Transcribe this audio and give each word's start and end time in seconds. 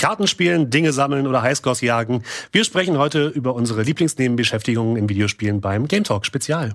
Kartenspielen, 0.00 0.70
Dinge 0.70 0.92
sammeln 0.92 1.26
oder 1.26 1.42
Highscores 1.42 1.82
jagen. 1.82 2.24
Wir 2.52 2.64
sprechen 2.64 2.96
heute 2.96 3.26
über 3.26 3.54
unsere 3.54 3.82
Lieblingsnebenbeschäftigungen 3.82 4.96
in 4.96 5.10
Videospielen 5.10 5.60
beim 5.60 5.88
Game 5.88 6.04
Talk 6.04 6.24
Spezial. 6.24 6.74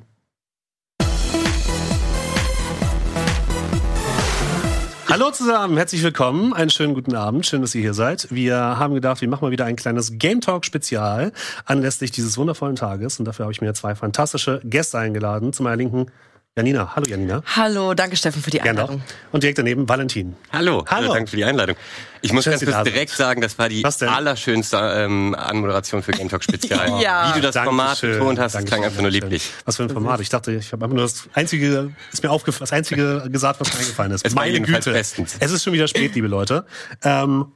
Hallo 5.09 5.31
zusammen, 5.31 5.75
herzlich 5.77 6.03
willkommen. 6.03 6.53
Einen 6.53 6.69
schönen 6.69 6.93
guten 6.93 7.15
Abend. 7.15 7.47
Schön, 7.47 7.61
dass 7.61 7.73
ihr 7.73 7.81
hier 7.81 7.93
seid. 7.96 8.27
Wir 8.29 8.58
haben 8.58 8.94
gedacht, 8.94 9.22
wir 9.22 9.28
machen 9.28 9.46
mal 9.46 9.51
wieder 9.51 9.65
ein 9.65 9.76
kleines 9.76 10.19
Game 10.19 10.42
Talk 10.42 10.63
Spezial 10.63 11.31
anlässlich 11.65 12.12
dieses 12.12 12.37
wundervollen 12.37 12.76
Tages. 12.76 13.17
Und 13.17 13.26
dafür 13.26 13.46
habe 13.46 13.53
ich 13.53 13.62
mir 13.62 13.73
zwei 13.73 13.96
fantastische 13.96 14.62
Gäste 14.63 14.99
eingeladen. 14.99 15.51
Zu 15.51 15.63
meiner 15.63 15.78
Linken 15.78 16.12
Janina. 16.58 16.95
Hallo 16.95 17.05
Janina. 17.05 17.44
Hallo, 17.53 17.94
danke 17.95 18.16
Steffen 18.16 18.41
für 18.41 18.49
die 18.49 18.59
Gerne 18.59 18.80
Einladung. 18.80 19.04
doch. 19.05 19.34
Und 19.34 19.44
direkt 19.44 19.58
daneben 19.59 19.90
Valentin. 19.90 20.38
Hallo, 20.54 20.85
Hallo. 20.88 21.13
danke 21.13 21.30
für 21.30 21.35
die 21.35 21.44
Einladung. 21.44 21.76
Ich 22.22 22.31
muss 22.31 22.45
Schön, 22.45 22.52
ganz 22.52 22.63
kurz 22.63 22.84
direkt 22.85 23.09
seid. 23.09 23.17
sagen, 23.17 23.41
das 23.41 23.59
war 23.59 23.67
die 23.67 23.84
allerschönste 23.84 24.78
ähm, 24.78 25.36
Anmoderation 25.38 26.02
für 26.02 26.14
Game 26.14 26.30
Talk 26.30 26.45
Spezial. 26.45 26.98
Ja. 27.02 27.30
Wie 27.36 27.41
du 27.41 27.45
das 27.52 27.58
Format 27.58 27.88
Dankeschön, 28.02 28.12
betont 28.20 28.40
hast, 28.40 28.45
das 28.55 28.62
Dankeschön, 28.62 28.68
klang 28.80 28.84
einfach 28.86 29.02
nur 29.02 29.12
lieblich. 29.12 29.52
Was 29.66 29.76
für 29.76 29.84
ein 29.84 29.90
Format. 29.90 30.22
Ich 30.22 30.30
dachte, 30.30 30.54
ich 30.54 30.72
habe 30.72 30.86
einfach 30.86 30.95
nur 30.95 31.04
das 31.04 31.28
einzige, 31.34 31.91
ist 32.14 32.23
mir 32.23 32.31
aufgefallen, 32.31 32.62
das 32.62 32.72
einzige 32.72 33.28
gesagt, 33.30 33.59
was 33.59 33.73
mir 33.73 33.80
eingefallen 33.81 34.12
ist. 34.14 34.26
Es 34.26 34.34
war 34.34 34.44
Meine 34.44 34.53
jedenfalls 34.53 34.86
Güte. 34.86 34.98
bestens. 34.98 35.36
Es 35.38 35.52
ist 35.52 35.62
schon 35.62 35.73
wieder 35.73 35.90
spät, 35.90 36.16
liebe 36.16 36.30
Leute. 36.30 36.66
Ähm, 37.03 37.48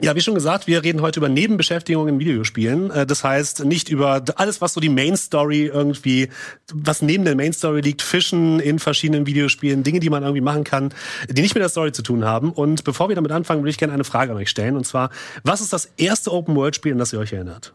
ja, 0.00 0.16
wie 0.16 0.20
schon 0.20 0.34
gesagt, 0.34 0.66
wir 0.66 0.82
reden 0.82 1.02
heute 1.02 1.20
über 1.20 1.28
Nebenbeschäftigungen 1.28 2.14
in 2.14 2.20
Videospielen. 2.20 2.90
Äh, 2.90 3.06
Das 3.06 3.22
heißt, 3.24 3.64
nicht 3.64 3.88
über 3.88 4.22
alles, 4.36 4.60
was 4.60 4.72
so 4.74 4.80
die 4.80 4.88
Main 4.88 5.16
Story 5.16 5.66
irgendwie, 5.66 6.28
was 6.72 7.02
neben 7.02 7.24
der 7.24 7.36
Main 7.36 7.52
Story 7.52 7.80
liegt, 7.82 8.00
Fischen 8.02 8.58
in 8.60 8.78
verschiedenen 8.78 9.26
Videospielen, 9.26 9.82
Dinge, 9.82 10.00
die 10.00 10.10
man 10.10 10.22
irgendwie 10.22 10.40
machen 10.40 10.64
kann, 10.64 10.94
die 11.28 11.42
nicht 11.42 11.54
mit 11.54 11.62
der 11.62 11.68
Story 11.68 11.92
zu 11.92 12.02
tun 12.02 12.24
haben. 12.24 12.52
Und 12.52 12.84
bevor 12.84 13.08
wir 13.08 13.16
damit 13.16 13.32
anfangen, 13.32 13.60
würde 13.62 13.70
ich 13.70 13.78
gerne 13.78 13.92
eine 13.92 14.04
Frage 14.04 14.32
an 14.32 14.38
euch 14.38 14.50
stellen. 14.50 14.76
Und 14.76 14.86
zwar, 14.86 15.10
was 15.44 15.60
ist 15.60 15.72
das 15.72 15.86
erste 15.96 16.32
Open-World-Spiel, 16.32 16.92
an 16.92 16.98
das 16.98 17.12
ihr 17.12 17.18
euch 17.18 17.32
erinnert? 17.32 17.74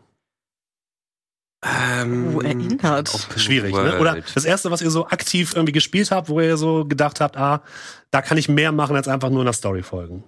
Ähm, 1.65 2.35
Oh, 2.35 2.41
erinnert. 2.41 3.09
Schwierig, 3.35 3.73
ne? 3.73 3.99
Oder 3.99 4.17
das 4.35 4.45
erste, 4.45 4.69
was 4.69 4.81
ihr 4.81 4.91
so 4.91 5.07
aktiv 5.07 5.53
irgendwie 5.55 5.71
gespielt 5.71 6.11
habt, 6.11 6.29
wo 6.29 6.39
ihr 6.39 6.55
so 6.57 6.85
gedacht 6.85 7.19
habt, 7.19 7.35
ah, 7.35 7.63
da 8.11 8.21
kann 8.21 8.37
ich 8.37 8.47
mehr 8.47 8.71
machen, 8.71 8.95
als 8.95 9.07
einfach 9.07 9.29
nur 9.29 9.41
einer 9.41 9.53
Story 9.53 9.81
folgen. 9.81 10.23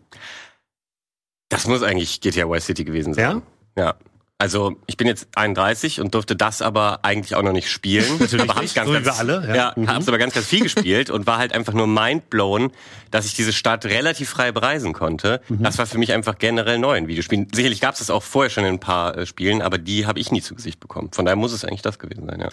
Das 1.49 1.67
muss 1.67 1.83
eigentlich 1.83 2.21
GTA 2.21 2.49
Vice 2.49 2.65
City 2.65 2.83
gewesen 2.83 3.13
sein. 3.13 3.41
Ja? 3.75 3.83
Ja. 3.83 3.95
Also 4.41 4.77
ich 4.87 4.95
bin 4.95 5.05
jetzt 5.07 5.27
31 5.35 5.99
und 5.99 6.13
durfte 6.15 6.33
das 6.33 6.61
aber 6.61 6.99
eigentlich 7.03 7.35
auch 7.35 7.41
noch 7.41 7.51
nicht 7.51 7.69
spielen. 7.69 8.05
Natürlich 8.19 8.43
aber 8.43 8.53
hab's 8.53 8.61
nicht, 8.61 8.75
ganz, 8.75 8.87
so 8.87 8.93
ganz, 8.93 9.19
alle, 9.19 9.45
ja. 9.49 9.55
Ja, 9.55 9.73
Mhm. 9.75 9.89
hab's 9.89 10.07
aber 10.07 10.17
ganz, 10.17 10.33
ganz 10.33 10.45
viel 10.47 10.61
gespielt 10.61 11.09
und 11.09 11.27
war 11.27 11.39
halt 11.39 11.51
einfach 11.51 11.73
nur 11.73 11.87
mindblown, 11.87 12.71
dass 13.11 13.25
ich 13.25 13.33
diese 13.33 13.51
Stadt 13.51 13.83
relativ 13.85 14.29
frei 14.29 14.53
bereisen 14.53 14.93
konnte. 14.93 15.41
Mhm. 15.49 15.63
Das 15.63 15.77
war 15.77 15.85
für 15.87 15.97
mich 15.97 16.13
einfach 16.13 16.37
generell 16.37 16.79
neu 16.79 16.95
in 16.97 17.07
Videospielen. 17.09 17.47
Sicherlich 17.53 17.81
gab's 17.81 17.99
das 17.99 18.09
auch 18.09 18.23
vorher 18.23 18.49
schon 18.49 18.63
in 18.63 18.75
ein 18.75 18.79
paar 18.79 19.17
äh, 19.17 19.25
Spielen, 19.25 19.61
aber 19.61 19.77
die 19.77 20.05
habe 20.05 20.19
ich 20.21 20.31
nie 20.31 20.41
zu 20.41 20.55
Gesicht 20.55 20.79
bekommen. 20.79 21.09
Von 21.11 21.25
daher 21.25 21.35
muss 21.35 21.51
es 21.51 21.65
eigentlich 21.65 21.81
das 21.81 21.99
gewesen 21.99 22.25
sein, 22.29 22.39
ja. 22.39 22.49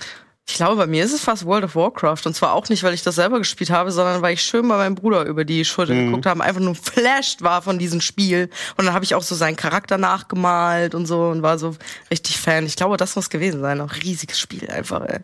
Ich 0.49 0.55
glaube, 0.55 0.77
bei 0.77 0.87
mir 0.87 1.05
ist 1.05 1.13
es 1.13 1.23
fast 1.23 1.45
World 1.45 1.65
of 1.65 1.75
Warcraft. 1.75 2.21
Und 2.25 2.35
zwar 2.35 2.53
auch 2.53 2.69
nicht, 2.69 2.85
weil 2.85 2.95
ich 2.95 3.03
das 3.03 3.17
selber 3.17 3.39
gespielt 3.39 3.71
habe, 3.71 3.91
sondern 3.91 4.23
weil 4.23 4.35
ich 4.35 4.43
schön 4.43 4.67
bei 4.69 4.77
meinem 4.77 4.95
Bruder 4.95 5.25
über 5.25 5.45
die 5.45 5.65
Schulter 5.65 5.93
Mhm. 5.93 6.07
geguckt 6.07 6.27
habe, 6.27 6.43
einfach 6.45 6.61
nur 6.61 6.77
flashed 6.77 7.43
war 7.43 7.63
von 7.63 7.79
diesem 7.81 8.01
Spiel. 8.01 8.49
Und 8.77 8.85
dann 8.87 8.95
habe 8.95 9.05
ich 9.05 9.17
auch 9.17 9.23
so 9.25 9.35
seinen 9.35 9.57
Charakter 9.57 9.99
nachgemalt 9.99 10.95
und 10.95 11.07
so 11.07 11.25
und 11.29 11.43
war 11.43 11.59
so 11.59 11.75
richtig 12.13 12.39
Fan. 12.39 12.65
Ich 12.65 12.77
glaube, 12.77 12.97
das 12.97 13.17
muss 13.17 13.29
gewesen 13.29 13.61
sein. 13.61 13.81
Auch 13.81 13.93
riesiges 14.05 14.39
Spiel 14.39 14.71
einfach, 14.71 15.03
ey. 15.07 15.19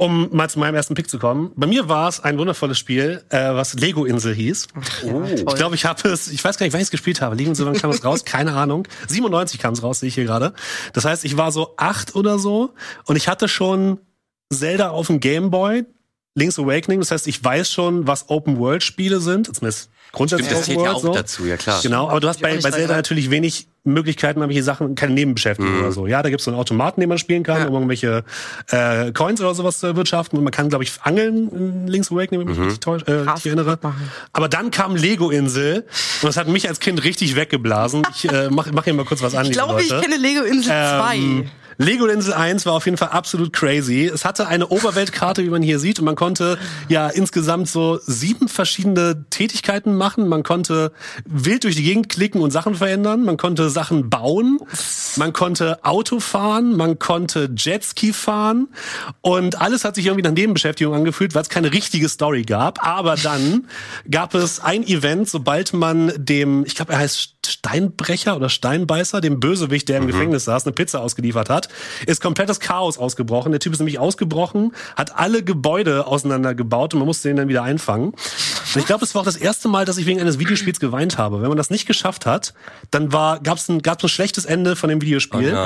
Um 0.00 0.28
mal 0.34 0.48
zu 0.48 0.60
meinem 0.60 0.76
ersten 0.76 0.94
Pick 0.94 1.10
zu 1.10 1.18
kommen. 1.18 1.50
Bei 1.56 1.66
mir 1.66 1.88
war 1.88 2.08
es 2.08 2.20
ein 2.20 2.38
wundervolles 2.38 2.78
Spiel, 2.78 3.24
äh, 3.30 3.52
was 3.52 3.74
Lego 3.74 4.04
Insel 4.04 4.32
hieß. 4.32 4.68
Oh. 5.04 5.22
Ich 5.24 5.44
glaube, 5.56 5.74
ich 5.74 5.84
habe 5.84 6.08
es, 6.08 6.28
ich 6.28 6.42
weiß 6.42 6.56
gar 6.56 6.64
nicht, 6.64 6.72
wann 6.72 6.80
ich 6.80 6.86
es 6.86 6.90
gespielt 6.92 7.20
habe. 7.20 7.34
Lego 7.34 7.50
Insel, 7.50 7.66
wann 7.66 7.74
kam 7.76 7.90
es 7.90 8.04
raus? 8.04 8.24
Keine 8.24 8.52
Ahnung. 8.54 8.86
97 9.08 9.58
kam 9.58 9.74
es 9.74 9.82
raus, 9.82 9.98
sehe 10.00 10.06
ich 10.08 10.14
hier 10.14 10.24
gerade. 10.24 10.54
Das 10.92 11.04
heißt, 11.04 11.24
ich 11.24 11.36
war 11.36 11.50
so 11.52 11.74
acht 11.76 12.14
oder 12.14 12.38
so 12.38 12.72
und 13.06 13.16
ich 13.16 13.26
hatte 13.28 13.48
schon 13.48 13.98
Zelda 14.52 14.90
auf 14.90 15.06
dem 15.08 15.20
Game 15.20 15.50
Boy, 15.50 15.84
Link's 16.34 16.58
Awakening. 16.58 17.00
Das 17.00 17.10
heißt, 17.10 17.26
ich 17.26 17.42
weiß 17.42 17.70
schon, 17.70 18.06
was 18.06 18.28
Open-World-Spiele 18.28 19.20
sind. 19.20 19.46
Zumindest 19.54 19.90
grundsätzlich 20.12 20.46
Stimmt, 20.46 20.60
das 20.60 20.66
zählt 20.66 20.78
ja 20.80 20.90
Open 20.92 20.96
auch 20.96 21.02
World 21.04 21.14
so. 21.16 21.20
dazu, 21.22 21.46
ja 21.46 21.56
klar. 21.56 21.80
Genau, 21.82 22.08
aber 22.08 22.20
du 22.20 22.28
hast 22.28 22.36
Ich 22.36 22.42
bei, 22.42 22.56
bei 22.58 22.70
Zelda 22.70 22.96
natürlich 22.96 23.30
wenig 23.30 23.68
Möglichkeiten, 23.84 24.40
irgendwelche 24.40 24.62
Sachen, 24.62 24.94
keine 24.94 25.14
Nebenbeschäftigung 25.14 25.74
Mhm. 25.74 25.80
oder 25.80 25.92
so. 25.92 26.06
Ja, 26.06 26.22
da 26.22 26.30
gibt's 26.30 26.44
so 26.44 26.50
einen 26.50 26.60
Automaten, 26.60 27.00
den 27.00 27.08
man 27.08 27.18
spielen 27.18 27.42
kann, 27.42 27.66
um 27.68 27.74
irgendwelche 27.74 28.24
äh, 28.70 29.12
Coins 29.12 29.40
oder 29.40 29.54
sowas 29.54 29.78
zu 29.80 29.86
erwirtschaften. 29.88 30.38
Und 30.38 30.44
man 30.44 30.50
kann, 30.52 30.68
glaube 30.68 30.84
ich, 30.84 30.92
angeln 31.02 31.48
in 31.50 31.86
Link's 31.88 32.10
Awakening, 32.12 32.40
wenn 32.40 32.52
ich 32.52 32.58
mich 32.58 32.66
richtig, 32.68 32.80
täusch, 32.80 33.02
äh, 33.06 33.12
richtig 33.12 33.46
erinnere. 33.46 33.78
machen. 33.82 34.10
Aber 34.32 34.48
dann 34.48 34.70
kam 34.70 34.94
Lego-Insel 34.96 35.78
und 36.22 36.26
das 36.26 36.36
hat 36.36 36.48
mich 36.48 36.68
als 36.68 36.80
Kind 36.80 37.02
richtig 37.04 37.34
weggeblasen. 37.36 38.02
Ich 38.14 38.30
äh, 38.30 38.48
mach, 38.50 38.70
mach 38.72 38.84
hier 38.84 38.94
mal 38.94 39.04
kurz 39.04 39.22
was 39.22 39.34
an, 39.34 39.46
Ich 39.46 39.52
glaube, 39.52 39.80
ich 39.82 39.88
kenne 39.88 40.16
Lego 40.16 40.42
Insel 40.44 40.70
2. 40.72 41.50
Lego 41.80 42.06
Insel 42.06 42.34
1 42.34 42.66
war 42.66 42.72
auf 42.72 42.86
jeden 42.86 42.96
Fall 42.96 43.10
absolut 43.10 43.52
crazy. 43.52 44.10
Es 44.12 44.24
hatte 44.24 44.48
eine 44.48 44.66
Oberweltkarte, 44.66 45.44
wie 45.44 45.48
man 45.48 45.62
hier 45.62 45.78
sieht, 45.78 46.00
und 46.00 46.06
man 46.06 46.16
konnte 46.16 46.58
ja 46.88 47.06
insgesamt 47.08 47.68
so 47.68 48.00
sieben 48.04 48.48
verschiedene 48.48 49.26
Tätigkeiten 49.30 49.94
machen. 49.96 50.26
Man 50.26 50.42
konnte 50.42 50.90
wild 51.24 51.62
durch 51.62 51.76
die 51.76 51.84
Gegend 51.84 52.08
klicken 52.08 52.40
und 52.40 52.50
Sachen 52.50 52.74
verändern. 52.74 53.24
Man 53.24 53.36
konnte 53.36 53.70
Sachen 53.70 54.10
bauen. 54.10 54.58
Man 55.14 55.32
konnte 55.32 55.84
Auto 55.84 56.18
fahren. 56.18 56.76
Man 56.76 56.98
konnte 56.98 57.48
Jetski 57.56 58.12
fahren. 58.12 58.66
Und 59.20 59.60
alles 59.60 59.84
hat 59.84 59.94
sich 59.94 60.06
irgendwie 60.06 60.24
nach 60.24 60.34
Nebenbeschäftigung 60.34 60.94
angefühlt, 60.94 61.36
weil 61.36 61.42
es 61.42 61.48
keine 61.48 61.72
richtige 61.72 62.08
Story 62.08 62.42
gab. 62.42 62.84
Aber 62.84 63.14
dann 63.14 63.68
gab 64.10 64.34
es 64.34 64.58
ein 64.58 64.84
Event, 64.84 65.28
sobald 65.28 65.72
man 65.74 66.12
dem, 66.16 66.64
ich 66.66 66.74
glaube, 66.74 66.94
er 66.94 66.98
heißt 66.98 67.37
Steinbrecher 67.50 68.36
oder 68.36 68.48
Steinbeißer, 68.48 69.20
dem 69.20 69.40
Bösewicht, 69.40 69.88
der 69.88 69.98
im 69.98 70.06
Gefängnis 70.06 70.44
saß, 70.44 70.64
eine 70.64 70.72
Pizza 70.72 71.00
ausgeliefert 71.00 71.50
hat, 71.50 71.68
ist 72.06 72.20
komplettes 72.20 72.60
Chaos 72.60 72.98
ausgebrochen. 72.98 73.52
Der 73.52 73.60
Typ 73.60 73.72
ist 73.72 73.78
nämlich 73.78 73.98
ausgebrochen, 73.98 74.72
hat 74.96 75.16
alle 75.16 75.42
Gebäude 75.42 76.06
auseinandergebaut 76.06 76.94
und 76.94 77.00
man 77.00 77.06
musste 77.06 77.30
ihn 77.30 77.36
dann 77.36 77.48
wieder 77.48 77.62
einfangen. 77.62 78.08
Und 78.08 78.76
ich 78.76 78.86
glaube, 78.86 79.04
es 79.04 79.14
war 79.14 79.22
auch 79.22 79.26
das 79.26 79.36
erste 79.36 79.68
Mal, 79.68 79.84
dass 79.84 79.98
ich 79.98 80.06
wegen 80.06 80.20
eines 80.20 80.38
Videospiels 80.38 80.80
geweint 80.80 81.18
habe. 81.18 81.40
Wenn 81.40 81.48
man 81.48 81.56
das 81.56 81.70
nicht 81.70 81.86
geschafft 81.86 82.26
hat, 82.26 82.54
dann 82.90 83.12
war 83.12 83.40
gab's 83.40 83.68
ein 83.68 83.82
gab's 83.82 84.04
ein 84.04 84.08
schlechtes 84.08 84.44
Ende 84.44 84.76
von 84.76 84.90
dem 84.90 85.00
Videospiel 85.00 85.56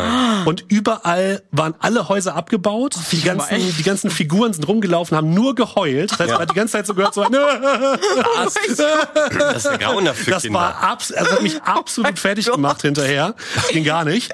und 0.44 0.64
überall 0.69 1.43
waren 1.50 1.75
alle 1.81 2.09
Häuser 2.09 2.34
abgebaut. 2.34 2.94
Die 3.10 3.22
ganzen 3.22 3.59
die 3.76 3.82
ganzen 3.82 4.10
Figuren 4.10 4.53
sind 4.53 4.66
rumgelaufen, 4.69 5.16
haben 5.16 5.34
nur 5.34 5.54
geheult. 5.54 6.12
Das 6.12 6.20
heißt, 6.20 6.31
man 6.31 6.43
hat 6.43 6.50
die 6.50 6.54
ganze 6.54 6.72
Zeit 6.72 6.87
so 6.87 6.94
gehört 6.94 7.14
so 7.14 7.22
Das 9.38 9.69
Grauner 9.78 10.14
für 10.14 10.31
das 10.31 10.43
Kinder. 10.43 10.59
war 10.59 10.82
abs 10.82 11.12
also 11.12 11.32
hat 11.32 11.43
mich 11.43 11.62
absolut 11.76 12.18
fertig 12.18 12.50
gemacht 12.50 12.82
hinterher. 12.82 13.34
Das 13.54 13.68
ging 13.68 13.84
gar 13.84 14.04
nicht. 14.04 14.32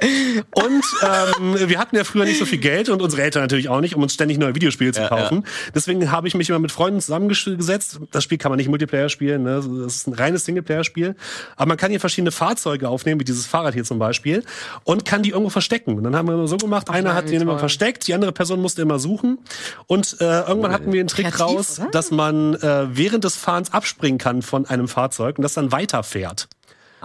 Und 0.54 0.82
ähm, 1.02 1.68
wir 1.68 1.78
hatten 1.78 1.96
ja 1.96 2.04
früher 2.04 2.24
nicht 2.24 2.38
so 2.38 2.46
viel 2.46 2.58
Geld 2.58 2.88
und 2.88 3.02
unsere 3.02 3.22
Eltern 3.22 3.42
natürlich 3.42 3.68
auch 3.68 3.80
nicht, 3.80 3.94
um 3.94 4.02
uns 4.02 4.14
ständig 4.14 4.38
neue 4.38 4.54
Videospiele 4.54 4.92
zu 4.92 5.00
Ja, 5.02 5.08
kaufen. 5.08 5.44
Deswegen 5.74 6.10
habe 6.10 6.28
ich 6.28 6.34
mich 6.34 6.48
immer 6.48 6.58
mit 6.58 6.72
Freunden 6.72 7.00
zusammengesetzt. 7.00 8.00
Das 8.10 8.24
Spiel 8.24 8.38
kann 8.38 8.50
man 8.50 8.56
nicht 8.56 8.68
Multiplayer 8.68 9.08
spielen, 9.08 9.42
ne? 9.42 9.56
das 9.56 9.66
ist 9.66 10.06
ein 10.06 10.14
reines 10.14 10.44
Singleplayer-Spiel. 10.44 11.14
Aber 11.56 11.68
man 11.68 11.76
kann 11.76 11.90
hier 11.90 12.00
verschiedene 12.00 12.30
Fahrzeuge 12.30 12.88
aufnehmen, 12.88 13.20
wie 13.20 13.24
dieses 13.24 13.46
Fahrrad 13.46 13.74
hier 13.74 13.84
zum 13.84 13.98
Beispiel, 13.98 14.44
und 14.84 15.04
kann 15.04 15.22
die 15.22 15.30
irgendwo 15.30 15.50
verstecken. 15.50 15.96
Und 15.96 16.04
dann 16.04 16.16
haben 16.16 16.28
wir 16.28 16.34
immer 16.34 16.48
so 16.48 16.56
gemacht, 16.56 16.90
einer 16.90 17.14
hat 17.14 17.28
den 17.28 17.42
immer 17.42 17.58
versteckt, 17.58 18.06
die 18.06 18.14
andere 18.14 18.32
Person 18.32 18.60
musste 18.60 18.82
immer 18.82 18.98
suchen. 18.98 19.38
Und 19.86 20.16
äh, 20.20 20.40
irgendwann 20.42 20.72
hatten 20.72 20.92
wir 20.92 21.02
den 21.02 21.08
Trick 21.08 21.26
Kreativ, 21.26 21.40
raus, 21.40 21.78
oder? 21.80 21.90
dass 21.90 22.10
man 22.10 22.54
äh, 22.54 22.86
während 22.90 23.24
des 23.24 23.36
Fahrens 23.36 23.72
abspringen 23.72 24.18
kann 24.18 24.42
von 24.42 24.66
einem 24.66 24.88
Fahrzeug 24.88 25.38
und 25.38 25.42
das 25.42 25.54
dann 25.54 25.72
weiterfährt. 25.72 26.48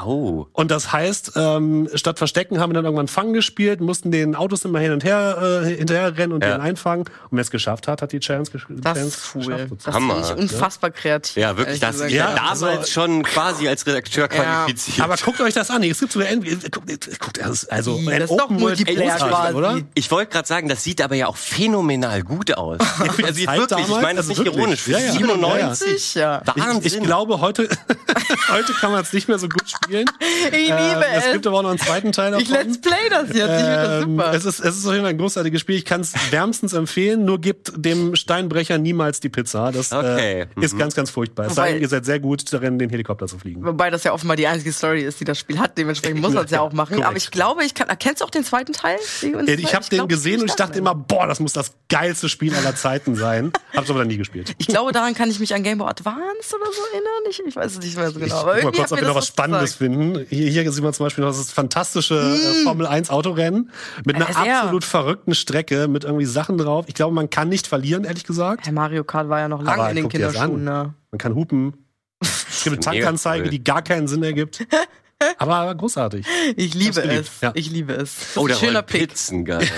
Oh. 0.04 0.48
Und 0.54 0.72
das 0.72 0.92
heißt, 0.92 1.34
ähm, 1.36 1.90
statt 1.94 2.18
Verstecken 2.18 2.60
haben 2.60 2.72
wir 2.72 2.76
dann 2.76 2.86
irgendwann 2.86 3.08
Fangen 3.08 3.34
gespielt, 3.34 3.82
mussten 3.82 4.12
den 4.12 4.36
Autos 4.36 4.66
immer 4.66 4.80
hin 4.80 4.92
und 4.92 5.04
her 5.04 5.62
äh, 5.64 5.76
hinterher 5.76 6.18
rennen 6.18 6.34
und 6.34 6.44
Ja. 6.44 6.58
den 6.58 6.62
einfangen. 6.62 7.04
Und 7.04 7.10
wer 7.32 7.42
es 7.42 7.52
geschafft 7.52 7.88
hat, 7.88 8.02
hat 8.02 8.12
die 8.12 8.20
Challenge, 8.20 8.48
gesch 8.52 8.66
Das 8.70 8.98
ist 8.98 9.32
cool. 9.36 9.42
geschafft. 9.46 9.62
Das 9.64 9.70
sozusagen. 9.70 9.96
Hammer, 9.96 10.20
ich 10.36 10.36
unfassbar 10.42 10.92
kreativ. 10.92 11.36
Ja, 11.36 11.58
wirklich, 11.58 11.80
das 11.80 11.94
gesagt. 11.94 12.12
Ja, 12.12 12.34
damals 12.36 12.64
also- 12.64 12.92
schon 12.92 13.24
quasi 13.24 13.68
als 13.68 13.86
Redakteur 13.86 14.28
qualifiziert. 14.28 15.02
Aber 15.02 15.16
guckt 15.18 15.40
euch 15.42 15.54
das 15.54 15.70
an. 15.70 15.84
Es 15.84 16.00
gibt 16.00 16.12
sogar 16.12 16.28
End- 16.30 16.44
guckt, 16.72 17.42
also 17.42 17.96
ein 17.98 18.06
das 18.20 18.32
ist 18.32 18.38
doch 18.38 18.46
Open 18.46 18.62
World 18.62 18.86
quasi. 18.86 19.56
oder? 19.56 19.80
Ich 19.94 20.10
wollte 20.12 20.32
gerade 20.32 20.48
sagen, 20.48 20.68
das 20.70 20.84
sieht 20.84 21.02
aber 21.02 21.16
ja 21.16 21.28
auch 21.28 21.38
phänomenal 21.38 22.24
gut 22.24 22.56
aus. 22.58 22.80
also 23.00 23.22
jetzt 23.22 23.46
Zeit 23.46 23.60
wirklich, 23.60 23.80
ich 23.80 23.86
damals, 23.86 24.02
meine 24.02 24.16
das 24.18 24.30
also 24.30 24.42
nicht 24.44 24.46
wirklich. 24.56 24.56
ironisch. 24.56 24.88
Ja, 24.88 25.00
ja. 25.00 25.12
97? 25.12 26.16
Ja. 26.16 26.42
Wahnsinn. 26.46 26.82
Ich, 26.84 26.96
ich 26.98 27.04
glaube, 27.04 27.42
heute, 27.42 27.68
heute 28.50 28.74
kann 28.74 28.92
man 28.92 29.02
es 29.02 29.14
nicht 29.14 29.28
mehr 29.28 29.40
so 29.40 29.48
gut 29.50 29.70
spielen. 29.70 29.83
Ich 30.52 30.52
liebe 30.52 30.74
Ähm, 30.74 31.04
es 31.18 31.26
es. 31.26 31.32
gibt 31.34 31.48
aber 31.48 31.60
auch 31.60 31.64
noch 31.64 31.70
einen 31.70 31.80
zweiten 31.80 32.12
Teil 32.12 32.32
davon. 32.32 32.44
Ich 32.44 32.50
let's 32.52 32.80
play 32.82 33.10
das 33.10 33.30
jetzt. 33.30 33.38
Ich 33.38 33.42
finde 33.42 33.76
das 33.76 34.04
Ähm, 34.04 34.10
super. 34.18 34.34
es 34.34 34.46
ist 34.46 34.60
es 34.60 34.78
ist 34.78 34.86
auf 34.86 34.92
jeden 34.92 35.04
Fall 35.04 35.12
ein 35.14 35.18
großartiges 35.18 35.62
Spiel. 35.62 35.76
Ich 35.78 35.86
kann 35.86 36.02
es 36.02 36.14
wärmstens 36.32 36.74
empfehlen. 36.74 37.26
Nur 37.26 37.40
gibt 37.42 37.72
dem 37.76 38.16
Steinbrecher 38.16 38.78
niemals 38.78 39.20
die 39.20 39.30
Pizza. 39.30 39.72
Das 39.72 39.92
Okay. 39.92 40.42
äh, 40.42 40.64
ist 40.64 40.78
ganz 40.78 40.96
ganz 40.96 41.10
furchtbar. 41.10 41.48
Es 41.48 41.56
sei 41.56 41.74
denn, 41.74 41.82
ihr 41.82 41.90
seid 41.90 42.06
sehr 42.06 42.20
gut 42.20 42.52
darin, 42.52 42.80
den 42.80 42.90
Helikopter 42.90 43.28
zu 43.28 43.38
fliegen. 43.40 43.64
Wobei 43.66 43.90
das 43.90 44.04
ja 44.04 44.14
offenbar 44.14 44.36
die 44.38 44.48
einzige 44.48 44.72
Story 44.74 45.02
ist, 45.04 45.20
die 45.20 45.26
das 45.26 45.40
Spiel 45.40 45.60
hat. 45.60 45.78
Dementsprechend 45.78 46.22
muss 46.22 46.34
man 46.34 46.46
es 46.46 46.52
ja 46.52 46.62
auch 46.62 46.74
machen. 46.74 46.96
Korrekt. 46.96 47.08
Aber 47.08 47.18
ich 47.18 47.32
glaube, 47.32 47.64
ich 47.64 47.74
kann. 47.74 47.88
Kennst 48.00 48.22
du 48.22 48.26
auch 48.26 48.30
den 48.32 48.44
zweiten 48.44 48.74
Teil? 48.74 48.98
Äh, 49.22 49.54
Ich 49.56 49.74
habe 49.76 49.86
den 49.90 49.98
glaub, 50.00 50.10
gesehen 50.10 50.42
und 50.42 50.48
ich 50.50 50.56
dachte 50.56 50.78
immer, 50.80 50.96
boah, 50.96 51.28
das 51.28 51.40
muss 51.40 51.54
das 51.54 51.72
geilste 51.90 52.28
Spiel 52.30 52.54
aller 52.56 52.76
Zeiten 52.76 53.16
sein. 53.16 53.52
Hab's 53.76 53.90
aber 53.90 54.00
dann 54.00 54.08
nie 54.08 54.18
gespielt. 54.18 54.54
Ich 54.58 54.68
glaube, 54.68 54.92
daran 54.92 55.14
kann 55.14 55.30
ich 55.30 55.40
mich 55.40 55.54
an 55.56 55.64
Game 55.64 55.78
Boy 55.78 55.88
Advance 55.90 56.56
oder 56.56 56.72
so 56.72 56.82
erinnern. 56.92 57.24
Ich, 57.30 57.42
ich 57.46 57.56
weiß 57.56 57.74
es 57.74 57.80
nicht 57.80 57.96
mehr 57.98 58.12
so 58.12 58.20
genau. 58.20 58.44
guck 58.44 58.64
mal 58.64 58.72
kurz, 58.72 58.92
ob 58.92 58.98
mir 58.98 59.02
wir 59.04 59.08
noch 59.10 59.16
was 59.16 59.28
Spannendes 59.28 59.73
finden. 59.76 60.26
Hier, 60.30 60.50
hier 60.50 60.72
sieht 60.72 60.84
man 60.84 60.94
zum 60.94 61.06
Beispiel 61.06 61.24
noch 61.24 61.32
das 61.32 61.52
fantastische 61.52 62.16
äh, 62.16 62.64
Formel 62.64 62.86
1 62.88 63.10
Autorennen 63.10 63.70
mit 64.06 64.16
einer 64.16 64.30
Äh, 64.30 64.34
sehr. 64.34 64.60
absolut 64.62 64.84
verrückten 64.84 65.36
Strecke, 65.36 65.88
mit 65.88 66.04
irgendwie 66.04 66.26
Sachen 66.26 66.58
drauf. 66.58 66.86
Ich 66.88 66.94
glaube, 66.94 67.14
man 67.16 67.30
kann 67.30 67.50
nicht 67.50 67.68
verlieren, 67.68 68.04
ehrlich 68.04 68.24
gesagt. 68.24 68.66
Herr 68.66 68.74
Mario 68.74 69.04
Kart 69.04 69.30
war 69.30 69.40
ja 69.40 69.48
noch 69.48 69.62
lange 69.64 69.90
in 69.90 69.96
den 69.96 70.10
Kinderschuhen. 70.10 70.64
Ne? 70.64 70.94
Man 71.12 71.18
kann 71.20 71.36
hupen. 71.36 71.74
Es 72.22 72.64
gibt 72.64 72.76
eine 72.88 72.98
Tankanzeige, 73.00 73.50
die 73.50 73.64
gar 73.64 73.82
keinen 73.82 74.08
Sinn 74.08 74.24
ergibt. 74.24 74.66
Aber 75.38 75.74
großartig. 75.76 76.26
Ich 76.56 76.74
liebe 76.74 77.02
es. 77.02 77.42
ja. 77.42 77.52
Ich 77.56 77.70
liebe 77.70 77.94
es. 77.94 78.16
Das 78.34 78.38
Oh, 78.38 78.48
der 78.48 78.56
schöner 78.56 78.82
Pick. 78.82 79.10
Pizzen, 79.10 79.46
geil. 79.46 79.68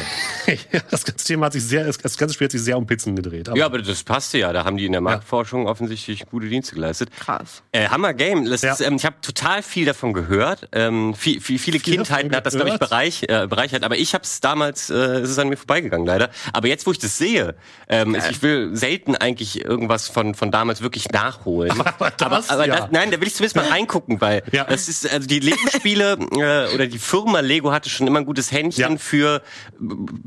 Das 0.92 1.04
ganze 1.06 1.26
Thema 1.26 1.48
hat 1.48 1.54
sich 1.54 1.64
sehr, 1.64 1.86
das 1.86 1.98
ganze 2.18 2.34
Spiel 2.36 2.46
hat 2.46 2.52
sich 2.52 2.62
sehr 2.62 2.78
um 2.78 2.86
Pizzen 2.86 3.16
gedreht. 3.16 3.50
Aber 3.50 3.58
ja, 3.58 3.66
aber 3.66 3.82
das 3.82 4.04
passte 4.04 4.38
ja. 4.38 4.54
Da 4.54 4.64
haben 4.64 4.78
die 4.78 4.86
in 4.86 4.92
der 4.92 5.02
Marktforschung 5.02 5.66
offensichtlich 5.68 6.26
gute 6.28 6.48
Dienste 6.48 6.76
geleistet. 6.76 7.10
Krass. 7.20 7.64
Äh, 7.72 7.88
Hammer 7.88 8.14
Game. 8.14 8.46
Das 8.46 8.62
Ja. 8.62 8.74
ist, 8.74 8.82
ähm, 8.82 8.96
ich 8.96 9.06
habe 9.06 9.16
total 9.22 9.64
viel 9.64 9.86
davon 9.86 10.14
gehört. 10.14 10.68
Ähm, 10.72 11.16
viel, 11.16 11.42
viel, 11.42 11.58
viele 11.58 11.80
Viel 11.80 11.96
Kindheiten 11.96 12.36
hat 12.36 12.46
das, 12.46 12.54
glaube 12.54 12.70
ich, 12.70 12.78
bereich, 12.78 13.24
äh, 13.24 13.48
bereichert. 13.48 13.84
Aber 13.84 13.98
ich 13.98 14.14
habe 14.14 14.24
es 14.24 14.40
damals, 14.40 14.90
äh, 14.92 14.94
es 14.96 15.32
ist 15.32 15.40
an 15.40 15.50
mir 15.50 15.58
vorbeigegangen, 15.58 16.06
leider. 16.06 16.30
Aber 16.54 16.68
jetzt, 16.68 16.86
wo 16.86 16.92
ich 16.92 17.00
das 17.00 17.18
sehe, 17.18 17.56
ähm, 17.90 18.16
ich 18.30 18.42
will 18.44 18.76
selten 18.76 19.16
eigentlich 19.16 19.66
irgendwas 19.66 20.08
von, 20.08 20.36
von 20.36 20.52
damals 20.52 20.82
wirklich 20.82 21.10
nachholen. 21.10 21.72
Aber 22.00 22.12
das, 22.12 22.50
aber 22.50 22.68
ja. 22.68 22.82
das, 22.82 22.92
nein, 22.92 23.10
da 23.12 23.20
will 23.20 23.28
ich 23.28 23.34
zumindest 23.36 23.56
mal 23.56 23.68
reingucken, 23.68 24.22
weil 24.22 24.44
Ja. 24.52 24.64
das 24.66 24.88
ist, 24.88 25.12
also 25.12 25.28
die 25.28 25.35
Lego-Spiele 25.40 26.14
äh, 26.70 26.74
oder 26.74 26.88
die 26.88 27.00
Firma 27.00 27.40
Lego 27.40 27.72
hatte 27.72 27.90
schon 27.90 28.08
immer 28.08 28.20
ein 28.20 28.26
gutes 28.26 28.52
Händchen 28.52 28.94
Ja. 28.94 28.98
für 28.98 29.38
äh, 29.38 29.86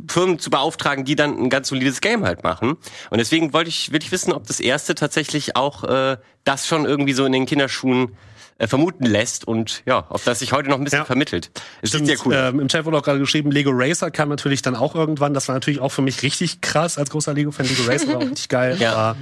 Firmen 0.09 0.39
zu 0.39 0.51
beauftragen, 0.51 1.05
die 1.05 1.17
dann 1.17 1.37
ein 1.39 1.51
ganz 1.51 1.69
solides 1.69 2.01
Game 2.01 2.25
halt 2.25 2.43
machen. 2.45 2.77
Und 3.11 3.19
deswegen 3.19 3.53
wollte 3.53 3.69
ich, 3.71 3.93
will 3.93 4.03
ich 4.03 4.13
wissen, 4.13 4.33
ob 4.33 4.47
das 4.47 4.61
erste 4.61 4.95
tatsächlich 4.95 5.57
auch 5.57 5.85
äh, 5.85 6.17
das 6.45 6.67
schon 6.67 6.85
irgendwie 6.85 7.13
so 7.13 7.25
in 7.25 7.33
den 7.33 7.47
Kinderschuhen 7.47 8.17
äh, 8.61 8.67
vermuten 8.67 9.05
lässt 9.05 9.47
und 9.47 9.83
ja, 9.87 10.05
ob 10.09 10.25
das 10.25 10.41
sich 10.41 10.53
heute 10.53 10.69
noch 10.69 10.79
ein 10.79 10.85
bisschen 10.85 11.01
Ja. 11.01 11.05
vermittelt. 11.05 11.51
Es 11.81 11.91
Stimmt, 11.91 12.07
sehr 12.09 12.17
cool. 12.27 12.35
ähm, 12.37 12.59
Im 12.61 12.67
Chat 12.69 12.85
wurde 12.85 12.97
auch 12.99 13.03
gerade 13.05 13.21
geschrieben, 13.21 13.53
Lego 13.53 13.71
Racer 13.73 14.11
kam 14.11 14.29
natürlich 14.31 14.63
dann 14.63 14.75
auch 14.75 14.95
irgendwann. 14.97 15.33
Das 15.33 15.47
war 15.47 15.55
natürlich 15.55 15.79
auch 15.81 15.91
für 15.93 16.03
mich 16.03 16.23
richtig 16.23 16.61
krass 16.61 16.99
als 16.99 17.11
großer 17.11 17.35
Lego-Fan. 17.35 17.67
Lego 17.69 17.83
Racer 17.85 18.09
war 18.09 18.17
auch 18.17 18.23
richtig 18.31 18.49
geil. 18.49 18.77
Ja. 18.81 18.93
Aber 18.95 19.17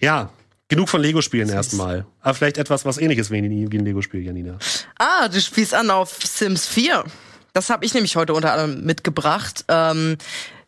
ja, 0.00 0.30
genug 0.70 0.88
von 0.88 1.02
Lego-Spielen 1.02 1.50
erstmal. 1.50 2.06
Aber 2.22 2.34
vielleicht 2.34 2.56
etwas, 2.56 2.86
was 2.86 2.96
ähnliches 2.96 3.30
wie 3.30 3.38
ein, 3.38 3.84
Lego-Spiel, 3.84 4.24
Janina. 4.24 4.58
Ah, 4.98 5.28
du 5.28 5.38
spielst 5.40 5.74
an 5.74 5.90
auf 5.90 6.18
Sims 6.24 6.66
4. 6.66 7.04
Das 7.52 7.68
habe 7.68 7.84
ich 7.84 7.92
nämlich 7.92 8.16
heute 8.16 8.32
unter 8.32 8.52
anderem 8.52 8.84
mitgebracht. 8.84 9.64
Ähm, 9.68 10.16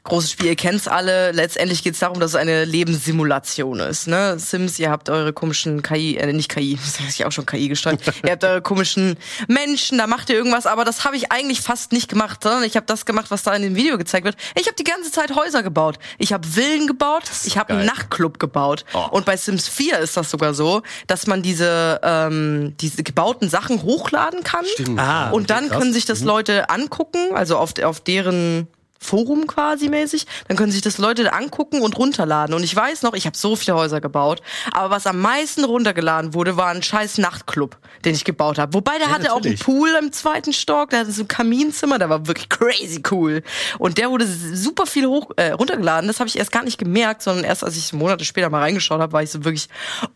großes 0.05 0.33
Spiel, 0.33 0.47
ihr 0.47 0.57
kennt's 0.57 0.89
alle. 0.89 1.33
Letztendlich 1.33 1.83
geht's 1.83 2.01
darum, 2.01 2.19
dass 2.19 2.33
es 2.33 2.37
eine 2.37 2.65
Lebenssimulation 2.65 3.81
ist. 3.81 4.09
Ne? 4.09 4.39
Sims, 4.39 4.79
ihr 4.79 4.91
habt 4.91 5.09
eure 5.11 5.33
komischen 5.33 5.83
KI, 5.83 6.17
äh, 6.17 6.33
nicht 6.33 6.49
KI, 6.51 6.79
das 6.85 6.99
habe 6.99 7.09
ich 7.09 7.25
auch 7.25 7.33
schon 7.33 7.47
KI 7.47 7.69
gestanden. 7.69 8.05
ihr 8.25 8.33
habt 8.33 8.45
eure 8.45 8.63
komischen 8.63 9.17
Menschen, 9.49 9.99
da 9.99 10.07
macht 10.07 10.31
ihr 10.31 10.37
irgendwas, 10.37 10.67
aber 10.67 10.85
das 10.85 11.05
habe 11.05 11.17
ich 11.17 11.31
eigentlich 11.31 11.61
fast 11.61 11.93
nicht 11.93 12.09
gemacht, 12.09 12.43
sondern 12.43 12.65
ich 12.65 12.77
habe 12.77 12.87
das 12.87 13.07
gemacht, 13.07 13.31
was 13.31 13.43
da 13.43 13.55
in 13.55 13.63
dem 13.63 13.77
Video 13.77 13.99
gezeigt 13.99 14.25
wird. 14.25 14.37
Ich 14.59 14.67
habe 14.67 14.77
die 14.77 14.85
ganze 14.85 15.13
Zeit 15.13 15.35
Häuser 15.35 15.63
gebaut. 15.63 15.99
Ich 16.19 16.33
habe 16.33 16.47
Villen 16.47 16.87
gebaut, 16.87 17.25
ich 17.45 17.59
habe 17.59 17.75
einen. 17.75 17.87
Nachtclub 17.87 18.39
gebaut. 18.39 18.85
Oh. 18.95 19.07
Und 19.11 19.25
bei 19.25 19.37
Sims 19.37 19.69
4 19.69 19.99
ist 19.99 20.17
das 20.17 20.31
sogar 20.31 20.55
so, 20.55 20.83
dass 21.07 21.27
man 21.27 21.43
diese, 21.43 22.01
ähm, 22.03 22.75
diese 22.81 23.03
gebauten 23.03 23.49
Sachen 23.49 23.83
hochladen 23.83 24.43
kann. 24.43 24.65
Ah, 24.97 25.31
Und 25.31 25.51
dann 25.51 25.69
können 25.69 25.93
sich 25.93 26.05
das 26.05 26.23
Leute 26.23 26.71
angucken, 26.71 27.19
also 27.35 27.59
auf, 27.59 27.79
auf 27.83 28.01
deren 28.01 28.69
Forum 29.03 29.47
quasi 29.47 29.89
mäßig, 29.89 30.27
dann 30.49 30.57
können 30.57 30.73
sich 30.73 30.81
das 30.81 30.99
Leute 30.99 31.33
angucken 31.33 31.83
und 31.83 31.99
runterladen. 31.99 32.55
Und 32.55 32.63
ich 32.63 32.75
weiß 32.75 33.03
noch, 33.03 33.15
ich 33.15 33.27
habe 33.27 33.37
so 33.37 33.57
viele 33.57 33.77
Häuser 33.77 34.01
gebaut, 34.01 34.43
aber 34.73 34.91
was 34.91 35.07
am 35.07 35.21
meisten 35.21 35.65
runtergeladen 35.65 36.35
wurde, 36.35 36.57
war 36.57 36.69
ein 36.69 36.83
scheiß 36.83 37.19
Nachtclub, 37.19 37.79
den 38.05 38.15
ich 38.15 38.25
gebaut 38.25 38.59
habe. 38.59 38.75
Wobei 38.75 38.99
der 38.99 39.11
hatte 39.11 39.33
auch 39.33 39.37
einen 39.37 39.53
natürlich. 39.53 39.61
Pool 39.61 39.89
im 40.01 40.13
zweiten 40.13 40.53
Stock, 40.53 40.91
der 40.91 41.01
hatte 41.01 41.13
so 41.13 41.23
ein 41.23 41.29
Kaminzimmer, 41.29 41.99
der 41.99 42.09
war 42.09 42.27
wirklich 42.27 42.49
crazy 42.49 43.03
cool. 43.11 43.43
Und 43.79 43.99
der 43.99 44.11
wurde 44.11 44.27
super 44.27 44.87
viel 44.87 45.07
hoch 45.07 45.31
äh, 45.37 45.51
runtergeladen. 45.51 46.07
Das 46.07 46.21
habe 46.21 46.29
ich 46.29 46.39
erst 46.39 46.53
gar 46.53 46.63
nicht 46.65 46.79
gemerkt, 46.79 47.23
sondern 47.23 47.45
erst 47.45 47.65
als 47.65 47.77
ich 47.77 47.93
Monate 47.93 48.25
später 48.25 48.51
mal 48.51 48.61
reingeschaut 48.61 49.01
habe, 49.01 49.13
war 49.13 49.23
ich 49.23 49.31
so 49.31 49.45
wirklich, 49.45 49.69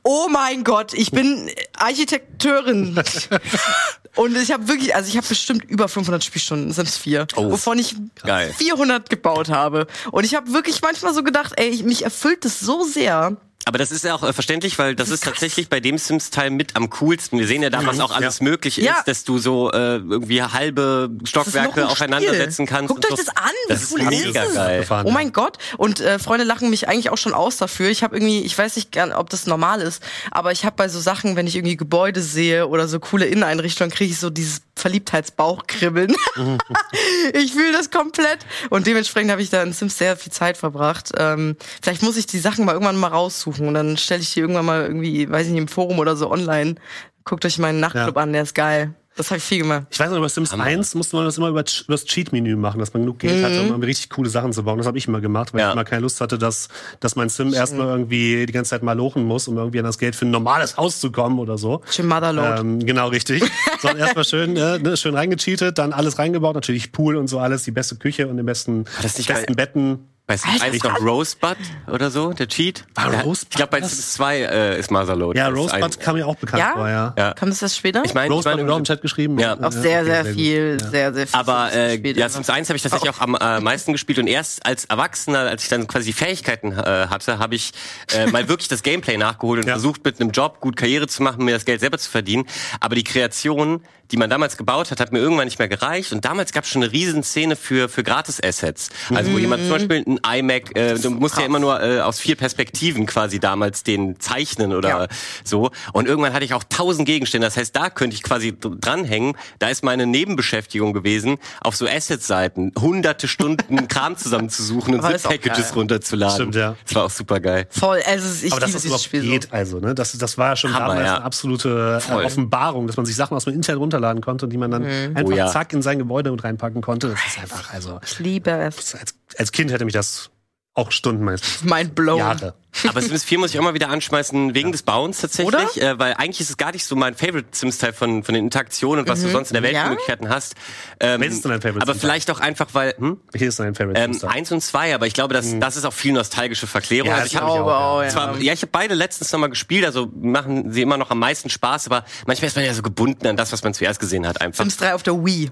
oh 0.02 0.28
mein 0.30 0.64
Gott, 0.64 0.94
ich 0.94 1.10
bin 1.10 1.50
Architekteurin. 1.76 3.00
Und 4.16 4.34
ich 4.36 4.50
habe 4.50 4.66
wirklich, 4.66 4.94
also 4.94 5.08
ich 5.08 5.16
habe 5.16 5.26
bestimmt 5.28 5.64
über 5.64 5.88
500 5.88 6.24
Spielstunden 6.24 6.72
Sims 6.72 6.96
4, 6.96 7.26
Oh, 7.36 7.50
wovon 7.50 7.78
ich 7.78 7.94
geil. 8.24 8.54
400 8.56 8.75
gebaut 8.84 9.48
habe. 9.48 9.86
Und 10.12 10.24
ich 10.24 10.34
habe 10.34 10.52
wirklich 10.52 10.80
manchmal 10.82 11.14
so 11.14 11.22
gedacht, 11.22 11.52
ey, 11.56 11.68
ich- 11.68 11.84
mich 11.84 12.04
erfüllt 12.04 12.44
das 12.44 12.60
so 12.60 12.84
sehr. 12.84 13.36
Aber 13.68 13.78
das 13.78 13.90
ist 13.90 14.04
ja 14.04 14.14
auch 14.14 14.22
äh, 14.22 14.32
verständlich, 14.32 14.78
weil 14.78 14.94
das 14.94 15.08
ist 15.08 15.24
tatsächlich 15.24 15.68
bei 15.68 15.80
dem 15.80 15.98
Sims-Teil 15.98 16.50
mit 16.50 16.76
am 16.76 16.88
coolsten. 16.90 17.36
Wir 17.40 17.48
sehen 17.48 17.62
ja 17.64 17.70
da, 17.70 17.84
was 17.84 17.98
auch 17.98 18.12
alles 18.14 18.40
möglich 18.40 18.78
ist, 18.78 18.84
Ja. 18.84 19.02
dass 19.04 19.24
du 19.24 19.38
so 19.38 19.72
äh, 19.72 19.96
irgendwie 19.96 20.40
halbe 20.40 21.10
Stockwerke 21.24 21.80
noch 21.80 21.86
ein 21.88 21.92
aufeinander 21.92 22.28
Spiel. 22.28 22.38
setzen 22.40 22.66
kannst. 22.66 22.90
Guckt 22.94 23.04
und 23.04 23.12
euch 23.12 23.18
so. 23.18 23.24
das 23.26 23.36
an, 23.36 23.50
Das 23.68 23.80
wie 23.80 23.82
ist 23.82 23.92
cool 23.94 24.02
mega 24.04 24.42
ist 24.44 24.54
geil. 24.54 24.86
Oh 24.88 24.94
ja. 24.94 25.10
mein 25.10 25.32
Gott. 25.32 25.58
Und 25.78 25.98
äh, 26.00 26.20
Freunde 26.20 26.44
lachen 26.44 26.70
mich 26.70 26.86
eigentlich 26.88 27.10
auch 27.10 27.18
schon 27.18 27.34
aus 27.34 27.56
dafür. 27.56 27.88
Ich 27.90 28.04
habe 28.04 28.14
irgendwie, 28.14 28.42
ich 28.42 28.56
weiß 28.56 28.76
nicht 28.76 28.92
gern, 28.92 29.12
ob 29.12 29.30
das 29.30 29.46
normal 29.48 29.80
ist, 29.80 30.00
aber 30.30 30.52
ich 30.52 30.64
habe 30.64 30.76
bei 30.76 30.88
so 30.88 31.00
Sachen, 31.00 31.34
wenn 31.34 31.48
ich 31.48 31.56
irgendwie 31.56 31.76
Gebäude 31.76 32.22
sehe 32.22 32.68
oder 32.68 32.86
so 32.86 33.00
coole 33.00 33.26
Inneneinrichtungen, 33.26 33.90
kriege 33.90 34.12
ich 34.12 34.20
so 34.20 34.30
dieses 34.30 34.60
Verliebtheitsbauchkribbeln. 34.76 36.14
ich 37.32 37.52
fühle 37.52 37.72
das 37.72 37.90
komplett. 37.90 38.38
Und 38.70 38.86
dementsprechend 38.86 39.30
habe 39.30 39.42
ich 39.42 39.50
da 39.50 39.62
in 39.62 39.72
Sims 39.72 39.98
sehr 39.98 40.16
viel 40.16 40.32
Zeit 40.32 40.56
verbracht. 40.56 41.10
Ähm, 41.16 41.56
vielleicht 41.82 42.02
muss 42.02 42.16
ich 42.16 42.26
die 42.26 42.38
Sachen 42.38 42.64
mal 42.64 42.72
irgendwann 42.72 42.96
mal 42.96 43.08
raussuchen 43.08 43.66
und 43.68 43.74
dann 43.74 43.96
stelle 43.96 44.22
ich 44.22 44.32
die 44.34 44.40
irgendwann 44.40 44.64
mal 44.66 44.82
irgendwie, 44.82 45.28
weiß 45.30 45.46
ich 45.46 45.52
nicht, 45.52 45.62
im 45.62 45.68
Forum 45.68 45.98
oder 45.98 46.16
so 46.16 46.30
online. 46.30 46.76
Guckt 47.24 47.44
euch 47.44 47.58
meinen 47.58 47.80
Nachtclub 47.80 48.16
Ja. 48.16 48.22
an, 48.22 48.32
der 48.32 48.42
ist 48.42 48.54
geil. 48.54 48.94
Das 49.16 49.30
habe 49.30 49.38
ich 49.38 49.44
viel 49.44 49.58
gemacht. 49.58 49.86
Ich 49.90 49.98
weiß 49.98 50.10
noch, 50.10 50.20
bei 50.20 50.28
Sims 50.28 50.52
1 50.52 50.94
musste 50.94 51.16
man 51.16 51.24
das 51.24 51.38
immer 51.38 51.48
über, 51.48 51.62
das 51.62 52.04
Cheat-Menü 52.04 52.54
machen, 52.56 52.78
dass 52.80 52.92
man 52.92 53.02
genug 53.02 53.18
Geld 53.18 53.42
hatte, 53.42 53.60
um 53.62 53.68
irgendwie 53.68 53.86
richtig 53.86 54.10
coole 54.10 54.28
Sachen 54.28 54.52
zu 54.52 54.62
bauen. 54.62 54.76
Das 54.76 54.86
habe 54.86 54.98
ich 54.98 55.08
immer 55.08 55.22
gemacht, 55.22 55.54
weil 55.54 55.60
Ja. 55.60 55.68
ich 55.68 55.72
immer 55.72 55.84
keine 55.84 56.02
Lust 56.02 56.20
hatte, 56.20 56.36
dass, 56.36 56.68
dass 57.00 57.16
mein 57.16 57.30
Sim 57.30 57.54
erstmal 57.54 57.86
irgendwie 57.88 58.44
die 58.44 58.52
ganze 58.52 58.70
Zeit 58.70 58.82
mal 58.82 58.92
lochen 58.92 59.24
muss, 59.24 59.48
um 59.48 59.56
irgendwie 59.56 59.78
an 59.78 59.86
das 59.86 59.98
Geld 59.98 60.14
für 60.16 60.26
ein 60.26 60.30
normales 60.30 60.76
Haus 60.76 61.00
zu 61.00 61.10
kommen 61.10 61.38
oder 61.38 61.56
so. 61.56 61.80
Schön 61.90 62.06
Motherload. 62.06 62.60
Ähm, 62.60 62.84
genau, 62.84 63.08
richtig. 63.08 63.42
Sondern 63.80 64.00
erstmal 64.00 64.24
schön, 64.26 64.54
äh, 64.56 64.78
ne, 64.78 64.96
schön 64.98 65.14
reingecheatet, 65.14 65.78
dann 65.78 65.92
alles 65.94 66.18
reingebaut, 66.18 66.54
natürlich 66.54 66.92
Pool 66.92 67.16
und 67.16 67.28
so 67.28 67.38
alles, 67.38 67.62
die 67.62 67.70
beste 67.70 67.96
Küche 67.96 68.28
und 68.28 68.36
den 68.36 68.44
besten, 68.46 68.84
das 69.02 69.16
nicht 69.16 69.28
besten 69.28 69.54
bei- 69.56 69.64
Betten. 69.64 69.98
Bei 70.28 70.36
Sims 70.36 70.60
1 70.60 70.82
noch 70.82 71.00
Rosebud 71.02 71.56
oder 71.86 72.10
so, 72.10 72.32
der 72.32 72.48
Cheat? 72.48 72.84
War 72.96 73.10
Der- 73.10 73.22
Rosebud 73.22 73.48
Ich 73.52 73.56
glaube, 73.56 73.70
bei 73.70 73.78
das? 73.80 73.92
Sims 73.92 74.12
2 74.14 74.38
äh, 74.40 74.78
ist 74.80 74.90
Motherload. 74.90 75.38
Ja, 75.38 75.46
Rosebud 75.48 75.82
ein- 75.84 75.98
kam 76.02 76.16
mir 76.16 76.26
auch 76.26 76.34
bekannt 76.34 76.60
Ja? 76.64 76.72
vor, 76.74 76.88
ja. 76.88 77.14
Ja. 77.16 77.34
Kommt 77.34 77.52
es 77.52 77.60
das 77.60 77.76
später? 77.76 78.02
Ich 78.04 78.12
meine, 78.12 78.26
ich 78.26 78.32
Rosebud 78.32 78.58
wurde 78.62 78.72
auch 78.74 78.78
im 78.78 78.84
Chat 78.84 79.02
geschrieben. 79.02 79.38
Ja. 79.38 79.56
Auch 79.62 79.70
sehr, 79.70 80.04
sehr 80.04 80.22
okay, 80.22 80.32
viel, 80.34 80.78
gut. 80.78 80.90
sehr, 80.90 81.14
sehr 81.14 81.26
viel. 81.28 81.38
Aber 81.38 81.72
äh, 81.72 81.94
ja. 82.12 82.28
Sims 82.28 82.50
1 82.50 82.68
habe 82.68 82.76
ich 82.76 82.82
tatsächlich 82.82 83.08
auch 83.10 83.20
am 83.20 83.36
äh, 83.36 83.60
meisten 83.60 83.92
gespielt 83.92 84.18
und 84.18 84.26
erst 84.26 84.66
als 84.66 84.86
Erwachsener, 84.86 85.38
als 85.40 85.62
ich 85.62 85.68
dann 85.68 85.86
quasi 85.86 86.06
die 86.06 86.12
Fähigkeiten 86.12 86.72
äh, 86.72 87.06
hatte, 87.08 87.38
habe 87.38 87.54
ich 87.54 87.70
äh, 88.12 88.26
mal 88.26 88.48
wirklich 88.48 88.66
das 88.66 88.82
Gameplay 88.82 89.16
nachgeholt 89.18 89.60
und 89.60 89.68
Ja. 89.68 89.74
versucht 89.74 90.04
mit 90.04 90.20
einem 90.20 90.30
Job 90.32 90.58
gut 90.60 90.76
Karriere 90.76 91.06
zu 91.06 91.22
machen, 91.22 91.44
mir 91.44 91.52
das 91.54 91.64
Geld 91.64 91.78
selber 91.78 91.98
zu 91.98 92.10
verdienen. 92.10 92.46
Aber 92.80 92.96
die 92.96 93.04
Kreation, 93.04 93.80
die 94.10 94.16
man 94.16 94.28
damals 94.30 94.56
gebaut 94.56 94.90
hat, 94.90 94.98
hat 94.98 95.12
mir 95.12 95.18
irgendwann 95.20 95.44
nicht 95.46 95.58
mehr 95.60 95.68
gereicht 95.68 96.12
und 96.12 96.24
damals 96.24 96.52
gab 96.52 96.64
es 96.64 96.70
schon 96.70 96.82
eine 96.82 96.90
riesen 96.92 97.22
Szene 97.22 97.54
für 97.56 97.88
für 97.88 98.02
Gratis-Assets. 98.04 98.90
Also 99.14 99.32
wo 99.32 99.38
jemand 99.38 99.62
zum 99.62 99.70
Beispiel 99.72 100.15
ein 100.22 100.40
iMac, 100.40 100.76
äh, 100.76 100.94
du 100.98 101.10
musst 101.10 101.36
ja 101.38 101.44
immer 101.44 101.58
nur 101.58 101.80
äh, 101.82 102.00
aus 102.00 102.20
vier 102.20 102.36
Perspektiven 102.36 103.06
quasi 103.06 103.38
damals 103.40 103.82
den 103.82 104.18
zeichnen 104.20 104.72
oder 104.74 104.88
Ja. 104.88 105.06
so. 105.44 105.70
Und 105.92 106.06
irgendwann 106.08 106.32
hatte 106.32 106.44
ich 106.44 106.54
auch 106.54 106.64
tausend 106.68 107.06
Gegenstände. 107.06 107.46
Das 107.46 107.56
heißt, 107.56 107.74
da 107.74 107.90
könnte 107.90 108.14
ich 108.14 108.22
quasi 108.22 108.52
dr- 108.58 108.76
dranhängen. 108.76 109.36
Da 109.58 109.68
ist 109.68 109.82
meine 109.84 110.06
Nebenbeschäftigung 110.06 110.92
gewesen, 110.92 111.38
auf 111.60 111.76
so 111.76 111.86
Asset-Seiten 111.86 112.72
hunderte 112.78 113.28
Stunden 113.28 113.88
Kram 113.88 114.16
zusammenzusuchen 114.16 114.94
und 114.98 115.02
Zip-Packages 115.02 115.74
runterzuladen. 115.76 116.34
Stimmt, 116.36 116.54
ja. 116.54 116.76
Das 116.84 116.94
war 116.94 117.04
auch 117.04 117.10
super 117.10 117.40
geil. 117.40 117.66
Voll, 117.70 118.00
also 118.06 118.44
ich 118.46 118.52
Aber 118.52 118.60
dass 118.60 118.72
das 118.72 118.84
überhaupt 118.84 119.04
Spiel 119.04 119.22
geht, 119.22 119.44
so. 119.44 119.48
also, 119.52 119.78
ne? 119.80 119.94
Das, 119.94 120.12
das 120.16 120.38
war 120.38 120.50
ja 120.50 120.56
schon 120.56 120.74
Hammer, 120.74 120.88
damals 120.88 121.06
ja. 121.06 121.16
eine 121.16 121.24
absolute 121.24 121.96
äh, 121.96 122.00
Voll. 122.00 122.24
Offenbarung, 122.24 122.86
dass 122.86 122.96
man 122.96 123.06
sich 123.06 123.16
Sachen 123.16 123.36
aus 123.36 123.44
dem 123.44 123.54
Internet 123.54 123.80
runterladen 123.80 124.22
konnte 124.22 124.46
und 124.46 124.50
die 124.52 124.58
man 124.58 124.70
dann 124.70 124.84
einfach 124.84 125.22
Oh 125.24 125.30
ja. 125.30 125.48
zack 125.48 125.72
in 125.72 125.82
sein 125.82 125.98
Gebäude 125.98 126.30
mit 126.30 126.44
reinpacken 126.44 126.82
konnte. 126.82 127.08
Das 127.08 127.18
ist 127.26 127.38
einfach, 127.38 127.72
also, 127.72 127.98
Ich 128.04 128.18
liebe 128.18 128.50
es. 128.50 128.94
als, 128.94 129.14
als 129.38 129.52
Kind 129.52 129.70
hätte 129.72 129.84
mich 129.84 129.94
das 129.94 130.30
auch 130.76 130.92
Stunden 130.92 131.24
meistens. 131.24 131.64
Mind 131.64 131.94
blown. 131.94 132.18
Jahre. 132.18 132.54
Aber 132.86 133.00
Sims 133.00 133.24
4 133.24 133.38
muss 133.38 133.54
ich 133.54 133.58
auch 133.58 133.64
mal 133.64 133.72
wieder 133.72 133.88
anschmeißen, 133.88 134.54
wegen 134.54 134.72
des 134.72 134.82
Bauens 134.82 135.22
tatsächlich. 135.22 135.80
Äh, 135.80 135.98
weil 135.98 136.12
eigentlich 136.12 136.40
ist 136.42 136.50
es 136.50 136.56
gar 136.58 136.72
nicht 136.72 136.84
so 136.84 136.94
mein 136.94 137.14
Favorite 137.14 137.48
Sims-Teil 137.50 137.94
von, 137.94 138.22
von 138.22 138.34
den 138.34 138.44
Interaktionen 138.44 139.00
und 139.00 139.08
was 139.08 139.22
du 139.22 139.30
sonst 139.30 139.50
in 139.50 139.54
der 139.54 139.62
Welt 139.62 139.72
Ja? 139.72 139.84
für 139.84 139.90
Möglichkeiten 139.90 140.28
hast. 140.28 140.54
Ähm, 141.00 141.22
Welches 141.22 141.36
ist 141.36 141.44
denn 141.46 141.52
dein 141.52 141.62
Favorite 141.62 141.80
Aber 141.80 141.98
vielleicht 141.98 142.30
auch 142.30 142.40
einfach, 142.40 142.66
weil... 142.74 142.94
Hm? 142.98 143.18
Hier 143.34 143.48
ist 143.48 143.58
dein 143.58 143.74
Favorite 143.74 143.98
Ähm, 143.98 144.18
eins 144.28 144.52
und 144.52 144.60
zwei, 144.60 144.94
aber 144.94 145.06
ich 145.06 145.14
glaube, 145.14 145.32
das, 145.32 145.58
das 145.58 145.78
ist 145.78 145.86
auch 145.86 145.94
viel 145.94 146.12
nostalgische 146.12 146.66
Verklärung. 146.66 147.08
Ja, 147.08 147.16
also 147.16 147.26
ich 147.26 147.36
habe 147.36 147.46
auch, 147.46 147.60
auch, 147.60 147.98
ja. 148.00 148.04
ja. 148.04 148.10
Zwar, 148.10 148.38
ja, 148.38 148.52
ich 148.52 148.60
habe 148.60 148.70
beide 148.70 148.94
letztens 148.94 149.32
nochmal 149.32 149.48
gespielt, 149.48 149.86
also 149.86 150.12
machen 150.14 150.70
sie 150.70 150.82
immer 150.82 150.98
noch 150.98 151.10
am 151.10 151.18
meisten 151.18 151.48
Spaß, 151.48 151.86
aber 151.86 152.04
manchmal 152.26 152.48
ist 152.48 152.56
man 152.56 152.66
ja 152.66 152.74
so 152.74 152.82
gebunden 152.82 153.26
an 153.26 153.38
das, 153.38 153.50
was 153.50 153.62
man 153.62 153.72
zuerst 153.72 153.98
gesehen 153.98 154.26
hat, 154.26 154.42
einfach. 154.42 154.62
Sims 154.62 154.76
3 154.76 154.94
auf 154.94 155.02
der 155.02 155.24
Wii. 155.24 155.50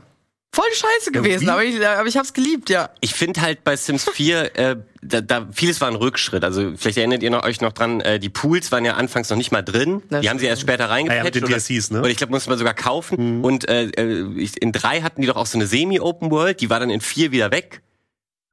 Voll 0.55 0.65
scheiße 0.73 1.11
gewesen, 1.13 1.49
aber 1.49 1.65
ich, 1.65 1.85
aber 1.87 2.07
ich 2.09 2.17
hab's 2.17 2.33
geliebt, 2.33 2.71
ja. 2.71 2.91
Ich 3.01 3.15
finde 3.15 3.41
halt 3.43 3.65
bei 3.65 3.77
Sims 3.77 4.09
4, 4.11 4.57
äh, 4.59 4.77
da, 5.03 5.21
da 5.21 5.49
vieles 5.53 5.81
war 5.81 5.89
ein 5.89 5.97
Rückschritt. 5.97 6.45
Also 6.45 6.73
vielleicht 6.77 6.97
erinnert 6.99 7.23
ihr 7.23 7.31
noch, 7.31 7.43
euch 7.45 7.61
noch 7.61 7.73
dran, 7.73 8.01
äh, 8.01 8.19
die 8.19 8.29
Pools 8.31 8.71
waren 8.73 8.85
ja 8.85 8.95
anfangs 8.95 9.29
noch 9.31 9.37
nicht 9.37 9.53
mal 9.53 9.63
drin. 9.63 10.03
Das 10.11 10.21
die 10.23 10.31
haben 10.31 10.39
sie 10.39 10.47
erst 10.47 10.63
später 10.63 10.85
Ah 10.85 10.87
ja, 10.87 10.93
reingepatcht. 10.95 11.25
mit 11.25 11.35
den 11.35 11.45
oder, 11.45 11.57
DLCs, 11.59 11.91
ne? 11.91 11.99
oder 12.01 12.09
ich 12.09 12.17
glaube, 12.17 12.33
musste 12.33 12.49
man 12.51 12.59
sogar 12.59 12.75
kaufen. 12.75 13.43
Und 13.45 13.69
äh, 13.69 13.85
äh, 13.87 14.49
in 14.61 14.73
drei 14.73 15.03
hatten 15.03 15.21
die 15.21 15.27
doch 15.27 15.37
auch 15.37 15.47
so 15.47 15.59
eine 15.59 15.67
Semi-Open 15.67 16.31
World, 16.31 16.61
die 16.61 16.71
war 16.71 16.81
dann 16.81 16.91
in 16.91 17.01
vier 17.01 17.33
wieder 17.33 17.51
weg. 17.51 17.83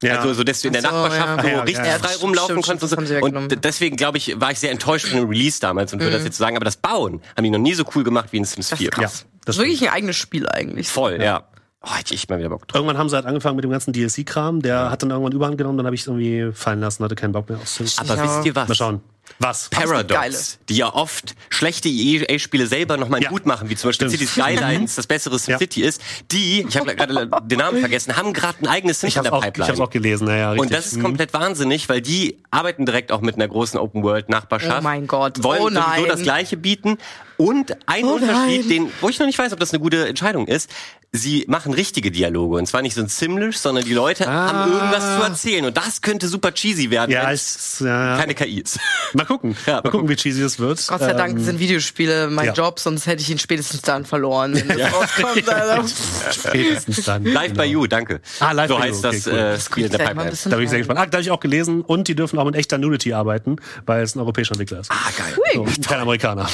Ja. 0.02 0.16
Also 0.18 0.34
so, 0.34 0.42
dass 0.42 0.60
du 0.60 0.66
in 0.66 0.72
der 0.72 0.82
so, 0.82 0.88
Nachbarschaft 0.88 1.36
ja. 1.36 1.42
so 1.42 1.48
Ja, 1.48 1.54
ja, 1.54 1.62
richtig 1.62 1.86
ja. 1.86 1.98
frei 2.00 2.08
Stimmt, 2.08 2.22
rumlaufen 2.24 2.46
stimmt, 2.54 2.64
konntest. 2.66 2.92
das 2.92 2.96
haben 2.98 3.06
sie 3.06 3.14
und 3.14 3.22
weggenommen. 3.22 3.48
d- 3.50 3.56
deswegen, 3.62 3.96
glaube 3.96 4.18
ich, 4.18 4.40
war 4.40 4.50
ich 4.50 4.58
sehr 4.58 4.72
enttäuscht 4.72 5.06
von 5.06 5.16
dem 5.20 5.28
Release 5.28 5.60
damals 5.60 5.92
und 5.92 6.00
würde 6.00 6.16
das 6.16 6.24
jetzt 6.24 6.36
sagen, 6.38 6.56
aber 6.56 6.64
das 6.64 6.76
Bauen 6.76 7.22
haben 7.36 7.44
die 7.44 7.50
noch 7.50 7.60
nie 7.60 7.74
so 7.74 7.84
cool 7.94 8.02
gemacht 8.02 8.30
wie 8.32 8.38
in 8.38 8.44
Sims 8.44 8.70
Das 8.70 8.78
4. 8.80 8.88
ist 8.88 8.94
krass. 8.96 9.02
Ja, 9.20 9.26
das 9.44 9.44
das 9.44 9.56
ist 9.56 9.62
wirklich 9.62 9.82
ein 9.88 9.94
eigenes 9.94 10.16
Spiel 10.16 10.48
eigentlich. 10.48 10.88
Voll, 10.88 11.22
ja. 11.22 11.44
Oh, 11.84 11.94
hätte 11.94 12.14
ich 12.14 12.28
mal 12.28 12.38
wieder 12.38 12.48
Bock 12.48 12.68
drauf. 12.68 12.76
Irgendwann 12.76 12.96
haben 12.98 13.08
sie 13.08 13.16
halt 13.16 13.26
angefangen 13.26 13.56
mit 13.56 13.64
dem 13.64 13.70
ganzen 13.72 13.92
DLC-Kram. 13.92 14.62
Der 14.62 14.90
hat 14.90 15.02
dann 15.02 15.10
irgendwann 15.10 15.32
überhand 15.32 15.58
genommen, 15.58 15.78
dann 15.78 15.86
habe 15.86 15.96
ich 15.96 16.06
irgendwie 16.06 16.52
fallen 16.52 16.80
lassen, 16.80 17.02
hatte 17.04 17.16
keinen 17.16 17.32
Bock 17.32 17.48
mehr 17.48 17.58
Sims. 17.64 17.98
Aber 17.98 18.14
Ja. 18.16 18.22
wisst 18.22 18.46
ihr 18.46 18.54
was? 18.54 18.68
Mal 18.68 18.74
schauen. 18.74 19.00
Was? 19.38 19.68
Paradox, 19.70 20.58
die 20.68 20.76
ja 20.76 20.92
oft 20.94 21.34
schlechte 21.48 21.88
EA-Spiele 21.88 22.66
selber 22.66 22.96
nochmal 22.96 23.22
Ja. 23.22 23.28
gut 23.30 23.46
machen, 23.46 23.68
wie 23.70 23.76
zum 23.76 23.88
Beispiel 23.88 24.08
Stimmt. 24.08 24.28
Cities 24.28 24.32
Skylines, 24.32 24.94
das 24.96 25.06
bessere 25.06 25.38
SimCity 25.38 25.82
ist, 25.82 26.00
die, 26.30 26.64
ich 26.68 26.76
habe 26.76 26.94
gerade 26.94 27.28
den 27.44 27.58
Namen 27.58 27.80
vergessen, 27.80 28.16
haben 28.16 28.32
gerade 28.32 28.58
ein 28.62 28.68
eigenes 28.68 29.00
Sims 29.00 29.12
Ich 29.12 29.16
in 29.16 29.18
habe 29.20 29.28
der 29.28 29.32
auch, 29.34 29.38
ich 29.42 29.46
Pipeline. 29.52 29.68
hab's 29.68 29.80
auch 29.80 29.90
gelesen, 29.90 30.26
naja, 30.26 30.50
richtig. 30.50 30.62
Und 30.66 30.72
das 30.76 30.86
ist 30.86 30.96
Mhm. 30.98 31.02
komplett 31.02 31.32
wahnsinnig, 31.34 31.88
weil 31.88 32.00
die 32.02 32.38
arbeiten 32.50 32.84
direkt 32.84 33.10
auch 33.10 33.20
mit 33.20 33.36
einer 33.36 33.48
großen 33.48 33.78
Open 33.80 34.02
World 34.02 34.28
Nachbarschaft. 34.28 34.78
Oh 34.80 34.82
mein 34.82 35.06
Gott. 35.06 35.42
Wollen 35.42 35.60
Oh 35.62 35.68
sowieso 35.68 35.80
nein. 35.80 36.04
das 36.08 36.22
gleiche 36.22 36.56
bieten. 36.56 36.98
Und 37.38 37.76
ein 37.86 38.04
Oh 38.04 38.14
Unterschied, 38.14 38.60
nein. 38.60 38.68
den, 38.68 38.92
wo 39.00 39.08
ich 39.08 39.18
noch 39.18 39.26
nicht 39.26 39.38
weiß, 39.38 39.52
ob 39.52 39.58
das 39.58 39.70
eine 39.72 39.80
gute 39.80 40.06
Entscheidung 40.06 40.46
ist, 40.46 40.70
sie 41.10 41.44
machen 41.48 41.74
richtige 41.74 42.10
Dialoge. 42.12 42.56
Und 42.56 42.66
zwar 42.66 42.82
nicht 42.82 42.94
so 42.94 43.00
ein 43.02 43.08
Simlish, 43.08 43.56
sondern 43.58 43.84
die 43.84 43.94
Leute 43.94 44.28
Ah. 44.28 44.52
haben 44.52 44.72
irgendwas 44.72 45.16
zu 45.16 45.22
erzählen. 45.22 45.64
Und 45.64 45.76
das 45.76 46.02
könnte 46.02 46.28
super 46.28 46.52
cheesy 46.54 46.90
werden, 46.90 47.10
Ja, 47.10 47.26
wenn 47.26 47.34
ich, 47.34 47.80
ja, 47.80 48.16
keine 48.18 48.34
KI 48.34 48.60
ist. 48.60 48.78
Mal 49.14 49.24
gucken. 49.24 49.56
Ja, 49.66 49.74
mal 49.74 49.82
mal 49.84 49.90
gucken, 49.90 50.08
wie 50.08 50.16
cheesy 50.16 50.42
es 50.42 50.58
wird. 50.58 50.86
Gott 50.86 51.00
sei 51.00 51.12
Dank 51.12 51.38
Ähm, 51.38 51.44
sind 51.44 51.58
Videospiele 51.60 52.28
mein 52.28 52.46
ja. 52.46 52.52
Job, 52.52 52.78
sonst 52.78 53.06
hätte 53.06 53.22
ich 53.22 53.30
ihn 53.30 53.38
spätestens 53.38 53.82
dann 53.82 54.04
verloren. 54.04 54.54
Wenn 54.54 54.80
rauskommt, 54.80 55.48
also. 55.48 55.94
spätestens 56.48 57.04
dann. 57.04 57.24
Live 57.24 57.52
by 57.54 57.62
Genau. 57.62 57.82
You, 57.82 57.86
danke. 57.86 58.20
Ah, 58.40 58.52
Live 58.52 58.68
so 58.68 58.76
by 58.76 58.80
You, 58.82 58.88
heißt 58.88 59.04
okay, 59.04 59.16
das 59.16 59.26
cool. 59.26 59.32
äh, 59.32 59.52
Das 59.52 59.66
in 59.68 59.82
der 59.82 59.90
Vielleicht 59.90 60.14
mal 60.14 60.22
ein 60.22 60.30
Pipeline. 60.30 60.50
Da 60.50 60.56
bin 60.56 60.64
ich 60.64 60.70
sehr 60.70 60.78
gespannt. 60.78 61.00
Ah, 61.00 61.06
da 61.06 61.12
habe 61.18 61.22
ich 61.22 61.30
auch 61.30 61.40
gelesen. 61.40 61.80
Und 61.82 62.08
die 62.08 62.14
dürfen 62.14 62.38
auch 62.38 62.44
mit 62.44 62.54
echter 62.56 62.78
Nudity 62.78 63.12
arbeiten, 63.12 63.56
weil 63.86 64.02
es 64.02 64.14
ein 64.14 64.20
europäischer 64.20 64.52
Entwickler 64.52 64.80
ist. 64.80 64.90
Ah, 64.90 65.10
geil. 65.16 65.34
So, 65.54 65.66
kein 65.88 66.00
Amerikaner. 66.00 66.48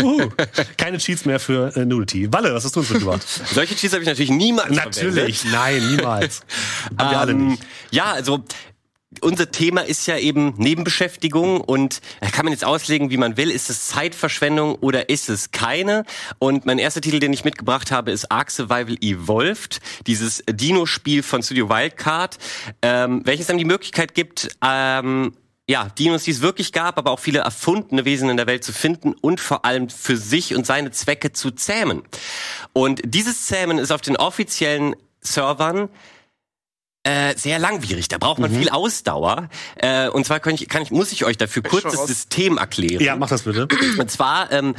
Uh, 0.00 0.28
keine 0.76 0.98
Cheats 0.98 1.24
mehr 1.24 1.40
für 1.40 1.74
äh, 1.76 1.84
Nudity. 1.84 2.32
Walle, 2.32 2.54
was 2.54 2.64
hast 2.64 2.76
du 2.76 2.80
uns 2.80 2.90
mitgebracht? 2.90 3.22
Solche 3.52 3.74
Cheats 3.74 3.92
habe 3.92 4.02
ich 4.02 4.08
natürlich 4.08 4.30
niemals 4.30 4.70
Natürlich, 4.70 5.44
nein, 5.44 5.86
niemals. 5.90 6.42
Haben 6.98 7.10
wir 7.10 7.18
alle 7.20 7.32
Ähm, 7.32 7.48
nicht. 7.48 7.62
Ja, 7.90 8.12
also 8.12 8.44
unser 9.20 9.50
Thema 9.50 9.82
ist 9.82 10.06
ja 10.06 10.16
eben 10.16 10.54
Nebenbeschäftigung 10.56 11.60
und 11.60 12.00
da 12.20 12.30
kann 12.30 12.44
man 12.44 12.52
jetzt 12.52 12.64
auslegen, 12.64 13.10
wie 13.10 13.16
man 13.16 13.36
will. 13.36 13.50
Ist 13.50 13.70
es 13.70 13.88
Zeitverschwendung 13.88 14.76
oder 14.76 15.08
ist 15.08 15.28
es 15.28 15.50
keine? 15.50 16.04
Und 16.38 16.64
mein 16.64 16.78
erster 16.78 17.00
Titel, 17.00 17.18
den 17.18 17.32
ich 17.32 17.44
mitgebracht 17.44 17.90
habe, 17.90 18.10
ist 18.10 18.30
Ark 18.30 18.50
Survival 18.50 18.96
Evolved, 19.00 19.80
dieses 20.06 20.42
Dino-Spiel 20.48 21.22
von 21.22 21.42
Studio 21.42 21.68
Wildcard, 21.68 22.38
ähm, 22.82 23.22
welches 23.24 23.50
einem 23.50 23.58
die 23.58 23.64
Möglichkeit 23.64 24.14
gibt, 24.14 24.56
ähm, 24.64 25.34
ja, 25.68 25.88
Dinos, 25.98 26.24
die 26.24 26.32
es 26.32 26.42
wirklich 26.42 26.72
gab, 26.72 26.98
aber 26.98 27.12
auch 27.12 27.20
viele 27.20 27.40
erfundene 27.40 28.04
Wesen 28.04 28.28
in 28.28 28.36
der 28.36 28.46
Welt 28.46 28.64
zu 28.64 28.72
finden 28.72 29.14
und 29.14 29.40
vor 29.40 29.64
allem 29.64 29.88
für 29.88 30.16
sich 30.16 30.54
und 30.54 30.66
seine 30.66 30.90
Zwecke 30.90 31.32
zu 31.32 31.50
zähmen. 31.52 32.02
Und 32.72 33.00
dieses 33.04 33.46
Zähmen 33.46 33.78
ist 33.78 33.92
auf 33.92 34.00
den 34.00 34.16
offiziellen 34.16 34.96
Servern 35.20 35.88
äh, 37.04 37.36
sehr 37.36 37.58
langwierig. 37.58 38.08
Da 38.08 38.18
braucht 38.18 38.38
man 38.38 38.50
viel 38.50 38.68
Ausdauer. 38.68 39.48
Äh, 39.76 40.08
und 40.08 40.24
zwar 40.24 40.38
kann 40.40 40.54
ich, 40.54 40.68
kann 40.68 40.82
ich, 40.82 40.90
muss 40.90 41.10
ich 41.10 41.24
euch 41.24 41.36
dafür 41.36 41.62
kurz 41.62 41.82
das 41.82 41.98
raus. 41.98 42.06
System 42.06 42.58
erklären. 42.58 43.02
Ja, 43.02 43.16
mach 43.16 43.28
das 43.28 43.42
bitte. 43.42 43.66
Und 43.98 44.10
zwar 44.10 44.52
ähm, 44.52 44.74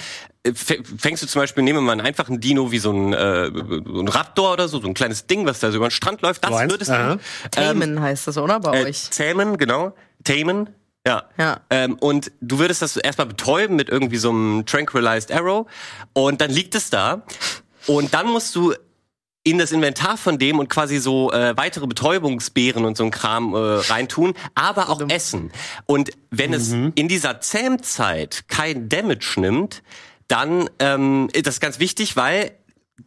fängst 0.98 1.24
du 1.24 1.28
zum 1.28 1.42
Beispiel, 1.42 1.64
nehmen 1.64 1.80
wir 1.80 1.82
mal 1.84 1.92
einen 1.94 2.02
einfachen 2.02 2.40
Dino 2.40 2.72
wie 2.72 2.80
so 2.80 2.92
ein, 2.92 3.14
äh, 3.14 3.52
so 3.54 4.00
ein 4.00 4.08
Raptor 4.08 4.54
oder 4.54 4.68
so, 4.68 4.80
so 4.80 4.88
ein 4.88 4.94
kleines 4.94 5.28
Ding, 5.28 5.46
was 5.46 5.60
da 5.60 5.72
so 5.72 5.78
über 5.78 5.88
den 5.88 5.92
Strand 5.92 6.22
läuft. 6.22 6.44
Das 6.44 6.52
So 6.52 6.70
würdest 6.70 6.92
du 6.92 7.20
Tamen 7.52 8.02
heißt 8.02 8.28
das, 8.28 8.38
oder? 8.38 8.60
Bei 8.60 8.82
äh, 8.82 8.86
euch. 8.86 9.12
zähmen, 9.12 9.58
genau. 9.58 9.94
Tamen. 10.24 10.70
Ja. 11.06 11.24
Ja. 11.38 11.60
Ähm, 11.70 11.96
und 11.96 12.32
du 12.40 12.60
würdest 12.60 12.82
das 12.82 12.96
erstmal 12.96 13.28
betäuben 13.28 13.76
mit 13.76 13.90
irgendwie 13.90 14.18
so 14.18 14.30
einem 14.30 14.66
Tranquilized 14.66 15.32
Arrow 15.34 15.68
und 16.14 16.40
dann 16.40 16.50
liegt 16.52 16.76
es 16.76 16.90
da 16.90 17.24
und 17.88 18.14
dann 18.14 18.28
musst 18.28 18.56
du 18.56 18.74
in 19.44 19.58
das 19.58 19.72
Inventar 19.72 20.18
von 20.18 20.40
dem 20.40 20.60
und 20.60 20.70
quasi 20.70 21.00
so 21.00 21.32
äh, 21.32 21.56
weitere 21.58 21.86
Betäubungsbeeren 21.86 22.86
und 22.86 22.96
so 22.96 23.04
ein 23.04 23.12
Kram 23.12 23.54
äh, 23.54 23.58
reintun, 23.58 24.34
aber 24.56 24.90
auch 24.90 25.02
essen. 25.10 25.52
Und 25.86 26.12
wenn 26.32 26.54
es 26.54 26.72
in 26.72 27.08
dieser 27.08 27.42
Zähmzeit 27.42 28.46
kein 28.48 28.88
Damage 28.88 29.36
nimmt, 29.38 29.84
dann 30.28 30.70
ähm, 30.80 31.30
ist 31.34 31.48
das 31.48 31.60
ganz 31.60 31.80
wichtig, 31.80 32.16
weil 32.16 32.52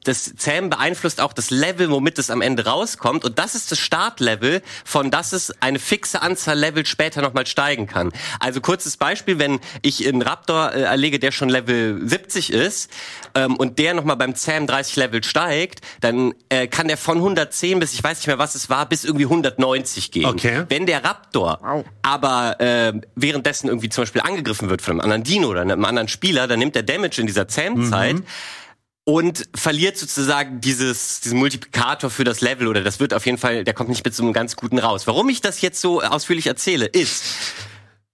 das 0.03 0.35
Zähmen 0.37 0.69
beeinflusst 0.69 1.21
auch 1.21 1.33
das 1.33 1.51
Level, 1.51 1.91
womit 1.91 2.19
es 2.19 2.31
am 2.31 2.41
Ende 2.41 2.67
rauskommt. 2.67 3.25
Und 3.25 3.39
das 3.39 3.55
ist 3.55 3.71
das 3.71 3.79
Startlevel, 3.79 4.63
von 4.85 5.11
das 5.11 5.33
es 5.33 5.53
eine 5.63 5.79
fixe 5.79 6.23
Anzahl 6.23 6.59
Level 6.59 6.85
später 6.87 7.23
nochmal 7.23 7.47
steigen 7.47 7.87
kann. 7.87 8.13
Also 8.41 8.61
kurzes 8.61 8.97
Beispiel, 8.97 9.39
wenn 9.39 9.61
ich 9.83 10.07
einen 10.07 10.23
Raptor 10.23 10.73
äh, 10.73 10.83
erlege, 10.83 11.21
der 11.21 11.31
schon 11.31 11.49
Level 11.49 12.01
70 12.07 12.53
ist 12.53 12.91
ähm, 13.35 13.57
und 13.57 13.79
der 13.79 13.95
nochmal 13.95 14.17
beim 14.17 14.35
Zähmen 14.35 14.67
30 14.67 14.97
Level 14.97 15.23
steigt, 15.23 15.81
dann 16.01 16.35
äh, 16.49 16.67
kann 16.67 16.89
der 16.89 16.97
von 16.97 17.19
110 17.19 17.79
bis, 17.79 17.93
ich 17.93 18.03
weiß 18.03 18.19
nicht 18.19 18.27
mehr, 18.27 18.39
was 18.39 18.57
es 18.57 18.69
war, 18.69 18.89
bis 18.89 19.05
irgendwie 19.05 19.27
190 19.27 20.11
gehen. 20.11 20.27
Okay. 20.27 20.65
Wenn 20.69 20.87
der 20.87 21.05
Raptor 21.05 21.85
aber 22.03 22.61
äh, 22.61 22.93
währenddessen 23.15 23.69
irgendwie 23.69 23.89
zum 23.89 24.03
Beispiel 24.03 24.23
angegriffen 24.23 24.69
wird 24.69 24.83
von 24.83 24.95
einem 24.95 25.01
anderen 25.01 25.23
Dino 25.23 25.49
oder 25.49 25.61
einem 25.61 25.85
anderen 25.85 26.09
Spieler, 26.09 26.49
dann 26.49 26.59
nimmt 26.59 26.75
er 26.75 26.83
Damage 26.83 27.21
in 27.21 27.27
dieser 27.29 27.47
Zähmzeit 27.47 28.17
und 29.09 29.49
verliert 29.55 29.97
sozusagen 29.97 30.61
dieses, 30.61 31.21
diesen 31.21 31.39
Multiplikator 31.39 32.11
für 32.11 32.25
das 32.25 32.41
Level 32.41 32.67
oder 32.67 32.83
das 32.83 32.99
wird 32.99 33.15
auf 33.15 33.25
jeden 33.25 33.39
Fall, 33.39 33.63
der 33.63 33.73
kommt 33.73 33.89
nicht 33.89 34.05
mit 34.05 34.15
so 34.15 34.25
einem 34.25 34.33
ganz 34.33 34.57
guten 34.57 34.81
raus. 34.81 35.07
Warum 35.07 35.29
ich 35.29 35.41
das 35.41 35.61
jetzt 35.61 35.81
so 35.81 36.03
ausführlich 36.03 36.49
erzähle, 36.49 36.87
ist, 36.87 37.23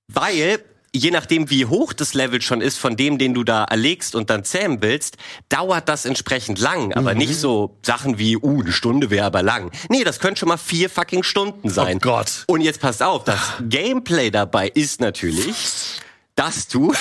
weil 0.09 0.63
je 0.95 1.11
nachdem, 1.11 1.49
wie 1.49 1.65
hoch 1.65 1.95
das 1.95 2.13
Level 2.13 2.43
schon 2.43 2.61
ist 2.61 2.77
von 2.77 2.99
dem, 2.99 3.17
den 3.17 3.33
du 3.33 3.43
da 3.43 3.65
erlegst 3.65 4.15
und 4.15 4.29
dann 4.29 4.45
zähmen 4.45 4.83
willst, 4.83 5.17
dauert 5.49 5.89
das 5.89 6.05
entsprechend 6.05 6.59
lang. 6.59 6.93
Aber 6.93 7.15
nicht 7.15 7.37
so 7.37 7.79
Sachen 7.81 8.19
wie, 8.19 8.37
uh, 8.37 8.61
eine 8.61 8.73
Stunde 8.73 9.09
wäre 9.09 9.25
aber 9.25 9.43
lang. 9.43 9.71
Nee, 9.89 10.05
das 10.05 10.21
können 10.21 10.37
schon 10.37 10.51
mal 10.51 10.59
vier 10.59 10.91
fucking 10.91 11.23
Stunden 11.23 11.71
sein. 11.71 11.97
Oh 11.97 12.01
Gott. 12.01 12.45
Und 12.49 12.61
jetzt 12.61 12.81
passt 12.81 13.03
auf, 13.03 13.25
das 13.25 13.41
Gameplay 13.63 14.31
dabei 14.31 14.69
ist 14.69 15.01
natürlich, 15.01 15.57
dass 16.35 16.69
du 16.69 16.93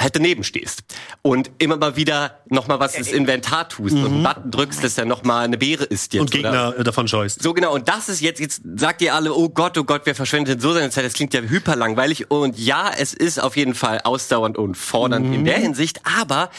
halt 0.00 0.16
daneben 0.16 0.44
stehst 0.44 0.82
und 1.22 1.50
immer 1.58 1.76
mal 1.76 1.96
wieder 1.96 2.40
noch 2.48 2.66
mal 2.68 2.80
was 2.80 2.94
ins 2.94 3.12
Inventar 3.12 3.68
tust 3.68 3.94
und 3.94 4.06
einen 4.06 4.22
Button 4.22 4.50
drückst, 4.50 4.82
dass 4.82 4.98
er 4.98 5.04
noch 5.04 5.24
mal 5.24 5.44
eine 5.44 5.58
Beere 5.58 5.84
ist 5.84 6.14
jetzt. 6.14 6.20
Und 6.22 6.34
oder? 6.34 6.50
Gegner 6.50 6.78
äh, 6.78 6.84
davon 6.84 7.08
scheust. 7.08 7.42
So 7.42 7.54
genau, 7.54 7.74
und 7.74 7.88
das 7.88 8.08
ist 8.08 8.20
jetzt, 8.20 8.40
jetzt 8.40 8.62
sagt 8.76 9.02
ihr 9.02 9.14
alle, 9.14 9.34
oh 9.34 9.48
Gott, 9.48 9.76
oh 9.78 9.84
Gott, 9.84 10.02
wer 10.04 10.14
verschwendet 10.14 10.54
denn 10.54 10.60
so 10.60 10.72
seine 10.72 10.90
Zeit? 10.90 11.04
Das 11.04 11.12
klingt 11.12 11.34
ja 11.34 11.40
hyper 11.40 11.76
langweilig. 11.76 12.30
Und 12.30 12.58
ja, 12.58 12.90
es 12.96 13.14
ist 13.14 13.40
auf 13.40 13.56
jeden 13.56 13.74
Fall 13.74 14.00
ausdauernd 14.02 14.56
und 14.56 14.76
fordernd 14.76 15.34
in 15.34 15.44
der 15.44 15.58
Hinsicht, 15.58 16.00
aber 16.04 16.50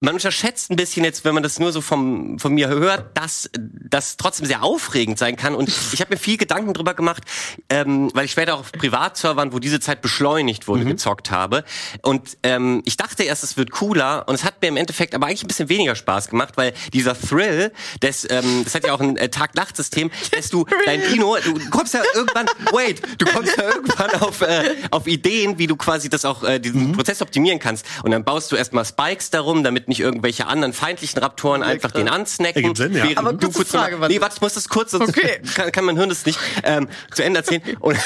man 0.00 0.14
unterschätzt 0.14 0.70
ein 0.70 0.76
bisschen 0.76 1.04
jetzt, 1.04 1.24
wenn 1.24 1.34
man 1.34 1.42
das 1.42 1.58
nur 1.58 1.72
so 1.72 1.80
vom, 1.80 2.38
von 2.38 2.54
mir 2.54 2.68
hört, 2.68 3.16
dass 3.16 3.50
das 3.52 4.16
trotzdem 4.16 4.46
sehr 4.46 4.62
aufregend 4.62 5.18
sein 5.18 5.34
kann. 5.34 5.56
Und 5.56 5.68
ich 5.92 6.00
habe 6.00 6.14
mir 6.14 6.18
viel 6.18 6.36
Gedanken 6.36 6.72
drüber 6.72 6.94
gemacht, 6.94 7.24
ähm, 7.68 8.10
weil 8.14 8.26
ich 8.26 8.30
später 8.30 8.54
auch 8.54 8.60
auf 8.60 8.72
Privatservern, 8.72 9.52
wo 9.52 9.58
diese 9.58 9.80
Zeit 9.80 10.00
beschleunigt 10.00 10.68
wurde, 10.68 10.84
gezockt 10.84 11.32
habe. 11.32 11.64
Und 12.02 12.38
ähm, 12.44 12.82
ich 12.84 12.96
dachte 12.96 13.24
erst, 13.24 13.42
es 13.42 13.56
wird 13.56 13.72
cooler. 13.72 14.28
Und 14.28 14.36
es 14.36 14.44
hat 14.44 14.62
mir 14.62 14.68
im 14.68 14.76
Endeffekt 14.76 15.16
aber 15.16 15.26
eigentlich 15.26 15.42
ein 15.42 15.48
bisschen 15.48 15.68
weniger 15.68 15.96
Spaß 15.96 16.28
gemacht, 16.28 16.56
weil 16.56 16.74
dieser 16.92 17.18
Thrill, 17.18 17.72
des, 18.00 18.24
ähm, 18.30 18.62
das 18.62 18.76
hat 18.76 18.86
ja 18.86 18.94
auch 18.94 19.00
ein 19.00 19.16
äh, 19.16 19.30
Tag-Nacht-System, 19.30 20.12
dass 20.30 20.48
du 20.48 20.64
dein 20.86 21.02
Dino, 21.10 21.36
du 21.42 21.70
kommst 21.70 21.94
ja 21.94 22.02
irgendwann, 22.14 22.46
wait, 22.72 23.02
du 23.18 23.26
kommst 23.26 23.56
ja 23.56 23.64
irgendwann 23.64 24.10
auf, 24.20 24.42
äh, 24.42 24.76
auf 24.92 25.08
Ideen, 25.08 25.58
wie 25.58 25.66
du 25.66 25.74
quasi 25.74 26.08
das 26.08 26.24
auch, 26.24 26.44
äh, 26.44 26.60
diesen 26.60 26.92
Prozess 26.92 27.20
optimieren 27.20 27.58
kannst. 27.58 27.84
Und 28.04 28.12
dann 28.12 28.22
baust 28.22 28.52
du 28.52 28.56
erstmal 28.56 28.84
Spikes 28.84 29.30
darum, 29.30 29.64
damit 29.88 29.98
nicht 29.98 30.00
irgendwelche 30.00 30.46
anderen 30.46 30.72
feindlichen 30.72 31.18
Raptoren 31.20 31.62
einfach 31.62 31.90
den 31.90 32.08
ansnacken. 32.08 32.74
Sinn, 32.74 32.94
ja. 32.94 33.04
während 33.04 33.18
Aber 33.18 33.32
du 33.32 33.38
kurze 33.46 33.58
kurz 33.58 33.72
noch- 33.72 33.80
Frage, 33.80 34.00
warte. 34.00 34.14
Nee, 34.14 34.20
warte, 34.20 34.36
ich 34.36 34.40
muss 34.42 34.54
das 34.54 34.68
kurz, 34.68 34.90
sonst 34.92 35.08
Okay. 35.08 35.40
kann, 35.54 35.72
kann 35.72 35.84
mein 35.84 35.96
Hirn 35.96 36.08
das 36.10 36.24
nicht 36.26 36.38
ähm, 36.62 36.88
zu 37.14 37.22
Ende 37.24 37.38
erzählen. 37.40 37.62
Und, 37.80 37.98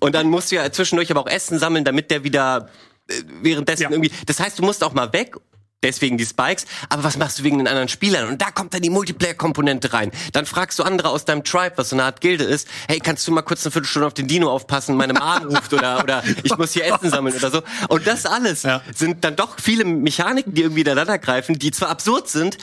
und 0.00 0.14
dann 0.14 0.28
musst 0.30 0.50
du 0.52 0.56
ja 0.56 0.70
zwischendurch 0.70 1.10
aber 1.10 1.20
auch 1.20 1.26
Essen 1.26 1.58
sammeln, 1.58 1.84
damit 1.84 2.10
der 2.10 2.24
wieder 2.24 2.68
äh, 3.08 3.14
währenddessen 3.42 3.82
Ja. 3.84 3.90
irgendwie. 3.90 4.10
Das 4.26 4.40
heißt, 4.40 4.58
du 4.58 4.62
musst 4.62 4.82
auch 4.84 4.94
mal 4.94 5.12
weg. 5.12 5.36
Deswegen 5.82 6.16
die 6.18 6.24
Spikes. 6.24 6.64
Aber 6.88 7.04
was 7.04 7.16
machst 7.18 7.38
du 7.38 7.42
wegen 7.44 7.58
den 7.58 7.68
anderen 7.68 7.88
Spielern? 7.88 8.28
Und 8.28 8.40
da 8.42 8.50
kommt 8.50 8.72
dann 8.74 8.80
die 8.82 8.90
Multiplayer-Komponente 8.90 9.92
rein. 9.92 10.10
Dann 10.32 10.46
fragst 10.46 10.78
du 10.78 10.82
andere 10.82 11.10
aus 11.10 11.24
deinem 11.26 11.44
Tribe, 11.44 11.72
was 11.76 11.90
so 11.90 11.96
eine 11.96 12.04
Art 12.04 12.20
Gilde 12.20 12.44
ist. 12.44 12.66
Hey, 12.88 12.98
kannst 12.98 13.26
du 13.28 13.32
mal 13.32 13.42
kurz 13.42 13.64
eine 13.64 13.72
Viertelstunde 13.72 14.06
auf 14.06 14.14
den 14.14 14.26
Dino 14.26 14.50
aufpassen? 14.50 14.96
Meine 14.96 15.12
Mom 15.12 15.44
ruft 15.54 15.72
oder, 15.74 16.02
oder 16.02 16.22
ich 16.42 16.56
muss 16.56 16.72
hier 16.72 16.86
Essen 16.86 17.10
sammeln 17.10 17.36
oder 17.36 17.50
so. 17.50 17.62
Und 17.88 18.06
das 18.06 18.24
alles 18.26 18.62
Ja. 18.62 18.80
sind 18.94 19.22
dann 19.24 19.36
doch 19.36 19.56
viele 19.60 19.84
Mechaniken, 19.84 20.54
die 20.54 20.62
irgendwie 20.62 20.80
ineinander 20.80 21.18
greifen, 21.18 21.58
die 21.58 21.70
zwar 21.70 21.90
absurd 21.90 22.28
sind, 22.28 22.56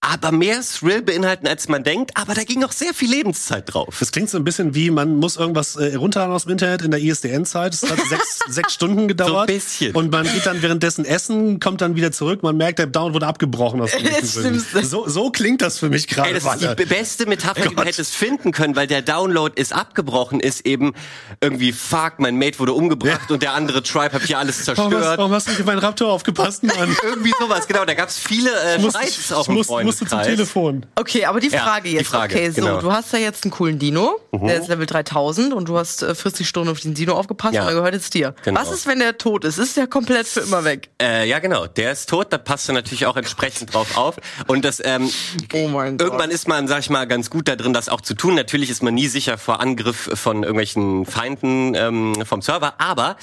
aber 0.00 0.30
mehr 0.30 0.60
Thrill 0.60 1.02
beinhalten, 1.02 1.46
als 1.46 1.68
man 1.68 1.82
denkt. 1.82 2.12
Aber 2.14 2.34
da 2.34 2.44
ging 2.44 2.62
auch 2.62 2.72
sehr 2.72 2.94
viel 2.94 3.10
Lebenszeit 3.10 3.72
drauf. 3.72 3.96
Das 3.98 4.12
klingt 4.12 4.30
so 4.30 4.38
ein 4.38 4.44
bisschen 4.44 4.74
wie, 4.74 4.90
man 4.90 5.16
muss 5.16 5.36
irgendwas 5.36 5.76
äh, 5.76 5.96
runterladen 5.96 6.34
aus 6.34 6.44
dem 6.44 6.52
Internet 6.52 6.82
in 6.82 6.90
der 6.90 7.00
ISDN-Zeit. 7.00 7.74
Es 7.74 7.82
hat 7.82 7.98
sechs, 8.08 8.38
sechs 8.48 8.74
Stunden 8.74 9.08
gedauert. 9.08 9.30
So 9.32 9.38
ein 9.38 9.46
bisschen. 9.46 9.96
Und 9.96 10.12
man 10.12 10.24
geht 10.24 10.46
dann 10.46 10.62
währenddessen 10.62 11.04
essen, 11.04 11.60
kommt 11.60 11.80
dann 11.80 11.96
wieder 11.96 12.12
zurück. 12.12 12.42
Man 12.42 12.56
merkt, 12.56 12.78
der 12.78 12.86
Download 12.86 13.14
wurde 13.14 13.26
abgebrochen. 13.26 13.80
Aus 13.80 13.92
so, 14.82 15.08
so 15.08 15.30
klingt 15.30 15.62
das 15.62 15.78
für 15.78 15.88
mich 15.88 16.06
gerade. 16.06 16.34
Das 16.34 16.44
ist 16.44 16.78
die 16.78 16.84
beste 16.84 17.26
Metapher, 17.26 17.68
die 17.68 17.74
du 17.74 17.82
hättest 17.82 18.14
finden 18.14 18.52
können, 18.52 18.76
weil 18.76 18.86
der 18.86 19.02
Download 19.02 19.60
ist 19.60 19.72
abgebrochen, 19.72 20.40
ist 20.40 20.66
eben 20.66 20.92
irgendwie, 21.40 21.72
fuck, 21.72 22.14
mein 22.18 22.36
Mate 22.36 22.58
wurde 22.58 22.74
umgebracht 22.74 23.30
und 23.30 23.42
der 23.42 23.54
andere 23.54 23.82
Tribe 23.82 24.12
hat 24.12 24.22
hier 24.22 24.38
alles 24.38 24.66
Warum 24.66 24.84
hast, 24.84 24.90
zerstört. 24.90 25.18
warum 25.18 25.32
hast 25.32 25.46
du 25.46 25.50
nicht 25.52 25.60
auf 25.60 25.66
meinen 25.66 25.78
Raptor 25.78 26.12
aufgepasst, 26.12 26.62
Mann? 26.62 26.96
Irgendwie 27.02 27.32
sowas, 27.40 27.66
genau. 27.66 27.84
Da 27.84 27.94
gab's 27.94 28.18
viele 28.18 28.50
äh, 28.50 28.78
Streits 28.78 29.32
auch 29.32 29.48
im 29.48 29.54
muss, 29.54 29.95
musst 30.00 30.12
du 30.12 30.16
zum. 30.16 30.22
Telefon. 30.24 30.86
Okay, 30.96 31.24
aber 31.24 31.40
die 31.40 31.48
Ja, 31.48 31.60
Frage 31.62 31.88
die 31.88 31.94
jetzt. 31.96 32.08
Frage, 32.08 32.34
okay, 32.34 32.50
so, 32.50 32.60
genau. 32.62 32.80
du 32.80 32.92
hast 32.92 33.12
da 33.12 33.18
jetzt 33.18 33.44
einen 33.44 33.50
coolen 33.50 33.78
Dino, 33.78 34.18
der 34.32 34.60
ist 34.60 34.68
Level 34.68 34.86
3000 34.86 35.52
und 35.54 35.68
du 35.68 35.76
hast 35.78 36.02
äh, 36.02 36.14
40 36.14 36.46
Stunden 36.48 36.70
auf 36.70 36.80
den 36.80 36.94
Dino 36.94 37.14
aufgepasst 37.14 37.54
Ja. 37.54 37.62
und 37.62 37.68
er 37.68 37.74
gehört 37.74 37.94
jetzt 37.94 38.14
dir. 38.14 38.34
Genau. 38.44 38.60
Was 38.60 38.70
ist, 38.70 38.86
wenn 38.86 38.98
der 38.98 39.18
tot 39.18 39.44
ist? 39.44 39.58
Ist 39.58 39.76
der 39.76 39.86
komplett 39.86 40.26
für 40.26 40.40
immer 40.40 40.64
weg? 40.64 40.88
Äh, 41.00 41.28
ja, 41.28 41.38
genau. 41.38 41.66
Der 41.66 41.92
ist 41.92 42.08
tot, 42.08 42.28
da 42.30 42.38
passt 42.38 42.68
du 42.68 42.72
natürlich 42.72 43.06
auch 43.06 43.16
entsprechend 43.16 43.72
drauf 43.74 43.96
auf. 43.96 44.16
Und 44.46 44.64
das, 44.64 44.80
ähm, 44.84 45.10
Oh 45.52 45.68
mein 45.68 45.98
Gott. 45.98 46.06
irgendwann 46.06 46.30
ist 46.30 46.48
man, 46.48 46.68
sag 46.68 46.80
ich 46.80 46.90
mal, 46.90 47.06
ganz 47.06 47.30
gut 47.30 47.48
da 47.48 47.56
drin, 47.56 47.72
das 47.72 47.88
auch 47.88 48.00
zu 48.00 48.14
tun. 48.14 48.34
Natürlich 48.34 48.70
ist 48.70 48.82
man 48.82 48.94
nie 48.94 49.08
sicher 49.08 49.38
vor 49.38 49.60
Angriff 49.60 50.10
von 50.14 50.42
irgendwelchen 50.42 51.06
Feinden 51.06 51.74
ähm, 51.74 52.14
vom 52.24 52.42
Server, 52.42 52.74
aber 52.78 53.16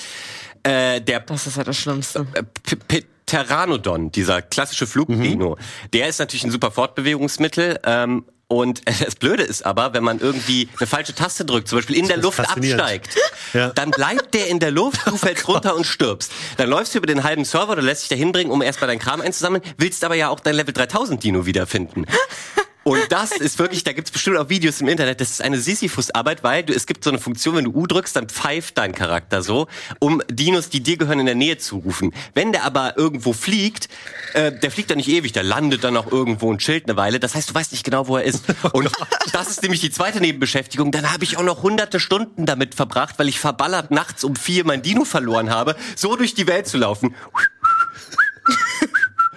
äh, 0.64 1.02
der 1.02 1.20
Das 1.22 1.46
ist 1.48 1.58
ja 1.58 1.64
das 1.64 1.78
Schlimmste. 1.78 2.26
äh, 2.34 2.44
P- 2.64 2.76
P- 2.76 3.04
Pteranodon, 3.26 4.12
dieser 4.12 4.42
klassische 4.42 4.88
Flugdino, 4.88 5.58
der 5.94 6.08
ist 6.08 6.20
natürlich 6.20 6.44
ein 6.44 6.52
super 6.52 6.72
Fortbewegungsmittel. 6.72 7.80
Ähm, 7.86 8.26
und 8.50 8.82
das 9.04 9.16
Blöde 9.16 9.44
ist 9.44 9.66
aber, 9.66 9.94
wenn 9.94 10.04
man 10.04 10.20
irgendwie 10.20 10.70
eine 10.80 10.86
falsche 10.86 11.16
Taste 11.16 11.44
drückt, 11.46 11.68
zum 11.68 11.80
Beispiel 11.80 11.96
in 11.96 12.08
der 12.08 12.18
Luft 12.18 12.40
absteigt, 12.40 13.16
Ja. 13.54 13.70
dann 13.70 13.90
bleibt 13.92 14.34
der 14.34 14.48
in 14.48 14.60
der 14.60 14.70
Luft, 14.72 15.08
du 15.08 15.18
fällst 15.18 15.48
runter 15.48 15.76
und 15.76 15.88
stirbst. 15.88 16.32
Dann 16.58 16.70
läufst 16.70 16.94
du 16.94 17.00
über 17.00 17.08
den 17.08 17.24
halben 17.24 17.46
Server, 17.46 17.76
du 17.76 17.82
lässt 17.82 18.04
dich 18.04 18.10
da 18.10 18.16
hinbringen, 18.16 18.52
um 18.52 18.62
erstmal 18.62 18.88
deinen 18.90 19.00
Kram 19.00 19.22
einzusammeln, 19.22 19.64
willst 19.78 20.04
aber 20.04 20.16
ja 20.16 20.30
auch 20.30 20.40
dein 20.40 20.56
Level 20.56 20.74
3000 20.74 21.24
Dino 21.24 21.46
wiederfinden. 21.46 22.06
Das 23.14 23.32
ist 23.32 23.60
wirklich, 23.60 23.84
da 23.84 23.94
gibt's 23.94 24.10
bestimmt 24.10 24.38
auch 24.38 24.50
Videos 24.50 24.82
im 24.82 24.88
Internet, 24.88 25.22
das 25.22 25.30
ist 25.30 25.42
eine 25.44 25.60
Sisyphus-Arbeit, 25.60 26.44
weil 26.44 26.64
du, 26.64 26.74
es 26.74 26.88
gibt 26.88 27.04
so 27.04 27.12
eine 27.12 27.20
Funktion, 27.20 27.56
wenn 27.56 27.66
du 27.66 27.72
U 27.72 27.86
drückst, 27.86 28.16
dann 28.16 28.28
pfeift 28.28 28.80
dein 28.80 28.96
Charakter 28.96 29.44
so, 29.44 29.68
um 30.00 30.24
Dinos, 30.32 30.70
die 30.70 30.82
dir 30.82 30.98
gehören, 30.98 31.20
in 31.20 31.28
der 31.28 31.36
Nähe 31.36 31.60
zu 31.60 31.78
rufen. 31.78 32.12
Wenn 32.34 32.54
der 32.54 32.64
aber 32.64 32.98
irgendwo 32.98 33.34
fliegt, 33.34 33.88
äh, 34.34 34.52
der 34.52 34.72
fliegt 34.72 34.90
dann 34.90 34.98
nicht 34.98 35.10
ewig, 35.10 35.32
der 35.32 35.44
landet 35.44 35.84
dann 35.84 35.96
auch 35.96 36.12
irgendwo 36.12 36.50
und 36.50 36.58
chillt 36.58 36.90
eine 36.90 36.98
Weile. 36.98 37.20
Das 37.20 37.36
heißt, 37.36 37.52
du 37.52 37.54
weißt 37.54 37.72
nicht 37.72 37.84
genau, 37.84 38.08
wo 38.08 38.18
er 38.18 38.24
ist. 38.24 38.46
Und 38.74 38.90
das 39.32 39.48
ist 39.48 39.62
nämlich 39.62 39.82
die 39.82 39.92
zweite 39.92 40.20
Nebenbeschäftigung. 40.20 40.92
Dann 40.92 41.14
habe 41.14 41.24
ich 41.24 41.38
auch 41.38 41.44
noch 41.44 41.62
hunderte 41.62 42.00
Stunden 42.00 42.48
damit 42.48 42.74
verbracht, 42.74 43.20
weil 43.20 43.30
ich 43.30 43.40
verballert 43.40 43.92
nachts 43.92 44.24
um 44.24 44.36
vier 44.36 44.66
mein 44.66 44.82
Dino 44.82 45.06
verloren 45.06 45.52
habe, 45.52 45.76
so 45.96 46.16
durch 46.16 46.34
die 46.34 46.48
Welt 46.48 46.66
zu 46.68 46.80
laufen. 46.80 47.14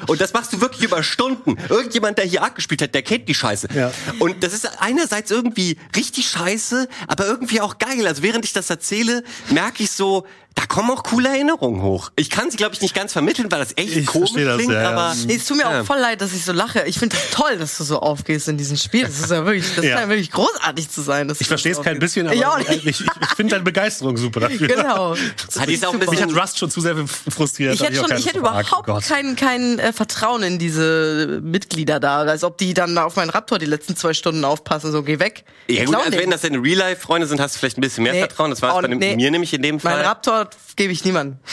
Und 0.06 0.20
das 0.20 0.32
machst 0.32 0.52
du 0.52 0.60
wirklich 0.60 0.82
über 0.82 1.02
Stunden. 1.02 1.56
Irgendjemand, 1.68 2.18
der 2.18 2.24
hier 2.24 2.42
Ark 2.42 2.56
gespielt 2.56 2.82
hat, 2.82 2.94
der 2.94 3.02
kennt 3.02 3.28
die 3.28 3.34
Scheiße. 3.34 3.68
Ja. 3.74 3.92
Und 4.18 4.42
das 4.42 4.52
ist 4.52 4.68
einerseits 4.80 5.30
irgendwie 5.30 5.76
richtig 5.94 6.28
scheiße, 6.28 6.88
aber 7.08 7.26
irgendwie 7.26 7.60
auch 7.60 7.78
geil. 7.78 8.06
Also 8.06 8.22
während 8.22 8.44
ich 8.44 8.52
das 8.52 8.70
erzähle, 8.70 9.24
merke 9.50 9.82
ich 9.82 9.90
so, 9.90 10.26
da 10.56 10.64
kommen 10.66 10.90
auch 10.90 11.02
coole 11.04 11.28
Erinnerungen 11.28 11.82
hoch. 11.82 12.10
Ich 12.16 12.28
kann 12.30 12.50
sie, 12.50 12.56
glaube 12.56 12.75
ich, 12.75 12.80
nicht 12.80 12.94
ganz 12.94 13.12
vermitteln, 13.12 13.50
weil 13.52 13.60
das 13.60 13.76
echt 13.76 13.94
Ich 13.94 14.06
komisch 14.06 14.30
das, 14.34 14.56
klingt, 14.56 14.72
ja, 14.72 14.82
ja. 14.82 14.90
aber 14.90 15.14
Nee, 15.26 15.36
es 15.36 15.44
tut 15.46 15.58
mir 15.58 15.62
Ja. 15.64 15.82
auch 15.82 15.84
voll 15.86 15.98
leid, 15.98 16.20
dass 16.22 16.32
ich 16.32 16.44
so 16.44 16.52
lache. 16.52 16.82
Ich 16.86 16.98
finde 16.98 17.14
es 17.16 17.30
toll, 17.30 17.56
dass 17.58 17.76
du 17.78 17.84
so 17.84 18.00
aufgehst 18.00 18.48
in 18.48 18.56
diesem 18.56 18.76
Spiel. 18.76 19.02
Das 19.04 19.20
ist 19.20 19.30
ja 19.30 19.44
wirklich, 19.44 19.64
das 19.76 19.84
Ja. 19.84 19.94
ist 19.96 20.00
ja 20.02 20.08
wirklich 20.08 20.30
großartig 20.32 20.88
zu 20.90 21.02
sein. 21.02 21.32
Ich 21.38 21.46
verstehe 21.46 21.72
es 21.72 21.82
kein 21.82 21.98
bisschen, 21.98 22.26
aber 22.26 22.60
ich 22.60 22.68
ich, 22.68 22.86
ich, 22.86 23.00
ich 23.00 23.28
finde 23.36 23.52
deine 23.52 23.64
Begeisterung 23.64 24.16
super 24.16 24.40
dafür. 24.40 24.66
Genau. 24.66 25.14
Die 25.14 25.75
ist 25.75 25.86
auch 25.86 25.92
ein 25.92 25.98
Mich 25.98 26.08
bisschen 26.10 26.34
hat 26.34 26.42
Rust 26.42 26.58
schon 26.58 26.70
zu 26.70 26.80
sehr 26.80 26.96
frustriert. 27.06 27.75
Ich 27.75 27.82
hätte, 27.82 27.96
schon, 27.96 28.10
ich 28.16 28.26
hätte 28.26 28.38
überhaupt 28.38 28.66
Oh 28.72 28.82
Gott. 28.82 29.04
kein, 29.04 29.36
kein 29.36 29.78
äh, 29.78 29.92
Vertrauen 29.92 30.42
in 30.42 30.58
diese 30.58 31.40
Mitglieder 31.42 32.00
da. 32.00 32.20
Als 32.22 32.44
ob 32.44 32.56
die 32.58 32.72
dann 32.75 32.96
auf 32.98 33.16
meinen 33.16 33.30
Raptor 33.30 33.58
die 33.58 33.66
letzten 33.66 33.94
zwei 33.96 34.14
Stunden 34.14 34.44
aufpassen. 34.44 34.90
So, 34.90 35.02
geh 35.02 35.18
weg. 35.18 35.44
Ja 35.68 35.84
gut, 35.84 35.94
Klau 35.94 36.02
also 36.04 36.18
wenn 36.18 36.31
das 36.31 36.40
deine 36.42 36.62
Real-Life-Freunde 36.62 37.26
sind, 37.26 37.40
hast 37.40 37.54
du 37.57 37.59
vielleicht 37.59 37.76
ein 37.78 37.83
bisschen 37.83 38.04
mehr 38.04 38.12
Nee. 38.14 38.20
Vertrauen. 38.20 38.50
Das 38.50 38.62
war 38.62 38.74
es 38.76 38.83
bei 38.83 38.94
nee. 38.94 39.16
mir 39.16 39.31
nämlich 39.31 39.52
in 39.52 39.62
dem 39.62 39.81
Fall. 39.81 39.96
Mein 39.96 40.04
Raptor 40.07 40.45
gebe 40.76 40.92
ich 40.92 41.04
niemandem. 41.04 41.38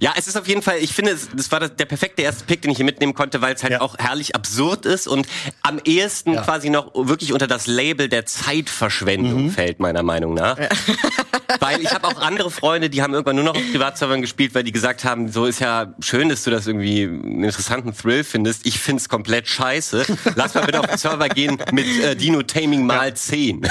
Ja, 0.00 0.12
es 0.16 0.26
ist 0.26 0.36
auf 0.36 0.46
jeden 0.46 0.60
Fall, 0.62 0.76
ich 0.78 0.92
finde, 0.92 1.10
es- 1.12 1.28
das 1.34 1.50
war 1.52 1.60
der 1.60 1.84
perfekte 1.86 2.20
erste 2.22 2.44
Pick, 2.44 2.60
den 2.62 2.70
ich 2.70 2.76
hier 2.76 2.84
mitnehmen 2.84 3.14
konnte, 3.14 3.40
weil 3.40 3.54
es 3.54 3.62
halt 3.62 3.72
Ja. 3.72 3.80
auch 3.80 3.96
herrlich 3.98 4.34
absurd 4.34 4.84
ist 4.86 5.06
und 5.08 5.26
am 5.62 5.78
ehesten 5.84 6.34
Ja. 6.34 6.42
quasi 6.42 6.68
noch 6.70 6.92
wirklich 6.94 7.32
unter 7.32 7.46
das 7.46 7.66
Label 7.66 8.08
der 8.08 8.26
Zeitverschwendung 8.26 9.50
fällt, 9.50 9.78
meiner 9.80 10.02
Meinung 10.02 10.34
nach. 10.34 10.58
weil 11.60 11.80
ich 11.80 11.92
habe 11.94 12.06
auch 12.08 12.20
andere 12.20 12.50
Freunde, 12.50 12.90
die 12.90 13.02
haben 13.02 13.12
irgendwann 13.14 13.36
nur 13.36 13.44
noch 13.44 13.56
auf 13.56 13.72
Privatservern 13.72 14.20
gespielt, 14.20 14.54
weil 14.54 14.64
die 14.64 14.72
gesagt 14.72 15.04
haben, 15.04 15.30
so 15.32 15.46
ist 15.46 15.60
ja 15.60 15.94
schön, 16.00 16.28
dass 16.28 16.44
du 16.44 16.50
das 16.50 16.66
irgendwie 16.66 17.04
einen 17.04 17.44
interessanten 17.44 17.94
Thrill 17.96 18.22
findest. 18.24 18.66
Ich 18.66 18.78
find's 18.78 19.08
komplett 19.08 19.48
scheiße. 19.48 20.04
Lass 20.34 20.54
mal 20.54 20.64
bitte 20.66 20.80
auf 20.80 20.86
den 20.86 20.98
Server 20.98 21.28
gehen 21.28 21.58
mit 21.72 21.86
äh, 22.02 22.16
Dino 22.16 22.42
Taming 22.42 22.84
mal 22.86 23.14
10. 23.14 23.62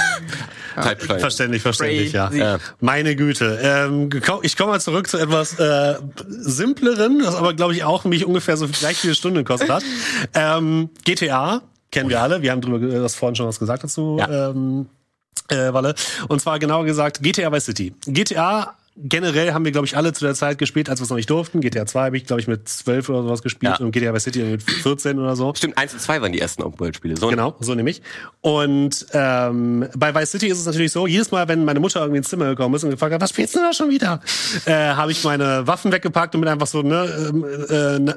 Zeitverschwendung. 0.74 1.20
Verständlich, 1.20 1.62
verständlich, 1.62 2.12
ja. 2.12 2.30
Ja. 2.32 2.58
Meine 2.80 3.16
Güte. 3.16 3.58
Ähm, 3.84 4.10
ich 4.42 4.56
komme 4.56 4.72
mal 4.72 4.80
zurück 4.80 5.08
zu 5.08 5.18
etwas 5.18 5.58
äh, 5.58 5.96
simpleren, 6.28 7.18
das 7.20 7.34
aber, 7.34 7.54
glaube 7.54 7.74
ich, 7.74 7.84
auch 7.84 8.04
mich 8.04 8.24
ungefähr 8.24 8.56
so 8.56 8.66
gleich 8.68 8.96
viele 8.96 9.14
Stunden 9.14 9.38
gekostet 9.38 9.68
hat. 9.70 9.82
ähm, 10.34 10.90
GTA 11.04 11.62
kennen 11.90 12.08
wir 12.10 12.20
alle. 12.20 12.42
Wir 12.42 12.52
haben 12.52 12.60
drüber 12.60 12.78
ge- 12.78 12.92
das 12.98 13.14
vorhin 13.14 13.36
schon 13.36 13.46
was 13.46 13.58
gesagt 13.58 13.84
dazu, 13.84 14.16
Ja. 14.18 14.50
ähm, 14.50 14.86
äh, 15.48 15.72
Walle. 15.72 15.94
Und 16.28 16.40
zwar 16.40 16.58
genauer 16.58 16.84
gesagt 16.84 17.22
GTA 17.22 17.52
Vice 17.52 17.64
City. 17.66 17.94
GTA 18.06 18.74
generell 18.96 19.52
haben 19.52 19.64
wir, 19.64 19.72
glaube 19.72 19.86
ich, 19.86 19.96
alle 19.96 20.12
zu 20.12 20.24
der 20.24 20.34
Zeit 20.34 20.58
gespielt, 20.58 20.88
als 20.88 21.00
wir 21.00 21.04
es 21.04 21.10
noch 21.10 21.16
nicht 21.16 21.28
durften. 21.30 21.60
GTA 21.60 21.86
2 21.86 22.06
habe 22.06 22.16
ich, 22.16 22.24
glaube 22.26 22.40
ich, 22.40 22.48
mit 22.48 22.68
12 22.68 23.08
oder 23.10 23.22
sowas 23.22 23.42
gespielt 23.42 23.74
Ja. 23.78 23.84
und 23.84 23.92
GTA 23.92 24.12
Vice 24.14 24.24
City 24.24 24.42
mit 24.42 24.62
14 24.62 25.18
oder 25.18 25.36
so. 25.36 25.52
Stimmt, 25.54 25.76
1 25.78 25.92
und 25.94 26.00
2 26.00 26.22
waren 26.22 26.32
die 26.32 26.40
ersten 26.40 26.62
Open-World-Spiele. 26.62 27.16
So 27.16 27.28
Genau, 27.28 27.54
so 27.60 27.74
nämlich. 27.74 28.02
Und 28.40 29.06
ähm, 29.12 29.86
bei 29.96 30.14
Vice 30.14 30.30
City 30.32 30.46
ist 30.48 30.58
es 30.58 30.66
natürlich 30.66 30.92
so, 30.92 31.06
jedes 31.06 31.30
Mal, 31.30 31.46
wenn 31.48 31.64
meine 31.64 31.80
Mutter 31.80 32.00
irgendwie 32.00 32.18
ins 32.18 32.28
Zimmer 32.28 32.46
gekommen 32.46 32.74
ist 32.74 32.84
und 32.84 32.90
gefragt 32.90 33.12
hat, 33.14 33.20
was 33.20 33.30
spielst 33.30 33.54
du 33.54 33.58
da 33.60 33.72
schon 33.72 33.90
wieder? 33.90 34.20
äh, 34.64 34.72
habe 34.72 35.12
ich 35.12 35.22
meine 35.24 35.66
Waffen 35.66 35.92
weggepackt 35.92 36.34
und 36.34 36.40
bin 36.40 36.48
einfach 36.48 36.66
so, 36.66 36.82
ne, 36.82 37.28
ähm, 37.28 37.44
äh, 37.68 37.98
na- 37.98 38.16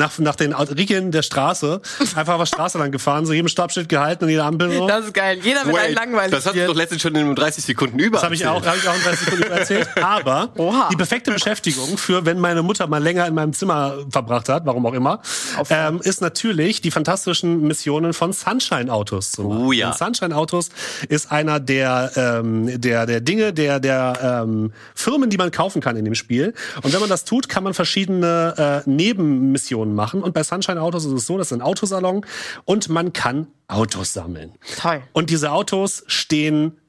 nach, 0.00 0.18
nach 0.18 0.34
den 0.34 0.52
Regeln 0.52 1.12
der 1.12 1.22
Straße 1.22 1.80
einfach 2.16 2.34
auf 2.34 2.40
der 2.40 2.46
Straße 2.46 2.78
lang 2.78 2.90
gefahren, 2.90 3.26
so 3.26 3.32
jedem 3.32 3.48
Stoppschild 3.48 3.88
gehalten 3.88 4.24
und 4.24 4.30
jeder 4.30 4.46
Ampel 4.46 4.72
so. 4.72 4.88
Das 4.88 5.04
ist 5.04 5.14
geil. 5.14 5.38
Jeder 5.42 5.64
wird 5.66 5.78
einem 5.78 5.94
langweilig. 5.94 6.32
das 6.32 6.46
hast 6.46 6.56
du 6.56 6.66
doch 6.66 6.74
letztens 6.74 7.02
schon 7.02 7.14
in 7.14 7.34
30 7.34 7.64
Sekunden 7.64 7.98
über. 7.98 8.16
Das 8.16 8.24
habe 8.24 8.34
ich 8.34 8.46
auch, 8.46 8.64
habe 8.64 8.76
ich 8.78 8.88
auch 8.88 8.96
in 8.96 9.02
30 9.02 9.20
Sekunden 9.20 9.52
erzählt. 9.52 9.88
Aber 10.02 10.50
Oha. 10.56 10.88
die 10.90 10.96
perfekte 10.96 11.30
Beschäftigung 11.30 11.98
für, 11.98 12.24
wenn 12.24 12.40
meine 12.40 12.62
Mutter 12.62 12.86
mal 12.86 13.02
länger 13.02 13.26
in 13.26 13.34
meinem 13.34 13.52
Zimmer 13.52 13.98
verbracht 14.10 14.48
hat, 14.48 14.66
warum 14.66 14.84
auch 14.86 14.94
immer, 14.94 15.20
ähm, 15.68 16.00
ist 16.02 16.20
natürlich 16.20 16.80
die 16.80 16.90
fantastischen 16.90 17.62
Missionen 17.62 18.12
von 18.12 18.32
Sunshine 18.32 18.92
Autos. 18.92 19.38
Oh 19.38 19.72
ja. 19.72 19.88
Und 19.88 19.98
Sunshine 19.98 20.34
Autos 20.34 20.70
ist 21.08 21.30
einer 21.30 21.60
der 21.60 22.10
ähm, 22.16 22.80
der 22.80 23.06
der 23.06 23.20
Dinge 23.20 23.52
der 23.52 23.80
der 23.80 24.42
ähm, 24.44 24.72
Firmen, 24.94 25.28
die 25.30 25.36
man 25.36 25.50
kaufen 25.50 25.82
kann 25.82 25.96
in 25.96 26.04
dem 26.04 26.14
Spiel. 26.14 26.54
Und 26.82 26.92
wenn 26.92 27.00
man 27.00 27.10
das 27.10 27.24
tut, 27.24 27.48
kann 27.48 27.64
man 27.64 27.74
verschiedene 27.74 28.82
äh, 28.86 28.90
Nebenmissionen 28.90 29.89
machen. 29.94 30.22
Und 30.22 30.34
bei 30.34 30.42
Sunshine 30.42 30.80
Autos 30.80 31.04
ist 31.04 31.12
es 31.12 31.26
so, 31.26 31.38
das 31.38 31.48
ist 31.48 31.52
ein 31.52 31.62
Autosalon 31.62 32.24
und 32.64 32.88
man 32.88 33.12
kann 33.12 33.48
Autos 33.68 34.12
sammeln. 34.12 34.52
Toll. 34.78 35.02
Und 35.12 35.30
diese 35.30 35.52
Autos 35.52 36.04
stehen 36.06 36.80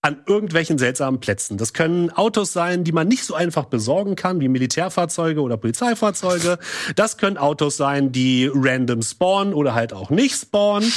an 0.00 0.22
irgendwelchen 0.26 0.78
seltsamen 0.78 1.18
Plätzen. 1.18 1.58
Das 1.58 1.72
können 1.72 2.10
Autos 2.10 2.52
sein, 2.52 2.84
die 2.84 2.92
man 2.92 3.08
nicht 3.08 3.24
so 3.24 3.34
einfach 3.34 3.64
besorgen 3.64 4.14
kann, 4.14 4.40
wie 4.40 4.48
Militärfahrzeuge 4.48 5.40
oder 5.40 5.56
Polizeifahrzeuge. 5.56 6.58
Das 6.94 7.16
können 7.16 7.36
Autos 7.36 7.76
sein, 7.76 8.12
die 8.12 8.48
random 8.52 9.02
spawnen 9.02 9.54
oder 9.54 9.74
halt 9.74 9.92
auch 9.92 10.10
nicht 10.10 10.36
spawnen. 10.36 10.90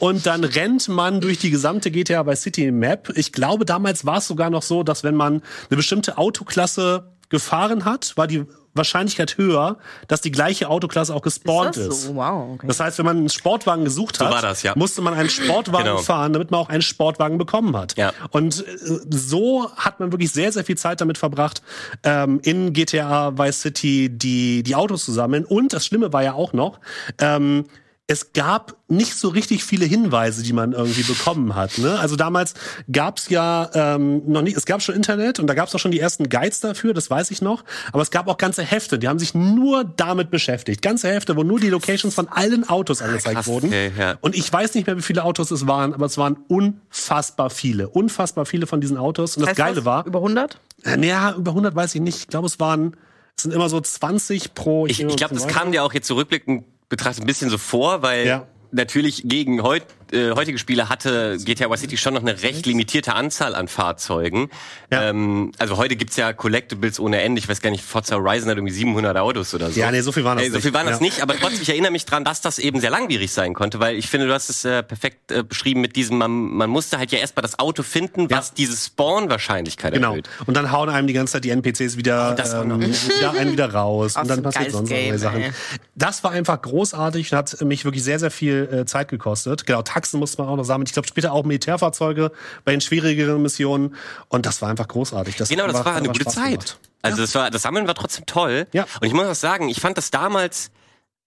Und 0.00 0.26
dann 0.26 0.42
rennt 0.42 0.88
man 0.88 1.20
durch 1.20 1.38
die 1.38 1.50
gesamte 1.50 1.92
GTA 1.92 2.24
bei 2.24 2.34
City 2.34 2.72
Map. 2.72 3.12
Ich 3.14 3.32
glaube, 3.32 3.64
damals 3.64 4.04
war 4.04 4.18
es 4.18 4.26
sogar 4.26 4.50
noch 4.50 4.62
so, 4.62 4.82
dass 4.82 5.04
wenn 5.04 5.14
man 5.14 5.34
eine 5.70 5.76
bestimmte 5.76 6.18
Autoklasse 6.18 7.12
gefahren 7.28 7.84
hat, 7.84 8.16
war 8.16 8.26
die 8.26 8.44
Wahrscheinlichkeit 8.78 9.36
höher, 9.36 9.76
dass 10.06 10.22
die 10.22 10.30
gleiche 10.30 10.70
Autoklasse 10.70 11.14
auch 11.14 11.20
gespawnt 11.22 11.76
Ist 11.76 11.82
ist. 11.82 11.88
das 11.88 12.02
so? 12.04 12.14
Wow, 12.14 12.54
okay. 12.54 12.66
Das 12.66 12.80
heißt, 12.80 12.96
wenn 12.98 13.04
man 13.04 13.18
einen 13.18 13.28
Sportwagen 13.28 13.84
gesucht 13.84 14.18
hat, 14.20 14.32
war 14.32 14.40
das, 14.40 14.62
ja. 14.62 14.72
musste 14.76 15.02
man 15.02 15.12
einen 15.14 15.28
Sportwagen 15.28 15.84
Genau. 15.84 15.98
fahren, 15.98 16.32
damit 16.32 16.50
man 16.50 16.60
auch 16.60 16.68
einen 16.70 16.82
Sportwagen 16.82 17.36
bekommen 17.38 17.76
hat. 17.76 17.96
Ja. 17.98 18.12
Und 18.30 18.66
äh, 18.66 18.76
so 19.10 19.70
hat 19.76 20.00
man 20.00 20.12
wirklich 20.12 20.32
sehr, 20.32 20.50
sehr 20.52 20.64
viel 20.64 20.78
Zeit 20.78 21.00
damit 21.00 21.18
verbracht, 21.18 21.62
ähm, 22.04 22.40
in 22.42 22.72
GTA 22.72 23.36
Vice 23.36 23.60
City 23.60 24.08
die, 24.10 24.62
die 24.62 24.74
Autos 24.74 25.04
zu 25.04 25.12
sammeln. 25.12 25.44
Und 25.44 25.72
das 25.72 25.84
Schlimme 25.84 26.12
war 26.12 26.22
ja 26.22 26.32
auch 26.32 26.52
noch, 26.52 26.78
ähm, 27.20 27.64
es 28.10 28.32
gab 28.32 28.74
nicht 28.88 29.14
so 29.14 29.28
richtig 29.28 29.62
viele 29.62 29.84
Hinweise, 29.84 30.42
die 30.42 30.54
man 30.54 30.72
irgendwie 30.72 31.02
bekommen 31.02 31.54
hat. 31.54 31.76
Ne? 31.76 31.98
Also 31.98 32.16
damals 32.16 32.54
gab's 32.90 33.28
ja 33.28 33.68
ähm, 33.74 34.22
noch 34.26 34.40
nicht, 34.40 34.56
es 34.56 34.64
gab 34.64 34.80
schon 34.80 34.94
Internet 34.94 35.38
und 35.38 35.46
da 35.46 35.52
gab's 35.52 35.74
auch 35.74 35.78
schon 35.78 35.90
die 35.90 36.00
ersten 36.00 36.30
Guides 36.30 36.60
dafür, 36.60 36.94
das 36.94 37.10
weiß 37.10 37.30
ich 37.30 37.42
noch. 37.42 37.64
Aber 37.92 38.00
es 38.00 38.10
gab 38.10 38.26
auch 38.26 38.38
ganze 38.38 38.62
Hefte, 38.62 38.98
die 38.98 39.08
haben 39.08 39.18
sich 39.18 39.34
nur 39.34 39.84
damit 39.84 40.30
beschäftigt. 40.30 40.80
Ganze 40.80 41.08
Hefte, 41.08 41.36
wo 41.36 41.42
nur 41.42 41.60
die 41.60 41.68
Locations 41.68 42.14
von 42.14 42.28
allen 42.28 42.66
Autos 42.66 43.02
angezeigt 43.02 43.36
krass, 43.36 43.46
wurden. 43.46 43.66
okay, 43.66 43.92
ja. 43.98 44.16
Und 44.22 44.34
ich 44.34 44.50
weiß 44.50 44.74
nicht 44.74 44.86
mehr, 44.86 44.96
wie 44.96 45.02
viele 45.02 45.22
Autos 45.24 45.50
es 45.50 45.66
waren, 45.66 45.92
aber 45.92 46.06
es 46.06 46.16
waren 46.16 46.38
unfassbar 46.48 47.50
viele. 47.50 47.90
Unfassbar 47.90 48.46
viele 48.46 48.66
von 48.66 48.80
diesen 48.80 48.96
Autos. 48.96 49.36
Und 49.36 49.42
das 49.42 49.50
Heißt 49.50 49.58
Geile 49.58 49.84
war, 49.84 50.06
Über 50.06 50.20
100? 50.20 50.58
äh, 50.84 50.96
naja, 50.96 51.34
über 51.36 51.50
100 51.50 51.74
weiß 51.74 51.94
ich 51.94 52.00
nicht. 52.00 52.20
Ich 52.20 52.28
glaube, 52.28 52.46
es 52.46 52.58
waren, 52.58 52.96
es 53.36 53.42
sind 53.42 53.52
immer 53.52 53.68
so 53.68 53.78
20 53.82 54.54
pro. 54.54 54.86
Ich, 54.86 54.98
nehme 54.98 55.10
ich 55.10 55.18
glaube, 55.18 55.34
das 55.34 55.46
kam 55.46 55.72
dir 55.72 55.84
auch 55.84 55.92
jetzt 55.92 56.06
zurückblickend 56.06 56.64
betrachtet 56.88 57.24
ein 57.24 57.26
bisschen 57.26 57.50
so 57.50 57.58
vor, 57.58 58.02
weil 58.02 58.26
Ja. 58.26 58.46
natürlich 58.70 59.22
gegen 59.26 59.62
heut, 59.62 59.84
äh, 60.12 60.32
heutige 60.32 60.58
Spiele 60.58 60.88
hatte 60.88 61.38
GTA 61.38 61.70
Vice 61.70 61.80
City 61.80 61.96
schon 61.96 62.14
noch 62.14 62.20
eine 62.22 62.42
recht 62.42 62.66
limitierte 62.66 63.14
Anzahl 63.14 63.54
an 63.54 63.68
Fahrzeugen. 63.68 64.50
Ja. 64.92 65.10
Ähm, 65.10 65.52
also 65.58 65.76
heute 65.76 65.96
gibt's 65.96 66.16
ja 66.16 66.32
Collectibles 66.32 66.98
ohne 67.00 67.20
Ende. 67.20 67.38
Ich 67.38 67.48
weiß 67.48 67.60
gar 67.60 67.70
nicht, 67.70 67.84
Forza 67.84 68.16
Horizon 68.16 68.48
hat 68.50 68.56
irgendwie 68.56 68.72
700 68.72 69.16
Autos 69.16 69.54
oder 69.54 69.70
so. 69.70 69.78
Ja, 69.80 69.90
nee, 69.90 70.00
so 70.00 70.12
viel 70.12 70.24
waren 70.24 70.38
das 70.38 70.46
Äh, 70.46 70.50
So 70.50 70.54
nicht. 70.56 70.62
viel 70.64 70.74
waren 70.74 70.86
das 70.86 70.96
Ja. 71.00 71.02
nicht, 71.02 71.22
aber 71.22 71.36
trotzdem, 71.36 71.62
ich 71.62 71.68
erinnere 71.68 71.90
mich 71.92 72.04
dran, 72.06 72.24
dass 72.24 72.40
das 72.40 72.58
eben 72.58 72.80
sehr 72.80 72.90
langwierig 72.90 73.32
sein 73.32 73.54
konnte, 73.54 73.80
weil 73.80 73.96
ich 73.96 74.08
finde, 74.08 74.26
du 74.26 74.32
hast 74.32 74.48
es 74.50 74.64
äh, 74.64 74.82
perfekt 74.82 75.30
äh, 75.32 75.42
beschrieben 75.42 75.80
mit 75.80 75.96
diesem, 75.96 76.18
man, 76.18 76.30
man 76.30 76.70
musste 76.70 76.98
halt 76.98 77.12
ja 77.12 77.18
erstmal 77.18 77.42
das 77.42 77.58
Auto 77.58 77.82
finden, 77.82 78.30
was 78.30 78.54
diese 78.54 78.76
Spawn-Wahrscheinlichkeit 78.76 79.94
Genau. 79.94 80.10
erhöht. 80.10 80.28
Und 80.46 80.56
dann 80.56 80.70
hauen 80.72 80.88
einem 80.88 81.06
die 81.06 81.12
ganze 81.12 81.32
Zeit 81.34 81.44
die 81.44 81.50
NPCs 81.50 81.96
wieder, 81.96 82.30
Oh, 82.32 82.34
das 82.36 82.52
ähm, 82.54 82.80
wieder 82.80 83.32
einen 83.32 83.52
wieder 83.52 83.72
raus. 83.72 84.16
Und 84.16 84.26
so 84.28 84.34
dann 84.34 84.42
passiert 84.42 84.70
sonst 84.72 84.90
noch 84.90 84.96
Game, 84.96 85.08
neue 85.10 85.18
Sachen. 85.18 85.40
ey. 85.42 85.50
Das 85.94 86.22
war 86.24 86.30
einfach 86.32 86.60
großartig 86.62 87.32
und 87.32 87.38
hat 87.38 87.60
mich 87.62 87.84
wirklich 87.84 88.04
sehr, 88.04 88.18
sehr 88.18 88.30
viel 88.30 88.68
äh, 88.72 88.84
Zeit 88.86 89.08
gekostet. 89.08 89.66
Genau, 89.66 89.82
Taxen 89.98 90.20
musste 90.20 90.40
man 90.40 90.50
auch 90.50 90.56
noch 90.56 90.64
sammeln. 90.64 90.86
Ich 90.86 90.92
glaube, 90.92 91.08
später 91.08 91.32
auch 91.32 91.44
Militärfahrzeuge 91.44 92.30
bei 92.64 92.70
den 92.72 92.80
schwierigeren 92.80 93.42
Missionen. 93.42 93.96
Und 94.28 94.46
das 94.46 94.62
war 94.62 94.68
einfach 94.70 94.86
großartig. 94.86 95.34
Das 95.36 95.48
Genau, 95.48 95.66
das 95.66 95.84
war 95.84 95.94
eine 95.96 96.06
gute 96.08 96.20
Spaß 96.22 96.34
Zeit. 96.34 96.50
gemacht. 96.52 96.78
Also 97.02 97.22
das 97.22 97.34
war, 97.34 97.50
das 97.50 97.62
Sammeln 97.62 97.86
war 97.88 97.94
trotzdem 97.94 98.26
toll. 98.26 98.66
Ja. 98.72 98.86
Und 99.00 99.06
ich 99.06 99.12
muss 99.12 99.26
auch 99.26 99.34
sagen, 99.34 99.68
ich 99.68 99.80
fand 99.80 99.98
das 99.98 100.10
damals, 100.10 100.70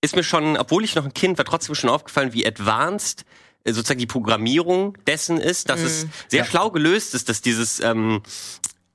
ist 0.01 0.15
mir 0.15 0.23
schon, 0.23 0.57
obwohl 0.57 0.83
ich 0.83 0.95
noch 0.95 1.05
ein 1.05 1.13
Kind 1.13 1.37
war, 1.37 1.45
trotzdem 1.45 1.75
schon 1.75 1.89
aufgefallen, 1.89 2.33
wie 2.33 2.45
advanced 2.47 3.23
äh, 3.65 3.73
sozusagen 3.73 3.99
die 3.99 4.07
Programmierung 4.07 4.97
dessen 5.05 5.37
ist, 5.37 5.69
dass 5.69 5.81
es 5.81 6.07
sehr 6.29 6.39
Ja. 6.39 6.45
schlau 6.45 6.71
gelöst 6.71 7.13
ist, 7.13 7.29
dass 7.29 7.41
dieses, 7.41 7.79
ähm, 7.81 8.21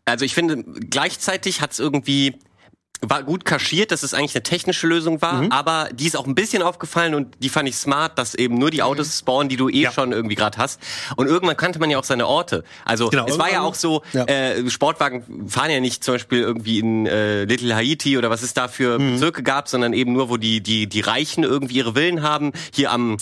also 0.07 0.25
ich 0.25 0.35
finde, 0.35 0.65
gleichzeitig 0.65 1.61
hat 1.61 1.73
es 1.73 1.79
irgendwie 1.79 2.37
war 3.03 3.23
gut 3.23 3.45
kaschiert, 3.45 3.91
dass 3.93 4.03
es 4.03 4.15
eigentlich 4.15 4.35
eine 4.35 4.43
technische 4.43 4.87
Lösung 4.87 5.21
war, 5.21 5.43
Mhm. 5.43 5.53
aber 5.53 5.89
die 5.93 6.07
ist 6.07 6.17
auch 6.17 6.27
ein 6.27 6.35
bisschen 6.35 6.63
aufgefallen 6.63 7.15
und 7.15 7.35
die 7.41 7.49
fand 7.51 7.69
ich 7.69 7.77
smart, 7.77 8.19
dass 8.19 8.35
eben 8.35 8.57
nur 8.59 8.71
die 8.71 8.83
Autos 8.83 9.19
spawnen, 9.19 9.49
die 9.49 9.57
du 9.57 9.69
eh 9.69 9.83
Ja. 9.83 9.93
schon 9.93 10.13
irgendwie 10.13 10.35
gerade 10.35 10.57
hast. 10.59 10.81
Und 11.17 11.27
irgendwann 11.27 11.57
kannte 11.57 11.79
man 11.79 11.91
ja 11.91 11.99
auch 11.99 12.05
seine 12.05 12.27
Orte. 12.27 12.65
Also 12.85 13.09
Genau, 13.11 13.27
es 13.27 13.39
war 13.39 13.51
ja 13.53 13.61
auch 13.63 13.75
so, 13.75 14.03
Ja. 14.13 14.25
äh, 14.25 14.69
Sportwagen 14.71 15.49
fahren 15.49 15.71
ja 15.71 15.81
nicht 15.81 16.05
zum 16.05 16.15
Beispiel 16.15 16.41
irgendwie 16.41 16.79
in 16.79 17.07
äh, 17.07 17.45
Little 17.45 17.75
Haiti 17.77 18.17
oder 18.17 18.31
was 18.31 18.43
es 18.43 18.55
da 18.55 18.67
für 18.69 18.99
Mhm. 18.99 19.13
Bezirke 19.13 19.43
gab, 19.43 19.69
sondern 19.69 19.93
eben 19.93 20.13
nur, 20.15 20.29
wo 20.31 20.37
die, 20.39 20.63
die, 20.63 20.87
die 20.89 21.01
Reichen 21.01 21.45
irgendwie 21.45 21.75
ihre 21.77 21.95
Villen 21.95 22.23
haben. 22.23 22.53
Hier 22.75 22.91
am, 22.93 23.19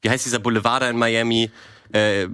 wie 0.00 0.10
heißt 0.10 0.24
dieser 0.24 0.38
Boulevard 0.38 0.82
da 0.82 0.88
in 0.90 0.96
Miami? 0.96 1.50
Äh, 1.92 2.28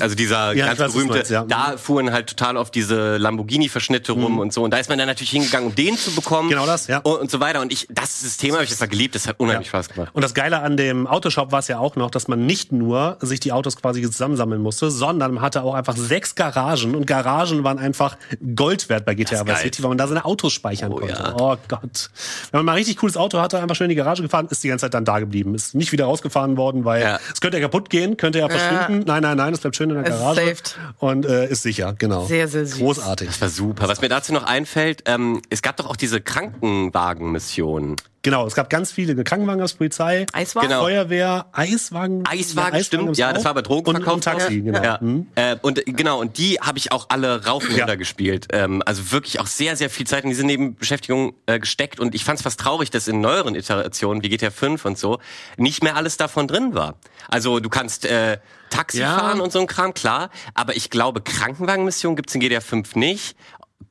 also 0.00 0.14
dieser 0.14 0.52
Ja, 0.54 0.66
ganz 0.66 0.78
weiß, 0.78 0.92
berühmte, 0.92 1.14
meinst, 1.14 1.30
ja. 1.30 1.44
da 1.44 1.76
fuhren 1.76 2.12
halt 2.12 2.28
total 2.28 2.56
auf 2.56 2.70
diese 2.70 3.16
Lamborghini-Verschnitte 3.16 4.12
rum 4.12 4.38
und 4.38 4.52
so. 4.52 4.62
Und 4.62 4.72
da 4.72 4.78
ist 4.78 4.88
man 4.88 4.98
dann 4.98 5.06
natürlich 5.08 5.30
hingegangen, 5.30 5.68
um 5.70 5.74
den 5.74 5.96
zu 5.96 6.14
bekommen. 6.14 6.46
Mhm. 6.46 6.50
Genau 6.52 6.66
das, 6.66 6.86
ja. 6.86 6.98
Und, 6.98 7.16
und 7.20 7.30
so 7.30 7.40
weiter. 7.40 7.60
Und 7.60 7.72
ich, 7.72 7.86
das 7.90 8.20
System 8.20 8.54
habe 8.54 8.64
ich 8.64 8.70
einfach 8.70 8.88
geliebt. 8.88 9.14
Das 9.14 9.26
hat 9.26 9.40
unheimlich 9.40 9.68
Spaß 9.68 9.88
gemacht. 9.90 10.10
Und 10.14 10.22
das 10.22 10.34
Geile 10.34 10.60
an 10.60 10.76
dem 10.76 11.06
Autoshop 11.06 11.52
war 11.52 11.60
es 11.60 11.68
ja 11.68 11.78
auch 11.78 11.96
noch, 11.96 12.10
dass 12.10 12.28
man 12.28 12.46
nicht 12.46 12.72
nur 12.72 13.16
sich 13.20 13.40
die 13.40 13.52
Autos 13.52 13.76
quasi 13.76 14.02
zusammensammeln 14.02 14.60
musste, 14.60 14.90
sondern 14.90 15.34
man 15.34 15.42
hatte 15.42 15.62
auch 15.62 15.74
einfach 15.74 15.96
sechs 15.96 16.34
Garagen 16.34 16.94
und 16.94 17.06
Garagen 17.06 17.64
waren 17.64 17.78
einfach 17.78 18.16
Gold 18.54 18.88
wert 18.88 19.04
bei 19.04 19.14
GTA 19.14 19.46
Vice. 19.46 19.60
City, 19.60 19.82
weil 19.82 19.88
man 19.90 19.98
da 19.98 20.06
seine 20.06 20.24
Autos 20.24 20.52
speichern 20.52 20.92
Oh, 20.92 20.96
konnte. 20.96 21.14
ja. 21.14 21.34
Oh 21.38 21.56
Gott. 21.68 22.10
Wenn 22.50 22.58
man 22.58 22.66
mal 22.66 22.72
ein 22.72 22.78
richtig 22.78 22.96
cooles 22.98 23.16
Auto 23.16 23.38
hatte, 23.40 23.58
einfach 23.60 23.76
schön 23.76 23.86
in 23.86 23.90
die 23.90 23.94
Garage 23.94 24.22
gefahren, 24.22 24.46
ist 24.50 24.62
die 24.64 24.68
ganze 24.68 24.84
Zeit 24.86 24.94
dann 24.94 25.04
da 25.04 25.18
geblieben. 25.20 25.54
Ist 25.54 25.74
nicht 25.74 25.92
wieder 25.92 26.04
rausgefahren 26.04 26.56
worden, 26.56 26.84
weil 26.84 27.02
Ja. 27.02 27.18
es 27.32 27.40
könnte 27.40 27.56
ja 27.58 27.62
kaputt 27.62 27.88
gehen, 27.90 28.16
könnte 28.16 28.38
ja 28.40 28.48
verschwinden. 28.48 28.73
Nein, 28.78 29.22
nein, 29.22 29.36
nein, 29.36 29.52
es 29.54 29.60
bleibt 29.60 29.76
schön 29.76 29.90
in 29.90 29.96
der 29.96 30.04
Garage. 30.04 30.40
saved. 30.40 30.78
Und 30.98 31.26
äh, 31.26 31.48
ist 31.48 31.62
sicher, 31.62 31.94
genau. 31.98 32.26
Sehr, 32.26 32.48
sehr 32.48 32.66
süß. 32.66 32.78
Großartig. 32.78 33.28
Das 33.28 33.40
war 33.40 33.48
super. 33.48 33.88
Was 33.88 34.00
mir 34.00 34.08
dazu 34.08 34.32
noch 34.32 34.44
einfällt, 34.44 35.02
ähm, 35.06 35.42
es 35.50 35.62
gab 35.62 35.76
doch 35.76 35.86
auch 35.86 35.96
diese 35.96 36.20
Krankenwagen-Mission. 36.20 37.96
Genau, 38.24 38.46
es 38.46 38.54
gab 38.54 38.70
ganz 38.70 38.90
viele 38.90 39.22
Krankenwagen 39.22 39.62
aus 39.62 39.74
Polizei, 39.74 40.24
Eiswagen? 40.32 40.68
Genau. 40.70 40.80
Feuerwehr, 40.80 41.44
Eiswagen. 41.52 42.24
Eiswagen, 42.26 42.82
stimmt. 42.82 43.06
gab's 43.08 43.18
Ja, 43.18 43.32
das 43.34 43.44
war 43.44 43.50
aber 43.50 43.60
Drogenverkauf. 43.62 44.08
Und, 44.08 44.14
und 44.14 44.24
Taxi, 44.24 44.60
auch. 44.60 44.64
genau. 44.64 44.82
Ja. 44.82 44.98
Mhm. 45.00 45.26
Äh, 45.34 45.56
und 45.60 45.82
genau, 45.84 46.20
und 46.20 46.38
die 46.38 46.58
habe 46.58 46.78
ich 46.78 46.90
auch 46.90 47.06
alle 47.10 47.44
rauf 47.44 47.64
und 47.68 47.72
Ja. 47.76 47.84
runter 47.84 47.98
gespielt. 47.98 48.48
Ähm, 48.50 48.82
also 48.86 49.12
wirklich 49.12 49.40
auch 49.40 49.46
sehr, 49.46 49.76
sehr 49.76 49.90
viel 49.90 50.06
Zeit 50.06 50.24
in 50.24 50.30
diese 50.30 50.44
Nebenbeschäftigung 50.44 51.34
äh, 51.44 51.58
gesteckt. 51.60 52.00
Und 52.00 52.14
ich 52.14 52.24
fand 52.24 52.38
es 52.38 52.42
fast 52.42 52.58
traurig, 52.58 52.90
dass 52.90 53.08
in 53.08 53.20
neueren 53.20 53.54
Iterationen 53.54 54.22
wie 54.22 54.30
GTA 54.30 54.50
5 54.50 54.84
und 54.86 54.96
so 54.98 55.18
nicht 55.58 55.82
mehr 55.82 55.94
alles 55.96 56.16
davon 56.16 56.48
drin 56.48 56.74
war. 56.74 56.94
Also 57.28 57.60
du 57.60 57.68
kannst 57.68 58.06
äh, 58.06 58.38
Taxi 58.70 59.00
Ja. 59.00 59.18
fahren 59.18 59.40
und 59.40 59.52
so 59.52 59.60
ein 59.60 59.66
Kram, 59.66 59.92
klar. 59.94 60.30
Aber 60.54 60.74
ich 60.74 60.88
glaube, 60.90 61.20
Krankenwagenmissionen 61.20 62.16
gibt's 62.16 62.34
in 62.34 62.40
GTA 62.40 62.60
5 62.60 62.96
nicht. 62.96 63.36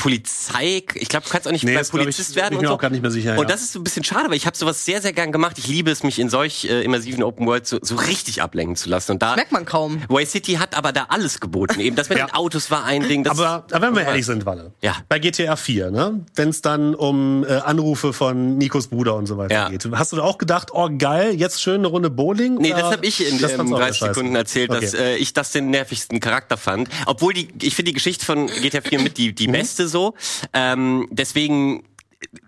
Polizei, 0.03 0.83
ich 0.95 1.07
glaube, 1.09 1.25
du 1.25 1.31
kannst 1.31 1.47
auch 1.47 1.51
nicht 1.51 1.63
Nee, 1.63 1.73
das 1.75 1.87
ich- 1.87 1.91
Polizist 1.91 2.33
bin 2.35 2.43
werden 2.43 2.53
ich 2.53 2.57
und 2.59 2.61
mir 2.63 2.67
so. 2.67 2.73
auch 2.75 2.79
grad 2.79 2.91
nicht 2.91 3.01
mehr 3.01 3.09
sicher, 3.09 3.31
Und 3.31 3.37
ja. 3.39 3.45
das 3.45 3.61
ist 3.61 3.71
so 3.73 3.79
ein 3.79 3.83
bisschen 3.83 4.03
schade, 4.03 4.29
weil 4.29 4.35
ich 4.35 4.45
habe 4.45 4.55
sowas 4.57 4.83
sehr, 4.85 5.01
sehr 5.01 5.13
gern 5.13 5.31
gemacht. 5.31 5.57
Ich 5.57 5.67
liebe 5.67 5.89
es, 5.91 6.03
mich 6.03 6.19
in 6.19 6.29
solch 6.29 6.65
äh, 6.65 6.83
immersiven 6.83 7.23
Open 7.23 7.47
World 7.47 7.65
so, 7.65 7.79
so 7.81 7.95
richtig 7.95 8.41
ablenken 8.41 8.75
zu 8.75 8.89
lassen. 8.89 9.13
Und 9.13 9.21
da 9.21 9.35
Merkt 9.35 9.51
man 9.51 9.65
kaum. 9.65 10.01
Way 10.09 10.25
City 10.25 10.53
hat 10.55 10.75
aber 10.75 10.91
da 10.91 11.05
alles 11.09 11.39
geboten. 11.39 11.79
Eben 11.79 11.95
das 11.95 12.09
mit 12.09 12.17
Ja. 12.23 12.25
den 12.27 12.33
Autos 12.35 12.69
war 12.69 12.83
ein 12.85 13.07
Ding. 13.07 13.23
Das 13.23 13.39
Aber, 13.39 13.65
aber 13.71 13.87
wenn 13.87 13.95
wir 13.95 14.03
ehrlich 14.03 14.25
sind, 14.25 14.45
Walle, 14.45 14.73
Ja. 14.81 14.97
bei 15.09 15.19
GTA 15.19 15.55
4, 15.55 15.89
ne, 15.91 16.25
wenn 16.35 16.49
es 16.49 16.61
dann 16.61 16.95
um 16.95 17.43
äh, 17.45 17.53
Anrufe 17.53 18.13
von 18.13 18.57
Nikos 18.57 18.87
Bruder 18.87 19.15
und 19.15 19.25
so 19.25 19.37
weiter 19.37 19.53
Ja. 19.55 19.69
geht, 19.69 19.87
hast 19.93 20.11
du 20.11 20.17
da 20.17 20.23
auch 20.23 20.37
gedacht, 20.37 20.69
oh 20.73 20.89
geil, 20.97 21.33
jetzt 21.35 21.61
schön 21.61 21.75
eine 21.75 21.87
Runde 21.87 22.09
Bowling? 22.09 22.55
Nee, 22.55 22.73
Oder 22.73 22.81
das 22.83 22.91
habe 22.91 23.05
ich 23.05 23.25
in 23.27 23.39
das 23.39 23.51
ähm, 23.51 23.57
fandst 23.57 23.71
du 23.71 23.75
auch 23.77 23.79
30 23.79 23.97
scheiße? 23.99 24.13
Sekunden 24.13 24.35
erzählt, 24.35 24.71
dass 24.71 24.93
Okay. 24.93 25.03
äh, 25.03 25.15
ich 25.17 25.33
das 25.33 25.51
den 25.51 25.69
nervigsten 25.69 26.19
Charakter 26.19 26.57
fand. 26.57 26.89
Obwohl 27.05 27.33
die, 27.33 27.47
ich 27.61 27.75
finde 27.75 27.89
die 27.89 27.93
Geschichte 27.93 28.25
von 28.25 28.47
GTA 28.47 28.81
4 28.81 28.99
mit 28.99 29.17
die, 29.17 29.29
Mhm. 29.29 29.35
die 29.35 29.47
beste 29.47 29.87
so. 29.93 30.13
Ähm, 30.53 31.07
deswegen, 31.11 31.83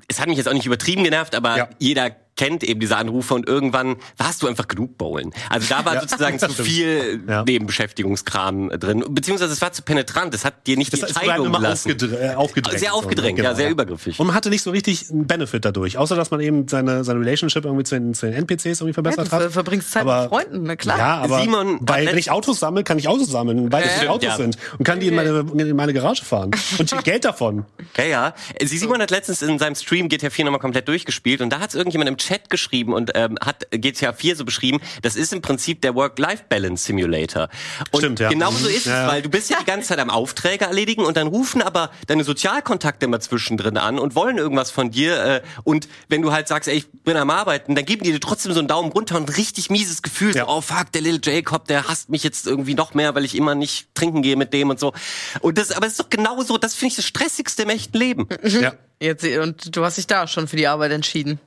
es 0.10 0.19
hat 0.19 0.27
mich 0.27 0.38
jetzt 0.38 0.47
auch 0.49 0.53
nicht 0.53 0.65
übertrieben 0.65 1.05
genervt, 1.05 1.34
aber 1.36 1.58
Ja. 1.58 1.69
jeder 1.79 2.12
kennt 2.35 2.63
eben 2.63 2.79
diese 2.79 2.97
Anrufe 2.97 3.33
und 3.33 3.47
irgendwann 3.47 3.95
warst 4.17 4.43
du 4.43 4.47
einfach 4.47 4.67
genug 4.67 4.97
bowlen. 4.97 5.31
Also 5.49 5.67
da 5.69 5.85
war 5.85 5.95
Ja, 5.95 6.01
sozusagen 6.01 6.37
zu 6.39 6.49
stimmt. 6.51 6.67
viel 6.67 7.23
Ja. 7.27 7.43
Nebenbeschäftigungskram 7.43 8.71
äh, 8.71 8.77
drin. 8.77 9.03
Beziehungsweise 9.09 9.53
es 9.53 9.61
war 9.61 9.71
zu 9.71 9.81
penetrant. 9.81 10.33
Es 10.33 10.43
hat 10.45 10.67
dir 10.67 10.77
nicht 10.77 10.91
Das 10.93 10.99
die 11.01 11.05
Entscheidung 11.07 11.47
immer 11.47 11.59
gelassen. 11.59 11.91
aufgedr 11.91 12.21
äh, 12.31 12.35
aufgedrängt. 12.35 12.79
Sehr 12.79 12.89
so, 12.91 12.95
ne? 12.97 13.03
aufgedrängt, 13.03 13.39
ja, 13.39 13.55
sehr 13.55 13.69
übergriffig. 13.69 14.19
Und 14.19 14.27
man 14.27 14.35
hatte 14.35 14.49
nicht 14.49 14.63
so 14.63 14.71
richtig 14.71 15.09
einen 15.11 15.27
Benefit 15.27 15.65
dadurch, 15.65 15.97
außer 15.97 16.15
dass 16.15 16.31
man 16.31 16.39
eben 16.41 16.67
seine, 16.67 17.03
seine 17.03 17.19
Relationship 17.19 17.65
irgendwie 17.65 17.83
zu 17.83 17.95
den, 17.95 18.13
zu 18.13 18.25
den 18.25 18.35
NPCs 18.35 18.65
irgendwie 18.81 18.87
Ja, 18.89 18.93
verbessert 18.93 19.27
du 19.27 19.31
hat. 19.31 19.41
ver- 19.43 19.49
verbringst 19.51 19.91
Zeit 19.91 20.01
Aber- 20.03 20.21
mit 20.23 20.29
Freunden, 20.29 20.63
na 20.63 20.75
klar. 20.75 20.97
Ja, 20.97 21.17
aber 21.21 21.41
Simon 21.41 21.79
bei, 21.85 22.05
wenn 22.05 22.17
ich 22.17 22.31
Autos 22.31 22.59
sammle, 22.59 22.83
kann 22.83 22.97
ich 22.99 23.07
Autos 23.07 23.29
sammeln, 23.29 23.71
weil 23.71 23.83
es 23.83 23.91
Ja, 23.93 23.99
viele 23.99 24.11
Autos 24.11 24.25
ja. 24.29 24.37
sind 24.37 24.57
und 24.77 24.83
kann 24.85 24.99
die 24.99 25.07
in 25.07 25.15
meine, 25.15 25.45
in 25.55 25.75
meine 25.75 25.93
Garage 25.93 26.23
fahren 26.25 26.51
und 26.79 26.89
krieg 26.91 27.03
Geld 27.03 27.25
davon. 27.25 27.65
Ja, 27.97 28.03
ja. 28.03 28.33
Sie 28.63 28.77
Simon 28.77 29.01
hat 29.01 29.11
letztens 29.11 29.41
in 29.41 29.57
seinem 29.59 29.75
Stream 29.75 30.09
GTA 30.09 30.29
4 30.29 30.45
nochmal 30.45 30.59
komplett 30.59 30.87
durchgespielt 30.87 31.41
und 31.41 31.49
da 31.49 31.59
hat 31.59 31.69
es 31.69 31.75
irgendjemand 31.75 32.09
im 32.09 32.17
Chat 32.25 32.49
geschrieben 32.49 32.93
und 32.93 33.11
ähm, 33.15 33.38
hat 33.43 33.67
GTA 33.71 34.13
4 34.13 34.35
so 34.35 34.45
beschrieben, 34.45 34.79
das 35.01 35.15
ist 35.15 35.31
im 35.33 35.41
Prinzip 35.41 35.81
der 35.81 35.95
Work-Life-Balance 35.95 36.85
Simulator. 36.85 37.49
Und 37.91 37.99
Stimmt, 37.99 38.19
ja. 38.19 38.29
genau 38.29 38.51
so 38.51 38.67
ist 38.67 38.77
es, 38.77 38.85
Ja, 38.85 39.03
ja. 39.03 39.07
weil 39.07 39.21
du 39.21 39.29
bist 39.29 39.49
ja 39.49 39.57
die 39.59 39.65
ganze 39.65 39.89
Zeit 39.89 39.99
am 39.99 40.09
Aufträge 40.09 40.65
erledigen 40.65 41.05
und 41.05 41.17
dann 41.17 41.27
rufen 41.27 41.61
aber 41.61 41.91
deine 42.07 42.23
Sozialkontakte 42.23 43.05
immer 43.05 43.19
zwischendrin 43.19 43.77
an 43.77 43.99
und 43.99 44.15
wollen 44.15 44.38
irgendwas 44.38 44.71
von 44.71 44.91
dir 44.91 45.23
äh, 45.23 45.41
und 45.63 45.88
wenn 46.09 46.21
du 46.21 46.31
halt 46.31 46.47
sagst, 46.47 46.67
ey, 46.69 46.77
ich 46.77 46.91
bin 47.03 47.17
am 47.17 47.29
Arbeiten, 47.29 47.75
dann 47.75 47.85
geben 47.85 48.03
die 48.03 48.11
dir 48.11 48.19
trotzdem 48.19 48.53
so 48.53 48.59
einen 48.59 48.67
Daumen 48.67 48.91
runter 48.91 49.15
und 49.17 49.29
ein 49.29 49.33
richtig 49.35 49.69
mieses 49.69 50.01
Gefühl, 50.01 50.35
Ja. 50.35 50.45
so, 50.45 50.51
oh 50.51 50.61
fuck, 50.61 50.91
der 50.91 51.01
Little 51.01 51.21
Jacob, 51.33 51.67
der 51.67 51.88
hasst 51.88 52.09
mich 52.09 52.23
jetzt 52.23 52.47
irgendwie 52.47 52.73
noch 52.73 52.93
mehr, 52.93 53.13
weil 53.15 53.25
ich 53.25 53.35
immer 53.35 53.53
nicht 53.55 53.93
trinken 53.95 54.21
gehe 54.21 54.35
mit 54.35 54.53
dem 54.53 54.69
und 54.69 54.79
so. 54.79 54.93
Und 55.41 55.57
das, 55.57 55.71
aber 55.71 55.85
es 55.85 55.93
ist 55.93 55.99
doch 55.99 56.09
genau 56.09 56.41
so, 56.41 56.57
das 56.57 56.73
finde 56.73 56.89
ich 56.91 56.95
das 56.95 57.05
stressigste 57.05 57.63
im 57.63 57.69
echten 57.69 57.97
Leben. 57.97 58.27
Ja. 58.43 58.73
Jetzt, 58.99 59.25
und 59.25 59.75
du 59.75 59.83
hast 59.83 59.97
dich 59.97 60.07
da 60.07 60.25
schon 60.27 60.47
für 60.47 60.55
die 60.55 60.67
Arbeit 60.67 60.91
entschieden. 60.91 61.39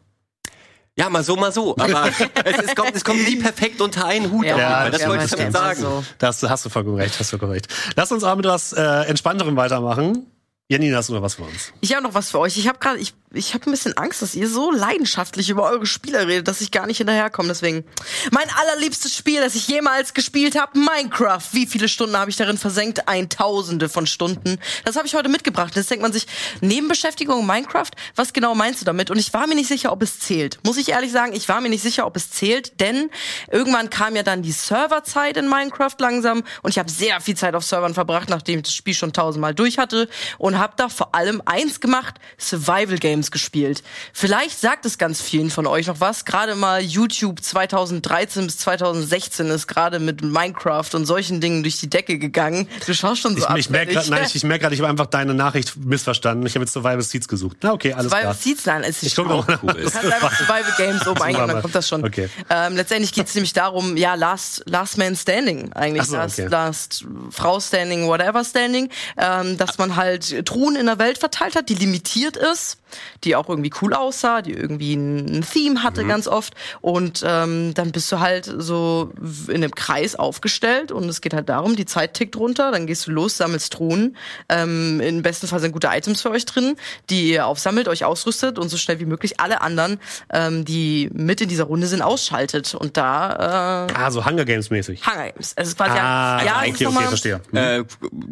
Ja, 0.98 1.08
mal 1.08 1.22
so, 1.22 1.36
mal 1.36 1.52
so. 1.52 1.76
Aber 1.76 2.06
es, 2.44 2.58
es, 2.58 2.74
kommt, 2.74 2.94
es 2.94 3.04
kommt 3.04 3.22
nie 3.24 3.36
perfekt 3.36 3.80
unter 3.80 4.04
einen 4.06 4.32
Hut. 4.32 4.44
Ja, 4.44 4.54
auf 4.54 4.58
jeden 4.60 4.70
Ja, 4.70 4.76
Fall. 4.80 4.90
das 4.90 5.00
ja, 5.02 5.08
wollte 5.08 5.24
ich 5.24 5.30
das 5.30 5.38
damit 5.38 5.52
sagen. 5.52 6.06
Das 6.18 6.42
hast 6.42 6.64
du 6.64 6.68
vollkommen 6.70 6.96
recht, 6.96 7.18
hast 7.18 7.32
du 7.32 7.38
vollkommen 7.38 7.52
recht. 7.52 7.68
Lass 7.94 8.10
uns 8.10 8.24
aber 8.24 8.36
mit 8.36 8.46
was 8.46 8.72
äh, 8.72 8.82
entspannterem 8.82 9.54
weitermachen. 9.56 10.26
Janina, 10.70 10.98
hast 10.98 11.08
du 11.08 11.14
noch 11.14 11.22
was 11.22 11.36
für 11.36 11.44
uns? 11.44 11.72
Ich 11.80 11.94
habe 11.94 12.02
noch 12.02 12.12
was 12.12 12.30
für 12.30 12.38
euch. 12.40 12.58
Ich 12.58 12.68
habe 12.68 12.78
gerade, 12.78 12.98
ich, 12.98 13.14
ich 13.32 13.54
habe 13.54 13.64
ein 13.64 13.70
bisschen 13.70 13.96
Angst, 13.96 14.20
dass 14.20 14.34
ihr 14.34 14.50
so 14.50 14.70
leidenschaftlich 14.70 15.48
über 15.48 15.62
eure 15.62 15.86
Spieler 15.86 16.28
redet, 16.28 16.46
dass 16.46 16.60
ich 16.60 16.70
gar 16.70 16.86
nicht 16.86 16.98
hinterherkomme. 16.98 17.48
Deswegen, 17.48 17.84
mein 18.32 18.46
allerliebstes 18.50 19.16
Spiel, 19.16 19.40
das 19.40 19.54
ich 19.54 19.66
jemals 19.66 20.12
gespielt 20.12 20.60
habe, 20.60 20.78
Minecraft. 20.78 21.40
Wie 21.52 21.66
viele 21.66 21.88
Stunden 21.88 22.18
habe 22.18 22.30
ich 22.30 22.36
darin 22.36 22.58
versenkt? 22.58 23.08
Ein 23.08 23.30
Tausende 23.30 23.88
von 23.88 24.06
Stunden. 24.06 24.58
Das 24.84 24.96
habe 24.96 25.06
ich 25.06 25.14
heute 25.14 25.30
mitgebracht. 25.30 25.74
Jetzt 25.74 25.90
denkt 25.90 26.02
man 26.02 26.12
sich, 26.12 26.26
Nebenbeschäftigung 26.60 27.46
Minecraft, 27.46 27.92
was 28.14 28.34
genau 28.34 28.54
meinst 28.54 28.82
du 28.82 28.84
damit? 28.84 29.10
Und 29.10 29.16
ich 29.16 29.32
war 29.32 29.46
mir 29.46 29.54
nicht 29.54 29.68
sicher, 29.68 29.90
ob 29.90 30.02
es 30.02 30.20
zählt. 30.20 30.58
Muss 30.64 30.76
ich 30.76 30.90
ehrlich 30.90 31.12
sagen, 31.12 31.32
ich 31.34 31.48
war 31.48 31.62
mir 31.62 31.70
nicht 31.70 31.82
sicher, 31.82 32.06
ob 32.06 32.14
es 32.14 32.30
zählt, 32.30 32.78
denn 32.78 33.08
irgendwann 33.50 33.88
kam 33.88 34.16
ja 34.16 34.22
dann 34.22 34.42
die 34.42 34.52
Serverzeit 34.52 35.38
in 35.38 35.48
Minecraft 35.48 35.96
langsam 35.98 36.44
und 36.60 36.72
ich 36.72 36.78
habe 36.78 36.90
sehr 36.90 37.22
viel 37.22 37.38
Zeit 37.38 37.54
auf 37.54 37.64
Servern 37.64 37.94
verbracht, 37.94 38.28
nachdem 38.28 38.58
ich 38.58 38.64
das 38.64 38.74
Spiel 38.74 38.92
schon 38.92 39.14
tausendmal 39.14 39.54
durch 39.54 39.78
hatte 39.78 40.10
und 40.36 40.57
habe 40.58 40.74
da 40.76 40.88
vor 40.88 41.14
allem 41.14 41.42
eins 41.44 41.80
gemacht, 41.80 42.16
Survival 42.38 42.98
Games 42.98 43.30
gespielt. 43.30 43.82
Vielleicht 44.12 44.60
sagt 44.60 44.86
es 44.86 44.98
ganz 44.98 45.20
vielen 45.20 45.50
von 45.50 45.66
euch 45.66 45.86
noch 45.86 46.00
was. 46.00 46.24
Gerade 46.24 46.54
mal 46.54 46.80
YouTube 46.80 47.42
2013 47.42 48.46
bis 48.46 48.58
2016 48.58 49.46
ist 49.48 49.66
gerade 49.66 49.98
mit 49.98 50.22
Minecraft 50.22 50.88
und 50.94 51.06
solchen 51.06 51.40
Dingen 51.40 51.62
durch 51.62 51.78
die 51.78 51.90
Decke 51.90 52.18
gegangen. 52.18 52.68
Du 52.86 52.94
schaust 52.94 53.22
schon 53.22 53.36
so 53.36 53.46
Ich, 53.50 53.56
ich 53.56 53.70
merke 53.70 53.92
gerade, 53.92 54.10
nein, 54.10 54.24
ich, 54.26 54.34
ich 54.34 54.44
merke 54.44 54.62
gerade, 54.62 54.74
ich 54.74 54.80
habe 54.80 54.90
einfach 54.90 55.06
deine 55.06 55.34
Nachricht 55.34 55.76
missverstanden. 55.76 56.46
Ich 56.46 56.54
habe 56.54 56.64
jetzt 56.64 56.72
Survival 56.72 57.02
Seeds 57.02 57.28
gesucht. 57.28 57.58
Na 57.62 57.72
okay, 57.72 57.92
alles 57.92 58.10
Survival 58.10 58.22
klar. 58.22 58.34
Seeds, 58.34 58.66
nein, 58.66 58.82
es 58.82 59.02
ist 59.02 59.02
Ich 59.04 59.16
guck 59.16 59.28
noch 59.28 59.46
mal. 59.46 59.58
cool 59.62 59.74
Du 59.74 59.90
kannst 59.90 60.12
einfach 60.12 60.36
Survival 60.36 60.74
Games 60.76 61.06
oben 61.06 61.22
eingeben, 61.22 61.48
dann 61.48 61.62
kommt 61.62 61.74
das 61.74 61.88
schon. 61.88 62.04
Okay. 62.04 62.28
Ähm, 62.50 62.76
letztendlich 62.76 63.12
geht 63.12 63.26
es 63.26 63.34
nämlich 63.34 63.52
darum, 63.52 63.96
ja, 63.96 64.14
Last, 64.14 64.62
Last 64.66 64.98
Man 64.98 65.16
Standing 65.16 65.72
eigentlich. 65.72 66.04
So, 66.04 66.16
last, 66.16 66.38
okay. 66.38 66.48
last 66.48 67.04
Frau 67.30 67.60
Standing, 67.60 68.06
whatever 68.06 68.44
Standing. 68.44 68.88
Ähm, 69.16 69.56
dass 69.56 69.78
man 69.78 69.96
halt 69.96 70.46
Truhen 70.48 70.76
in 70.76 70.86
der 70.86 70.98
Welt 70.98 71.18
verteilt 71.18 71.54
hat, 71.56 71.68
die 71.68 71.74
limitiert 71.74 72.36
ist, 72.36 72.78
die 73.24 73.36
auch 73.36 73.48
irgendwie 73.50 73.70
cool 73.82 73.92
aussah, 73.92 74.40
die 74.40 74.52
irgendwie 74.54 74.94
ein 74.94 75.44
Theme 75.52 75.82
hatte 75.82 76.04
Mhm. 76.04 76.08
ganz 76.08 76.26
oft. 76.26 76.54
Und 76.80 77.22
ähm, 77.26 77.74
dann 77.74 77.92
bist 77.92 78.10
du 78.10 78.20
halt 78.20 78.50
so 78.56 79.12
in 79.48 79.56
einem 79.56 79.74
Kreis 79.74 80.14
aufgestellt 80.14 80.90
und 80.90 81.06
es 81.08 81.20
geht 81.20 81.34
halt 81.34 81.48
darum, 81.50 81.76
die 81.76 81.84
Zeit 81.84 82.14
tickt 82.14 82.36
runter, 82.36 82.70
dann 82.70 82.86
gehst 82.86 83.06
du 83.06 83.10
los, 83.10 83.36
sammelst 83.36 83.74
Truhen. 83.74 84.16
Ähm, 84.48 85.00
Im 85.00 85.20
besten 85.22 85.46
Fall 85.48 85.60
sind 85.60 85.72
gute 85.72 85.88
Items 85.92 86.22
für 86.22 86.30
euch 86.30 86.46
drin, 86.46 86.76
die 87.10 87.30
ihr 87.32 87.46
aufsammelt, 87.46 87.88
euch 87.88 88.04
ausrüstet 88.06 88.58
und 88.58 88.70
so 88.70 88.78
schnell 88.78 89.00
wie 89.00 89.04
möglich 89.06 89.38
alle 89.40 89.60
anderen, 89.60 90.00
ähm, 90.32 90.64
die 90.64 91.10
mit 91.12 91.40
in 91.42 91.48
dieser 91.50 91.64
Runde 91.64 91.86
sind, 91.88 92.00
ausschaltet. 92.00 92.74
Und 92.74 92.96
da 92.96 93.86
äh, 93.88 93.92
Ah, 93.94 94.10
so 94.10 94.24
Hunger 94.24 94.44
Games 94.46 94.70
mäßig. 94.70 95.06
Hunger 95.06 95.30
Games. 95.30 95.52
Es 95.56 95.68
ist 95.68 95.76
quasi 95.76 95.90
Ah, 95.98 96.38
ja, 96.38 96.44
ja, 96.44 96.58
okay, 96.60 96.84
ist 96.84 96.86
okay, 96.96 97.06
verstehe. 97.06 97.40
Äh, 97.52 97.84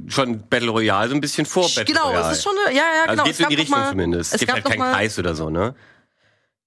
schon 0.08 0.40
Battle 0.48 0.70
Royale, 0.70 1.08
so 1.10 1.14
ein 1.14 1.20
bisschen 1.20 1.44
vor 1.44 1.64
Battle 1.68 1.84
Genau, 1.84 2.05
Royale. 2.08 2.30
es 2.32 2.38
ist 2.38 2.44
schon 2.44 2.54
eine, 2.66 2.74
ja, 2.76 2.82
ja, 2.82 3.02
also 3.02 3.10
genau. 3.12 3.24
geht 3.24 3.32
es 3.34 3.40
in 3.40 3.48
die 3.48 3.54
gab 3.56 3.60
Richtung 3.62 3.78
mal, 3.80 3.90
zumindest. 3.90 4.30
Es 4.30 4.34
Es 4.34 4.40
gibt 4.40 4.48
gab 4.48 4.56
halt 4.56 4.66
keinen 4.66 4.78
mal, 4.78 4.92
Kreis 4.94 5.18
oder 5.18 5.34
so, 5.34 5.50
ne? 5.50 5.74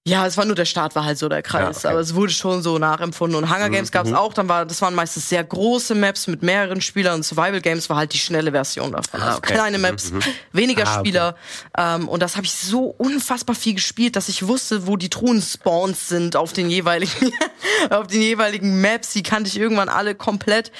Ja, 0.08 0.26
es 0.26 0.38
war 0.38 0.46
nur 0.46 0.54
der 0.54 0.64
Start 0.64 0.94
war 0.96 1.04
halt 1.04 1.18
so 1.18 1.28
der 1.28 1.42
Kreis, 1.42 1.62
Ja, 1.62 1.70
okay. 1.70 1.88
aber 1.88 2.00
es 2.00 2.14
wurde 2.14 2.32
schon 2.32 2.62
so 2.62 2.78
nachempfunden 2.78 3.36
und 3.36 3.54
Hunger 3.54 3.68
Games 3.68 3.92
gab's 3.92 4.14
auch, 4.14 4.32
dann 4.32 4.48
war 4.48 4.64
das 4.64 4.80
waren 4.80 4.94
meistens 4.94 5.28
sehr 5.28 5.44
große 5.44 5.94
Maps 5.94 6.26
mit 6.26 6.42
mehreren 6.42 6.80
Spielern 6.80 7.16
und 7.16 7.22
Survival 7.22 7.60
Games 7.60 7.90
war 7.90 7.98
halt 7.98 8.14
die 8.14 8.18
schnelle 8.18 8.50
Version 8.50 8.92
davon. 8.92 9.20
also 9.20 9.36
okay. 9.36 9.52
kleine 9.52 9.76
Maps, 9.76 10.10
weniger 10.52 10.86
Ah, 10.86 10.92
okay. 10.92 11.00
Spieler 11.00 11.36
ähm, 11.76 12.08
und 12.08 12.22
das 12.22 12.36
habe 12.36 12.46
ich 12.46 12.54
so 12.54 12.84
unfassbar 12.86 13.54
viel 13.54 13.74
gespielt, 13.74 14.16
dass 14.16 14.30
ich 14.30 14.48
wusste, 14.48 14.86
wo 14.86 14.96
die 14.96 15.10
Truhen 15.10 15.42
Spawns 15.42 16.08
sind 16.08 16.34
auf 16.34 16.54
den 16.54 16.70
jeweiligen 16.70 17.30
auf 17.90 18.06
den 18.06 18.22
jeweiligen 18.22 18.80
Maps, 18.80 19.12
die 19.12 19.22
kannte 19.22 19.48
ich 19.48 19.58
irgendwann 19.60 19.90
alle 19.90 20.14
komplett 20.14 20.72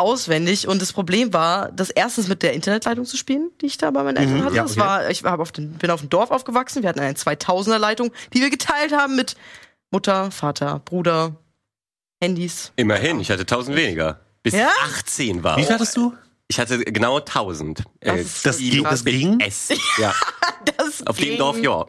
auswendig 0.00 0.66
und 0.66 0.80
das 0.82 0.92
Problem 0.92 1.32
war, 1.32 1.70
das 1.72 1.90
erstens 1.90 2.28
mit 2.28 2.42
der 2.42 2.52
Internetleitung 2.54 3.04
zu 3.04 3.16
spielen, 3.16 3.50
die 3.60 3.66
ich 3.66 3.78
da 3.78 3.90
bei 3.90 4.02
meinen 4.02 4.16
Eltern 4.16 4.44
hatte. 4.44 4.56
ja, 4.56 4.62
Das 4.62 4.72
okay. 4.72 4.80
war, 4.80 5.10
ich 5.10 5.22
hab 5.24 5.38
auf 5.40 5.52
den, 5.52 5.72
bin 5.74 5.90
auf 5.90 6.00
dem 6.00 6.08
Dorf 6.10 6.30
aufgewachsen. 6.30 6.82
Wir 6.82 6.88
hatten 6.88 7.00
eine 7.00 7.14
2000er 7.14 7.78
Leitung, 7.78 8.10
die 8.34 8.40
wir 8.40 8.50
geteilt 8.50 8.92
haben 8.92 9.14
mit 9.16 9.36
Mutter, 9.90 10.30
Vater, 10.30 10.80
Bruder, 10.84 11.36
Handys. 12.22 12.72
Immerhin, 12.76 13.20
ich 13.20 13.30
hatte 13.30 13.42
1000 13.42 13.76
weniger. 13.76 14.20
Bis 14.42 14.54
Ja? 14.54 14.68
18 14.84 15.42
war. 15.44 15.56
Wie 15.56 15.64
viel 15.64 15.74
hattest 15.74 15.96
du? 15.96 16.14
Ich 16.48 16.58
hatte 16.58 16.78
genau 16.80 17.18
1000. 17.18 17.84
Äh, 18.00 18.24
Das 18.42 18.58
ging- 18.58 18.82
das 18.82 19.04
ging? 19.04 19.38
S. 19.40 19.68
Ja, 19.98 20.14
Das 20.76 21.06
auf 21.06 21.16
dem 21.16 21.28
ging. 21.30 21.38
Dorf, 21.38 21.58
ja. 21.58 21.86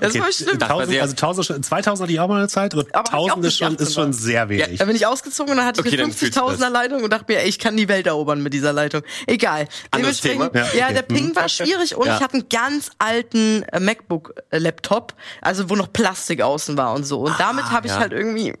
Das 0.00 0.10
Okay, 0.10 0.20
war 0.20 0.32
schlimm. 0.32 0.58
Das 0.58 0.68
war 0.70 0.76
1000, 0.76 0.90
sehr- 0.90 1.02
also 1.02 1.14
1000, 1.16 1.46
schon- 1.46 1.62
2000 1.62 2.02
hatte 2.04 2.12
ich 2.12 2.20
auch 2.20 2.28
mal 2.28 2.38
eine 2.38 2.48
Zeit, 2.48 2.72
aber, 2.74 2.84
Aber 2.92 2.98
hab 2.98 3.08
ich 3.08 3.14
auch 3.14 3.28
1000 3.36 3.44
ist 3.46 3.50
nicht 3.52 3.58
schon, 3.58 3.74
ist 3.76 3.94
schon 3.94 4.08
18 4.10 4.12
sehr 4.14 4.48
wenig. 4.48 4.78
Da 4.78 4.84
bin 4.86 4.96
ich 4.96 5.06
ausgezogen 5.06 5.50
und 5.52 5.56
dann 5.58 5.66
hatte 5.66 5.80
ich 5.80 5.86
Okay, 5.86 5.96
eine 5.96 6.02
dann 6.08 6.12
fühlst 6.16 6.36
du 6.36 6.40
50.000er 6.40 6.70
Leitung 6.70 7.02
und 7.02 7.12
dachte 7.12 7.26
mir, 7.32 7.40
ey, 7.42 7.48
ich 7.48 7.58
kann 7.58 7.76
die 7.76 7.88
Welt 7.88 8.06
erobern 8.06 8.42
mit 8.42 8.54
dieser 8.54 8.72
Leitung. 8.72 9.02
Egal. 9.26 9.68
Anderes 9.90 10.20
Thema. 10.20 10.50
Ja, 10.54 10.66
Ja, 10.74 10.84
okay. 10.86 10.94
der 10.94 11.02
Ping 11.02 11.36
war 11.36 11.48
schwierig 11.48 11.94
und 11.96 12.06
Ja. 12.06 12.16
ich 12.16 12.22
hatte 12.22 12.34
einen 12.34 12.48
ganz 12.48 12.90
alten 12.98 13.62
äh, 13.64 13.80
MacBook-Laptop, 13.80 15.14
also 15.42 15.68
wo 15.70 15.76
noch 15.76 15.92
Plastik 15.92 16.40
außen 16.42 16.76
war 16.76 16.94
und 16.94 17.04
so. 17.04 17.20
Und 17.20 17.38
damit 17.38 17.70
habe 17.70 17.86
ich 17.86 17.92
ja. 17.92 17.98
halt 18.00 18.12
irgendwie 18.12 18.54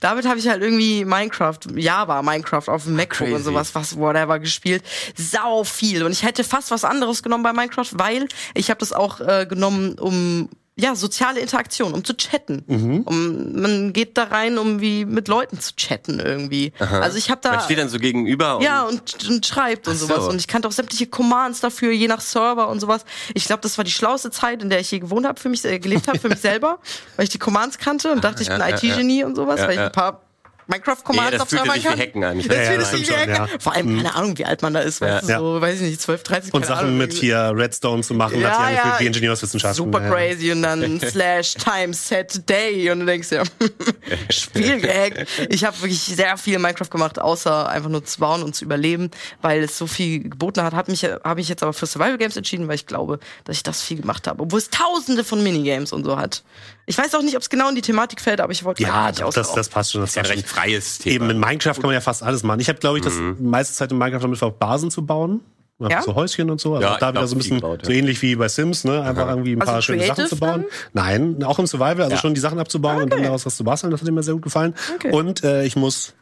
damit 0.00 0.26
habe 0.26 0.38
ich 0.38 0.48
halt 0.48 0.62
irgendwie 0.62 1.04
Minecraft, 1.04 1.58
Java, 1.74 2.22
Minecraft 2.22 2.68
auf 2.68 2.84
dem 2.84 2.96
MacBook 2.96 3.28
und 3.28 3.42
sowas, 3.42 3.74
was 3.74 3.96
whatever 3.96 4.38
gespielt. 4.38 4.82
Sau 5.16 5.64
viel. 5.64 6.02
Und 6.04 6.12
ich 6.12 6.22
hätte 6.22 6.44
fast 6.44 6.70
was 6.70 6.84
anderes 6.84 7.22
genommen 7.22 7.42
bei 7.42 7.52
Minecraft, 7.52 7.90
weil 7.92 8.28
ich 8.54 8.70
habe 8.70 8.80
das 8.80 8.92
auch 8.92 9.20
äh, 9.20 9.46
genommen, 9.48 9.98
um 9.98 10.48
ja, 10.76 10.96
soziale 10.96 11.38
Interaktion, 11.38 11.92
um 11.94 12.02
zu 12.02 12.16
chatten. 12.16 12.64
Mhm. 12.66 13.00
Um, 13.02 13.60
man 13.62 13.92
geht 13.92 14.18
da 14.18 14.24
rein, 14.24 14.58
um 14.58 14.80
wie 14.80 15.04
mit 15.04 15.28
Leuten 15.28 15.60
zu 15.60 15.76
chatten 15.76 16.18
irgendwie. 16.18 16.72
Also 16.80 17.16
ich 17.16 17.30
habe 17.30 17.40
da 17.42 17.52
Man 17.52 17.60
steht 17.60 17.78
dann 17.78 17.88
so 17.88 17.98
gegenüber 17.98 18.56
und 18.56 18.64
ja, 18.64 18.82
und, 18.82 19.28
und 19.28 19.46
schreibt 19.46 19.86
und 19.86 19.96
so. 19.96 20.06
sowas. 20.06 20.26
Und 20.26 20.40
ich 20.40 20.48
kannte 20.48 20.66
auch 20.66 20.72
sämtliche 20.72 21.06
Commands 21.06 21.60
dafür, 21.60 21.92
je 21.92 22.08
nach 22.08 22.20
Server 22.20 22.68
und 22.68 22.80
sowas. 22.80 23.04
Ich 23.34 23.44
glaube, 23.44 23.60
das 23.62 23.78
war 23.78 23.84
die 23.84 23.92
schlauste 23.92 24.32
Zeit, 24.32 24.62
in 24.64 24.70
der 24.70 24.80
ich 24.80 24.90
je 24.90 24.98
gewohnt 24.98 25.26
habe, 25.26 25.38
für 25.38 25.48
mich, 25.48 25.64
äh, 25.64 25.78
gelebt 25.78 26.08
habe, 26.08 26.18
für 26.18 26.28
mich 26.28 26.40
selber, 26.40 26.80
weil 27.16 27.24
ich 27.24 27.30
die 27.30 27.38
Commands 27.38 27.78
kannte 27.78 28.10
und 28.10 28.24
dachte, 28.24 28.42
ich 28.42 28.48
Ja, 28.48 28.58
bin 28.58 28.66
ja, 28.68 28.74
IT-Genie 28.76 29.22
und 29.22 29.36
sowas, 29.36 29.60
Ja, 29.60 29.66
weil 29.66 29.72
ich 29.74 29.78
ja. 29.78 29.86
ein 29.86 29.92
paar 29.92 30.12
ja, 30.12 30.23
Minecraft-Commands 30.66 31.32
das 31.32 31.40
auf 31.42 31.48
sich 31.50 31.60
wie 31.62 31.80
kann. 31.82 31.98
Hacken 31.98 32.24
an. 32.24 32.38
Ich 32.40 32.48
Das 32.48 32.56
Ja, 32.56 32.62
ja, 32.62 32.68
fühlt 32.70 32.80
das 32.82 32.90
sich 32.90 33.00
wie 33.00 33.04
schon, 33.06 33.16
Hacker. 33.16 33.32
ja. 33.52 33.58
Vor 33.58 33.72
allem, 33.74 33.96
keine 33.96 34.14
Ahnung, 34.14 34.38
wie 34.38 34.44
alt 34.44 34.62
man 34.62 34.74
da 34.74 34.80
ist, 34.80 35.00
weißt 35.00 35.28
Ja. 35.28 35.38
du, 35.38 35.54
so, 35.54 35.60
weiß 35.60 35.76
ich 35.80 35.90
nicht, 35.90 36.00
12, 36.00 36.22
13, 36.22 36.52
Und 36.52 36.66
Sachen 36.66 36.86
Ahnung, 36.86 36.98
mit 36.98 37.12
hier 37.12 37.52
Redstone 37.54 38.02
zu 38.02 38.14
machen, 38.14 38.40
Ja, 38.40 38.50
hat 38.50 38.54
sich 38.68 38.76
ja. 38.76 38.82
angefühlt 38.82 39.00
wie 39.00 39.06
Ingenieurswissenschaften. 39.06 39.76
Super 39.84 40.00
crazy 40.10 40.52
und 40.52 40.62
dann 40.62 41.00
slash 41.10 41.54
time 41.54 41.92
set 41.94 42.48
day 42.48 42.90
und 42.90 43.00
du 43.00 43.06
denkst 43.06 43.30
ja, 43.32 43.42
Spiel 44.30 44.80
gehackt. 44.80 45.26
Ich 45.50 45.64
habe 45.64 45.76
wirklich 45.78 46.00
sehr 46.00 46.36
viel 46.36 46.58
Minecraft 46.58 46.90
gemacht, 46.90 47.18
außer 47.18 47.68
einfach 47.68 47.90
nur 47.90 48.04
zu 48.04 48.18
bauen 48.20 48.42
und 48.42 48.54
zu 48.54 48.64
überleben, 48.64 49.10
weil 49.42 49.62
es 49.62 49.78
so 49.78 49.86
viel 49.86 50.22
geboten 50.28 50.62
hat. 50.62 50.72
Habe 50.74 50.90
mich, 50.90 51.04
hab 51.04 51.36
mich 51.36 51.48
jetzt 51.48 51.62
aber 51.62 51.72
für 51.72 51.86
Survival 51.86 52.18
Games 52.18 52.36
entschieden, 52.36 52.68
weil 52.68 52.76
ich 52.76 52.86
glaube, 52.86 53.18
dass 53.44 53.56
ich 53.56 53.62
das 53.62 53.82
viel 53.82 54.00
gemacht 54.00 54.26
habe, 54.26 54.42
obwohl 54.42 54.58
es 54.58 54.70
tausende 54.70 55.24
von 55.24 55.42
Minigames 55.42 55.92
und 55.92 56.04
so 56.04 56.16
hat. 56.18 56.42
Ich 56.86 56.98
weiß 56.98 57.14
auch 57.14 57.22
nicht, 57.22 57.34
ob 57.36 57.42
es 57.42 57.48
genau 57.50 57.68
in 57.70 57.74
die 57.74 57.82
Thematik 57.82 58.20
fällt, 58.20 58.40
aber 58.40 58.52
ich 58.52 58.62
wollte 58.64 58.82
Ja, 58.82 59.10
doch, 59.12 59.32
das, 59.32 59.52
das 59.54 59.68
passt 59.68 59.92
schon. 59.92 60.00
Das 60.02 60.10
ist 60.10 60.16
ja 60.16 60.22
ein 60.22 60.26
recht 60.26 60.48
schon. 60.48 60.56
freies 60.58 60.98
Thema. 60.98 61.14
Eben 61.14 61.30
in 61.30 61.38
Minecraft 61.40 61.74
kann 61.74 61.84
man 61.84 61.94
ja 61.94 62.00
fast 62.00 62.22
alles 62.22 62.42
machen. 62.42 62.60
Ich 62.60 62.68
habe, 62.68 62.78
glaube 62.78 62.98
ich, 62.98 63.04
das 63.04 63.14
Mhm. 63.14 63.36
meiste 63.48 63.74
Zeit 63.74 63.90
in 63.90 63.98
Minecraft 63.98 64.20
damit 64.22 64.38
verbracht, 64.38 64.58
Basen 64.60 64.90
zu 64.90 65.04
bauen. 65.06 65.40
Ja? 65.80 66.02
So 66.02 66.14
Häuschen 66.14 66.50
und 66.50 66.60
so. 66.60 66.74
Also 66.74 66.86
Ja, 66.86 66.90
da 66.90 66.94
ich 66.96 67.00
wieder 67.00 67.12
glaub, 67.12 67.26
so 67.28 67.34
ein 67.34 67.38
bisschen 67.38 67.56
gebaut, 67.56 67.80
ja. 67.82 67.86
so 67.86 67.92
ähnlich 67.92 68.22
wie 68.22 68.36
bei 68.36 68.48
Sims, 68.48 68.84
ne? 68.84 69.02
Einfach 69.02 69.28
irgendwie 69.28 69.52
ein 69.56 69.60
Also 69.60 69.72
paar 69.72 69.82
schöne 69.82 70.06
Sachen 70.06 70.26
zu 70.28 70.36
bauen. 70.36 70.64
Nein, 70.92 71.42
auch 71.42 71.58
im 71.58 71.66
Survival, 71.66 72.02
also 72.02 72.14
Ja. 72.14 72.20
schon 72.20 72.32
die 72.34 72.40
Sachen 72.40 72.58
abzubauen 72.60 73.02
und 73.02 73.12
dann 73.12 73.22
daraus 73.22 73.44
was 73.44 73.56
zu 73.56 73.64
basteln, 73.64 73.90
das 73.90 74.00
hat 74.00 74.08
mir 74.10 74.22
sehr 74.22 74.34
gut 74.34 74.42
gefallen. 74.44 74.74
Okay. 74.94 75.10
Und 75.10 75.42
äh, 75.42 75.64
ich 75.64 75.74
muss, 75.76 76.14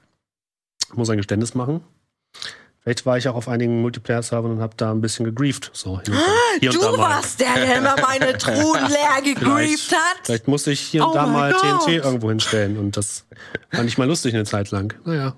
muss 0.94 1.11
ein 1.11 1.18
Geständnis 1.18 1.55
machen. 1.55 1.83
Vielleicht 2.83 3.07
war 3.07 3.16
ich 3.16 3.29
auch 3.29 3.37
auf 3.37 3.49
einigen 3.49 3.81
Multiplayer-Servern 3.81 4.51
und 4.53 4.61
habe 4.61 4.75
da 4.77 4.90
ein 4.90 5.01
bisschen 5.01 5.25
gegrieft. 5.25 5.71
So, 5.73 6.01
hier 6.05 6.14
und 6.14 6.21
da, 6.21 6.27
hier 6.61 6.71
und 6.71 6.77
Du 6.77 6.81
da 6.83 6.90
mal. 6.92 6.99
warst 6.99 7.38
der, 7.40 7.55
der 7.55 7.79
immer 7.79 7.95
meine 8.03 8.37
Truhen 8.38 8.81
leer 8.88 9.23
gegrieft 9.23 9.92
hat. 9.92 10.16
Vielleicht 10.25 10.49
musste 10.49 10.73
ich 10.73 10.81
hier 10.81 11.05
und 11.05 11.11
Oh 11.11 11.14
da 11.14 11.23
mein 11.27 11.33
mal 11.33 11.53
Gott. 11.53 11.85
TNT 11.87 12.05
irgendwo 12.05 12.29
hinstellen 12.31 12.77
und 12.79 12.97
das 12.97 13.25
fand 13.71 13.88
ich 13.88 13.99
mal 13.99 14.09
lustig 14.09 14.35
eine 14.35 14.45
Zeit 14.45 14.71
lang. 14.73 14.95
Naja. 15.05 15.35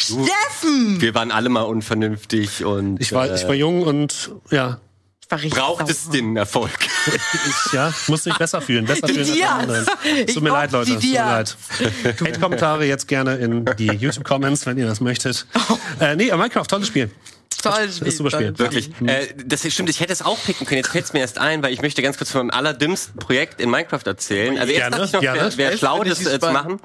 Steffen! 0.00 1.00
Wir 1.00 1.14
waren 1.14 1.30
alle 1.30 1.48
mal 1.48 1.62
unvernünftig 1.62 2.64
und 2.64 3.00
Ich 3.00 3.12
war, 3.12 3.28
äh, 3.28 3.34
ich 3.34 3.46
war 3.48 3.54
jung 3.54 3.82
und 3.82 4.30
ja, 4.50 4.80
braucht 5.28 5.88
es 5.90 6.08
den 6.08 6.36
Erfolg. 6.36 6.70
ich 7.66 7.72
ja, 7.72 7.92
musste 8.06 8.30
mich 8.30 8.38
besser 8.38 8.60
fühlen. 8.60 8.86
Besser 8.86 9.08
fühlen 9.08 9.20
als 9.20 9.32
Diaz. 9.32 9.50
alle 9.50 9.60
anderen. 9.60 9.86
Ich 10.26 10.34
Tut 10.34 10.42
mir 10.42 10.50
leid, 10.50 10.72
Leute. 10.72 10.90
die 10.90 10.94
Tut 10.96 11.04
mir 11.04 11.14
leid. 11.24 11.56
Hate-Kommentare 12.20 12.84
jetzt 12.86 13.08
gerne 13.08 13.36
in 13.36 13.64
die 13.78 13.86
YouTube-Comments, 13.92 14.64
wenn 14.66 14.78
ihr 14.78 14.86
das 14.86 15.00
möchtet. 15.00 15.46
Äh, 16.00 16.16
nee, 16.16 16.30
aber 16.30 16.42
Minecraft, 16.42 16.66
tolles 16.66 16.88
Spiel. 16.88 17.10
Toll, 17.76 18.08
ist 18.08 18.16
super 18.16 18.30
Spiel. 18.30 18.58
Wirklich. 18.58 18.90
Äh, 19.06 19.28
das 19.44 19.66
stimmt, 19.72 19.90
ich 19.90 20.00
hätte 20.00 20.12
es 20.12 20.22
auch 20.22 20.38
picken 20.44 20.66
können. 20.66 20.78
Jetzt 20.78 20.90
fällt 20.90 21.04
es 21.04 21.12
mir 21.12 21.20
erst 21.20 21.38
ein, 21.38 21.62
weil 21.62 21.72
ich 21.72 21.82
möchte 21.82 22.02
ganz 22.02 22.18
kurz 22.18 22.30
von 22.30 22.46
meinem 22.46 22.58
allerdümmsten 22.58 23.18
Projekt 23.18 23.60
in 23.60 23.70
Minecraft 23.70 24.04
erzählen. 24.04 24.58
Also 24.58 24.72
jetzt 24.72 24.90
Gerne, 24.90 25.04
ich 25.04 25.12
noch, 25.12 25.20
gerne. 25.20 25.40
wäre 25.40 25.56
wär 25.56 25.70
Jetzt 25.70 25.80
schlau, 25.80 26.02
das 26.02 26.26
äh, 26.26 26.38
zu 26.40 26.50
machen. 26.50 26.80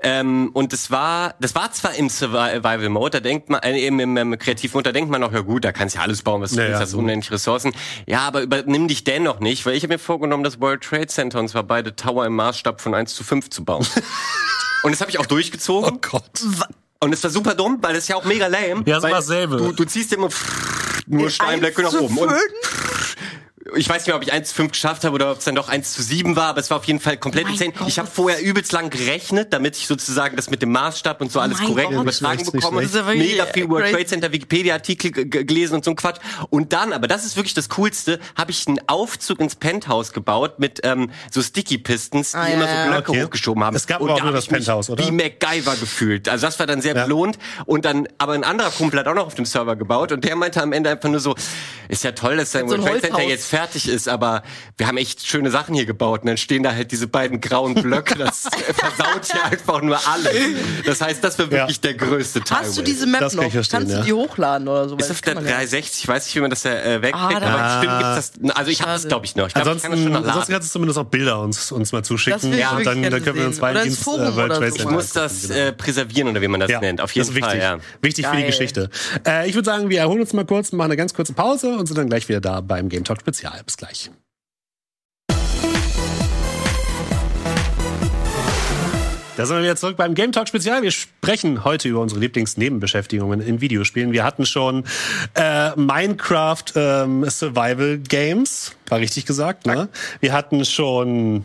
Ähm, 0.00 0.50
und 0.52 0.72
das 0.72 0.90
war, 0.92 1.34
das 1.40 1.54
war 1.56 1.72
zwar 1.72 1.94
im 1.94 2.08
Survival 2.08 2.88
Mode, 2.88 3.10
da 3.10 3.20
denkt 3.20 3.50
man, 3.50 3.60
äh, 3.62 3.76
eben 3.78 3.98
im, 3.98 4.16
im 4.16 4.38
Kreativmode, 4.38 4.84
da 4.84 4.92
denkt 4.92 5.10
man 5.10 5.20
noch, 5.20 5.32
ja 5.32 5.40
gut, 5.40 5.64
da 5.64 5.72
kannst 5.72 5.96
du 5.96 5.98
ja 5.98 6.04
alles 6.04 6.22
bauen, 6.22 6.40
was 6.40 6.52
du 6.52 6.60
Ja, 6.60 6.68
willst, 6.68 6.80
hast 6.80 6.94
unendlich 6.94 7.32
Ressourcen. 7.32 7.72
Ja, 8.06 8.20
aber 8.20 8.42
übernimm 8.42 8.86
dich 8.86 9.02
dennoch 9.02 9.40
nicht, 9.40 9.66
weil 9.66 9.74
ich 9.74 9.82
habe 9.82 9.94
mir 9.94 9.98
vorgenommen, 9.98 10.44
das 10.44 10.60
World 10.60 10.82
Trade 10.82 11.08
Center 11.08 11.40
und 11.40 11.48
zwar 11.48 11.64
beide 11.64 11.96
Tower 11.96 12.24
im 12.26 12.36
Maßstab 12.36 12.80
von 12.80 12.94
1 12.94 13.12
zu 13.14 13.24
5 13.24 13.50
zu 13.50 13.64
bauen. 13.64 13.84
und 14.84 14.92
das 14.92 15.00
habe 15.00 15.10
ich 15.10 15.18
auch 15.18 15.26
durchgezogen. 15.26 16.00
Gott. 16.00 16.42
Und 17.00 17.12
es 17.12 17.22
war 17.22 17.30
super 17.30 17.54
dumm, 17.54 17.78
weil 17.80 17.94
das 17.94 18.04
ist 18.04 18.08
ja 18.08 18.16
auch 18.16 18.24
mega 18.24 18.48
lame. 18.48 18.82
Ja, 18.86 18.96
so 18.96 19.04
weil 19.04 19.12
dasselbe. 19.12 19.56
Du, 19.56 19.72
du 19.72 19.84
ziehst 19.84 20.12
immer 20.12 20.28
nur 21.06 21.30
Steinblöcke 21.30 21.82
nach 21.82 21.92
oben. 21.92 22.18
Und? 22.18 22.32
Ich 23.76 23.88
weiß 23.88 23.96
nicht 24.02 24.06
mehr, 24.08 24.16
ob 24.16 24.22
ich 24.22 24.32
1 24.32 24.48
zu 24.50 24.54
5 24.56 24.72
geschafft 24.72 25.04
habe 25.04 25.14
oder 25.14 25.32
ob 25.32 25.38
es 25.38 25.44
dann 25.44 25.54
doch 25.54 25.68
1 25.68 25.92
zu 25.94 26.02
7 26.02 26.36
war, 26.36 26.46
aber 26.48 26.60
es 26.60 26.70
war 26.70 26.78
auf 26.78 26.84
jeden 26.84 27.00
Fall 27.00 27.16
komplett 27.16 27.48
insane. 27.48 27.72
Ich 27.86 27.98
habe 27.98 28.08
vorher 28.08 28.40
übelst 28.42 28.72
lang 28.72 28.90
gerechnet, 28.90 29.52
damit 29.52 29.76
ich 29.76 29.86
sozusagen 29.86 30.36
das 30.36 30.48
mit 30.50 30.62
dem 30.62 30.70
Maßstab 30.72 31.20
und 31.20 31.32
so 31.32 31.40
alles 31.40 31.58
mein 31.58 31.68
korrekt 31.68 31.90
Gott. 31.90 32.02
übertragen 32.02 32.44
bekomme. 32.50 32.82
ja 32.82 32.92
wirklich 33.06 33.32
Mega 33.32 33.46
viel 33.46 33.68
World. 33.68 33.90
Trade 33.92 34.06
Center 34.06 34.32
Wikipedia-Artikel 34.32 35.10
gelesen 35.28 35.74
und 35.74 35.84
so 35.84 35.90
ein 35.90 35.96
Quatsch. 35.96 36.18
Und 36.50 36.72
dann, 36.72 36.92
aber 36.92 37.08
das 37.08 37.24
ist 37.26 37.36
wirklich 37.36 37.54
das 37.54 37.68
Coolste, 37.70 38.20
habe 38.36 38.50
ich 38.52 38.66
einen 38.68 38.78
Aufzug 38.86 39.40
ins 39.40 39.56
Penthouse 39.56 40.12
gebaut 40.12 40.58
mit 40.58 40.80
ähm, 40.84 41.10
so 41.30 41.42
Sticky-Pistons, 41.42 42.32
die 42.32 42.36
Ah, 42.38 42.46
immer 42.48 42.66
so. 42.68 42.90
Blöcke 42.90 43.08
Okay. 43.12 43.24
hochgeschoben 43.24 43.64
haben. 43.64 43.74
Es 43.76 43.86
gab 43.86 44.00
und 44.00 44.08
aber 44.08 44.14
auch 44.14 44.18
da 44.18 44.24
nur 44.24 44.34
das 44.34 44.46
Penthouse, 44.46 44.90
oder? 44.90 45.04
Wie 45.04 45.10
MacGyver 45.10 45.76
gefühlt. 45.76 46.28
Also 46.28 46.46
das 46.46 46.58
war 46.58 46.66
dann 46.66 46.80
sehr 46.82 46.94
Ja. 46.94 47.04
belohnt. 47.04 47.38
Und 47.66 47.84
dann, 47.84 48.06
aber 48.18 48.34
ein 48.34 48.44
anderer 48.44 48.70
Kumpel 48.70 49.00
hat 49.00 49.06
auch 49.08 49.14
noch 49.14 49.26
auf 49.26 49.34
dem 49.34 49.44
Server 49.46 49.76
gebaut 49.76 50.12
und 50.12 50.24
der 50.24 50.36
meinte 50.36 50.62
am 50.62 50.72
Ende 50.72 50.90
einfach 50.90 51.08
nur 51.08 51.20
so, 51.20 51.34
ist 51.88 52.04
ja 52.04 52.12
toll, 52.12 52.36
dass 52.36 52.52
dein 52.52 52.68
World 52.68 52.82
Trade 52.82 53.00
Center 53.00 53.22
jetzt 53.22 53.47
fertig 53.48 53.88
ist, 53.88 54.08
aber 54.08 54.42
wir 54.76 54.86
haben 54.86 54.96
echt 54.96 55.26
schöne 55.26 55.50
Sachen 55.50 55.74
hier 55.74 55.86
gebaut. 55.86 56.20
Und 56.22 56.26
dann 56.28 56.36
stehen 56.36 56.62
da 56.62 56.72
halt 56.72 56.92
diese 56.92 57.06
beiden 57.08 57.40
grauen 57.40 57.74
Blöcke. 57.74 58.16
Das 58.18 58.42
versaut 58.74 59.24
hier 59.30 59.44
einfach 59.44 59.82
nur 59.82 59.98
alles. 60.08 60.34
Das 60.86 61.00
heißt, 61.00 61.22
das 61.24 61.38
war 61.38 61.50
wirklich 61.50 61.80
der 61.80 61.94
größte 61.94 62.40
Teil. 62.42 62.58
Hast 62.60 62.78
du 62.78 62.82
diese 62.82 63.06
Map 63.06 63.20
Das 63.20 63.32
kann 63.32 63.40
noch? 63.42 63.46
ich 63.48 63.52
verstehen, 63.54 63.78
Kannst 63.80 63.92
ja. 63.94 64.00
du 64.00 64.06
die 64.06 64.12
hochladen 64.12 64.68
oder 64.68 64.88
so? 64.88 64.96
ist 64.96 65.10
auf 65.10 65.20
der 65.20 65.34
kann 65.34 65.42
man 65.44 65.50
ja. 65.50 65.58
360, 65.58 66.02
ich 66.04 66.08
weiß 66.08 66.24
nicht, 66.26 66.36
wie 66.36 66.40
man 66.40 66.50
das 66.50 66.62
da 66.62 66.70
äh, 66.70 67.02
wegkriegt, 67.02 67.14
Ah, 67.14 67.36
aber 67.40 67.80
bestimmt 67.80 67.98
gibt's 67.98 68.32
das. 68.42 68.56
Also 68.56 68.70
ich 68.70 68.82
habe 68.82 68.92
das, 68.92 69.08
glaube 69.08 69.26
ich, 69.26 69.36
noch. 69.36 69.46
Ich 69.48 69.54
glaube, 69.54 69.70
ich 69.76 69.82
kann 69.82 69.90
das 69.92 70.00
Ansonsten, 70.00 70.02
schon 70.04 70.12
noch 70.22 70.28
ansonsten 70.28 70.52
kannst 70.52 70.68
du 70.68 70.72
zumindest 70.72 70.98
auch 70.98 71.04
Bilder 71.04 71.40
uns, 71.40 71.72
uns 71.72 71.92
mal 71.92 72.02
zuschicken. 72.04 72.52
ich 72.52 72.70
und 72.72 72.86
dann, 72.86 73.02
dann 73.02 73.22
können 73.22 73.36
wir 73.38 73.46
uns 73.46 73.58
Oder 73.60 73.72
ins 73.74 73.82
Dienst 73.84 74.04
Forum 74.04 74.20
äh, 74.22 74.36
World 74.36 74.50
oder 74.50 74.58
Trade 74.58 74.70
so. 74.72 74.76
Ich 74.78 74.84
muss 74.90 75.10
das 75.12 75.50
äh, 75.50 75.72
präservieren 75.72 76.28
oder 76.28 76.40
wie 76.42 76.48
man 76.48 76.60
das 76.60 76.70
Ja, 76.70 76.80
nennt. 76.80 77.00
Auf 77.00 77.12
das 77.12 77.16
jeden 77.28 77.28
ist 77.36 77.44
Fall, 77.44 77.52
wichtig. 77.54 77.62
ja. 77.62 77.78
Wichtig 78.02 78.26
für 78.26 78.36
die. 78.36 78.44
Geschichte. 78.48 78.90
Äh, 79.26 79.48
ich 79.48 79.54
würde 79.54 79.66
sagen, 79.66 79.90
wir 79.90 80.00
erholen 80.00 80.20
uns 80.20 80.32
mal 80.32 80.44
kurz, 80.46 80.72
machen 80.72 80.86
eine 80.86 80.96
ganz 80.96 81.12
kurze 81.14 81.32
Pause 81.34 81.76
und 81.76 81.86
sind 81.86 81.98
dann 81.98 82.08
gleich 82.08 82.28
wieder 82.28 82.40
da 82.40 82.60
beim 82.60 82.88
Game 82.88 83.04
Talk 83.04 83.20
Spezial. 83.20 83.37
Bis 83.64 83.76
gleich. 83.76 84.10
Da 89.38 89.46
sind 89.46 89.54
wir 89.54 89.62
wieder 89.62 89.76
zurück 89.76 89.96
beim 89.96 90.16
Game 90.16 90.32
Talk 90.32 90.48
Spezial. 90.48 90.82
Wir 90.82 90.90
sprechen 90.90 91.62
heute 91.62 91.88
über 91.88 92.00
unsere 92.00 92.18
Lieblingsnebenbeschäftigungen 92.18 93.40
in 93.40 93.60
Videospielen. 93.60 94.10
Wir 94.10 94.24
hatten 94.24 94.44
schon 94.44 94.82
äh, 95.36 95.76
Minecraft 95.76 96.64
ähm, 96.74 97.24
Survival 97.30 97.98
Games, 97.98 98.72
war 98.88 98.98
richtig 98.98 99.26
gesagt, 99.26 99.64
ne? 99.64 99.88
Wir 100.18 100.32
hatten 100.32 100.64
schon 100.64 101.44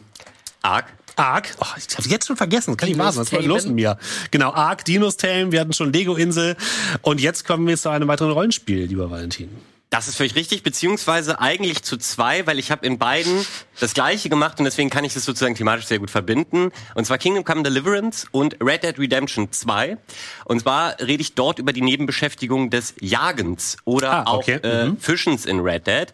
Arg. 0.64 0.86
Ark. 1.16 1.56
Oh, 1.60 1.66
ich 1.78 1.96
hab's 1.96 2.10
jetzt 2.10 2.26
schon 2.26 2.36
vergessen. 2.36 2.72
Das 2.72 2.78
kann 2.78 2.90
nicht 2.90 2.98
wahr 2.98 3.12
sein. 3.12 3.22
Was 3.26 3.32
war 3.32 3.44
los 3.44 3.68
mit 3.68 3.76
mir? 3.76 4.00
Genau, 4.32 4.52
Ark, 4.52 4.84
Dinos 4.86 5.18
Tame, 5.18 5.52
wir 5.52 5.60
hatten 5.60 5.74
schon 5.74 5.94
Lego 5.94 6.16
Insel. 6.16 6.56
Und 7.04 7.22
jetzt 7.22 7.46
kommen 7.46 7.68
wir 7.68 7.78
zu 7.78 7.90
einem 7.90 8.08
weiteren 8.08 8.32
Rollenspiel, 8.32 8.86
lieber 8.86 9.12
Valentin. 9.12 9.50
Das 9.94 10.08
ist 10.08 10.16
völlig 10.16 10.34
richtig, 10.34 10.64
beziehungsweise 10.64 11.40
eigentlich 11.40 11.84
zu 11.84 11.98
zwei, 11.98 12.48
weil 12.48 12.58
ich 12.58 12.72
habe 12.72 12.84
in 12.84 12.98
beiden 12.98 13.46
das 13.80 13.94
gleiche 13.94 14.28
gemacht 14.28 14.58
und 14.58 14.66
deswegen 14.66 14.90
kann 14.90 15.04
ich 15.04 15.14
das 15.14 15.24
sozusagen 15.24 15.54
thematisch 15.54 15.86
sehr 15.86 16.00
gut 16.00 16.10
verbinden. 16.10 16.72
Und 16.96 17.06
zwar 17.06 17.20
Kingdom 17.20 17.44
Come 17.44 17.62
Deliverance 17.62 18.26
und 18.32 18.58
Red 18.60 18.82
Dead 18.82 18.98
Redemption 18.98 19.52
2. 19.52 20.00
Und 20.46 20.62
zwar 20.62 21.00
rede 21.00 21.22
ich 21.22 21.36
dort 21.36 21.60
über 21.60 21.74
die 21.74 21.84
Nebenbeschäftigung 21.84 22.72
des 22.72 22.96
Jagens 23.02 23.78
oder 23.86 24.26
Ah, 24.26 24.34
okay. 24.34 24.58
auch 24.58 24.64
äh, 24.64 24.92
Fischens 25.00 25.46
in 25.46 25.60
Red 25.60 25.86
Dead. 25.86 26.08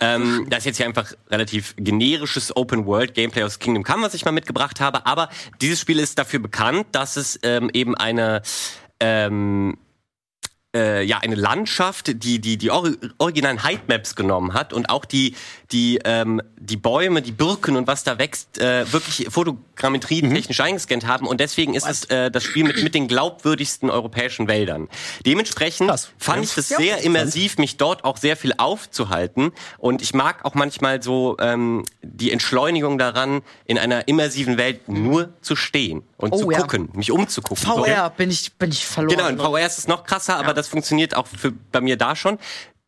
Ähm, 0.00 0.46
das 0.48 0.60
ist 0.60 0.64
jetzt 0.64 0.76
hier 0.78 0.86
einfach 0.86 1.12
relativ 1.30 1.74
generisches 1.76 2.56
Open-World-Gameplay 2.56 3.42
aus 3.42 3.58
Kingdom 3.58 3.84
Come, 3.84 4.06
was 4.06 4.14
ich 4.14 4.24
mal 4.24 4.32
mitgebracht 4.32 4.80
habe. 4.80 5.04
Aber 5.04 5.28
dieses 5.60 5.80
Spiel 5.80 5.98
ist 5.98 6.18
dafür 6.18 6.40
bekannt, 6.40 6.86
dass 6.92 7.18
es 7.18 7.38
ähm, 7.42 7.68
eben 7.74 7.94
eine 7.94 8.40
ähm, 9.00 9.76
äh, 10.76 11.02
ja 11.02 11.18
eine 11.18 11.34
Landschaft, 11.34 12.22
die 12.22 12.40
die 12.40 12.58
die 12.58 12.70
ori 12.70 12.96
originalen 13.18 13.62
Heightmaps 13.62 14.14
genommen 14.16 14.52
hat 14.52 14.72
und 14.72 14.90
auch 14.90 15.04
die 15.06 15.34
die 15.72 15.98
ähm, 16.04 16.42
die 16.58 16.76
Bäume, 16.76 17.22
die 17.22 17.32
Birken 17.32 17.76
und 17.76 17.86
was 17.86 18.04
da 18.04 18.18
wächst, 18.18 18.58
äh, 18.58 18.90
wirklich 18.92 19.28
Fotogrammetrie 19.30 20.20
technisch 20.20 20.60
eingescannt 20.60 21.06
haben 21.06 21.26
und 21.26 21.40
deswegen 21.40 21.74
ist 21.74 21.88
es 21.88 22.04
äh, 22.06 22.30
das 22.30 22.44
Spiel 22.44 22.64
mit 22.64 22.82
mit 22.82 22.94
den 22.94 23.08
glaubwürdigsten 23.08 23.88
europäischen 23.90 24.46
Wäldern. 24.46 24.88
Dementsprechend 25.24 25.88
Krass. 25.88 26.10
fand 26.18 26.38
Ja. 26.38 26.42
ich 26.44 26.54
das 26.54 26.68
sehr 26.68 26.98
immersiv, 27.02 27.56
mich 27.58 27.78
dort 27.78 28.04
auch 28.04 28.18
sehr 28.18 28.36
viel 28.36 28.52
aufzuhalten 28.58 29.52
und 29.78 30.02
ich 30.02 30.12
mag 30.12 30.44
auch 30.44 30.54
manchmal 30.54 31.02
so 31.02 31.36
ähm, 31.40 31.84
die 32.02 32.30
Entschleunigung 32.30 32.98
daran, 32.98 33.40
in 33.64 33.78
einer 33.78 34.06
immersiven 34.08 34.58
Welt 34.58 34.88
nur 34.88 35.30
zu 35.40 35.56
stehen 35.56 36.02
und 36.18 36.32
Oh, 36.32 36.38
zu 36.38 36.50
ja. 36.50 36.58
gucken, 36.60 36.90
mich 36.92 37.10
umzugucken. 37.10 37.64
So. 37.64 37.84
VR 37.84 38.10
bin 38.10 38.30
ich, 38.30 38.52
bin 38.54 38.70
ich 38.70 38.84
verloren. 38.86 39.16
Genau, 39.16 39.28
in 39.28 39.38
VR 39.38 39.66
ist 39.66 39.78
es 39.78 39.88
noch 39.88 40.04
krasser, 40.04 40.36
aber 40.36 40.52
das 40.58 40.68
funktioniert 40.68 41.16
auch 41.16 41.26
für, 41.26 41.52
bei 41.52 41.80
mir 41.80 41.96
da 41.96 42.14
schon. 42.16 42.38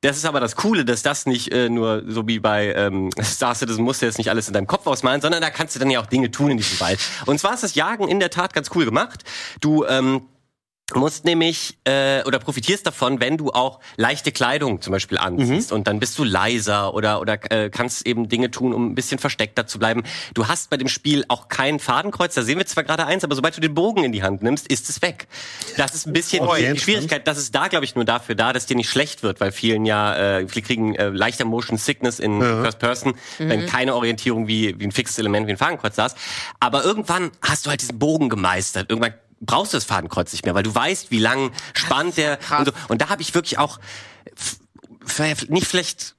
Das 0.02 0.16
ist 0.16 0.24
aber 0.24 0.40
das 0.40 0.56
Coole, 0.56 0.86
dass 0.86 1.02
das 1.02 1.26
nicht 1.26 1.52
äh, 1.52 1.68
nur 1.68 2.02
so 2.06 2.26
wie 2.26 2.38
bei 2.38 2.72
ähm, 2.72 3.10
Star 3.22 3.54
Citizen 3.54 3.84
musst 3.84 4.00
du 4.00 4.06
jetzt 4.06 4.18
nicht 4.18 4.30
alles 4.30 4.48
in 4.48 4.54
deinem 4.54 4.66
Kopf 4.66 4.86
ausmalen, 4.86 5.20
sondern 5.20 5.42
da 5.42 5.50
kannst 5.50 5.74
du 5.74 5.78
dann 5.78 5.90
ja 5.90 6.00
auch 6.00 6.06
Dinge 6.06 6.30
tun 6.30 6.52
in 6.52 6.56
diesem 6.56 6.80
Wald. 6.80 6.98
Und 7.26 7.38
zwar 7.38 7.54
ist 7.54 7.62
das 7.62 7.74
Jagen 7.74 8.08
in 8.08 8.18
der 8.18 8.30
Tat 8.30 8.54
ganz 8.54 8.70
cool 8.74 8.86
gemacht. 8.86 9.24
Du 9.60 9.84
ähm, 9.84 10.22
musst 10.94 11.24
nämlich 11.24 11.78
äh, 11.84 12.22
oder 12.24 12.38
profitierst 12.38 12.86
davon, 12.86 13.20
wenn 13.20 13.36
du 13.36 13.50
auch 13.50 13.80
leichte 13.96 14.32
Kleidung 14.32 14.80
zum 14.80 14.92
Beispiel 14.92 15.18
anziehst 15.18 15.72
und 15.72 15.86
dann 15.86 16.00
bist 16.00 16.18
du 16.18 16.24
leiser 16.24 16.94
oder 16.94 17.20
oder 17.20 17.38
äh, 17.50 17.70
kannst 17.70 18.06
eben 18.06 18.28
Dinge 18.28 18.50
tun, 18.50 18.72
um 18.72 18.90
ein 18.90 18.94
bisschen 18.94 19.18
versteckter 19.18 19.66
zu 19.66 19.78
bleiben. 19.78 20.02
Du 20.34 20.48
hast 20.48 20.70
bei 20.70 20.76
dem 20.76 20.88
Spiel 20.88 21.24
auch 21.28 21.48
kein 21.48 21.78
Fadenkreuz, 21.78 22.34
da 22.34 22.42
sehen 22.42 22.58
wir 22.58 22.66
zwar 22.66 22.84
gerade 22.84 23.06
eins, 23.06 23.24
aber 23.24 23.34
sobald 23.34 23.56
du 23.56 23.60
den 23.60 23.74
Bogen 23.74 24.04
in 24.04 24.12
die 24.12 24.22
Hand 24.22 24.42
nimmst, 24.42 24.66
ist 24.68 24.88
es 24.88 25.02
weg. 25.02 25.26
Das 25.76 25.94
ist 25.94 26.06
ein 26.06 26.12
bisschen 26.12 26.42
Okay, 26.42 26.72
die 26.72 26.78
Schwierigkeit. 26.78 27.26
Das 27.26 27.38
ist 27.38 27.54
da, 27.54 27.68
glaube 27.68 27.84
ich, 27.84 27.94
nur 27.94 28.04
dafür 28.04 28.34
da, 28.34 28.52
dass 28.52 28.66
dir 28.66 28.76
nicht 28.76 28.90
schlecht 28.90 29.22
wird, 29.22 29.40
weil 29.40 29.52
vielen 29.52 29.84
ja 29.84 30.16
äh, 30.16 30.48
viele 30.48 30.64
kriegen 30.64 30.94
äh, 30.94 31.08
leichter 31.08 31.44
Motion 31.44 31.78
Sickness 31.78 32.18
in 32.18 32.40
First 32.40 32.78
Person, 32.78 33.14
wenn 33.38 33.66
keine 33.66 33.94
Orientierung 33.94 34.48
wie 34.48 34.78
wie 34.78 34.84
ein 34.84 34.92
fixes 34.92 35.18
Element 35.18 35.46
wie 35.46 35.52
ein 35.52 35.58
Fadenkreuz 35.58 35.96
da 35.96 36.06
ist. 36.06 36.16
Aber 36.58 36.84
irgendwann 36.84 37.30
hast 37.42 37.66
du 37.66 37.70
halt 37.70 37.80
diesen 37.80 37.98
Bogen 37.98 38.28
gemeistert. 38.28 38.90
Irgendwann 38.90 39.14
brauchst 39.40 39.72
du 39.72 39.76
das 39.76 39.84
Fadenkreuz 39.84 40.32
nicht 40.32 40.44
mehr, 40.44 40.54
weil 40.54 40.62
du 40.62 40.74
weißt, 40.74 41.10
wie 41.10 41.18
lang 41.18 41.50
spannt 41.74 42.16
der 42.16 42.38
und 42.58 42.66
so. 42.66 42.72
Und 42.88 43.00
da 43.02 43.08
habe 43.08 43.22
ich 43.22 43.34
wirklich 43.34 43.58
auch 43.58 43.78
nicht 45.48 45.66
vielleicht 45.66 46.16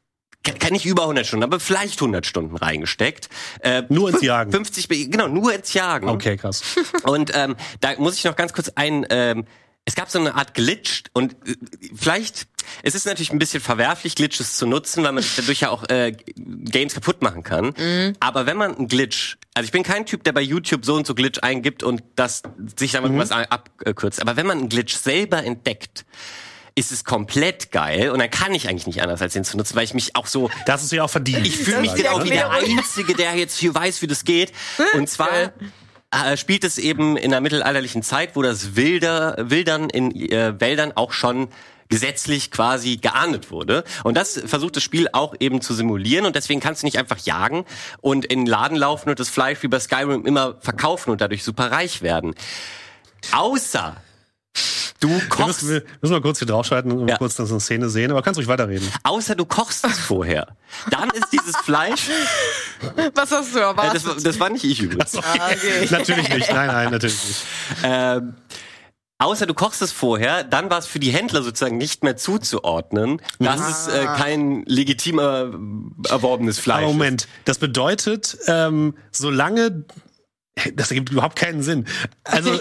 kann 0.59 0.73
nicht 0.73 0.87
über 0.87 1.03
100 1.03 1.27
Stunden, 1.27 1.43
aber 1.43 1.59
vielleicht 1.59 1.99
100 2.01 2.25
Stunden 2.25 2.55
reingesteckt. 2.55 3.29
Äh, 3.59 3.83
Nur 3.89 4.09
ins 4.09 4.23
Jagen. 4.23 4.51
50, 4.51 4.87
be- 4.87 5.07
genau, 5.07 5.27
nur 5.27 5.53
ins 5.53 5.71
Jagen. 5.73 6.09
Okay, 6.09 6.35
krass. 6.35 6.63
Und 7.03 7.29
ähm, 7.35 7.55
da 7.79 7.91
muss 7.99 8.15
ich 8.15 8.23
noch 8.23 8.35
ganz 8.35 8.51
kurz 8.51 8.69
ein, 8.73 9.05
ähm, 9.11 9.45
es 9.85 9.95
gab 9.95 10.09
so 10.09 10.19
eine 10.19 10.35
Art 10.35 10.53
Glitch 10.53 11.03
und 11.13 11.33
äh, 11.47 11.55
vielleicht, 11.95 12.47
es 12.83 12.95
ist 12.95 13.05
natürlich 13.05 13.31
ein 13.31 13.39
bisschen 13.39 13.61
verwerflich, 13.61 14.15
Glitches 14.15 14.57
zu 14.57 14.65
nutzen, 14.67 15.03
weil 15.03 15.11
man 15.11 15.23
sich 15.23 15.35
dadurch 15.35 15.61
ja 15.61 15.69
auch 15.69 15.89
äh, 15.89 16.15
Games 16.35 16.93
kaputt 16.93 17.21
machen 17.21 17.43
kann. 17.43 17.73
Aber 18.19 18.45
wenn 18.45 18.57
man 18.57 18.75
einen 18.75 18.87
Glitch, 18.87 19.37
also 19.53 19.65
ich 19.65 19.71
bin 19.71 19.83
kein 19.83 20.05
Typ, 20.05 20.23
der 20.23 20.33
bei 20.33 20.41
YouTube 20.41 20.85
so 20.85 20.95
und 20.95 21.05
so 21.07 21.15
Glitch 21.15 21.39
eingibt 21.41 21.83
und 21.83 22.03
das 22.15 22.43
sich 22.77 22.91
dann 22.91 23.03
irgendwas 23.03 23.31
abkürzt, 23.31 24.21
aber 24.21 24.35
wenn 24.37 24.45
man 24.45 24.59
einen 24.59 24.69
Glitch 24.69 24.95
selber 24.95 25.43
entdeckt, 25.43 26.05
ist 26.73 26.93
es 26.93 27.03
komplett 27.03 27.71
geil 27.71 28.11
und 28.11 28.19
dann 28.19 28.29
kann 28.29 28.53
ich 28.53 28.69
eigentlich 28.69 28.87
nicht 28.87 29.01
anders 29.01 29.21
als 29.21 29.33
den 29.33 29.43
zu 29.43 29.57
nutzen, 29.57 29.75
weil 29.75 29.83
ich 29.83 29.93
mich 29.93 30.15
auch 30.15 30.25
so 30.25 30.49
Das 30.65 30.83
ist 30.83 30.91
ja 30.93 31.03
auch 31.03 31.09
verdient. 31.09 31.45
ich 31.45 31.57
fühle 31.57 31.81
mich 31.81 31.93
genau 31.95 32.23
wie 32.23 32.29
der. 32.29 32.49
Einzige, 32.49 33.13
der 33.13 33.35
jetzt 33.35 33.57
hier 33.57 33.75
weiß, 33.75 34.01
wie 34.01 34.07
das 34.07 34.23
geht. 34.23 34.53
Und 34.93 35.09
zwar 35.09 35.51
äh, 36.11 36.37
spielt 36.37 36.63
es 36.63 36.77
eben 36.77 37.17
in 37.17 37.31
der 37.31 37.41
mittelalterlichen 37.41 38.03
Zeit, 38.03 38.35
wo 38.35 38.41
das 38.41 38.75
Wilder, 38.75 39.35
Wildern 39.39 39.89
in 39.89 40.11
äh, 40.29 40.59
Wäldern 40.59 40.91
auch 40.95 41.13
schon 41.13 41.47
gesetzlich 41.91 42.51
quasi 42.51 42.97
geahndet 42.97 43.51
wurde. 43.51 43.83
Und 44.03 44.15
das 44.15 44.41
versucht 44.45 44.77
das 44.77 44.83
Spiel 44.83 45.09
auch 45.11 45.35
eben 45.39 45.61
zu 45.61 45.73
simulieren 45.73 46.25
und 46.25 46.35
deswegen 46.35 46.59
kannst 46.59 46.81
du 46.81 46.87
nicht 46.87 46.97
einfach 46.97 47.19
jagen 47.19 47.65
und 47.99 48.25
in 48.25 48.39
den 48.39 48.45
Laden 48.47 48.77
laufen 48.77 49.09
und 49.09 49.19
das 49.19 49.29
Fleisch 49.29 49.61
wie 49.61 49.67
bei 49.67 49.79
Skyrim 49.79 50.25
immer 50.25 50.55
verkaufen 50.61 51.11
und 51.11 51.21
dadurch 51.21 51.43
super 51.43 51.69
reich 51.69 52.01
werden. 52.01 52.33
Außer 53.33 53.97
du 55.01 55.09
Wir 55.09 55.19
kochst 55.29 55.63
müssen, 55.63 55.69
wir 55.75 55.83
müssen 56.01 56.13
mal 56.13 56.21
kurz 56.21 56.39
hier 56.39 56.47
draufschalten 56.47 56.91
und 56.93 57.07
Ja. 57.09 57.17
kurz 57.17 57.35
das 57.35 57.51
in 57.51 57.59
Szene 57.59 57.89
sehen, 57.89 58.09
aber 58.11 58.21
kannst 58.21 58.37
ruhig 58.37 58.47
weiterreden. 58.47 58.87
außer 59.03 59.35
du 59.35 59.45
kochst 59.45 59.85
es 59.85 59.99
vorher. 59.99 60.47
Dann 60.89 61.09
ist 61.09 61.27
dieses 61.33 61.57
Fleisch, 61.57 62.07
Was 63.15 63.31
hast 63.31 63.53
du 63.53 63.59
äh, 63.59 63.63
erwartet? 63.63 63.95
das, 63.95 64.05
war- 64.07 64.15
das 64.15 64.39
war 64.39 64.49
nicht 64.49 64.63
ich 64.63 64.81
übrigens. 64.81 65.15
Ah, 65.17 65.19
okay. 65.51 65.87
Natürlich 65.91 66.29
nicht, 66.29 66.51
nein, 66.51 66.67
nein, 66.67 66.91
natürlich 66.91 67.23
nicht. 67.27 67.45
Ähm, 67.83 68.33
außer 69.19 69.45
du 69.45 69.53
kochst 69.53 69.81
es 69.83 69.91
vorher, 69.91 70.43
dann 70.43 70.69
war 70.71 70.79
es 70.79 70.87
für 70.87 70.99
die 70.99 71.11
Händler 71.11 71.43
sozusagen 71.43 71.77
nicht 71.77 72.03
mehr 72.03 72.17
zuzuordnen, 72.17 73.21
dass 73.39 73.59
es 73.87 73.93
äh, 73.93 74.05
kein 74.05 74.63
legitim 74.65 75.19
äh, 75.19 76.09
erworbenes 76.09 76.57
Fleisch 76.59 76.79
Aber 76.83 76.87
Moment, 76.93 77.27
das 77.45 77.59
bedeutet, 77.59 78.37
ähm, 78.47 78.95
solange 79.11 79.85
das 80.75 80.91
ergibt 80.91 81.11
überhaupt 81.11 81.35
keinen 81.37 81.63
Sinn. 81.63 81.85
Also 82.23 82.53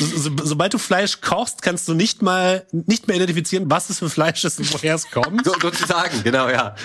so, 0.00 0.16
so, 0.16 0.30
sobald 0.42 0.74
du 0.74 0.78
Fleisch 0.78 1.20
kochst, 1.20 1.62
kannst 1.62 1.86
du 1.88 1.94
nicht 1.94 2.22
mal 2.22 2.66
nicht 2.72 3.08
mehr 3.08 3.16
identifizieren, 3.16 3.70
was 3.70 3.90
es 3.90 3.98
für 3.98 4.10
Fleisch 4.10 4.44
ist 4.44 4.58
und 4.58 4.72
woher 4.72 4.94
es 4.94 5.10
kommt. 5.10 5.44
So, 5.44 5.54
sozusagen, 5.60 6.22
genau, 6.22 6.48
ja. 6.48 6.74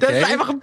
Das 0.00 0.10
ist 0.10 0.24
einfach 0.24 0.48
ein? 0.48 0.60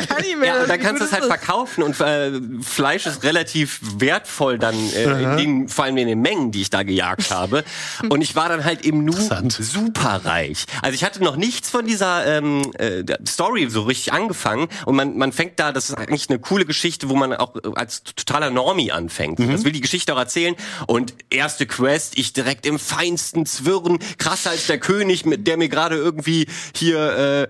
Ich 0.00 0.08
kann 0.08 0.22
nicht 0.22 0.38
mehr. 0.38 0.54
Ja, 0.54 0.62
und 0.62 0.68
dann 0.68 0.80
kannst 0.80 1.00
du 1.00 1.06
es 1.06 1.12
halt 1.12 1.24
verkaufen 1.24 1.82
und 1.82 2.00
äh, 2.00 2.32
Fleisch 2.62 3.06
ist 3.06 3.22
relativ 3.22 3.80
wertvoll 3.96 4.58
dann, 4.58 4.74
äh, 4.94 5.22
in 5.22 5.36
den, 5.36 5.68
vor 5.68 5.84
allem 5.84 5.96
in 5.96 6.08
den 6.08 6.20
Mengen, 6.20 6.52
die 6.52 6.62
ich 6.62 6.70
da 6.70 6.82
gejagt 6.82 7.30
habe. 7.30 7.64
Und 8.08 8.20
ich 8.20 8.34
war 8.34 8.48
dann 8.48 8.64
halt 8.64 8.84
im 8.84 9.04
Nu 9.04 9.12
Interessant. 9.12 9.52
super 9.52 10.20
reich. 10.24 10.64
Also 10.82 10.94
ich 10.94 11.04
hatte 11.04 11.22
noch 11.22 11.36
nichts 11.36 11.70
von 11.70 11.86
dieser 11.86 12.26
ähm, 12.26 12.62
äh, 12.78 13.04
Story 13.26 13.68
so 13.70 13.82
richtig 13.82 14.12
angefangen 14.12 14.68
und 14.86 14.96
man, 14.96 15.16
man 15.16 15.32
fängt 15.32 15.58
da, 15.58 15.72
das 15.72 15.90
ist 15.90 15.96
eigentlich 15.96 16.28
eine 16.28 16.38
coole 16.38 16.64
Geschichte, 16.64 17.08
wo 17.08 17.14
man 17.14 17.32
auch 17.34 17.56
äh, 17.56 17.60
als 17.74 18.02
totaler 18.02 18.50
Normie 18.50 18.92
anfängt. 18.92 19.38
Das 19.38 19.64
will 19.64 19.72
die 19.72 19.80
Geschichte 19.80 20.14
auch 20.14 20.18
erzählen 20.18 20.54
und 20.86 21.14
erste 21.30 21.66
Quest, 21.66 22.18
ich 22.18 22.32
direkt 22.32 22.66
im 22.66 22.78
feinsten 22.78 23.46
Zwirren, 23.46 23.98
krasser 24.18 24.50
als 24.50 24.66
der 24.66 24.78
König, 24.78 25.24
mit 25.24 25.46
der 25.46 25.56
mir 25.56 25.68
gerade 25.68 25.96
irgendwie 25.96 26.46
hier 26.74 27.48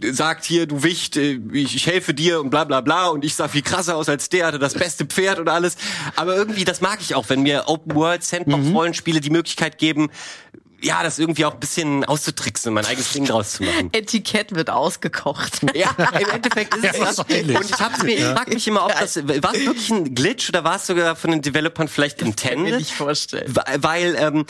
sagt, 0.11 0.45
hier 0.45 0.67
du 0.67 0.83
Wicht, 0.83 1.17
äh, 1.17 1.39
ich, 1.53 1.75
ich 1.75 1.87
helfe 1.87 2.13
dir 2.13 2.39
und 2.41 2.49
bla 2.49 2.63
bla 2.63 2.81
bla 2.81 3.07
und 3.07 3.23
ich 3.23 3.35
sah 3.35 3.47
viel 3.47 3.61
krasser 3.61 3.95
aus 3.95 4.09
als 4.09 4.29
der, 4.29 4.47
hatte 4.47 4.59
das 4.59 4.73
beste 4.73 5.05
Pferd 5.05 5.39
und 5.39 5.49
alles. 5.49 5.75
Aber 6.15 6.35
irgendwie, 6.35 6.65
das 6.65 6.81
mag 6.81 6.99
ich 7.01 7.15
auch, 7.15 7.29
wenn 7.29 7.41
mir 7.41 7.63
Open 7.67 7.95
World 7.95 8.23
Sandbox 8.23 8.67
Rollenspiele 8.73 9.21
die 9.21 9.29
Möglichkeit 9.29 9.77
geben, 9.77 10.09
ja, 10.83 11.03
das 11.03 11.19
irgendwie 11.19 11.45
auch 11.45 11.53
ein 11.53 11.59
bisschen 11.59 12.03
auszutricksen 12.05 12.69
und 12.69 12.73
mein 12.75 12.85
eigenes 12.85 13.11
Ding 13.11 13.25
draus 13.25 13.53
zu 13.53 13.63
machen. 13.63 13.89
Etikett 13.91 14.55
wird 14.55 14.69
ausgekocht. 14.69 15.61
Ja, 15.73 15.95
im 16.19 16.29
Endeffekt 16.29 16.75
ist 16.75 16.83
es 16.83 16.97
Ja, 16.97 17.05
das. 17.05 17.19
Und 17.19 17.29
ich, 17.29 17.79
hab's 17.79 18.03
mir, 18.03 18.17
ich 18.17 18.23
frag 18.23 18.49
mich 18.49 18.67
immer, 18.67 18.85
ob 18.85 18.99
das, 18.99 19.15
war 19.15 19.53
es 19.53 19.65
wirklich 19.65 19.89
ein 19.89 20.15
Glitch 20.15 20.49
oder 20.49 20.63
war 20.63 20.75
es 20.75 20.87
sogar 20.87 21.15
von 21.15 21.31
den 21.31 21.41
Developern 21.41 21.87
vielleicht 21.87 22.17
Kann 22.17 22.27
mir 22.27 22.31
intended? 22.31 22.79
nicht 22.79 22.91
vorstellen. 22.91 23.53
Weil, 23.55 23.83
weil 23.83 24.15
ähm, 24.17 24.45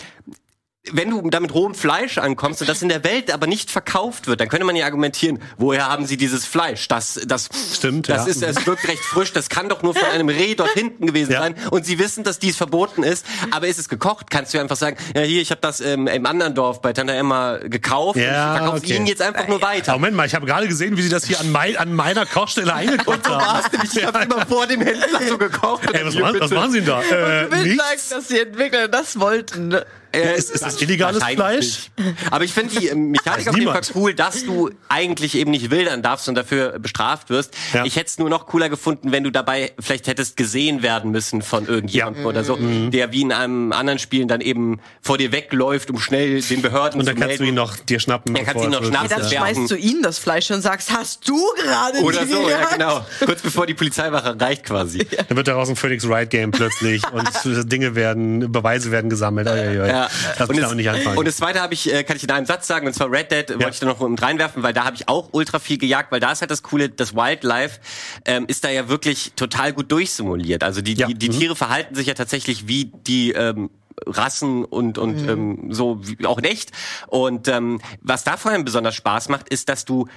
wenn 0.94 1.12
du 1.12 1.30
da 1.30 1.40
mit 1.40 1.54
rohem 1.54 1.76
Fleisch 1.76 2.18
ankommst 2.18 2.60
und 2.62 2.68
das 2.68 2.82
in 2.82 2.90
der 2.90 3.04
Welt 3.04 3.32
aber 3.32 3.46
nicht 3.46 3.70
verkauft 3.70 4.26
wird, 4.26 4.40
dann 4.42 4.50
könnte 4.50 4.66
man 4.66 4.76
ja 4.76 4.86
argumentieren, 4.86 5.38
woher 5.60 5.88
haben 5.88 6.08
sie 6.08 6.18
dieses 6.18 6.44
Fleisch? 6.48 6.88
Das, 6.88 7.20
das 7.28 7.50
Stimmt, 7.76 8.10
Das 8.10 8.26
ja. 8.26 8.32
ist, 8.32 8.42
es 8.42 8.66
wirkt 8.66 8.88
recht 8.88 9.04
frisch. 9.04 9.32
Das 9.32 9.50
kann 9.50 9.70
doch 9.70 9.84
nur 9.84 9.94
von 9.94 10.10
einem 10.10 10.28
Reh 10.28 10.56
dort 10.56 10.72
hinten 10.72 11.06
gewesen 11.06 11.34
Ja. 11.34 11.42
sein. 11.42 11.56
Und 11.70 11.86
sie 11.86 12.00
wissen, 12.00 12.24
dass 12.24 12.40
dies 12.40 12.58
verboten 12.58 13.04
ist. 13.04 13.28
Aber 13.52 13.68
ist 13.68 13.78
es 13.78 13.90
gekocht? 13.90 14.32
Kannst 14.32 14.56
du 14.56 14.60
einfach 14.60 14.76
sagen, 14.76 14.98
ja 15.16 15.22
hier, 15.22 15.44
ich 15.44 15.52
habe 15.52 15.62
das 15.62 15.82
ähm, 15.82 16.08
im 16.08 16.26
anderen 16.26 16.56
Dorf 16.56 16.82
bei 16.82 16.94
Tante 16.94 17.14
Emma 17.14 17.58
gekauft. 17.58 18.18
Ja, 18.18 18.24
und 18.24 18.54
ich 18.54 18.58
verkaufe 18.62 18.78
okay. 18.84 18.96
Ihnen 18.96 19.06
jetzt 19.06 19.22
einfach 19.22 19.48
nur 19.48 19.62
weiter. 19.62 19.94
Moment 19.94 20.16
mal, 20.18 20.26
ich 20.26 20.34
habe 20.34 20.48
gerade 20.48 20.68
gesehen, 20.68 20.98
wie 20.98 21.04
sie 21.04 21.10
das 21.10 21.26
hier 21.26 21.40
an, 21.40 21.52
mein, 21.52 21.78
an 21.78 21.94
meiner 21.94 22.26
Kochstelle 22.26 22.74
eingekocht 22.74 23.30
haben. 23.30 23.46
war's 23.46 23.72
nämlich. 23.72 23.96
Ich 23.98 24.04
habe 24.04 24.24
immer 24.24 24.48
vor 24.48 24.66
dem 24.66 24.82
Händler 24.82 25.22
so 25.30 25.38
gekocht. 25.38 25.84
Ey, 25.94 26.04
was, 26.06 26.16
machen, 26.16 26.40
was 26.40 26.50
machen 26.50 26.72
sie 26.72 26.80
denn 26.82 26.88
da? 26.88 27.02
Äh, 27.04 27.46
Ich 27.46 27.52
will 27.52 27.64
nichts? 27.76 28.10
sagen, 28.10 28.22
dass 28.22 28.28
die 28.30 28.40
Entwickler 28.40 28.88
das 28.88 29.20
wollten. 29.20 29.76
Äh, 30.14 30.38
ist- 30.38 30.52
ist 30.52 30.64
das 30.66 30.82
illegales 30.82 31.24
Fleisch? 31.24 31.90
Aber 32.32 32.44
ich 32.44 32.54
finde 32.54 32.80
die 32.80 32.88
ähm, 32.88 33.12
Mechanik 33.12 33.48
auf 33.48 33.56
jeden 33.58 33.72
Fall 33.72 33.82
cool, 33.96 34.14
dass 34.14 34.44
du 34.46 34.70
eigentlich 34.90 35.36
eben 35.36 35.52
nicht 35.52 35.72
wildern 35.72 36.02
darfst 36.02 36.28
und 36.30 36.36
dafür 36.36 36.80
bestraft 36.80 37.30
wirst. 37.30 37.54
Ja. 37.74 37.86
Ich 37.86 37.96
hätte 37.96 38.08
es 38.08 38.18
nur 38.20 38.30
noch 38.30 38.48
cooler 38.48 38.70
gefunden, 38.70 39.12
wenn 39.12 39.24
du 39.24 39.32
dabei 39.32 39.72
vielleicht 39.80 40.08
hättest 40.08 40.38
gesehen 40.38 40.82
werden 40.84 41.12
müssen 41.12 41.42
von 41.42 41.66
irgendjemandem 41.68 42.24
Ja. 42.24 42.30
oder 42.30 42.44
so, 42.44 42.58
Mhm. 42.58 42.92
der 42.92 43.12
wie 43.12 43.22
in 43.22 43.32
einem 43.32 43.72
anderen 43.72 44.00
Spielen 44.00 44.28
dann 44.28 44.42
eben 44.42 44.80
vor 45.02 45.18
dir 45.18 45.32
wegläuft, 45.32 45.90
um 45.90 46.00
schnell 46.00 46.42
den 46.42 46.62
Behörden 46.62 47.00
Und 47.00 47.06
zu 47.06 47.12
dann 47.14 47.20
kannst 47.22 47.40
du 47.40 47.44
melden. 47.44 47.54
ihn 47.54 47.56
noch 47.56 47.76
dir 47.78 48.00
schnappen. 48.00 48.34
Dann 48.34 48.46
kannst 48.46 48.62
du 48.62 48.66
ihn 48.68 48.72
noch 48.72 48.84
schnappen. 48.86 49.10
wirklich- 49.10 49.30
Dann 49.30 49.32
Ja. 49.32 49.54
schmeißt 49.54 49.72
du 49.72 49.76
ihnen 49.76 50.02
das 50.04 50.18
Fleisch 50.20 50.52
und 50.52 50.62
sagst, 50.62 50.92
hast 50.92 51.28
du 51.28 51.40
gerade 51.64 52.00
Oder 52.00 52.26
die 52.26 52.32
so, 52.32 52.50
ja 52.50 52.66
genau. 52.74 53.06
Kurz 53.26 53.42
bevor 53.42 53.66
die 53.68 53.74
Polizeiwache 53.74 54.40
reicht 54.40 54.66
quasi. 54.66 55.06
Dann 55.28 55.38
wird 55.38 55.48
daraus 55.48 55.70
ein 55.70 55.76
Phoenix 55.76 56.08
Wright 56.08 56.30
Game 56.30 56.52
plötzlich 56.52 57.02
und 57.14 57.72
Dinge 57.72 57.96
werden, 57.96 58.52
Beweise 58.52 58.92
werden 58.92 59.10
gesammelt. 59.10 59.48
Oi, 59.48 59.60
oi, 59.60 59.80
oi. 59.82 59.88
Ja. 59.88 60.01
Lass 60.40 60.50
mich 60.50 60.60
damit 60.60 60.76
nicht 60.78 60.90
anfangen. 60.90 61.18
und 61.18 61.26
das 61.28 61.38
zweite 61.38 61.62
habe 61.62 61.74
ich, 61.74 61.92
äh, 61.94 62.04
kann 62.04 62.18
ich 62.18 62.24
in 62.24 62.32
einem 62.32 62.46
Satz 62.46 62.68
sagen, 62.68 62.88
und 62.88 62.94
zwar 62.94 63.12
Red 63.12 63.32
Dead 63.32 63.50
wollte 63.50 63.70
ich 63.70 63.80
da 63.80 63.86
noch 63.86 64.00
mit 64.08 64.22
reinwerfen, 64.22 64.64
weil 64.64 64.74
da 64.74 64.86
habe 64.86 64.96
ich 64.96 65.08
auch 65.08 65.30
ultra 65.34 65.60
viel 65.60 65.78
gejagt, 65.78 66.12
weil 66.12 66.20
da 66.20 66.32
ist 66.32 66.42
halt 66.42 66.52
das 66.52 66.64
Coole, 66.64 66.90
das 66.90 67.16
Wildlife 67.16 67.80
ähm, 68.26 68.46
ist 68.48 68.64
da 68.64 68.70
ja 68.70 68.88
wirklich 68.90 69.34
total 69.36 69.74
gut 69.74 69.92
durchsimuliert. 69.92 70.64
Also 70.64 70.82
die, 70.82 70.94
Ja. 70.96 71.08
die, 71.08 71.16
die 71.16 71.30
Mhm. 71.30 71.40
Tiere 71.40 71.56
verhalten 71.56 71.96
sich 71.96 72.08
ja 72.08 72.14
tatsächlich 72.14 72.68
wie 72.68 72.86
die 73.08 73.32
ähm, 73.32 73.70
Rassen 74.08 74.64
und 74.66 74.98
und 74.98 75.28
ähm, 75.30 75.68
so 75.70 76.00
wie, 76.08 76.26
auch 76.26 76.38
in 76.40 76.46
echt. 76.46 76.72
Und 77.08 77.48
ähm, 77.48 77.80
was 78.02 78.24
da 78.24 78.38
vor 78.38 78.52
allem 78.52 78.66
besonders 78.66 78.96
Spaß 78.96 79.30
macht, 79.30 79.50
ist, 79.50 79.70
dass 79.70 79.86
du 79.86 80.08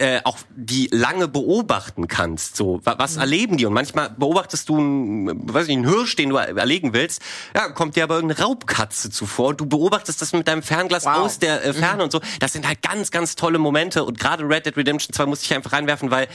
äh, 0.00 0.20
auch 0.22 0.38
die 0.54 0.88
lange 0.92 1.26
beobachten 1.26 2.06
kannst. 2.06 2.54
So, 2.56 2.80
wa- 2.84 2.94
was 2.98 3.16
erleben 3.16 3.56
die? 3.56 3.66
Und 3.66 3.72
manchmal 3.72 4.10
beobachtest 4.10 4.68
du 4.68 4.78
einen, 4.78 5.52
weiß 5.52 5.66
nicht, 5.66 5.76
einen 5.78 5.88
Hirsch, 5.88 6.14
den 6.14 6.28
du 6.30 6.36
er- 6.36 6.56
erlegen 6.56 6.92
willst. 6.92 7.20
Ja, 7.54 7.68
kommt 7.70 7.96
dir 7.96 8.04
aber 8.04 8.14
irgendeine 8.14 8.46
Raubkatze 8.46 9.10
zuvor 9.10 9.48
und 9.48 9.60
du 9.60 9.66
beobachtest 9.66 10.22
das 10.22 10.32
mit 10.32 10.46
deinem 10.46 10.62
Fernglas 10.62 11.04
Wow. 11.04 11.16
aus 11.16 11.40
der 11.40 11.64
äh, 11.64 11.72
Ferne 11.72 12.04
und 12.04 12.12
so. 12.12 12.20
Das 12.38 12.52
sind 12.52 12.66
halt 12.66 12.80
ganz, 12.82 13.10
ganz 13.10 13.34
tolle 13.34 13.58
Momente. 13.58 14.04
Und 14.04 14.20
gerade 14.20 14.48
Red 14.48 14.66
Dead 14.66 14.76
Redemption 14.76 15.12
2 15.12 15.26
musste 15.26 15.46
ich 15.46 15.54
einfach 15.54 15.72
reinwerfen, 15.72 16.12
weil 16.12 16.28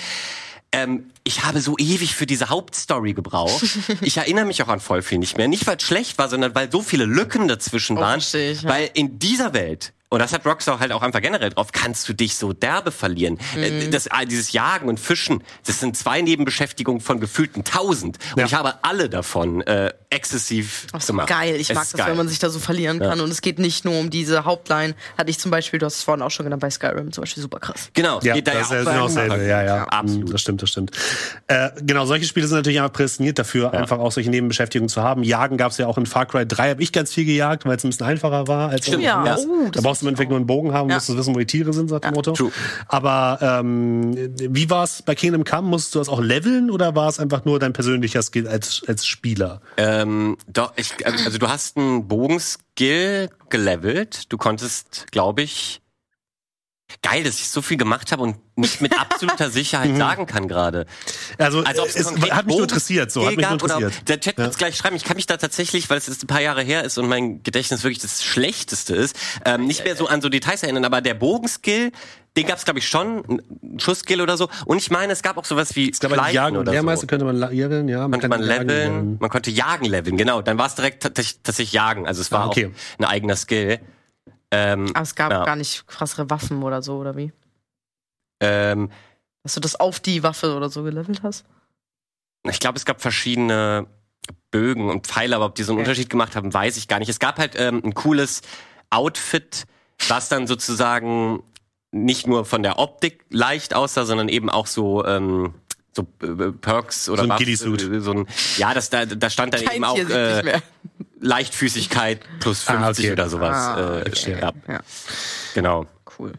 ähm, 0.74 1.11
ich 1.24 1.43
habe 1.45 1.61
so 1.61 1.78
ewig 1.78 2.16
für 2.16 2.26
diese 2.26 2.49
Hauptstory 2.49 3.14
gebraucht. 3.14 3.64
Ich 4.01 4.18
erinnere 4.18 4.43
mich 4.45 4.61
auch 4.64 4.68
an 4.68 4.80
voll 4.82 5.01
viel 5.03 5.20
nicht 5.20 5.38
mehr. 5.38 5.47
Nicht, 5.47 5.66
weil 5.68 5.78
es 5.78 5.84
schlecht 5.84 6.18
war, 6.18 6.28
sondern 6.28 6.53
weil 6.55 6.70
so 6.72 6.82
viele 6.82 7.05
Lücken 7.05 7.47
dazwischen 7.47 7.97
Oh, 7.97 8.01
waren. 8.01 8.20
ich, 8.20 8.34
ja. 8.34 8.70
Weil 8.70 8.89
in 8.93 9.20
dieser 9.20 9.53
Welt, 9.53 9.93
und 10.14 10.20
das 10.20 10.32
hat 10.32 10.45
Rockstar 10.45 10.80
halt 10.80 10.91
auch 10.91 11.01
einfach 11.01 11.22
generell 11.22 11.49
drauf, 11.49 11.72
kannst 11.72 12.07
du 12.07 12.14
dich 12.14 12.36
so 12.36 12.53
derbe 12.53 12.91
verlieren. 12.91 13.39
Mhm. 13.55 13.64
Äh, 13.64 13.88
Das, 13.89 14.09
ah, 14.11 14.26
dieses 14.26 14.51
Jagen 14.51 14.88
und 14.88 14.99
Fischen, 14.99 15.43
das 15.66 15.80
sind 15.80 15.97
zwei 15.97 16.22
Nebenbeschäftigungen 16.22 17.01
von 17.01 17.20
gefühlten 17.20 17.64
tausend. 17.64 18.18
Und 18.34 18.39
Ja. 18.39 18.45
ich 18.45 18.53
habe 18.53 18.76
alle 18.84 19.09
davon 19.09 19.61
äh, 19.61 19.91
exzessiv 20.11 20.86
Ach 20.91 21.05
gemacht. 21.05 21.28
geil. 21.28 21.55
Ich 21.55 21.70
Es 21.72 21.76
mag 21.76 21.84
das, 21.84 21.93
geil. 21.93 22.09
wenn 22.11 22.18
man 22.18 22.28
sich 22.30 22.38
da 22.39 22.49
so 22.49 22.59
verlieren 22.59 22.99
kann. 22.99 23.20
Und 23.20 23.30
es 23.32 23.41
geht 23.41 23.57
nicht 23.59 23.84
nur 23.86 23.99
um 23.99 24.09
diese 24.11 24.45
Hauptline. 24.45 24.93
Hatte 25.18 25.30
ich 25.32 25.39
zum 25.39 25.49
Beispiel, 25.51 25.80
du 25.80 25.86
hast 25.88 25.95
es 25.95 26.03
vorhin 26.03 26.22
auch 26.22 26.30
schon 26.32 26.43
genannt, 26.45 26.61
bei 26.61 26.70
Skyrim 26.70 27.11
zum 27.11 27.24
Beispiel 27.24 27.41
super 27.41 27.59
krass. 27.59 27.89
Genau, 27.93 28.20
Ja, 28.22 28.36
geht 28.36 28.47
da 28.47 28.53
das 28.53 28.70
ja 28.70 28.78
ist 28.82 28.88
auch 28.88 28.91
genau 28.91 29.07
dasselbe. 29.07 29.36
Ja, 29.43 29.61
ja, 29.64 29.76
Ja, 29.78 29.84
absolut. 29.86 30.32
Das 30.34 30.41
stimmt, 30.41 30.61
das 30.61 30.70
stimmt. 30.70 30.91
Äh, 31.47 31.70
genau, 31.82 32.05
solche 32.05 32.26
Spiele 32.26 32.47
sind 32.47 32.57
natürlich 32.57 32.80
einfach 32.80 32.93
prädestiniert 32.93 33.39
dafür, 33.39 33.74
einfach 33.74 33.97
auch 33.99 34.11
solche 34.11 34.30
Nebenbeschäftigungen 34.30 34.89
zu 34.89 35.01
haben. 35.01 35.24
Jagen 35.24 35.57
gab 35.57 35.72
es 35.72 35.78
ja 35.80 35.88
auch 35.88 35.97
in 35.97 36.05
Far 36.05 36.26
Cry 36.28 36.45
3, 36.47 36.70
habe 36.72 36.84
ich 36.84 36.91
ganz 36.91 37.11
viel 37.14 37.26
gejagt, 37.26 37.66
weil 37.66 37.76
es 37.78 37.84
ein 37.84 37.89
bisschen 37.89 38.05
einfacher 38.05 38.47
war. 38.47 38.70
Als 38.70 38.86
Stimmt, 38.86 39.03
Ja, 39.03 39.26
ja. 39.26 39.38
oh, 39.38 39.64
da 39.66 39.72
das 39.72 39.84
brauchst 39.84 40.03
im 40.04 40.10
Endeffekt 40.10 40.30
nur 40.30 40.38
einen 40.38 40.45
Bogen 40.47 40.74
haben, 40.74 40.89
Ja. 40.89 40.95
musst 40.95 41.10
du 41.10 41.18
wissen, 41.18 41.34
wo 41.34 41.39
die 41.39 41.45
Tiere 41.45 41.74
sind, 41.74 41.89
sagt 41.89 42.06
dem 42.06 42.14
Motto. 42.14 42.34
true. 42.34 42.51
Aber 42.88 43.39
ähm, 43.41 44.14
wie 44.38 44.70
war 44.70 44.84
es 44.84 45.01
bei 45.01 45.16
Kingdom 45.16 45.43
Come? 45.43 45.68
Musstest 45.70 45.95
du 45.95 45.99
das 45.99 46.10
auch 46.10 46.22
leveln 46.22 46.70
oder 46.70 46.95
war 46.95 47.10
es 47.10 47.20
einfach 47.20 47.45
nur 47.45 47.60
dein 47.60 47.74
persönlicher 47.74 48.22
Skill 48.22 48.47
als, 48.47 48.84
als 48.88 49.06
Spieler? 49.06 49.62
Ähm, 49.78 50.38
doch, 50.47 50.74
ich, 50.76 50.93
also 51.06 51.38
du 51.38 51.47
hast 51.49 51.78
einen 51.78 52.08
Bogenskill 52.08 53.30
gelevelt. 53.49 54.32
Du 54.32 54.38
konntest, 54.38 55.08
glaube 55.12 55.41
ich, 55.43 55.82
geil, 57.01 57.23
dass 57.23 57.35
ich 57.39 57.49
so 57.49 57.61
viel 57.61 57.77
gemacht 57.77 58.11
habe 58.11 58.21
und 58.23 58.35
nicht 58.55 58.81
mit 58.81 58.99
absoluter 58.99 59.49
Sicherheit 59.51 59.95
sagen 59.97 60.25
kann 60.25 60.47
gerade. 60.47 60.85
Also, 61.37 61.63
Also 61.63 61.85
es 61.85 62.05
hat 62.31 62.45
mich 62.45 62.55
nur 62.55 62.63
interessiert, 62.63 63.11
so, 63.11 63.21
hat 63.25 63.35
mich 63.35 63.37
nur 63.47 63.57
gab 63.57 63.63
interessiert. 63.63 63.93
Oder, 63.95 64.03
der 64.05 64.19
Chat 64.19 64.37
wird's 64.37 64.57
gleich 64.57 64.77
schreiben. 64.77 64.95
Ich 64.95 65.03
kann 65.03 65.15
mich 65.15 65.25
da 65.25 65.37
tatsächlich, 65.37 65.89
weil 65.89 65.97
es 65.97 66.07
jetzt 66.07 66.23
ein 66.23 66.27
paar 66.27 66.41
Jahre 66.41 66.61
her 66.61 66.83
ist 66.83 66.97
und 66.97 67.07
mein 67.07 67.41
Gedächtnis 67.43 67.83
wirklich 67.83 67.99
das 67.99 68.23
Schlechteste 68.23 68.95
ist, 68.95 69.15
ähm, 69.45 69.65
nicht 69.65 69.83
mehr 69.83 69.95
so 69.95 70.07
an 70.07 70.21
so 70.21 70.29
Details 70.29 70.61
erinnern. 70.63 70.85
Aber 70.85 71.01
der 71.01 71.13
Bogenskill, 71.15 71.91
den 72.37 72.47
gab's 72.47 72.65
glaube 72.65 72.79
ich 72.79 72.87
schon, 72.87 73.41
ein 73.63 73.79
Schussskill 73.79 74.21
oder 74.21 74.37
so. 74.37 74.49
Und 74.65 74.77
ich 74.77 74.89
meine, 74.91 75.13
es 75.13 75.21
gab 75.21 75.37
auch 75.37 75.45
sowas 75.45 75.75
wie 75.75 75.89
glaube, 75.91 76.15
Schleichen 76.15 76.35
Jagen 76.35 76.57
oder 76.57 76.71
Lehrmeister 76.71 77.01
so. 77.01 77.07
könnte 77.07 77.25
man 77.25 77.35
leveln, 77.37 77.87
ja. 77.87 78.07
Konnte 78.07 78.27
man 78.27 78.43
jagen 78.43 78.67
leveln, 78.67 79.17
man 79.19 79.29
konnte 79.29 79.51
jagen 79.51 79.85
leveln, 79.85 80.17
genau. 80.17 80.41
Dann 80.41 80.57
war 80.57 80.67
es 80.67 80.75
direkt 80.75 81.03
tatsächlich 81.03 81.39
tatsächlich 81.43 81.73
jagen. 81.73 82.07
Also 82.07 82.21
es 82.21 82.31
war 82.31 82.41
Ah, 82.43 82.47
okay. 82.47 82.67
auch 82.73 82.99
ein 82.99 83.05
eigener 83.05 83.35
Skill. 83.35 83.79
Ähm, 84.56 84.88
Aber 84.93 85.01
es 85.01 85.16
gab 85.16 85.32
Ja. 85.32 85.43
gar 85.45 85.56
nicht 85.56 85.88
krassere 85.88 86.30
Waffen 86.30 86.62
oder 86.64 86.82
so, 86.84 86.97
oder 86.97 87.18
wie? 87.18 87.32
ähm, 88.39 88.89
Dass 89.43 89.56
du 89.56 89.60
das 89.60 89.76
auf 89.80 89.99
die 89.99 90.22
Waffe 90.24 90.56
oder 90.56 90.70
so 90.70 90.84
gelevelt 90.84 91.22
hast? 91.24 91.45
Ich 92.49 92.60
glaube, 92.60 92.78
es 92.78 92.86
gab 92.86 93.01
verschiedene 93.01 93.88
Bögen 94.51 94.89
und 94.89 95.08
Pfeile, 95.08 95.36
aber 95.36 95.45
ob 95.45 95.56
die 95.56 95.64
so 95.64 95.72
einen 95.72 95.80
Okay. 95.80 95.89
Unterschied 95.89 96.10
gemacht 96.10 96.36
haben, 96.36 96.54
weiß 96.54 96.78
ich 96.78 96.88
gar 96.88 96.99
nicht. 96.99 97.10
Es 97.10 97.20
gab 97.20 97.39
halt 97.39 97.54
ähm, 97.58 97.82
ein 97.84 97.93
cooles 97.93 98.41
Outfit, 98.89 99.66
was 100.08 100.30
dann 100.30 100.45
sozusagen 100.47 101.41
nicht 101.91 102.28
nur 102.28 102.45
von 102.45 102.64
der 102.64 102.80
Optik 102.80 103.26
leicht 103.30 103.74
aussah, 103.74 104.06
sondern 104.06 104.28
eben 104.30 104.49
auch 104.49 104.68
so 104.68 105.06
ähm, 105.06 105.54
so 105.95 106.08
äh, 106.22 106.51
Perks 106.51 107.08
oder 107.10 107.20
So 107.20 107.24
ein 107.24 107.30
Waffen, 107.30 107.45
Ghillie-Suit. 107.45 107.82
äh, 107.91 107.99
so 108.01 108.12
ein 108.14 108.28
ja, 108.58 108.74
das 108.74 108.89
da 108.89 109.06
da 109.06 109.30
stand 109.30 109.54
dann 109.54 109.64
Kein 109.66 109.76
eben 109.76 109.84
auch 109.86 109.97
äh. 109.97 110.60
Leichtfüßigkeit 111.24 112.19
plus 112.39 112.63
50 112.63 112.84
Ah, 112.84 112.89
okay. 112.89 113.11
oder 113.13 113.30
sowas. 113.30 113.55
Ah, 113.55 113.99
äh, 113.99 114.01
okay. 114.09 114.38
ja, 114.39 114.51
Ja, 114.67 114.80
genau. 115.53 115.86
cool. 116.19 116.34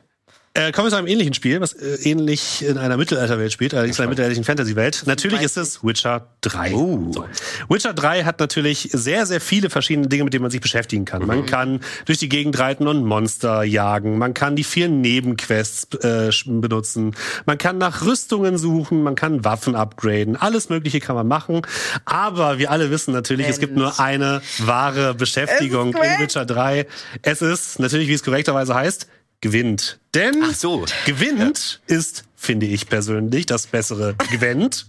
Äh, 0.57 0.70
kommen 0.70 0.86
wir 0.86 0.90
zu 0.90 0.96
einem 0.96 1.09
ähnlichen 1.09 1.34
Spiel, 1.34 1.61
was 1.61 1.72
äh, 1.72 1.96
ähnlich 2.09 2.64
in 2.64 2.78
einer 2.78 2.96
Mittelalterwelt 2.96 3.52
spielt, 3.52 3.74
allerdings 3.74 3.98
in 3.98 4.02
einer 4.02 4.11
mittelalterlichen 4.11 4.44
Fantasy-Welt. 4.44 5.02
Natürlich 5.05 5.40
ist 5.40 5.57
es 5.57 5.82
Witcher 5.82 6.28
3. 6.42 6.72
Uh. 6.72 7.12
So. 7.12 7.24
Witcher 7.68 7.92
3 7.92 8.22
hat 8.22 8.38
natürlich 8.38 8.88
sehr, 8.92 9.26
sehr 9.26 9.40
viele 9.40 9.68
verschiedene 9.68 10.07
Dinge, 10.07 10.22
mit 10.22 10.32
denen 10.32 10.42
man 10.42 10.52
sich 10.52 10.61
beschäftigen 10.61 11.07
kann. 11.07 11.26
Man 11.26 11.44
kann 11.46 11.80
durch 12.05 12.18
die 12.18 12.28
Gegend 12.28 12.57
reiten 12.57 12.86
und 12.86 13.05
Monster 13.05 13.64
jagen. 13.64 14.16
Man 14.16 14.32
kann 14.32 14.55
die 14.55 14.62
vier 14.62 14.88
Nebenquests 14.88 15.92
äh, 16.05 16.30
benutzen. 16.46 17.16
Man 17.46 17.59
kann 17.59 17.78
nach 17.78 18.02
Rüstungen 18.07 18.57
suchen. 18.57 19.02
Man 19.02 19.16
kann 19.16 19.44
Waffen 19.44 19.74
upgraden. 19.74 20.36
Alles 20.36 20.68
Mögliche 20.68 21.00
kann 21.00 21.16
man 21.16 21.26
machen. 21.26 21.62
Aber 22.05 22.59
wir 22.59 22.70
alle 22.70 22.92
wissen 22.92 23.12
natürlich, 23.12 23.48
es 23.48 23.59
gibt 23.59 23.74
nur 23.74 23.98
eine 23.98 24.40
wahre 24.59 25.14
Beschäftigung 25.14 25.96
in. 25.96 26.20
Witcher 26.20 26.46
3. 26.46 26.86
Es 27.22 27.42
ist 27.42 27.80
natürlich, 27.80 28.07
wie 28.07 28.14
es 28.14 28.22
korrekterweise 28.22 28.72
heißt, 28.76 29.09
gewinnt. 29.45 29.99
Denn 30.14 30.42
so. 30.55 30.86
gewinnt 31.05 31.82
ist, 31.86 32.24
finde 32.34 32.64
ich 32.64 32.88
persönlich, 32.88 33.45
das 33.45 33.66
bessere 33.66 34.14
Gwent. 34.30 34.86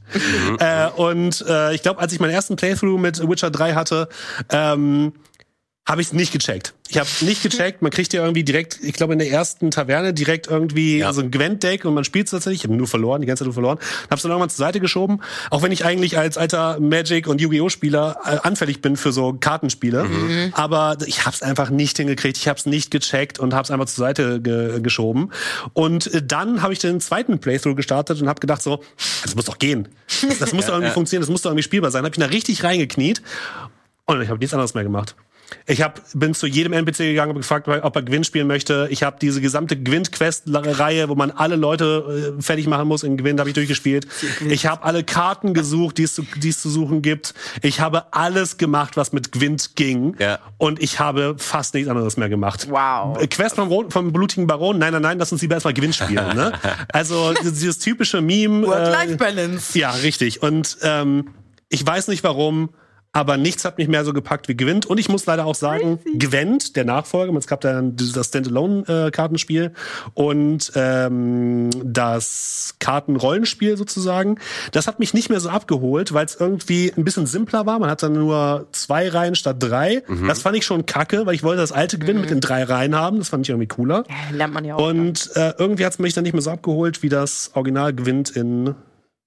äh, 0.59 0.87
und 0.91 1.43
äh, 1.45 1.75
ich 1.75 1.81
glaube, 1.81 1.99
als 1.99 2.13
ich 2.13 2.21
meinen 2.21 2.31
ersten 2.31 2.55
Playthrough 2.55 2.97
mit 2.97 3.19
Witcher 3.27 3.51
3 3.51 3.73
hatte, 3.73 4.07
ähm, 4.49 5.11
habe 5.87 6.01
ich 6.01 6.13
nicht 6.13 6.31
gecheckt. 6.31 6.73
Ich 6.87 6.97
habe 6.97 7.07
nicht 7.21 7.43
gecheckt. 7.43 7.81
Man 7.83 7.91
kriegt 7.91 8.11
ja 8.13 8.21
irgendwie 8.21 8.43
direkt, 8.43 8.79
ich 8.81 8.93
glaube 8.93 9.13
in 9.13 9.19
der 9.19 9.29
ersten 9.29 9.69
Taverne 9.69 10.13
direkt 10.15 10.47
irgendwie 10.47 10.97
Ja. 10.99 11.13
so 11.13 11.21
ein 11.21 11.29
Gwent-Deck 11.29 11.85
und 11.85 11.93
man 11.93 12.03
spielt 12.03 12.27
tatsächlich. 12.29 12.61
Ich 12.61 12.63
habe 12.63 12.75
nur 12.75 12.87
verloren, 12.87 13.21
die 13.21 13.27
ganze 13.27 13.41
Zeit 13.41 13.45
nur 13.47 13.53
verloren. 13.53 13.77
Hab's 14.09 14.23
dann 14.23 14.31
irgendwann 14.31 14.49
zur 14.49 14.57
Seite 14.65 14.79
geschoben. 14.79 15.21
Auch 15.51 15.61
wenn 15.61 15.71
ich 15.71 15.85
eigentlich 15.85 16.17
als 16.17 16.37
alter 16.39 16.79
Magic 16.79 17.27
und 17.27 17.39
Yu-Gi-Oh 17.39 17.69
Spieler 17.69 18.17
äh, 18.25 18.37
anfällig 18.41 18.81
bin 18.81 18.97
für 18.97 19.11
so 19.11 19.33
Kartenspiele, 19.33 20.51
aber 20.53 20.97
ich 21.05 21.25
habe 21.25 21.35
es 21.35 21.43
einfach 21.43 21.69
nicht 21.69 21.97
hingekriegt. 21.97 22.37
Ich 22.37 22.47
habe 22.47 22.57
es 22.57 22.65
nicht 22.65 22.89
gecheckt 22.89 23.37
und 23.37 23.53
habe 23.53 23.63
es 23.65 23.71
einfach 23.71 23.85
zur 23.85 24.05
Seite 24.05 24.41
ge 24.41 24.79
geschoben. 24.81 25.31
Und 25.73 26.11
äh, 26.13 26.23
dann 26.25 26.63
habe 26.63 26.73
ich 26.73 26.79
den 26.79 26.99
zweiten 26.99 27.37
Playthrough 27.39 27.75
gestartet 27.75 28.21
und 28.21 28.27
habe 28.27 28.39
gedacht 28.39 28.61
so, 28.63 28.81
das 29.23 29.35
muss 29.35 29.45
doch 29.45 29.59
gehen. 29.59 29.87
Das, 30.27 30.39
das 30.39 30.53
muss 30.53 30.65
doch 30.67 30.73
irgendwie 30.73 30.91
funktionieren. 30.93 31.21
Das 31.21 31.29
muss 31.29 31.43
doch 31.43 31.51
irgendwie 31.51 31.63
spielbar 31.63 31.91
sein. 31.91 32.03
Habe 32.05 32.13
ich 32.15 32.19
da 32.19 32.25
richtig 32.25 32.63
reingekniet 32.63 33.21
und 34.05 34.21
ich 34.21 34.29
habe 34.29 34.39
nichts 34.39 34.53
anderes 34.53 34.73
mehr 34.73 34.83
gemacht. 34.83 35.15
Ich 35.67 35.81
hab, 35.81 36.01
bin 36.13 36.33
zu 36.33 36.47
jedem 36.47 36.73
NPC 36.73 36.97
gegangen 36.99 37.31
und 37.31 37.37
gefragt, 37.37 37.67
ob 37.67 37.95
er 37.95 38.01
Gewinn 38.01 38.23
spielen 38.23 38.47
möchte. 38.47 38.87
Ich 38.91 39.03
habe 39.03 39.17
diese 39.21 39.41
gesamte 39.41 39.75
Gewinn-Quest-Reihe, 39.75 41.09
wo 41.09 41.15
man 41.15 41.31
alle 41.31 41.55
Leute 41.55 42.35
äh, 42.37 42.41
fertig 42.41 42.67
machen 42.67 42.87
muss 42.87 43.03
in 43.03 43.17
Gewinn, 43.17 43.39
habe 43.39 43.49
ich 43.49 43.55
durchgespielt. 43.55 44.07
Ich 44.47 44.65
habe 44.65 44.83
alle 44.83 45.03
Karten 45.03 45.53
gesucht, 45.53 45.97
die 45.97 46.03
es, 46.03 46.13
zu, 46.15 46.25
die 46.37 46.49
es 46.49 46.61
zu 46.61 46.69
suchen 46.69 47.01
gibt. 47.01 47.33
Ich 47.61 47.79
habe 47.79 48.13
alles 48.13 48.57
gemacht, 48.57 48.97
was 48.97 49.13
mit 49.13 49.31
Gewinn 49.31 49.57
ging. 49.75 50.15
Ja. 50.19 50.39
Und 50.57 50.81
ich 50.81 50.99
habe 50.99 51.35
fast 51.37 51.73
nichts 51.73 51.89
anderes 51.89 52.17
mehr 52.17 52.29
gemacht. 52.29 52.67
Wow. 52.69 53.21
Äh, 53.21 53.27
Quest 53.27 53.55
vom, 53.55 53.89
vom 53.89 54.13
blutigen 54.13 54.47
Baron, 54.47 54.77
nein, 54.77 54.93
nein, 54.93 55.01
nein, 55.01 55.19
lass 55.19 55.31
uns 55.31 55.41
lieber 55.41 55.55
erstmal 55.55 55.73
Gewinn 55.73 55.93
spielen. 55.93 56.35
Ne? 56.35 56.51
Also 56.89 57.33
dieses 57.33 57.79
typische 57.79 58.21
Meme. 58.21 58.67
Work-Life-Balance. 58.67 59.77
Ja, 59.77 59.91
richtig. 59.91 60.41
Und 60.41 60.77
ähm, 60.81 61.29
ich 61.69 61.85
weiß 61.85 62.07
nicht 62.07 62.23
warum, 62.23 62.69
aber 63.15 63.37
nichts 63.37 63.63
hat 63.63 63.77
mich 63.77 63.87
mehr 63.87 64.03
so 64.03 64.11
gepackt 64.11 64.49
wie 64.49 64.57
gewinnt. 64.57 64.85
Und 64.85 64.99
ich 64.99 65.07
muss 65.07 65.25
leider 65.25 65.45
auch 65.45 65.55
sagen, 65.55 65.99
gewinnt 66.15 66.75
der 66.75 66.83
Nachfolger. 66.83 67.33
Es 67.37 67.47
gab 67.47 67.61
dann 67.61 67.95
das 67.95 68.27
Standalone-Kartenspiel 68.27 69.71
und 70.13 70.73
ähm, 70.75 71.69
das 71.81 72.75
Kartenrollenspiel 72.79 73.77
sozusagen. 73.77 74.37
Das 74.73 74.87
hat 74.87 74.99
mich 74.99 75.13
nicht 75.13 75.29
mehr 75.29 75.39
so 75.39 75.47
abgeholt, 75.47 76.13
weil 76.13 76.25
es 76.25 76.35
irgendwie 76.35 76.91
ein 76.97 77.05
bisschen 77.05 77.25
simpler 77.25 77.65
war. 77.65 77.79
Man 77.79 77.89
hat 77.89 78.03
dann 78.03 78.11
nur 78.11 78.67
zwei 78.73 79.07
Reihen 79.07 79.35
statt 79.35 79.57
drei. 79.59 80.03
Das 80.27 80.41
fand 80.41 80.57
ich 80.57 80.65
schon 80.65 80.85
kacke, 80.85 81.25
weil 81.25 81.35
ich 81.35 81.43
wollte 81.43 81.61
das 81.61 81.71
alte 81.71 81.97
Gewinn 81.97 82.19
mit 82.19 82.31
den 82.31 82.41
drei 82.41 82.63
Reihen 82.63 82.95
haben. 82.95 83.19
Das 83.19 83.29
fand 83.29 83.45
ich 83.45 83.49
irgendwie 83.49 83.67
cooler. 83.67 84.03
Ja, 84.09 84.35
lernt 84.35 84.53
man 84.53 84.65
ja 84.65 84.75
auch. 84.75 84.89
Und 84.89 85.31
äh, 85.35 85.53
irgendwie 85.57 85.85
hat 85.85 85.93
es 85.93 85.99
mich 85.99 86.13
dann 86.13 86.25
nicht 86.25 86.33
mehr 86.33 86.41
so 86.41 86.51
abgeholt, 86.51 87.01
wie 87.01 87.09
das 87.09 87.51
Original 87.53 87.93
gewinnt 87.93 88.31
in 88.31 88.75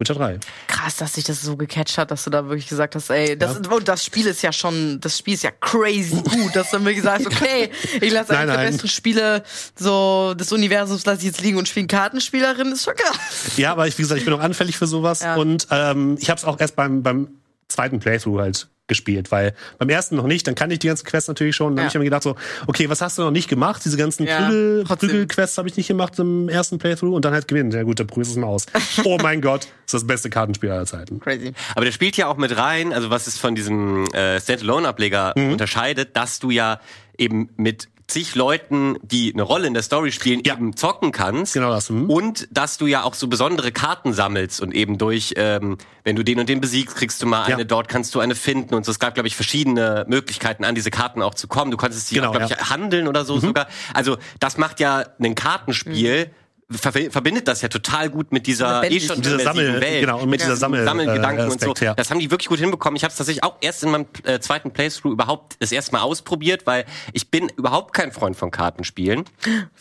Witcher 0.00 0.14
3. 0.14 0.38
Krass, 0.68 0.96
dass 0.96 1.14
sich 1.14 1.24
das 1.24 1.42
so 1.42 1.56
gecatcht 1.56 1.98
hat, 1.98 2.12
dass 2.12 2.22
du 2.22 2.30
da 2.30 2.46
wirklich 2.46 2.68
gesagt 2.68 2.94
hast, 2.94 3.10
ey, 3.10 3.36
das, 3.36 3.56
und 3.56 3.88
das 3.88 4.04
Spiel 4.04 4.28
ist 4.28 4.42
ja 4.42 4.52
schon, 4.52 5.00
das 5.00 5.18
Spiel 5.18 5.34
ist 5.34 5.42
ja 5.42 5.50
crazy 5.50 6.22
gut, 6.22 6.54
dass 6.54 6.70
du 6.70 6.76
dann 6.76 6.84
wirklich 6.84 7.02
sagst, 7.02 7.26
okay, 7.26 7.70
ich 8.00 8.12
lasse 8.12 8.32
die 8.32 8.46
nein. 8.46 8.70
besten 8.70 8.86
Spiele 8.86 9.42
so 9.74 10.34
des 10.34 10.52
Universums 10.52 11.04
lasse 11.04 11.18
ich 11.18 11.24
jetzt 11.24 11.40
liegen 11.40 11.58
und 11.58 11.66
spiele 11.66 11.88
Kartenspielerin, 11.88 12.70
ist 12.70 12.84
schon 12.84 12.94
krass. 12.94 13.56
Ja, 13.56 13.72
aber 13.72 13.88
ich, 13.88 13.98
wie 13.98 14.02
gesagt, 14.02 14.20
ich 14.20 14.24
bin 14.24 14.34
auch 14.34 14.40
anfällig 14.40 14.78
für 14.78 14.86
sowas. 14.86 15.20
Ja. 15.20 15.34
Und 15.34 15.66
ähm, 15.72 16.16
ich 16.20 16.30
habe 16.30 16.38
es 16.38 16.44
auch 16.44 16.60
erst 16.60 16.76
beim, 16.76 17.02
beim 17.02 17.40
zweiten 17.68 18.00
Playthrough 18.00 18.40
halt 18.40 18.68
gespielt, 18.86 19.30
weil 19.30 19.52
beim 19.76 19.90
ersten 19.90 20.16
noch 20.16 20.26
nicht, 20.26 20.46
dann 20.46 20.54
kannte 20.54 20.72
ich 20.72 20.78
die 20.78 20.86
ganzen 20.86 21.04
Quests 21.04 21.28
natürlich 21.28 21.54
schon. 21.54 21.76
Dann 21.76 21.84
Ja. 21.84 21.88
hab 21.90 21.94
ich 21.94 21.98
mir 21.98 22.04
gedacht 22.04 22.22
so, 22.22 22.36
okay, 22.66 22.88
was 22.88 23.02
hast 23.02 23.18
du 23.18 23.22
noch 23.22 23.30
nicht 23.30 23.46
gemacht? 23.46 23.82
Diese 23.84 23.98
ganzen 23.98 24.26
Ja. 24.26 24.48
Prügel-Quests 24.48 25.58
habe 25.58 25.68
ich 25.68 25.76
nicht 25.76 25.88
gemacht 25.88 26.18
im 26.18 26.48
ersten 26.48 26.78
Playthrough 26.78 27.14
und 27.14 27.22
dann 27.26 27.34
halt 27.34 27.46
gewinnen. 27.48 27.70
Ja 27.70 27.82
gut, 27.82 28.00
dann 28.00 28.06
probierst 28.06 28.30
du 28.30 28.36
es 28.36 28.40
mal 28.40 28.46
aus. 28.46 28.64
oh 29.04 29.18
mein 29.22 29.42
Gott, 29.42 29.68
ist 29.84 29.92
das 29.92 30.06
beste 30.06 30.30
Kartenspiel 30.30 30.70
aller 30.70 30.86
Zeiten. 30.86 31.20
Crazy. 31.20 31.52
Aber 31.74 31.84
der 31.84 31.92
spielt 31.92 32.16
ja 32.16 32.28
auch 32.28 32.38
mit 32.38 32.56
rein, 32.56 32.94
also 32.94 33.10
was 33.10 33.26
es 33.26 33.36
von 33.36 33.54
diesem 33.54 34.06
äh, 34.14 34.40
Standalone-Ableger 34.40 35.34
Mhm. 35.36 35.52
unterscheidet, 35.52 36.16
dass 36.16 36.38
du 36.38 36.50
ja 36.50 36.80
eben 37.18 37.50
mit 37.58 37.88
zig 38.08 38.34
Leuten, 38.34 38.96
die 39.02 39.32
eine 39.34 39.42
Rolle 39.42 39.66
in 39.66 39.74
der 39.74 39.82
Story 39.82 40.12
spielen, 40.12 40.40
Ja. 40.44 40.54
eben 40.54 40.74
zocken 40.76 41.12
kannst. 41.12 41.52
Genau 41.52 41.70
das. 41.70 41.90
Hm? 41.90 42.08
Und 42.08 42.48
dass 42.50 42.78
du 42.78 42.86
ja 42.86 43.02
auch 43.04 43.12
so 43.14 43.28
besondere 43.28 43.70
Karten 43.70 44.12
sammelst 44.14 44.60
und 44.62 44.74
eben 44.74 44.96
durch, 44.96 45.34
ähm, 45.36 45.76
wenn 46.04 46.16
du 46.16 46.22
den 46.24 46.40
und 46.40 46.48
den 46.48 46.60
besiegst, 46.60 46.96
kriegst 46.96 47.22
du 47.22 47.26
mal 47.26 47.48
Ja. 47.48 47.54
eine, 47.56 47.66
dort 47.66 47.88
kannst 47.88 48.14
du 48.14 48.20
eine 48.20 48.34
finden 48.34 48.74
und 48.74 48.84
so. 48.86 48.90
Es 48.92 48.98
gab, 48.98 49.12
glaube 49.14 49.28
ich, 49.28 49.36
verschiedene 49.36 50.06
Möglichkeiten, 50.08 50.64
an 50.64 50.74
diese 50.74 50.90
Karten 50.90 51.20
auch 51.22 51.34
zu 51.34 51.48
kommen. 51.48 51.70
Du 51.70 51.76
konntest 51.76 52.08
sie 52.08 52.14
Genau, 52.14 52.28
auch, 52.28 52.32
glaube 52.32 52.48
ja. 52.50 52.56
Mhm. 52.56 52.62
ich, 52.62 52.70
handeln 52.70 53.08
oder 53.08 53.24
so 53.26 53.38
sogar. 53.38 53.68
Also 53.92 54.16
das 54.40 54.56
macht 54.56 54.80
ja 54.80 55.04
ein 55.20 55.34
Kartenspiel. 55.34 56.24
ver- 56.26 56.30
Verbindet 56.70 57.48
das 57.48 57.62
ja 57.62 57.68
total 57.68 58.10
gut 58.10 58.30
mit 58.30 58.46
dieser 58.46 58.84
eh 58.84 59.00
schon 59.00 59.16
Mit 59.16 59.24
dieser 59.24 59.38
Sammel- 59.38 59.80
Welt. 59.80 60.00
genau, 60.02 60.20
und 60.20 60.28
mit 60.28 60.40
dieser 60.40 60.50
diesem 60.50 60.60
Sammel- 60.60 60.84
Sammelgedanken 60.84 61.46
äh, 61.46 61.50
und 61.50 61.60
so. 61.62 61.70
Aspekt, 61.70 61.80
ja. 61.80 61.94
Das 61.94 62.10
haben 62.10 62.18
die 62.18 62.30
wirklich 62.30 62.48
gut 62.48 62.58
hinbekommen. 62.58 62.94
Ich 62.96 63.04
habe 63.04 63.10
es 63.10 63.16
tatsächlich 63.16 63.42
auch 63.42 63.56
erst 63.62 63.84
in 63.84 63.90
meinem 63.90 64.04
äh, 64.24 64.38
zweiten 64.38 64.70
Playthrough 64.70 65.10
überhaupt 65.12 65.56
das 65.60 65.72
erste 65.72 65.92
Mal 65.92 66.02
ausprobiert, 66.02 66.66
weil 66.66 66.84
ich 67.14 67.30
bin 67.30 67.48
überhaupt 67.56 67.94
kein 67.94 68.12
Freund 68.12 68.36
von 68.36 68.50
Kartenspielen. 68.50 69.24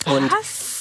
Und 0.05 0.31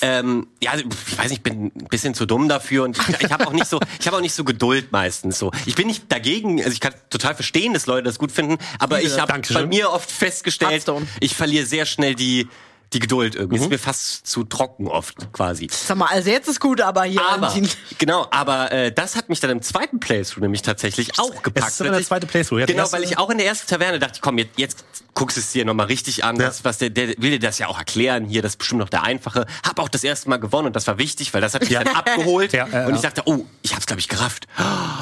ähm, 0.01 0.47
ja, 0.63 0.75
ich 0.77 1.19
weiß 1.19 1.31
nicht, 1.31 1.39
ich 1.39 1.43
bin 1.43 1.73
ein 1.75 1.89
bisschen 1.91 2.15
zu 2.15 2.25
dumm 2.25 2.49
dafür 2.49 2.85
und 2.85 2.97
ich, 2.97 3.23
ich 3.23 3.33
habe 3.33 3.45
auch 3.49 3.53
nicht 3.53 3.67
so, 3.67 3.81
ich 3.99 4.07
habe 4.07 4.17
auch 4.19 4.23
nicht 4.23 4.35
so 4.35 4.45
Geduld 4.45 4.93
meistens 4.93 5.41
so. 5.41 5.51
Ich 5.67 5.75
bin 5.75 5.89
nicht 5.89 6.05
dagegen, 6.13 6.59
also 6.61 6.71
ich 6.71 6.81
kann 6.81 6.95
total 7.11 7.35
verstehen, 7.35 7.75
dass 7.75 7.87
Leute 7.87 8.05
das 8.05 8.21
gut 8.21 8.31
finden, 8.31 8.59
aber 8.79 9.03
ich 9.03 9.19
habe 9.19 9.41
bei 9.53 9.67
mir 9.67 9.91
oft 9.91 10.09
festgestellt, 10.09 10.71
Hearthstone. 10.71 11.05
ich 11.19 11.35
verliere 11.35 11.67
sehr 11.67 11.85
schnell 11.85 12.15
die 12.15 12.47
die 12.93 13.01
Geduld 13.01 13.35
irgendwie. 13.35 13.59
Mhm. 13.59 13.65
Ist 13.65 13.71
mir 13.71 13.79
fast 13.79 14.27
zu 14.27 14.45
trocken 14.45 14.87
oft 14.87 15.33
quasi. 15.33 15.69
Sag 15.71 15.97
mal, 15.97 16.07
also 16.07 16.31
jetzt 16.31 16.49
ist 16.49 16.61
gut, 16.61 16.81
aber 16.81 17.05
hier 17.05 17.21
Aber, 17.27 17.53
genau, 17.99 18.27
aber 18.31 18.71
äh, 18.73 18.93
das 18.93 19.17
hat 19.17 19.29
mich 19.29 19.41
dann 19.41 19.51
im 19.51 19.63
zweiten 19.63 19.99
Playthrough 19.99 20.41
nämlich 20.41 20.63
tatsächlich 20.63 21.19
auch 21.19 21.43
gepackt. 21.43 21.69
Es 21.69 21.75
ist 21.75 21.81
immer 21.81 21.91
der 21.93 22.05
zweite 22.05 22.27
Playthrough. 22.27 22.61
Ja, 22.61 22.67
Genau, 22.67 22.91
weil 22.93 23.03
ich 23.03 23.19
auch 23.19 23.31
in 23.31 23.39
der 23.39 23.47
ersten 23.47 23.69
Taverne 23.69 23.99
dachte, 23.99 24.21
komm, 24.23 24.39
jetzt, 24.39 24.59
jetzt 24.59 24.85
guckst 25.15 25.37
du 25.37 25.41
es 25.41 25.51
dir 25.51 25.65
nochmal 25.65 25.87
richtig 25.87 26.25
an. 26.25 26.37
Ja. 26.37 26.49
Was, 26.49 26.65
was 26.65 26.79
der, 26.79 26.91
der 26.91 27.09
will 27.19 27.31
dir 27.31 27.39
das 27.41 27.59
ja 27.59 27.67
auch 27.69 27.79
erklären. 27.79 28.27
Hier, 28.27 28.43
das 28.43 28.53
ist 28.53 28.59
bestimmt 28.59 28.81
noch 28.81 28.89
der 28.89 29.03
einfache. 29.03 29.47
Hab 29.67 29.79
auch 29.81 29.89
das 29.89 30.05
erste 30.05 30.29
Mal 30.29 30.37
gewonnen 30.37 30.69
und 30.69 30.77
das 30.77 30.87
war 30.87 30.99
wichtig, 30.99 31.35
weil 31.35 31.41
das 31.41 31.55
hat 31.55 31.63
mich 31.63 31.73
dann 31.73 31.89
abgeholt. 31.89 32.53
Ja, 32.53 32.69
ja, 32.69 32.85
und 32.85 32.91
ja. 32.91 32.97
ich 32.97 33.03
dachte, 33.03 33.23
oh, 33.27 33.45
ich 33.63 33.75
hab's, 33.75 33.87
glaube 33.87 34.01
ich, 34.01 34.09
gerafft. 34.09 34.47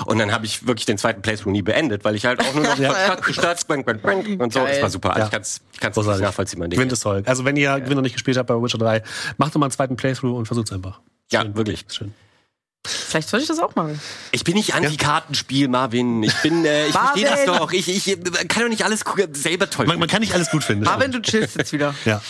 Und 0.07 0.19
dann 0.19 0.33
habe 0.33 0.47
ich 0.47 0.67
wirklich 0.67 0.87
den 0.87 0.99
zweiten 0.99 1.21
Playthrough 1.23 1.53
nie 1.53 1.63
beendet, 1.63 2.05
weil 2.05 2.15
ich 2.15 2.25
halt 2.25 2.41
auch 2.41 2.55
nur 2.55 2.65
noch 2.65 2.79
ja. 2.79 3.15
gestartet 3.17 3.67
bang, 3.67 3.85
bang, 3.85 4.01
bang, 4.01 4.41
und 4.41 4.53
so. 4.53 4.61
Geil. 4.61 4.77
Es 4.77 4.83
war 4.83 4.91
super. 4.91 5.11
Also 5.11 5.21
Ja. 5.21 5.27
ich 5.27 5.33
kann's, 5.33 5.61
ich 5.73 5.81
kann's 5.81 5.97
nicht 5.97 6.21
nachvollziehen, 6.21 6.59
mein 6.61 6.71
Ding. 6.71 6.79
Gewinnt 6.79 7.05
toll. 7.05 7.23
Also 7.27 7.45
wenn 7.45 7.57
ihr 7.57 7.74
Gewinn 7.81 7.97
noch 7.97 8.03
nicht 8.03 8.15
gespielt 8.15 8.37
habt 8.37 8.49
bei 8.49 8.55
Witcher 8.55 8.79
3, 8.79 9.03
macht 9.37 9.55
doch 9.55 9.61
mal 9.61 9.67
einen 9.67 9.73
zweiten 9.73 9.97
Playthrough 9.97 10.37
und 10.37 10.47
versucht's 10.47 10.73
einfach. 10.73 11.01
Ja, 11.31 11.43
Schön. 11.43 11.57
wirklich. 11.57 11.85
Schön. 11.89 12.15
Vielleicht 12.87 13.31
sollte 13.31 13.45
ich 13.45 13.49
das 13.49 13.61
auch 13.61 13.75
machen. 13.77 13.99
Ich 14.31 14.45
bin 14.45 14.55
nicht 14.55 14.75
Anti-Kartenspiel, 14.75 15.69
Marvin. 15.69 16.23
Ich 16.23 16.35
bin, 16.43 16.67
äh, 16.67 16.89
ich 16.89 16.93
verstehe 16.93 17.25
das 17.25 17.47
Marvin! 17.47 17.61
doch. 17.61 17.73
Ich, 17.73 17.89
ich 17.89 18.19
kann 18.49 18.63
doch 18.63 18.69
nicht 18.69 18.85
alles 18.85 19.05
selber 19.33 19.71
toll 19.71 19.87
Man, 19.87 19.99
man 19.99 20.09
kann 20.09 20.21
nicht 20.21 20.35
alles 20.35 20.51
gut 20.51 20.63
finden. 20.65 20.87
Wenn 20.99 21.13
du 21.13 21.23
chillst 21.23 21.57
jetzt 21.57 21.73
wieder. 21.73 21.95
ja. 22.05 22.21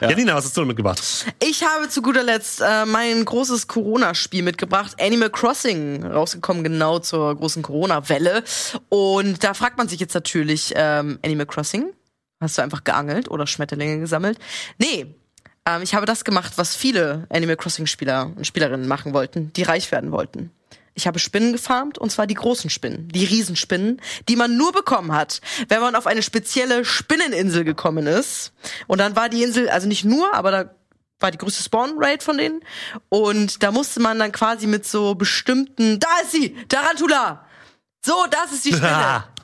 Janina, 0.00 0.34
was 0.34 0.44
hast 0.44 0.56
du 0.56 0.62
denn 0.62 0.68
mitgebracht? 0.68 1.00
Ich 1.42 1.62
habe 1.62 1.88
zu 1.88 2.02
guter 2.02 2.22
Letzt 2.22 2.60
äh, 2.60 2.84
mein 2.86 3.24
großes 3.24 3.66
Corona-Spiel 3.68 4.42
mitgebracht, 4.42 4.96
Animal 5.00 5.30
Crossing, 5.30 6.04
rausgekommen 6.04 6.64
genau 6.64 6.98
zur 6.98 7.36
großen 7.36 7.62
Corona-Welle. 7.62 8.42
Und 8.88 9.44
da 9.44 9.54
fragt 9.54 9.78
man 9.78 9.88
sich 9.88 10.00
jetzt 10.00 10.14
natürlich, 10.14 10.72
ähm, 10.76 11.18
Animal 11.24 11.46
Crossing, 11.46 11.90
hast 12.40 12.58
du 12.58 12.62
einfach 12.62 12.84
geangelt 12.84 13.30
oder 13.30 13.46
Schmetterlinge 13.46 13.98
gesammelt? 13.98 14.38
Nee, 14.78 15.14
ähm, 15.66 15.82
ich 15.82 15.94
habe 15.94 16.06
das 16.06 16.24
gemacht, 16.24 16.54
was 16.56 16.74
viele 16.74 17.26
Animal 17.30 17.56
Crossing-Spieler 17.56 18.32
und 18.36 18.46
Spielerinnen 18.46 18.88
machen 18.88 19.12
wollten, 19.12 19.52
die 19.52 19.62
reich 19.62 19.90
werden 19.92 20.12
wollten. 20.12 20.50
Ich 20.94 21.06
habe 21.06 21.20
Spinnen 21.20 21.52
gefarmt, 21.52 21.96
und 21.96 22.10
zwar 22.10 22.26
die 22.26 22.34
großen 22.34 22.70
Spinnen, 22.70 23.08
die 23.08 23.24
Riesenspinnen, 23.24 24.00
die 24.28 24.34
man 24.34 24.56
nur 24.56 24.72
bekommen 24.72 25.12
hat, 25.12 25.40
wenn 25.68 25.80
man 25.80 25.94
auf 25.94 26.08
eine 26.08 26.22
spezielle 26.22 26.84
Spinneninsel 26.84 27.62
gekommen 27.62 28.08
ist. 28.08 28.52
Und 28.88 28.98
dann 28.98 29.14
war 29.14 29.28
die 29.28 29.44
Insel, 29.44 29.68
also 29.68 29.86
nicht 29.86 30.04
nur, 30.04 30.34
aber 30.34 30.50
da 30.50 30.74
war 31.20 31.30
die 31.30 31.38
größte 31.38 31.62
Spawn-Rate 31.62 32.24
von 32.24 32.38
denen. 32.38 32.60
Und 33.10 33.62
da 33.62 33.70
musste 33.70 34.00
man 34.00 34.18
dann 34.18 34.32
quasi 34.32 34.66
mit 34.66 34.86
so 34.86 35.14
bestimmten, 35.14 36.00
da 36.00 36.08
ist 36.22 36.32
sie, 36.32 36.56
Tarantula! 36.68 37.44
So, 38.04 38.26
das 38.30 38.52
ist 38.52 38.64
die 38.64 38.72
Spinne. 38.72 39.24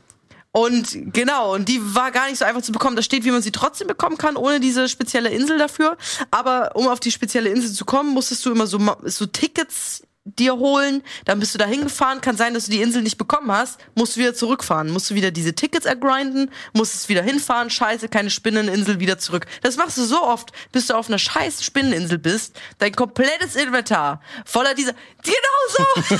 Und 0.56 1.12
genau, 1.12 1.52
und 1.54 1.68
die 1.68 1.80
war 1.96 2.12
gar 2.12 2.28
nicht 2.28 2.38
so 2.38 2.44
einfach 2.44 2.62
zu 2.62 2.70
bekommen. 2.70 2.94
Da 2.94 3.02
steht, 3.02 3.24
wie 3.24 3.32
man 3.32 3.42
sie 3.42 3.50
trotzdem 3.50 3.88
bekommen 3.88 4.16
kann, 4.18 4.36
ohne 4.36 4.60
diese 4.60 4.88
spezielle 4.88 5.30
Insel 5.30 5.58
dafür. 5.58 5.96
Aber 6.30 6.76
um 6.76 6.86
auf 6.86 7.00
die 7.00 7.10
spezielle 7.10 7.50
Insel 7.50 7.72
zu 7.72 7.84
kommen, 7.84 8.10
musstest 8.10 8.46
du 8.46 8.52
immer 8.52 8.68
so, 8.68 8.78
so 9.02 9.26
Tickets 9.26 10.04
dir 10.24 10.56
holen, 10.56 11.02
dann 11.26 11.38
bist 11.38 11.54
du 11.54 11.58
da 11.58 11.66
hingefahren, 11.66 12.22
kann 12.22 12.36
sein, 12.36 12.54
dass 12.54 12.64
du 12.64 12.70
die 12.70 12.80
Insel 12.80 13.02
nicht 13.02 13.18
bekommen 13.18 13.52
hast, 13.52 13.78
musst 13.94 14.16
du 14.16 14.20
wieder 14.20 14.34
zurückfahren, 14.34 14.90
musst 14.90 15.10
du 15.10 15.14
wieder 15.14 15.30
diese 15.30 15.54
Tickets 15.54 15.84
ergrinden, 15.84 16.50
musst 16.72 16.94
es 16.94 17.08
wieder 17.10 17.22
hinfahren, 17.22 17.68
scheiße, 17.68 18.08
keine 18.08 18.30
Spinneninsel, 18.30 19.00
wieder 19.00 19.18
zurück. 19.18 19.44
Das 19.62 19.76
machst 19.76 19.98
du 19.98 20.04
so 20.04 20.22
oft, 20.22 20.52
bis 20.72 20.86
du 20.86 20.94
auf 20.94 21.08
einer 21.08 21.18
scheiß 21.18 21.62
Spinneninsel 21.62 22.18
bist, 22.18 22.56
dein 22.78 22.94
komplettes 22.94 23.54
Inventar 23.54 24.22
voller 24.46 24.74
dieser, 24.74 24.92
genau 25.22 25.64
so, 25.68 25.84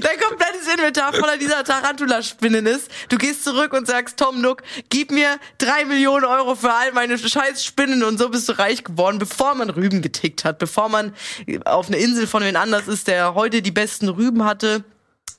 dein 0.00 0.18
komplettes 0.18 0.66
Inventar 0.72 1.12
voller 1.12 1.36
dieser 1.36 1.64
Tarantula-Spinnen 1.64 2.64
ist, 2.64 2.90
du 3.10 3.18
gehst 3.18 3.44
zurück 3.44 3.74
und 3.74 3.86
sagst, 3.86 4.16
Tom 4.16 4.40
Nook, 4.40 4.62
gib 4.88 5.10
mir 5.10 5.38
drei 5.58 5.84
Millionen 5.84 6.24
Euro 6.24 6.54
für 6.54 6.72
all 6.72 6.92
meine 6.92 7.18
scheiß 7.18 7.64
Spinnen. 7.64 8.02
Und 8.02 8.18
so 8.18 8.28
bist 8.28 8.48
du 8.48 8.58
reich 8.58 8.84
geworden, 8.84 9.18
bevor 9.18 9.54
man 9.54 9.70
Rüben 9.70 10.02
getickt 10.02 10.44
hat, 10.44 10.58
bevor 10.58 10.88
man 10.88 11.14
auf 11.64 11.88
eine 11.88 11.98
Insel 11.98 12.26
von 12.26 12.42
wen 12.42 12.56
anders 12.56 12.88
ist, 12.88 13.01
der 13.04 13.34
heute 13.34 13.62
die 13.62 13.70
besten 13.70 14.08
Rüben 14.08 14.44
hatte, 14.44 14.84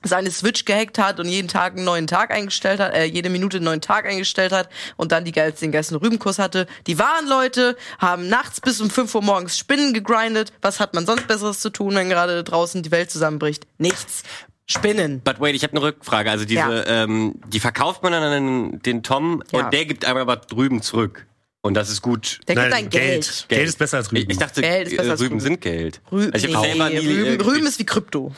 seine 0.06 0.30
Switch 0.30 0.66
gehackt 0.66 0.98
hat 0.98 1.18
und 1.18 1.26
jeden 1.28 1.48
Tag 1.48 1.74
einen 1.76 1.84
neuen 1.84 2.06
Tag 2.06 2.30
eingestellt 2.30 2.78
hat, 2.78 2.92
äh, 2.94 3.04
jede 3.04 3.30
Minute 3.30 3.56
einen 3.56 3.64
neuen 3.64 3.80
Tag 3.80 4.04
eingestellt 4.06 4.52
hat 4.52 4.68
und 4.96 5.12
dann 5.12 5.24
die 5.24 5.32
geilsten, 5.32 5.68
den 5.68 5.72
geilsten 5.72 5.96
Rübenkurs 5.96 6.38
hatte. 6.38 6.66
Die 6.86 6.98
wahren 6.98 7.26
Leute 7.26 7.74
haben 7.98 8.28
nachts 8.28 8.60
bis 8.60 8.82
um 8.82 8.90
5 8.90 9.14
Uhr 9.14 9.22
morgens 9.22 9.56
Spinnen 9.56 9.94
gegrindet. 9.94 10.52
Was 10.60 10.78
hat 10.78 10.92
man 10.92 11.06
sonst 11.06 11.26
Besseres 11.26 11.60
zu 11.60 11.70
tun, 11.70 11.94
wenn 11.94 12.10
gerade 12.10 12.44
draußen 12.44 12.82
die 12.82 12.90
Welt 12.90 13.10
zusammenbricht? 13.10 13.66
Nichts. 13.78 14.24
Spinnen. 14.66 15.20
But 15.22 15.40
wait, 15.40 15.54
ich 15.54 15.62
habe 15.62 15.72
eine 15.72 15.82
Rückfrage. 15.82 16.30
Also 16.30 16.44
diese, 16.44 16.60
Ja. 16.60 16.84
ähm, 17.04 17.34
die 17.48 17.60
verkauft 17.60 18.02
man 18.02 18.12
dann 18.12 18.22
an 18.22 18.80
den 18.80 19.02
Tom 19.02 19.42
Ja. 19.52 19.64
und 19.64 19.72
der 19.72 19.84
gibt 19.86 20.04
einem 20.06 20.18
aber 20.18 20.36
drüben 20.36 20.80
zurück. 20.82 21.26
Und 21.64 21.72
das 21.72 21.88
ist 21.88 22.02
gut. 22.02 22.40
Der 22.46 22.56
gibt 22.56 22.68
Nein, 22.68 22.70
dein 22.70 22.90
Geld. 22.90 23.46
Geld 23.48 23.66
ist 23.66 23.78
besser 23.78 23.96
als 23.96 24.12
Rüben. 24.12 24.30
Ich, 24.30 24.36
dachte, 24.36 24.60
Geld 24.60 24.88
ist 24.88 24.98
besser 24.98 25.08
äh, 25.08 25.12
als 25.12 25.20
Rüben 25.22 25.28
Rüben. 25.30 25.40
sind 25.40 25.60
Geld. 25.62 26.02
Rü 26.12 26.28
Also 26.30 26.46
ich 26.46 26.54
hab 26.54 26.62
nee, 26.62 26.68
selber 26.68 26.90
nie, 26.90 26.98
Rüben, 26.98 27.40
äh, 27.40 27.42
Rüben 27.42 27.66
ist 27.66 27.78
wie 27.78 27.86
Krypto. 27.86 28.34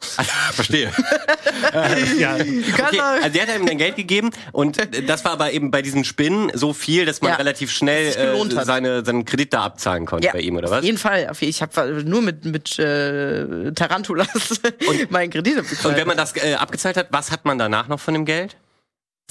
Verstehe. 0.52 0.92
ja, 2.20 2.38
Du 2.38 2.44
kannst 2.76 2.94
Okay, 2.94 3.00
also 3.00 3.28
der 3.30 3.48
hat 3.48 3.58
ihm 3.58 3.66
dann 3.66 3.78
Geld 3.78 3.96
gegeben 3.96 4.30
und 4.52 4.78
äh, 4.78 5.02
das 5.02 5.24
war 5.24 5.32
aber 5.32 5.50
eben 5.52 5.72
bei 5.72 5.82
diesen 5.82 6.04
Spinnen 6.04 6.52
so 6.54 6.72
viel, 6.72 7.04
dass 7.04 7.20
man 7.20 7.32
Ja, 7.32 7.36
relativ 7.38 7.72
schnell 7.72 8.14
äh, 8.14 8.64
seine, 8.64 9.04
seinen 9.04 9.24
Kredit 9.24 9.54
da 9.54 9.64
abzahlen 9.64 10.06
konnte 10.06 10.30
bei 10.32 10.38
ihm, 10.38 10.54
oder 10.54 10.68
auf 10.68 10.74
was? 10.76 10.84
jeden 10.84 10.98
Fall. 10.98 11.26
Auf 11.30 11.42
Ich 11.42 11.60
habe 11.60 12.04
nur 12.04 12.22
mit, 12.22 12.44
mit 12.44 12.78
äh, 12.78 13.72
Tarantulas 13.72 14.28
meinen 15.10 15.30
Kredit 15.30 15.58
abgezahlt. 15.58 15.84
Und 15.84 15.96
wenn 16.00 16.06
man 16.06 16.16
das 16.16 16.36
äh, 16.36 16.54
abgezahlt 16.54 16.96
hat, 16.96 17.08
was 17.10 17.32
hat 17.32 17.44
man 17.44 17.58
danach 17.58 17.88
noch 17.88 17.98
von 17.98 18.14
dem 18.14 18.24
Geld? 18.24 18.56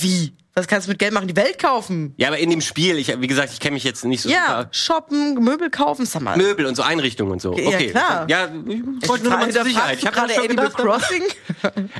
Wie? 0.01 0.33
Was 0.57 0.65
kannst 0.67 0.87
du 0.87 0.91
mit 0.91 0.97
Geld 0.97 1.13
machen? 1.13 1.27
Die 1.27 1.35
Welt 1.35 1.59
kaufen? 1.59 2.15
Ja, 2.17 2.29
aber 2.29 2.39
in 2.39 2.49
dem 2.49 2.61
Spiel, 2.61 2.97
ich, 2.97 3.13
wie 3.21 3.27
gesagt, 3.27 3.53
ich 3.53 3.59
kenne 3.59 3.75
mich 3.75 3.83
jetzt 3.83 4.03
nicht 4.05 4.21
so 4.23 4.29
Ja, 4.29 4.47
super. 4.47 4.67
shoppen, 4.71 5.35
Möbel 5.35 5.69
kaufen, 5.69 6.07
sag 6.07 6.23
mal. 6.23 6.35
Möbel 6.35 6.65
und 6.65 6.73
so 6.75 6.81
Einrichtungen 6.81 7.31
und 7.33 7.41
so. 7.43 7.55
Ja, 7.55 7.67
Okay. 7.67 7.91
klar. 7.91 8.25
Ja, 8.27 8.47
ich 9.01 9.07
wollte 9.07 9.25
nur 9.25 9.33
noch 9.33 9.39
mal 9.39 9.51
zur 9.51 9.63
Sicherheit. 9.65 9.99
Ich 9.99 10.05
habe 10.07 10.15
gerade 10.15 10.33
schon 10.33 10.45
Animal 10.45 10.65
gedacht, 10.69 10.81
aber- 10.81 10.97
Crossing. 10.97 11.23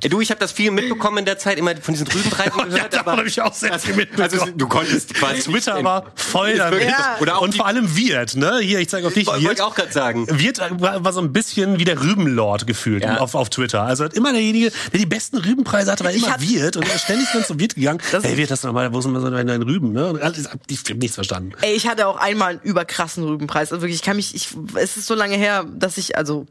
Ey, 0.02 0.10
Du, 0.10 0.22
ich 0.22 0.32
habe 0.32 0.40
das 0.40 0.52
viel 0.52 0.72
mitbekommen 0.72 1.20
in 1.20 1.26
der 1.26 1.38
Zeit, 1.38 1.60
immer 1.60 1.76
von 1.76 1.94
diesen 1.94 2.08
Rübenpreisen 2.08 2.52
gehört. 2.70 2.94
davon 2.94 3.08
aber 3.08 3.18
habe 3.18 3.28
ich 3.28 3.40
auch 3.42 3.54
sehr 3.54 3.78
viel 3.78 3.94
mitbekommen. 3.94 4.28
also, 4.34 4.46
du 4.56 4.68
konntest 4.68 5.14
quasi 5.14 5.42
Twitter 5.44 5.84
war 5.84 6.12
voll 6.16 6.56
damit. 6.58 6.82
Ja. 6.84 7.18
Oder 7.22 7.38
auch 7.38 7.42
und 7.44 7.54
vor 7.56 7.68
allem 7.68 7.96
Wirt, 7.96 8.36
ne? 8.36 8.58
Hier, 8.62 8.80
ich 8.80 8.90
zeige 8.90 9.06
auf 9.06 9.14
dich. 9.14 9.28
Wollte 9.28 9.44
Wirt, 9.44 9.54
ich 9.54 9.62
auch 9.62 9.76
gerade 9.76 9.92
sagen. 9.92 10.26
Wirt 10.40 10.60
war, 10.82 11.04
war 11.06 11.14
so 11.14 11.22
ein 11.22 11.32
bisschen 11.32 11.78
wie 11.78 11.86
der 11.86 12.02
Rübenlord 12.02 12.66
gefühlt 12.66 13.04
Ja. 13.04 13.18
auf, 13.18 13.36
auf 13.36 13.52
Twitter. 13.52 13.84
Also 13.84 14.04
hat 14.04 14.16
immer 14.16 14.32
derjenige, 14.32 14.72
der 14.92 15.00
die 15.00 15.06
besten 15.06 15.38
Rübenpreise 15.38 15.92
hatte, 15.92 16.04
war 16.04 16.12
immer 16.12 16.36
Wirt 16.42 16.76
und 16.76 16.88
er 16.90 16.96
ist 16.96 17.04
ständig 17.04 17.28
ganz 17.34 17.46
zum 17.48 17.60
Wirt 17.60 17.76
gegangen. 17.76 18.00
Das- 18.12 18.24
hey, 18.24 18.47
Wirt, 18.48 18.52
das 18.52 18.64
nochmal, 18.64 18.94
wo 18.94 19.02
sind 19.02 19.12
wir 19.12 19.20
so 19.20 19.30
deine 19.30 19.66
Rüben, 19.66 19.92
ne? 19.92 20.20
Alles, 20.22 20.50
ich 20.70 20.80
hab 20.90 20.98
nichts 20.98 21.16
verstanden. 21.16 21.52
Ey, 21.62 21.74
ich 21.74 21.88
hatte 21.88 22.08
auch 22.08 22.18
einmal 22.18 22.52
einen 22.52 22.62
überkrassen 22.62 23.24
Rübenpreis. 23.24 23.72
Also 23.72 23.82
wirklich, 23.82 23.98
ich 23.98 24.04
kann 24.04 24.16
mich, 24.16 24.34
ich, 24.34 24.50
es 24.76 24.98
ist 24.98 25.08
so 25.08 25.16
lange 25.16 25.36
her, 25.36 25.66
dass 25.76 25.98
ich, 25.98 26.18
also 26.18 26.46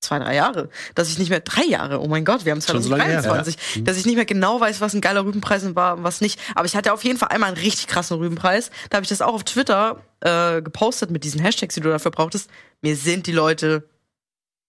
zwei, 0.00 0.18
drei 0.18 0.34
Jahre, 0.34 0.68
dass 0.94 1.08
ich 1.08 1.18
nicht 1.18 1.30
mehr, 1.30 1.40
drei 1.40 1.64
Jahre, 1.64 2.00
oh 2.00 2.08
mein 2.08 2.24
Gott, 2.24 2.44
wir 2.44 2.52
haben 2.52 2.60
Schon 2.60 2.82
so 2.82 2.90
lange 2.90 3.04
her, 3.04 3.22
2023, 3.22 3.84
dass 3.84 3.96
ich 3.96 4.04
nicht 4.04 4.16
mehr 4.16 4.24
genau 4.24 4.60
weiß, 4.60 4.80
was 4.80 4.94
ein 4.94 5.00
geiler 5.00 5.24
Rübenpreis 5.24 5.74
war 5.74 5.96
und 5.96 6.04
was 6.04 6.20
nicht. 6.20 6.38
Aber 6.54 6.66
ich 6.66 6.76
hatte 6.76 6.92
auf 6.92 7.04
jeden 7.04 7.18
Fall 7.18 7.28
einmal 7.28 7.48
einen 7.48 7.58
richtig 7.58 7.86
krassen 7.86 8.18
Rübenpreis. 8.18 8.70
Da 8.90 8.96
habe 8.96 9.04
ich 9.04 9.08
das 9.08 9.22
auch 9.22 9.34
auf 9.34 9.44
Twitter 9.44 10.02
äh, 10.20 10.60
gepostet 10.60 11.10
mit 11.10 11.24
diesen 11.24 11.40
Hashtags, 11.40 11.74
die 11.74 11.80
du 11.80 11.88
dafür 11.88 12.10
brauchtest. 12.10 12.50
Mir 12.80 12.96
sind 12.96 13.26
die 13.26 13.32
Leute 13.32 13.88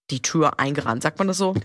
die 0.10 0.22
Tür 0.22 0.60
eingerannt, 0.60 1.04
sagt 1.04 1.20
man 1.20 1.28
das 1.28 1.38
so? 1.38 1.56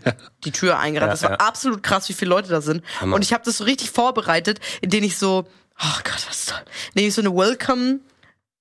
Die 0.45 0.53
Tür 0.53 0.79
eingerannt. 0.79 1.09
Ja, 1.09 1.13
das 1.13 1.23
war 1.23 1.31
ja. 1.31 1.37
absolut 1.37 1.83
krass, 1.83 2.09
wie 2.09 2.13
viele 2.13 2.31
Leute 2.31 2.49
da 2.49 2.61
sind. 2.61 2.85
Hammer. 3.01 3.17
Und 3.17 3.23
ich 3.23 3.33
habe 3.33 3.45
das 3.45 3.59
so 3.59 3.65
richtig 3.65 3.91
vorbereitet, 3.91 4.61
indem 4.81 5.05
ich 5.05 5.19
so, 5.19 5.47
oh 5.81 5.99
Gott, 6.05 6.27
was 6.29 6.47
toll, 6.47 6.63
indem 6.95 7.09
ich 7.09 7.15
so 7.15 7.21
eine 7.21 7.35
Welcome 7.35 8.01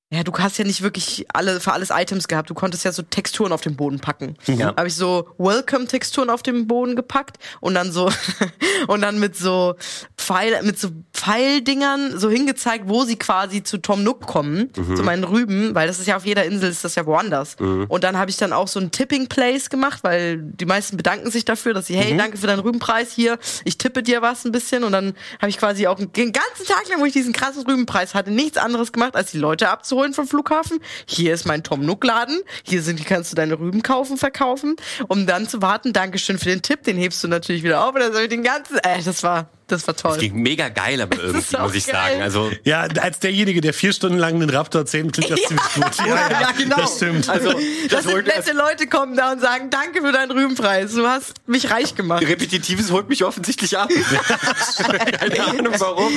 ja, 0.10 0.24
du 0.24 0.32
hast 0.40 0.58
ja 0.58 0.64
nicht 0.64 0.84
wirklich 0.84 1.26
alle 1.34 1.60
für 1.60 1.74
alles 1.74 1.90
Items 1.90 2.30
gehabt. 2.30 2.50
Du 2.50 2.54
konntest 2.54 2.86
ja 2.86 2.94
so 2.94 3.02
Texturen 3.02 3.52
auf 3.52 3.60
den 3.60 3.76
Boden 3.76 4.00
packen. 4.00 4.38
Ja. 4.46 4.68
Habe 4.68 4.88
ich 4.88 4.96
so 4.96 5.28
Welcome-Texturen 5.38 6.30
auf 6.30 6.42
den 6.44 6.66
Boden 6.66 6.96
gepackt 6.96 7.38
und 7.60 7.74
dann 7.74 7.92
so 7.92 8.10
und 8.88 9.02
dann 9.02 9.20
mit 9.20 9.36
so 9.36 9.76
Pfeil, 10.18 10.64
mit 10.64 10.80
so 10.80 10.92
Pfeildingern 11.18 12.20
so 12.20 12.30
hingezeigt, 12.30 12.84
wo 12.88 13.04
sie 13.04 13.18
quasi 13.18 13.64
zu 13.64 13.80
Tom 13.80 14.04
Nook 14.04 14.28
kommen, 14.28 14.72
zu 14.74 15.04
meinen 15.04 15.24
Rüben, 15.24 15.74
weil 15.74 15.88
das 15.88 16.00
ist 16.00 16.06
ja 16.06 16.16
auf 16.16 16.26
jeder 16.26 16.46
Insel 16.46 16.70
ist 16.70 16.84
das 16.84 16.94
ja 16.94 17.06
woanders. 17.08 17.56
Und 17.88 18.04
dann 18.04 18.18
habe 18.18 18.30
ich 18.30 18.38
dann 18.38 18.54
auch 18.54 18.68
so 18.68 18.80
ein 18.80 18.92
Tipping 18.92 19.28
Place 19.28 19.70
gemacht, 19.70 20.04
weil 20.04 20.38
die 20.38 20.66
meisten 20.66 20.96
bedanken 20.96 21.32
sich 21.32 21.44
dafür, 21.44 21.74
dass 21.74 21.88
sie 21.88 21.96
hey, 21.96 22.16
danke 22.16 22.38
für 22.38 22.46
deinen 22.46 22.60
Rübenpreis 22.60 23.12
hier, 23.12 23.40
ich 23.66 23.80
tippe 23.80 24.04
dir 24.04 24.22
was 24.22 24.46
ein 24.46 24.52
bisschen 24.52 24.84
und 24.84 24.92
dann 24.92 25.16
habe 25.40 25.50
ich 25.50 25.58
quasi 25.58 25.88
auch 25.88 25.98
den 25.98 26.08
ganzen 26.32 26.66
Tag 26.68 26.88
lang, 26.90 27.02
wo 27.02 27.06
ich 27.06 27.14
diesen 27.14 27.34
krassen 27.34 27.64
Rübenpreis 27.66 28.14
hatte, 28.14 28.30
nichts 28.32 28.58
anderes 28.58 28.92
gemacht, 28.92 29.16
als 29.16 29.32
die 29.32 29.40
Leute 29.40 29.70
abzuholen 29.70 30.14
vom 30.14 30.28
Flughafen. 30.28 30.80
Hier 31.08 31.34
ist 31.34 31.46
mein 31.46 31.64
Tom 31.64 31.84
Nook 31.84 32.04
Laden, 32.04 32.42
hier 32.64 32.84
sind, 32.84 32.98
hier 32.98 33.08
kannst 33.08 33.32
du 33.32 33.36
deine 33.36 33.60
Rüben 33.60 33.82
kaufen, 33.82 34.18
verkaufen, 34.18 34.76
um 35.08 35.26
dann 35.26 35.50
zu 35.50 35.64
warten. 35.64 35.94
Dankeschön 35.94 36.38
für 36.38 36.50
den 36.50 36.62
Tipp, 36.62 36.84
den 36.84 36.98
hebst 36.98 37.24
du 37.24 37.28
natürlich 37.28 37.64
wieder 37.64 37.84
auf. 37.84 37.96
Und 37.96 38.02
dann 38.02 38.14
habe 38.14 38.24
ich 38.24 38.30
den 38.30 38.44
ganzen, 38.44 38.78
äh, 38.80 39.02
das 39.04 39.24
war, 39.24 39.50
das 39.68 39.86
war 39.88 39.96
toll. 39.96 40.12
Das 40.12 40.20
klingt 40.20 40.36
mega 40.36 40.70
geil, 40.70 41.02
aber 41.02 41.18
irgendwie, 41.22 41.58
muss 41.58 41.76
ich 41.76 41.86
geil. 41.88 41.96
sagen. 42.12 42.22
Also, 42.22 42.52
Ja, 42.64 42.82
als 43.02 43.20
derjenige, 43.20 43.62
der 43.62 43.74
vier 43.74 43.94
Stunden 43.94 44.18
lang 44.18 44.40
den 44.40 44.50
Raptor 44.50 44.86
zählt, 44.86 45.14
klingt 45.14 45.30
das 45.32 45.40
ziemlich 45.48 45.66
gut. 45.74 45.86
Ja, 46.08 46.30
Ja, 46.42 46.52
genau. 46.58 46.78
Das 46.78 46.96
stimmt. 46.98 47.30
also 47.30 47.52
Das, 47.52 47.62
das 47.90 48.04
sind 48.06 48.26
nette 48.28 48.54
Leute 48.54 48.88
kommen 48.88 49.16
da 49.16 49.32
und 49.34 49.42
sagen, 49.42 49.70
danke 49.70 50.02
für 50.02 50.12
deinen 50.12 50.32
Rübenpreis. 50.32 50.94
Du 50.94 51.06
hast 51.08 51.34
mich 51.48 51.70
reich 51.72 51.96
gemacht. 51.96 52.22
Repetitives 52.28 52.92
holt 52.92 53.10
mich 53.10 53.24
offensichtlich 53.24 53.78
ab. 53.78 53.90
Keine 55.20 55.44
Ahnung 55.48 55.74
warum. 55.78 56.14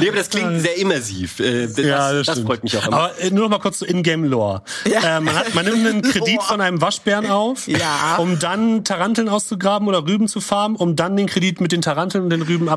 Nee, 0.00 0.08
aber 0.08 0.16
das 0.18 0.30
klingt 0.30 0.60
sehr 0.60 0.76
immersiv. 0.78 1.40
Äh, 1.40 1.66
Das, 1.66 1.76
ja, 1.78 2.12
das, 2.12 2.26
das, 2.26 2.34
stimmt. 2.36 2.48
freut 2.48 2.62
mich 2.62 2.76
auch 2.76 2.86
immer. 2.86 2.96
Aber 2.96 3.18
äh, 3.20 3.30
nur 3.30 3.44
noch 3.44 3.50
mal 3.50 3.58
kurz 3.58 3.78
zu 3.78 3.86
Ingame-Lore. 3.86 4.62
Ja. 4.90 5.16
Äh, 5.18 5.20
man, 5.20 5.34
hat, 5.34 5.54
man 5.54 5.64
nimmt 5.64 5.86
einen 5.86 6.02
Kredit 6.02 6.42
von 6.42 6.60
einem 6.60 6.80
Waschbären 6.80 7.30
auf, 7.30 7.66
Ja. 7.68 8.16
um 8.16 8.38
dann 8.38 8.84
Taranteln 8.84 9.28
auszugraben 9.28 9.88
oder 9.88 10.06
Rüben 10.06 10.28
zu 10.28 10.40
farmen, 10.40 10.76
um 10.76 10.96
dann 10.96 11.16
den 11.16 11.26
Kredit 11.26 11.60
mit 11.60 11.72
den 11.72 11.82
Taranteln 11.82 12.24
und 12.24 12.30
den 12.30 12.41
Rüben 12.48 12.68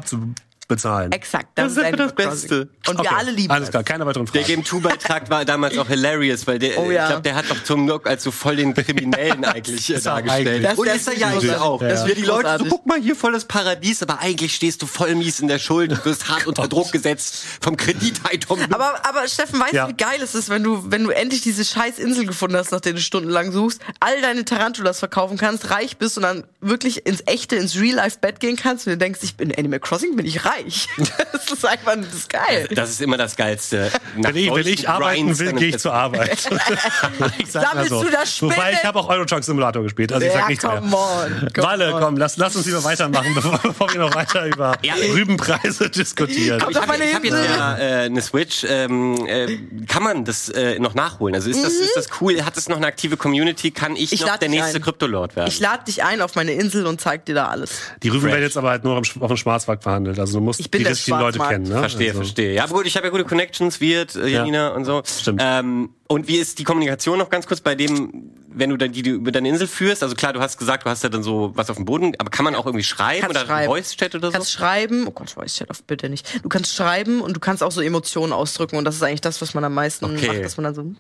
abzubezahlen. 0.70 1.12
Exakt. 1.12 1.48
Das 1.56 1.74
ist 1.74 1.78
Animal 1.80 2.02
einfach 2.02 2.16
das. 2.16 2.42
Beste. 2.42 2.70
Und 2.88 2.98
wir 2.98 3.00
Okay, 3.06 3.10
alle 3.16 3.32
lieben 3.32 3.52
Alles 3.52 3.66
es. 3.66 3.72
klar, 3.72 3.84
keine 3.84 4.06
weiteren 4.06 4.26
Der 4.26 4.42
Fragen. 4.44 4.56
Game 4.64 4.66
2 4.66 4.80
Beitrag 4.90 5.30
war 5.30 5.46
damals 5.46 5.78
auch 5.78 5.88
hilarious, 5.88 6.48
weil 6.48 6.60
der, 6.60 6.78
Oh 6.80 6.90
ja. 6.92 7.04
ich 7.04 7.08
glaube, 7.10 7.22
der 7.24 7.36
hat 7.36 7.50
doch 7.50 7.58
Tom 7.60 7.86
Nook 7.86 8.08
als 8.08 8.24
so 8.24 8.32
voll 8.32 8.56
den 8.56 8.74
Kriminellen 8.74 9.46
eigentlich 9.46 9.90
äh, 9.90 9.94
Ist 9.96 10.06
er 10.06 10.14
dargestellt. 10.16 10.48
eigentlich. 10.48 10.64
Das 10.70 10.78
Und 10.80 10.88
ist 10.88 10.96
ist 10.96 11.08
er 11.08 11.18
ja 11.18 11.28
eigentlich 11.28 11.56
auch. 11.56 11.82
Ja. 11.82 11.88
Das 11.90 12.06
wir 12.08 12.16
die 12.16 12.22
Leute 12.24 12.58
so, 12.60 12.66
guck 12.66 12.86
mal 12.86 13.00
hier 13.00 13.16
volles 13.16 13.46
Paradies, 13.46 14.02
aber 14.02 14.20
eigentlich 14.20 14.56
stehst 14.56 14.82
du 14.82 14.88
voll 14.88 15.16
mies 15.16 15.40
in 15.40 15.48
der 15.48 15.60
Schuld, 15.60 15.92
du 15.92 16.06
wirst 16.06 16.30
hart 16.30 16.48
unter 16.48 16.68
Druck 16.68 16.92
gesetzt 16.92 17.44
vom 17.62 17.78
Kredit 17.78 18.22
Tom 18.48 18.60
Nook. 18.60 18.74
Aber, 18.74 19.06
aber 19.08 19.28
Steffen, 19.28 19.60
weißt 19.60 19.74
Ja. 19.74 19.86
du, 19.86 19.92
wie 19.94 19.98
geil 19.98 20.20
es 20.22 20.36
ist, 20.36 20.50
wenn 20.50 20.64
du, 20.64 20.92
wenn 20.92 21.04
du 21.04 21.12
endlich 21.12 21.42
diese 21.42 21.64
scheiß 21.64 22.00
Insel 22.00 22.26
gefunden 22.26 22.56
hast, 22.58 22.72
nach 22.72 22.82
der 22.82 22.94
du 22.94 23.00
stundenlang 23.00 23.52
suchst, 23.52 23.82
all 24.00 24.20
deine 24.22 24.46
Tarantulas 24.46 25.00
verkaufen 25.00 25.38
kannst, 25.38 25.70
reich 25.70 25.98
bist 25.98 26.18
und 26.18 26.24
dann 26.24 26.44
wirklich 26.62 27.06
ins 27.06 27.22
echte, 27.28 27.56
ins 27.56 27.76
Real-Life-Bett 27.76 28.40
gehen 28.40 28.56
kannst 28.56 28.88
und 28.88 28.92
du 28.94 28.98
denkst, 28.98 29.20
ich 29.24 29.36
bin 29.36 29.50
in 29.52 29.58
Animal 29.60 29.80
Crossing, 29.80 30.16
bin 30.16 30.26
ich 30.26 30.44
reich. 30.46 30.55
das 31.32 31.52
ist 31.52 31.66
einfach, 31.66 31.96
das 31.96 32.14
ist 32.14 32.30
geil. 32.30 32.68
Das 32.74 32.90
ist 32.90 33.02
immer 33.02 33.18
das 33.18 33.36
Geilste. 33.36 33.92
Nach 34.18 34.30
Wenn 34.30 34.36
ich, 34.36 34.54
wenn 34.54 34.68
ich 34.68 34.88
arbeiten 34.90 35.24
Grinds 35.26 35.40
will, 35.40 35.54
gehe 35.54 35.68
ich 35.70 35.80
zur 35.80 35.94
Arbeit. 35.94 36.32
ich 37.38 37.52
Sammelst 37.52 37.90
so. 37.90 38.04
du 38.04 38.10
das 38.12 38.42
Wobei, 38.42 38.54
Spinnen? 38.56 38.74
ich 38.74 38.84
habe 38.86 39.00
auch 39.00 39.10
Euro 39.10 39.26
Truck 39.26 39.44
Simulator 39.44 39.84
gespielt, 39.84 40.12
also 40.14 40.26
ich 40.26 40.32
Ja, 40.34 40.40
sag 40.40 40.50
nichts 40.50 40.64
mehr. 40.64 40.76
come 40.78 40.96
on, 40.96 41.50
come 41.54 41.68
Walle, 41.68 41.94
on. 41.96 42.02
komm, 42.02 42.18
lass, 42.18 42.38
lass 42.38 42.56
uns 42.56 42.66
lieber 42.66 42.84
weitermachen, 42.84 43.32
bevor, 43.36 43.58
bevor 43.60 43.92
wir 43.94 44.00
noch 44.00 44.16
weiter 44.16 44.46
über 44.46 44.76
Ja. 44.82 44.94
Rübenpreise 44.96 45.90
diskutieren. 45.90 46.64
Ich 46.70 46.76
habe 46.78 46.92
hab 46.94 47.24
jetzt 47.24 47.34
ja 47.34 47.78
äh, 47.78 48.06
eine 48.06 48.22
Switch. 48.22 48.66
Ähm, 48.68 49.26
äh, 49.28 49.58
kann 49.88 50.04
man 50.04 50.26
das 50.26 50.50
äh, 50.50 50.80
noch 50.80 50.94
nachholen? 50.96 51.36
Also 51.36 51.50
ist 51.50 51.64
das, 51.64 51.74
ist 51.74 51.96
das 51.96 52.08
cool? 52.22 52.44
Hat 52.44 52.58
es 52.58 52.70
noch 52.70 52.78
eine 52.78 52.88
aktive 52.88 53.18
Community? 53.18 53.72
Kann 53.72 53.96
ich, 53.96 54.12
Ich 54.14 54.22
noch 54.22 54.38
der 54.38 54.50
nächste. 54.50 54.80
Kryptolord 54.80 55.36
werden? 55.36 55.48
Ich 55.48 55.60
lade 55.60 55.84
dich 55.86 56.04
ein 56.04 56.22
auf 56.22 56.36
meine 56.36 56.52
Insel 56.54 56.86
und 56.86 57.02
zeig 57.02 57.26
dir 57.26 57.36
da 57.36 57.48
alles. 57.48 57.80
Die 58.04 58.10
Rüben 58.10 58.22
Fresh. 58.22 58.32
werden 58.34 58.44
jetzt 58.44 58.58
aber 58.58 58.70
halt 58.70 58.84
nur 58.84 58.98
auf 58.98 59.02
dem 59.28 59.38
Schwarzmarkt 59.38 59.84
verhandelt. 59.84 60.20
Also 60.20 60.40
musst 60.46 60.60
Ich 60.60 60.72
bin 60.72 60.82
die 60.84 60.88
richtigen 60.88 61.20
Leute 61.20 61.40
kennen. 61.40 61.68
Ne? 61.68 61.80
Verstehe, 61.80 62.10
also. 62.10 62.22
verstehe. 62.22 62.54
Ja, 62.54 62.64
aber 62.64 62.74
gut, 62.76 62.88
ich 62.88 62.96
habe 62.96 63.08
ja 63.08 63.12
gute 63.12 63.26
Connections, 63.26 63.82
Wirt, 63.82 64.16
äh, 64.16 64.28
Janina 64.28 64.70
und 64.70 64.86
so. 64.86 65.02
Stimmt. 65.06 65.42
Ähm, 65.44 65.90
und 66.08 66.28
wie 66.28 66.38
ist 66.38 66.60
die 66.60 66.64
Kommunikation 66.64 67.18
noch 67.18 67.30
ganz 67.30 67.48
kurz 67.48 67.62
bei 67.62 67.74
dem, 67.76 68.32
wenn 68.48 68.70
du 68.70 68.78
dann 68.78 68.92
die, 68.92 69.02
die 69.02 69.10
über 69.10 69.32
deine 69.32 69.50
Insel 69.50 69.68
führst? 69.68 70.04
Also 70.04 70.16
klar, 70.16 70.34
du 70.34 70.40
hast 70.40 70.58
gesagt, 70.58 70.86
du 70.86 70.90
hast 70.90 71.04
ja 71.04 71.10
dann 71.10 71.24
so 71.24 71.52
was 71.56 71.70
auf 71.70 71.76
dem 71.78 71.86
Boden, 71.86 72.14
aber 72.20 72.30
kann 72.30 72.46
man 72.46 72.54
auch 72.56 72.66
irgendwie 72.66 72.84
schreiben 72.84 73.22
Kannst 73.22 73.36
oder 73.38 73.46
schreiben. 73.48 73.68
Voice-Chat 73.68 74.14
oder 74.16 74.22
Du 74.22 74.28
so? 74.28 74.34
kannst 74.34 74.52
schreiben, 74.52 75.06
oh 75.08 75.12
Gott, 75.12 75.32
Voice 75.32 75.56
Chat 75.56 75.70
auf 75.72 75.84
bitte 75.84 76.08
nicht. 76.10 76.44
Du 76.44 76.50
kannst 76.50 76.74
schreiben 76.76 77.22
und 77.22 77.36
du 77.36 77.40
kannst 77.40 77.64
auch 77.64 77.72
so 77.72 77.82
Emotionen 77.82 78.34
ausdrücken 78.34 78.78
und 78.78 78.86
das 78.86 78.96
ist 78.96 79.04
eigentlich 79.04 79.22
das, 79.22 79.42
was 79.42 79.54
man 79.56 79.64
am 79.64 79.74
meisten 79.74 80.06
Okay. 80.06 80.28
macht, 80.28 80.44
dass 80.44 80.58
man 80.58 80.64
dann 80.66 80.76
so 80.76 80.84
bling 80.84 80.96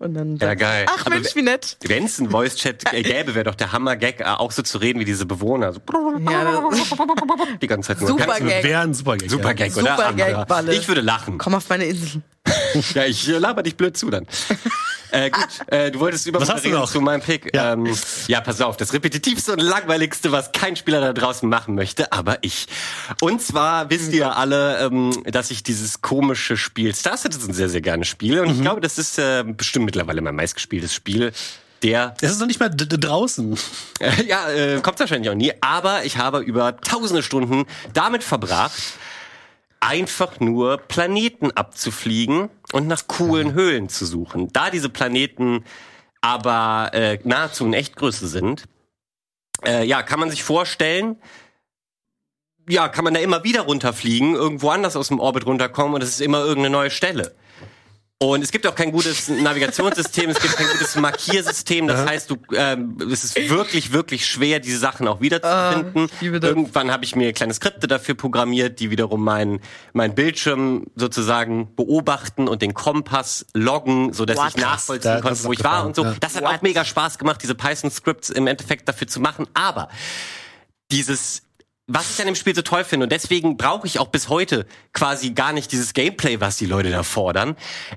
Und 0.00 0.14
dann 0.14 0.36
Ja, 0.38 0.54
geil. 0.54 0.86
Ach 0.88 1.04
Aber 1.04 1.14
Mensch, 1.16 1.36
wie 1.36 1.42
nett. 1.42 1.76
Wenn 1.84 2.04
es 2.06 2.18
einen 2.18 2.30
Voice-Chat 2.30 2.90
gäbe, 2.90 3.34
wäre 3.34 3.44
doch 3.44 3.54
der 3.54 3.70
Hammer-Gag, 3.72 4.20
äh, 4.20 4.24
auch 4.24 4.50
so 4.50 4.62
zu 4.62 4.78
reden 4.78 4.98
wie 4.98 5.04
diese 5.04 5.26
Bewohner. 5.26 5.74
So 5.74 5.80
Ja, 6.30 6.62
die 7.60 7.66
ganze 7.66 7.88
Zeit 7.88 8.00
nur. 8.00 8.08
Super 8.08 8.24
Ganz- 8.26 8.38
Gag. 8.40 8.64
Wäre 8.64 8.80
ein 8.80 8.94
super 8.94 9.16
Gag. 9.18 9.30
Super. 9.30 9.52
Gag, 9.54 9.76
oder? 9.76 9.96
Super 9.98 10.62
Gag. 10.62 10.72
Ich 10.74 10.88
würde 10.88 11.02
lachen. 11.02 11.36
komm 11.36 11.54
auf 11.54 11.68
meine 11.68 11.84
Insel. 11.84 12.22
Ja, 12.94 13.04
ich 13.04 13.28
äh, 13.28 13.38
laber 13.38 13.62
dich 13.62 13.76
blöd 13.76 13.96
zu 13.96 14.10
dann. 14.10 14.26
Äh, 15.12 15.30
gut, 15.30 15.46
äh, 15.68 15.90
du 15.90 16.00
wolltest 16.00 16.26
über 16.26 16.40
Was 16.40 16.48
hast 16.50 16.64
du 16.64 16.70
noch? 16.70 16.90
zu 16.90 17.00
meinem 17.00 17.20
Pick. 17.20 17.54
Ja. 17.54 17.72
Ähm, 17.72 17.94
ja, 18.28 18.40
pass 18.40 18.60
auf, 18.60 18.76
das 18.76 18.92
repetitivste 18.92 19.52
und 19.52 19.60
langweiligste, 19.60 20.32
was 20.32 20.52
kein 20.52 20.76
Spieler 20.76 21.00
da 21.00 21.12
draußen 21.12 21.48
machen 21.48 21.74
möchte, 21.74 22.12
aber 22.12 22.38
ich. 22.42 22.66
Und 23.20 23.42
zwar 23.42 23.90
wisst 23.90 24.12
ihr 24.12 24.36
alle, 24.36 24.78
ähm, 24.80 25.22
dass 25.24 25.50
ich 25.50 25.62
dieses 25.62 26.00
komische 26.02 26.56
Spiel 26.56 26.94
Star 26.94 27.16
Citizen 27.16 27.52
sehr, 27.52 27.68
sehr 27.68 27.80
gerne 27.80 28.04
spiele. 28.04 28.42
Und 28.42 28.48
Mhm. 28.48 28.54
ich 28.56 28.60
glaube, 28.62 28.80
das 28.80 28.98
ist 28.98 29.18
äh, 29.18 29.44
bestimmt 29.46 29.84
mittlerweile 29.86 30.20
mein 30.22 30.36
meistgespieltes 30.36 30.94
Spiel. 30.94 31.32
Der 31.82 32.14
Es 32.20 32.32
ist 32.32 32.40
noch 32.40 32.46
nicht 32.46 32.60
mal 32.60 32.68
draußen. 32.68 33.56
ja, 34.26 34.50
äh, 34.50 34.80
kommt 34.82 35.00
wahrscheinlich 35.00 35.30
auch 35.30 35.34
nie, 35.34 35.52
aber 35.62 36.04
ich 36.04 36.18
habe 36.18 36.40
über 36.40 36.76
tausende 36.76 37.22
Stunden 37.22 37.64
damit 37.94 38.22
verbracht, 38.22 38.72
einfach 39.80 40.40
nur 40.40 40.76
Planeten 40.76 41.50
abzufliegen 41.52 42.50
und 42.72 42.86
nach 42.86 43.06
coolen 43.08 43.54
Höhlen 43.54 43.88
zu 43.88 44.04
suchen. 44.04 44.52
Da 44.52 44.70
diese 44.70 44.90
Planeten 44.90 45.64
aber 46.20 46.90
äh, 46.92 47.18
nahezu 47.24 47.64
in 47.64 47.72
Echtgröße 47.72 48.28
sind, 48.28 48.64
äh, 49.64 49.84
ja, 49.84 50.02
kann 50.02 50.20
man 50.20 50.30
sich 50.30 50.42
vorstellen, 50.42 51.16
ja, 52.68 52.88
kann 52.88 53.04
man 53.04 53.14
da 53.14 53.20
immer 53.20 53.42
wieder 53.42 53.62
runterfliegen, 53.62 54.34
irgendwo 54.34 54.68
anders 54.68 54.96
aus 54.96 55.08
dem 55.08 55.18
Orbit 55.18 55.46
runterkommen 55.46 55.94
und 55.94 56.02
es 56.02 56.10
ist 56.10 56.20
immer 56.20 56.40
irgendeine 56.40 56.70
neue 56.70 56.90
Stelle. 56.90 57.34
Und 58.22 58.42
es 58.42 58.50
gibt 58.50 58.66
auch 58.66 58.74
kein 58.74 58.92
gutes 58.92 59.28
Navigationssystem, 59.30 60.28
es 60.28 60.38
gibt 60.40 60.54
kein 60.54 60.66
gutes 60.68 60.94
Markiersystem. 60.96 61.86
Das 61.88 62.06
heißt, 62.06 62.28
du, 62.30 62.36
ähm, 62.54 62.98
es 63.10 63.24
ist 63.24 63.34
wirklich, 63.48 63.92
wirklich 63.94 64.26
schwer, 64.26 64.60
diese 64.60 64.76
Sachen 64.78 65.08
auch 65.08 65.22
wiederzufinden. 65.22 66.10
Ah. 66.20 66.24
Irgendwann 66.46 66.90
habe 66.92 67.02
ich 67.06 67.16
mir 67.16 67.32
kleine 67.32 67.54
Skripte 67.54 67.86
dafür 67.88 68.14
programmiert, 68.14 68.78
die 68.78 68.90
wiederum 68.90 69.24
meinen 69.24 69.60
mein 69.94 70.14
Bildschirm 70.14 70.84
sozusagen 70.96 71.74
beobachten 71.76 72.46
und 72.46 72.60
den 72.60 72.74
Kompass 72.74 73.46
loggen, 73.54 74.12
so 74.12 74.26
dass 74.26 74.36
What? 74.36 74.48
ich 74.48 74.56
nachvollziehen 74.58 75.12
Da- 75.14 75.20
konnte, 75.22 75.42
wo 75.44 75.52
ich 75.54 75.64
war 75.64 75.86
und 75.86 75.96
so. 75.96 76.04
ja. 76.04 76.14
Das 76.20 76.36
hat 76.36 76.42
What? 76.42 76.56
auch 76.58 76.62
mega 76.62 76.84
Spaß 76.84 77.16
gemacht, 77.16 77.40
diese 77.42 77.54
Python-Scripts 77.54 78.28
im 78.28 78.46
Endeffekt 78.46 78.86
dafür 78.86 79.06
zu 79.06 79.20
machen. 79.20 79.46
Aber 79.54 79.88
dieses 80.92 81.40
was 81.92 82.10
ich 82.12 82.20
an 82.20 82.26
dem 82.26 82.36
Spiel 82.36 82.54
so 82.54 82.62
toll 82.62 82.84
finde 82.84 83.04
und 83.04 83.10
deswegen 83.10 83.56
brauche 83.56 83.86
ich 83.86 83.98
auch 83.98 84.08
bis 84.08 84.28
heute 84.28 84.64
quasi 84.92 85.30
gar 85.30 85.52
nicht 85.52 85.72
dieses 85.72 85.92
Gameplay, 85.92 86.40
was 86.40 86.56
die 86.56 86.66
Leute 86.66 86.90
da 86.90 87.02
fordern. 87.02 87.56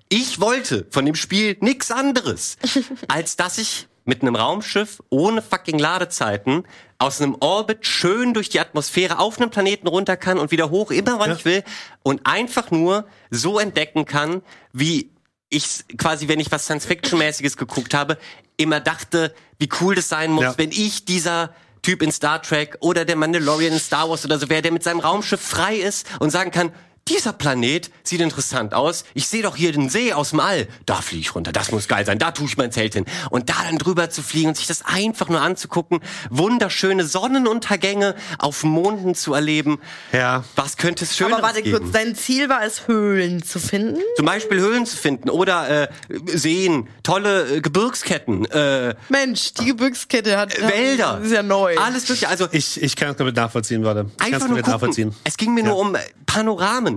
Ich 0.10 0.40
wollte 0.42 0.88
von 0.90 1.06
dem 1.06 1.16
Spiel 1.16 1.58
nix 1.60 1.92
anderes, 1.92 2.58
als 3.08 3.36
dass 3.36 3.58
ich 3.60 3.88
mit 4.06 4.22
einem 4.22 4.36
Raumschiff 4.36 5.02
ohne 5.10 5.42
fucking 5.42 5.78
Ladezeiten 5.80 6.64
aus 6.98 7.22
einem 7.22 7.38
Orbit 7.40 7.86
schön 7.86 8.34
durch 8.34 8.50
die 8.50 8.60
Atmosphäre 8.60 9.20
auf 9.20 9.40
einem 9.40 9.50
Planeten 9.50 9.88
runter 9.88 10.18
kann 10.18 10.40
und 10.40 10.52
wieder 10.52 10.70
hoch, 10.72 10.90
immer 10.92 11.20
wann 11.20 11.30
Ja. 11.30 11.36
ich 11.36 11.46
will 11.46 11.64
und 12.02 12.26
einfach 12.26 12.72
nur 12.72 13.06
so 13.30 13.60
entdecken 13.60 14.06
kann, 14.06 14.42
wie 14.74 15.12
ich 15.50 15.86
quasi, 15.98 16.28
wenn 16.28 16.40
ich 16.40 16.52
was 16.52 16.66
Science-Fiction-mäßiges 16.66 17.58
geguckt 17.58 17.94
habe, 17.94 18.18
immer 18.58 18.80
dachte, 18.80 19.34
wie 19.60 19.70
cool 19.82 19.94
das 19.96 20.10
sein 20.10 20.32
muss, 20.32 20.44
Ja. 20.44 20.58
wenn 20.58 20.72
ich 20.72 21.06
dieser 21.06 21.54
Typ 21.84 22.02
in 22.02 22.12
Star 22.12 22.42
Trek 22.42 22.78
oder 22.80 23.06
der 23.06 23.16
Mandalorian 23.16 23.74
in 23.74 23.80
Star 23.80 24.10
Wars 24.10 24.26
oder 24.26 24.40
so 24.40 24.50
wäre, 24.50 24.62
der 24.62 24.72
mit 24.72 24.84
seinem 24.84 25.02
Raumschiff 25.02 25.42
frei 25.42 25.76
ist 25.76 26.08
und 26.20 26.32
sagen 26.32 26.50
kann, 26.50 26.72
dieser 27.10 27.34
Planet 27.34 27.92
sieht 28.04 28.22
interessant 28.22 28.74
aus. 28.74 29.04
Ich 29.14 29.28
sehe 29.28 29.44
doch 29.44 29.56
hier 29.58 29.72
den 29.74 29.90
See 29.90 30.14
aus 30.14 30.30
dem 30.30 30.40
All. 30.40 30.68
Da 30.86 30.96
fliege 31.02 31.22
ich 31.22 31.36
runter. 31.36 31.52
Das 31.52 31.72
muss 31.72 31.88
geil 31.88 32.06
sein. 32.06 32.18
Da 32.18 32.32
tue 32.32 32.46
ich 32.46 32.56
mein 32.58 32.72
Zelt 32.72 32.94
hin. 32.94 33.06
Und 33.30 33.50
da 33.50 33.56
dann 33.68 33.78
drüber 33.78 34.10
zu 34.10 34.22
fliegen 34.22 34.50
und 34.50 34.58
sich 34.58 34.68
das 34.68 34.84
einfach 34.86 35.28
nur 35.28 35.42
anzugucken. 35.42 36.00
Wunderschöne 36.30 37.06
Sonnenuntergänge 37.06 38.16
auf 38.40 38.64
Monden 38.64 39.16
zu 39.16 39.34
erleben. 39.34 39.80
Ja. 40.12 40.44
Was 40.56 40.78
könnte 40.78 41.04
es 41.06 41.16
Schöneres 41.18 41.40
Aber 41.40 41.48
warte 41.48 41.62
geben? 41.62 41.78
kurz, 41.80 41.92
dein 41.92 42.16
Ziel 42.16 42.48
war 42.50 42.64
es, 42.64 42.88
Höhlen 42.88 43.44
zu 43.44 43.60
finden? 43.60 44.00
Zum 44.16 44.26
Beispiel 44.26 44.60
Höhlen 44.60 44.86
zu 44.86 44.96
finden 44.98 45.30
oder 45.30 45.84
äh, 45.84 45.88
Seen, 46.28 46.88
tolle 47.04 47.58
äh, 47.58 47.62
Gebirgsketten, 47.62 48.46
äh, 48.46 48.96
Mensch, 49.10 49.54
die 49.56 49.66
Gebirgskette 49.66 50.38
hat 50.38 50.60
Wälder. 50.62 51.18
Das 51.18 51.26
ist 51.28 51.34
ja 51.34 51.44
neu. 51.44 51.78
Alles 51.78 52.04
mögliche. 52.08 52.30
Also 52.30 52.48
Ich, 52.52 52.82
ich 52.82 52.96
kann 52.96 53.10
es 53.12 53.18
komplett 53.18 53.36
nachvollziehen, 53.36 53.84
warte. 53.84 54.10
Ich 54.20 54.34
einfach 54.34 54.48
nur 54.48 54.58
gucken. 54.58 54.72
nachvollziehen. 54.72 55.16
Es 55.26 55.38
ging 55.38 55.54
mir 55.54 55.62
Ja. 55.64 55.70
nur 55.70 55.78
um 55.80 55.96
äh, 55.96 56.00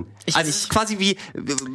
Panoramen. 0.05 0.17
Ich 0.27 0.37
also 0.37 0.51
es 0.51 0.57
ist 0.57 0.71
quasi 0.71 0.99
wie 0.99 1.17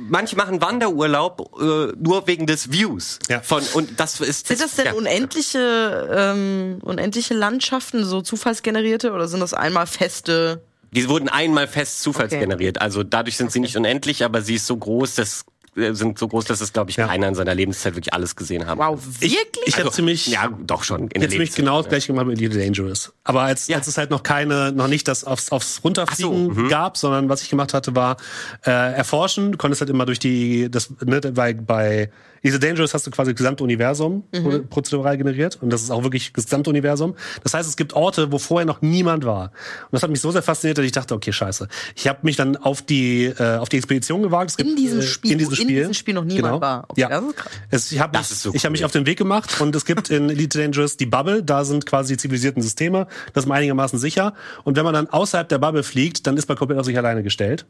manche 0.09 0.35
machen 0.35 0.61
Wanderurlaub 0.61 1.51
äh, 1.59 1.93
nur 1.97 2.27
wegen 2.27 2.45
des 2.45 2.71
Views. 2.71 3.19
Ja. 3.29 3.41
Von 3.41 3.63
und 3.73 3.99
das 3.99 4.19
ist 4.19 4.47
Sind 4.47 4.61
das 4.61 4.75
denn 4.75 4.85
ja. 4.87 4.93
unendliche, 4.93 6.09
ähm, 6.11 6.79
unendliche 6.83 7.33
Landschaften, 7.33 8.03
so 8.05 8.21
zufallsgenerierte, 8.21 9.11
oder 9.11 9.27
sind 9.27 9.39
das 9.39 9.53
einmal 9.53 9.87
feste? 9.87 10.63
Die 10.91 11.07
wurden 11.07 11.29
einmal 11.29 11.67
fest 11.67 12.01
zufallsgeneriert. 12.01 12.81
Also 12.81 13.03
dadurch 13.03 13.37
sind 13.37 13.51
sie 13.51 13.61
nicht 13.61 13.77
unendlich, 13.77 14.25
aber 14.25 14.41
sie 14.41 14.55
ist 14.55 14.67
so 14.67 14.75
groß, 14.75 15.15
dass 15.15 15.45
sind 15.75 16.19
so 16.19 16.27
groß, 16.27 16.45
dass 16.45 16.59
es 16.61 16.73
glaube 16.73 16.89
ich 16.89 16.97
Ja. 16.97 17.07
keiner 17.07 17.27
in 17.27 17.35
seiner 17.35 17.55
Lebenszeit 17.55 17.95
wirklich 17.95 18.13
alles 18.13 18.35
gesehen 18.35 18.67
haben. 18.67 18.79
Wow, 18.79 18.99
Ich, 19.21 19.31
wirklich? 19.31 19.67
ich 19.67 19.79
habe 19.79 19.91
ziemlich, 19.91 20.27
Ja, 20.27 20.49
doch 20.65 20.83
schon. 20.83 21.07
In 21.09 21.21
jetzt 21.21 21.31
ziemlich 21.31 21.55
genau 21.55 21.81
das 21.81 21.89
gleiche 21.89 22.07
gemacht 22.07 22.25
mit 22.27 22.39
Elite 22.39 22.57
Dangerous. 22.59 23.13
Aber 23.23 23.41
als, 23.41 23.67
Ja. 23.67 23.77
als 23.77 23.87
es 23.87 23.97
halt 23.97 24.09
noch 24.11 24.23
keine, 24.23 24.71
noch 24.73 24.87
nicht 24.87 25.07
das 25.07 25.23
aufs, 25.23 25.51
aufs 25.51 25.81
Runterfliegen 25.83 26.53
so, 26.53 26.61
mhm. 26.61 26.69
gab, 26.69 26.97
sondern 26.97 27.29
was 27.29 27.41
ich 27.41 27.49
gemacht 27.49 27.73
hatte, 27.73 27.95
war 27.95 28.17
äh, 28.65 28.69
erforschen. 28.71 29.53
Du 29.53 29.57
konntest 29.57 29.81
halt 29.81 29.89
immer 29.89 30.05
durch 30.05 30.19
die, 30.19 30.69
das, 30.69 30.89
ne, 31.05 31.21
bei, 31.21 31.53
bei 31.53 32.11
Elite 32.43 32.59
Dangerous 32.59 32.93
hast 32.93 33.05
du 33.05 33.11
quasi 33.11 33.31
das 33.31 33.37
gesamte 33.37 33.63
Universum 33.63 34.23
Mhm. 34.33 34.67
prozedural 34.69 35.17
generiert. 35.17 35.59
Und 35.61 35.69
das 35.71 35.83
ist 35.83 35.91
auch 35.91 36.03
wirklich 36.03 36.33
das 36.33 36.45
gesamte 36.45 36.69
Universum. 36.69 37.15
Das 37.43 37.53
heißt, 37.53 37.69
es 37.69 37.77
gibt 37.77 37.93
Orte, 37.93 38.31
wo 38.31 38.39
vorher 38.39 38.65
noch 38.65 38.81
niemand 38.81 39.25
war. 39.25 39.45
Und 39.45 39.91
das 39.91 40.03
hat 40.03 40.09
mich 40.09 40.21
so 40.21 40.31
sehr 40.31 40.41
fasziniert, 40.41 40.77
dass 40.77 40.85
ich 40.85 40.91
dachte, 40.91 41.13
okay, 41.13 41.31
scheiße. 41.31 41.67
Ich 41.95 42.07
habe 42.07 42.19
mich 42.23 42.35
dann 42.35 42.57
auf 42.57 42.81
die, 42.81 43.25
äh, 43.25 43.57
auf 43.57 43.69
die 43.69 43.77
Expedition 43.77 44.23
gewagt. 44.23 44.51
Es 44.51 44.57
gibt, 44.57 44.69
In 44.69 44.75
diesem 44.75 44.99
äh, 44.99 45.03
Spiel, 45.03 45.31
in 45.33 45.37
diesem 45.37 45.55
Spiel, 45.55 45.69
in 45.69 45.75
diesem 45.75 45.93
Spiel 45.93 46.13
noch 46.15 46.23
niemand 46.25 46.53
genau. 46.53 46.61
war. 46.61 46.85
Okay, 46.89 47.01
ja. 47.01 47.09
das 47.09 47.21
ist 47.21 47.35
krass. 47.35 47.51
Es, 47.69 47.91
ich 47.91 47.99
habe 47.99 48.17
mich, 48.17 48.27
so 48.27 48.53
ich 48.53 48.65
hab 48.65 48.71
mich 48.71 48.81
cool. 48.81 48.85
auf 48.85 48.91
den 48.91 49.05
Weg 49.05 49.17
gemacht 49.17 49.61
und 49.61 49.75
es 49.75 49.85
gibt 49.85 50.09
in 50.09 50.29
Elite 50.29 50.57
Dangerous 50.59 50.97
die 50.97 51.05
Bubble, 51.05 51.43
da 51.43 51.63
sind 51.63 51.85
quasi 51.85 52.13
die 52.13 52.17
zivilisierten 52.17 52.61
Systeme, 52.63 53.07
das 53.33 53.43
ist 53.43 53.47
man 53.47 53.57
einigermaßen 53.57 53.99
sicher. 53.99 54.33
Und 54.63 54.75
wenn 54.77 54.83
man 54.83 54.93
dann 54.93 55.07
außerhalb 55.07 55.47
der 55.47 55.59
Bubble 55.59 55.83
fliegt, 55.83 56.25
dann 56.27 56.37
ist 56.37 56.47
man 56.49 56.57
komplett 56.57 56.79
auf 56.79 56.85
sich 56.85 56.97
alleine 56.97 57.23
gestellt. 57.23 57.65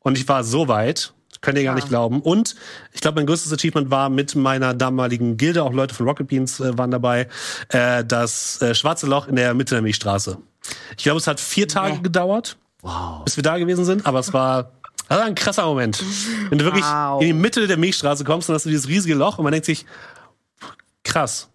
Und 0.00 0.18
ich 0.18 0.28
war 0.28 0.44
so 0.44 0.68
weit, 0.68 1.14
könnt 1.44 1.58
ihr 1.58 1.64
gar 1.64 1.74
nicht 1.74 1.88
glauben. 1.88 2.20
Und 2.20 2.56
ich 2.92 3.00
glaube, 3.00 3.16
mein 3.20 3.26
größtes 3.26 3.52
Achievement 3.52 3.90
war 3.90 4.08
mit 4.08 4.34
meiner 4.34 4.74
damaligen 4.74 5.36
Gilde, 5.36 5.62
auch 5.62 5.72
Leute 5.72 5.94
von 5.94 6.08
Rocket 6.08 6.26
Beans 6.26 6.58
äh, 6.60 6.76
waren 6.76 6.90
dabei, 6.90 7.28
äh, 7.68 8.04
das 8.04 8.60
äh, 8.62 8.74
schwarze 8.74 9.06
Loch 9.06 9.28
in 9.28 9.36
der 9.36 9.54
Mitte 9.54 9.74
der 9.74 9.82
Milchstraße. 9.82 10.38
Ich 10.96 11.04
glaube, 11.04 11.18
es 11.18 11.26
hat 11.26 11.38
vier 11.40 11.68
Tage 11.68 12.00
gedauert, 12.00 12.56
bis 13.24 13.36
wir 13.36 13.42
da 13.42 13.58
gewesen 13.58 13.84
sind, 13.84 14.06
aber 14.06 14.18
es 14.18 14.32
war 14.32 14.72
war 15.08 15.22
ein 15.24 15.34
krasser 15.34 15.66
Moment. 15.66 16.02
Wenn 16.48 16.58
du 16.58 16.64
wirklich 16.64 16.84
Wow. 16.84 17.20
in 17.20 17.26
die 17.28 17.32
Mitte 17.34 17.66
der 17.66 17.76
Milchstraße 17.76 18.24
kommst, 18.24 18.48
dann 18.48 18.54
hast 18.54 18.64
du 18.64 18.70
dieses 18.70 18.88
riesige 18.88 19.14
Loch 19.14 19.36
und 19.36 19.44
man 19.44 19.52
denkt 19.52 19.66
sich, 19.66 19.84
krass. 21.04 21.50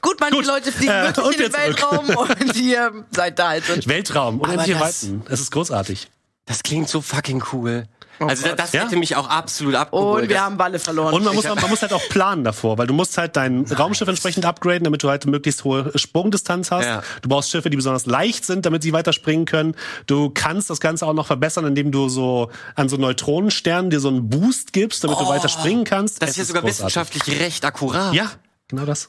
Gut, 0.00 0.16
manche 0.18 0.36
Gut, 0.36 0.46
Leute 0.46 0.72
fliegen 0.72 0.90
äh, 0.92 1.04
wirklich 1.04 1.24
und 1.26 1.34
in 1.34 1.40
den 1.42 1.52
wir 1.52 1.76
zurück. 1.76 2.08
Weltraum 2.08 2.16
und 2.40 2.56
ihr 2.56 3.04
seid 3.10 3.38
da 3.38 3.48
halt. 3.50 3.86
Weltraum, 3.86 4.40
unendliche 4.40 4.72
das- 4.78 5.04
Weiten. 5.06 5.22
Es 5.28 5.40
ist 5.40 5.50
großartig. 5.52 6.10
Das 6.46 6.62
klingt 6.62 6.88
so 6.88 7.02
fucking 7.02 7.44
cool. 7.52 7.84
Also 8.26 8.42
Gott. 8.48 8.58
das 8.58 8.72
Ja? 8.72 8.82
hätte 8.84 8.96
mich 8.96 9.14
auch 9.16 9.28
absolut 9.28 9.74
abgeholt. 9.74 10.22
Und 10.24 10.28
wir 10.28 10.36
Das- 10.36 10.44
haben 10.44 10.56
Balle 10.56 10.78
verloren. 10.78 11.14
Und 11.14 11.24
man 11.24 11.34
muss, 11.34 11.44
man 11.44 11.68
muss 11.70 11.82
halt 11.82 11.92
auch 11.92 12.08
planen 12.08 12.42
davor, 12.44 12.78
weil 12.78 12.86
du 12.86 12.94
musst 12.94 13.16
halt 13.18 13.36
dein 13.36 13.64
Raumschiff 13.66 14.08
entsprechend 14.08 14.44
upgraden, 14.44 14.84
damit 14.84 15.02
du 15.02 15.08
halt 15.08 15.26
möglichst 15.26 15.64
hohe 15.64 15.92
Sprungdistanz 15.96 16.70
hast. 16.70 16.84
Ja. 16.86 17.02
Du 17.22 17.28
brauchst 17.28 17.50
Schiffe, 17.50 17.70
die 17.70 17.76
besonders 17.76 18.06
leicht 18.06 18.44
sind, 18.44 18.66
damit 18.66 18.82
sie 18.82 18.92
weiter 18.92 19.12
springen 19.12 19.44
können. 19.44 19.74
Du 20.06 20.30
kannst 20.30 20.70
das 20.70 20.80
Ganze 20.80 21.06
auch 21.06 21.12
noch 21.14 21.26
verbessern, 21.26 21.66
indem 21.66 21.92
du 21.92 22.08
so 22.08 22.50
an 22.74 22.88
so 22.88 22.96
Neutronensternen 22.96 23.90
dir 23.90 24.00
so 24.00 24.08
einen 24.08 24.28
Boost 24.28 24.72
gibst, 24.72 25.04
damit 25.04 25.18
du 25.20 25.28
weiter 25.28 25.48
springen 25.48 25.84
kannst. 25.84 26.16
Oh, 26.16 26.20
das 26.20 26.30
Es 26.30 26.36
ist 26.36 26.38
ja 26.38 26.44
sogar 26.46 26.62
großartig. 26.62 26.96
wissenschaftlich 26.96 27.40
recht 27.40 27.64
akkurat. 27.64 28.14
Ja, 28.14 28.30
genau 28.68 28.84
das. 28.84 29.08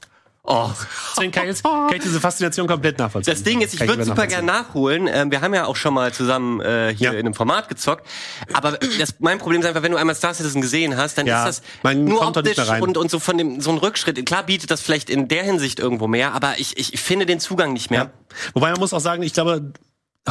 Oh. 0.52 0.72
Deswegen 1.16 1.32
kann 1.32 1.44
ich, 1.44 1.50
jetzt, 1.50 1.64
kann 1.64 1.94
ich 1.94 2.02
diese 2.02 2.20
Faszination 2.20 2.66
komplett 2.68 2.98
nachvollziehen. 2.98 3.32
Das 3.32 3.44
Ding 3.44 3.62
ist, 3.62 3.76
ich 3.76 3.88
würde 3.88 4.04
super 4.04 4.26
gern 4.26 4.46
nachholen. 4.46 5.08
Ähm, 5.08 5.30
wir 5.30 5.42
haben 5.42 5.54
ja 5.54 5.66
auch 5.66 5.76
schon 5.76 5.94
mal 5.94 6.12
zusammen 6.12 6.60
äh, 6.60 6.92
hier 6.98 7.10
Ja. 7.10 7.14
in 7.14 7.20
einem 7.20 7.36
Format 7.36 7.70
gezockt. 7.70 8.08
Aber 8.54 8.72
das, 8.72 9.14
mein 9.20 9.38
Problem 9.38 9.62
ist 9.62 9.68
einfach, 9.68 9.84
wenn 9.84 9.92
du 9.92 9.98
einmal 10.00 10.16
Star 10.16 10.34
Citizen 10.34 10.62
gesehen 10.62 10.98
hast, 10.98 11.20
dann 11.20 11.28
Ja, 11.28 11.48
ist 11.48 11.62
das 11.84 11.96
nur 11.96 12.26
optisch 12.28 12.58
und, 12.82 12.98
und 12.98 13.12
so 13.12 13.20
von 13.20 13.38
dem 13.38 13.62
so 13.62 13.70
ein 13.70 13.78
Rückschritt. 13.78 14.26
Klar 14.26 14.42
bietet 14.44 14.72
das 14.72 14.82
vielleicht 14.82 15.12
in 15.12 15.28
der 15.28 15.44
Hinsicht 15.44 15.80
irgendwo 15.80 16.08
mehr, 16.08 16.34
aber 16.34 16.56
ich, 16.58 16.78
ich, 16.78 17.00
finde 17.00 17.28
den 17.28 17.40
Zugang 17.40 17.72
nicht 17.74 17.92
mehr. 17.92 18.06
Ja. 18.06 18.10
Wobei 18.56 18.72
man 18.72 18.80
muss 18.80 18.92
auch 18.92 19.00
sagen, 19.02 19.22
ich 19.22 19.34
glaube, 19.34 19.72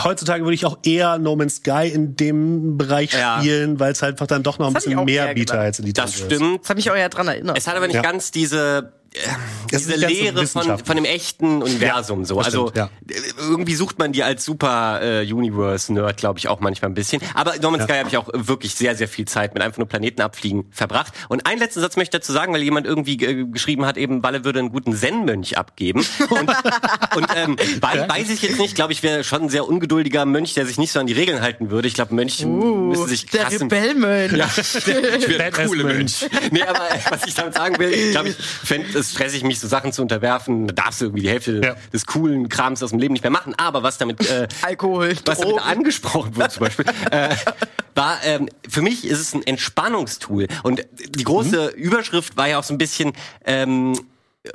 heutzutage 0.02 0.42
würde 0.42 0.54
ich 0.54 0.66
auch 0.66 0.78
eher 0.84 1.18
No 1.18 1.36
Man's 1.36 1.56
Sky 1.56 1.88
in 1.94 2.16
dem 2.16 2.76
Bereich 2.76 3.12
Ja. 3.12 3.38
spielen, 3.38 3.78
weil 3.78 3.92
es 3.92 4.02
halt 4.02 4.14
einfach 4.14 4.26
dann 4.26 4.42
doch 4.42 4.58
noch 4.58 4.66
ein 4.68 4.74
Das 4.74 4.84
bisschen 4.84 5.04
mehr 5.04 5.32
bietet 5.34 5.56
als 5.56 5.78
in 5.78 5.86
die 5.86 5.92
Das 5.92 6.14
stimmt. 6.14 6.62
das 6.62 6.70
hat 6.70 6.76
mich 6.76 6.90
auch 6.90 6.96
ja 6.96 7.08
dran 7.08 7.28
erinnert. 7.28 7.56
Es 7.56 7.68
hat 7.68 7.76
aber 7.76 7.86
nicht 7.86 7.96
Ja. 7.96 8.02
ganz 8.02 8.32
diese 8.32 8.92
Das 9.70 9.82
ist 9.82 9.90
diese 9.90 10.00
so 10.00 10.06
Lehre 10.06 10.46
von, 10.46 10.78
von 10.78 10.96
dem 10.96 11.04
echten 11.04 11.62
Universum 11.62 12.24
so. 12.24 12.36
das 12.36 12.46
Also 12.46 12.68
stimmt, 12.68 12.76
ja. 13.10 13.14
äh, 13.16 13.20
irgendwie 13.40 13.74
sucht 13.74 13.98
man 13.98 14.12
die 14.12 14.22
als 14.22 14.44
super 14.44 15.00
äh, 15.02 15.30
Universe-Nerd, 15.32 16.16
glaube 16.16 16.38
ich, 16.38 16.48
auch 16.48 16.60
manchmal 16.60 16.90
ein 16.90 16.94
bisschen. 16.94 17.20
Aber 17.34 17.54
No 17.60 17.70
Man's 17.70 17.84
Sky 17.84 17.94
habe 17.94 18.08
ich 18.08 18.16
auch 18.16 18.28
wirklich 18.32 18.74
sehr, 18.74 18.96
sehr 18.96 19.08
viel 19.08 19.26
Zeit 19.26 19.54
mit 19.54 19.62
einfach 19.62 19.78
nur 19.78 19.88
Planeten 19.88 20.20
abfliegen 20.22 20.66
verbracht. 20.70 21.12
Und 21.28 21.46
einen 21.46 21.58
letzten 21.60 21.80
Satz 21.80 21.96
möchte 21.96 22.16
ich 22.16 22.20
dazu 22.20 22.32
sagen, 22.32 22.52
weil 22.54 22.62
jemand 22.62 22.86
irgendwie 22.86 23.22
äh, 23.24 23.44
geschrieben 23.44 23.84
hat, 23.86 23.96
eben 23.96 24.22
Walle 24.22 24.44
würde 24.44 24.58
einen 24.60 24.70
guten 24.72 24.94
Zen-Mönch 24.94 25.58
abgeben. 25.58 26.04
Und, 26.30 26.50
und 27.16 27.26
ähm, 27.36 27.56
wei- 27.80 28.08
weiß 28.08 28.30
ich 28.30 28.42
jetzt 28.42 28.58
nicht, 28.58 28.74
glaube 28.74 28.92
ich, 28.92 29.02
wäre 29.02 29.24
schon 29.24 29.42
ein 29.42 29.48
sehr 29.48 29.66
ungeduldiger 29.68 30.24
Mönch, 30.24 30.54
der 30.54 30.66
sich 30.66 30.78
nicht 30.78 30.92
so 30.92 31.00
an 31.00 31.06
die 31.06 31.12
Regeln 31.14 31.40
halten 31.42 31.70
würde. 31.70 31.88
Ich 31.88 31.94
glaube, 31.94 32.14
Mönche 32.14 32.46
müssen 32.46 33.06
sich 33.08 33.26
der 33.26 33.44
krass 33.44 33.54
im 33.54 33.62
Rebellmönch. 33.68 34.32
ja, 34.32 34.48
ich 34.56 34.86
wäre 35.28 35.50
der 35.50 35.66
coole. 35.66 35.84
Mensch. 35.84 36.24
Nee, 36.50 36.62
aber 36.62 36.90
äh, 36.90 36.98
was 37.10 37.26
ich 37.26 37.34
damit 37.34 37.54
sagen 37.54 37.78
will, 37.78 37.90
ich 37.92 38.10
glaube, 38.12 38.28
ich 38.30 38.36
fände 38.36 38.98
es 38.98 39.07
stressig, 39.12 39.42
mich 39.44 39.61
so 39.61 39.68
Sachen 39.68 39.92
zu 39.92 40.02
unterwerfen. 40.02 40.66
Da 40.68 40.74
darfst 40.84 41.00
du 41.00 41.06
irgendwie 41.06 41.22
die 41.22 41.28
Hälfte 41.30 41.61
Ja. 41.64 41.76
des 41.92 42.06
coolen 42.06 42.48
Krams 42.48 42.82
aus 42.82 42.90
dem 42.90 42.98
Leben 42.98 43.12
nicht 43.12 43.22
mehr 43.22 43.30
machen. 43.30 43.54
Aber 43.56 43.82
was 43.82 43.98
damit, 43.98 44.28
äh, 44.30 44.48
Alkohol, 44.62 45.14
was 45.24 45.38
damit 45.40 45.59
angesprochen 45.64 46.36
wurde 46.36 46.48
zum 46.50 46.61
Beispiel, 46.64 46.84
äh, 47.11 47.34
war, 47.94 48.18
ähm, 48.24 48.48
für 48.68 48.82
mich 48.82 49.04
ist 49.04 49.18
es 49.20 49.34
ein 49.34 49.46
Entspannungstool. 49.46 50.46
Und 50.62 50.86
die 51.16 51.24
große 51.24 51.72
Mhm. 51.76 51.82
Überschrift 51.82 52.36
war 52.36 52.48
ja 52.48 52.59
auch 52.59 52.64
so 52.64 52.74
ein 52.74 52.78
bisschen 52.78 53.12
ähm, 53.44 53.98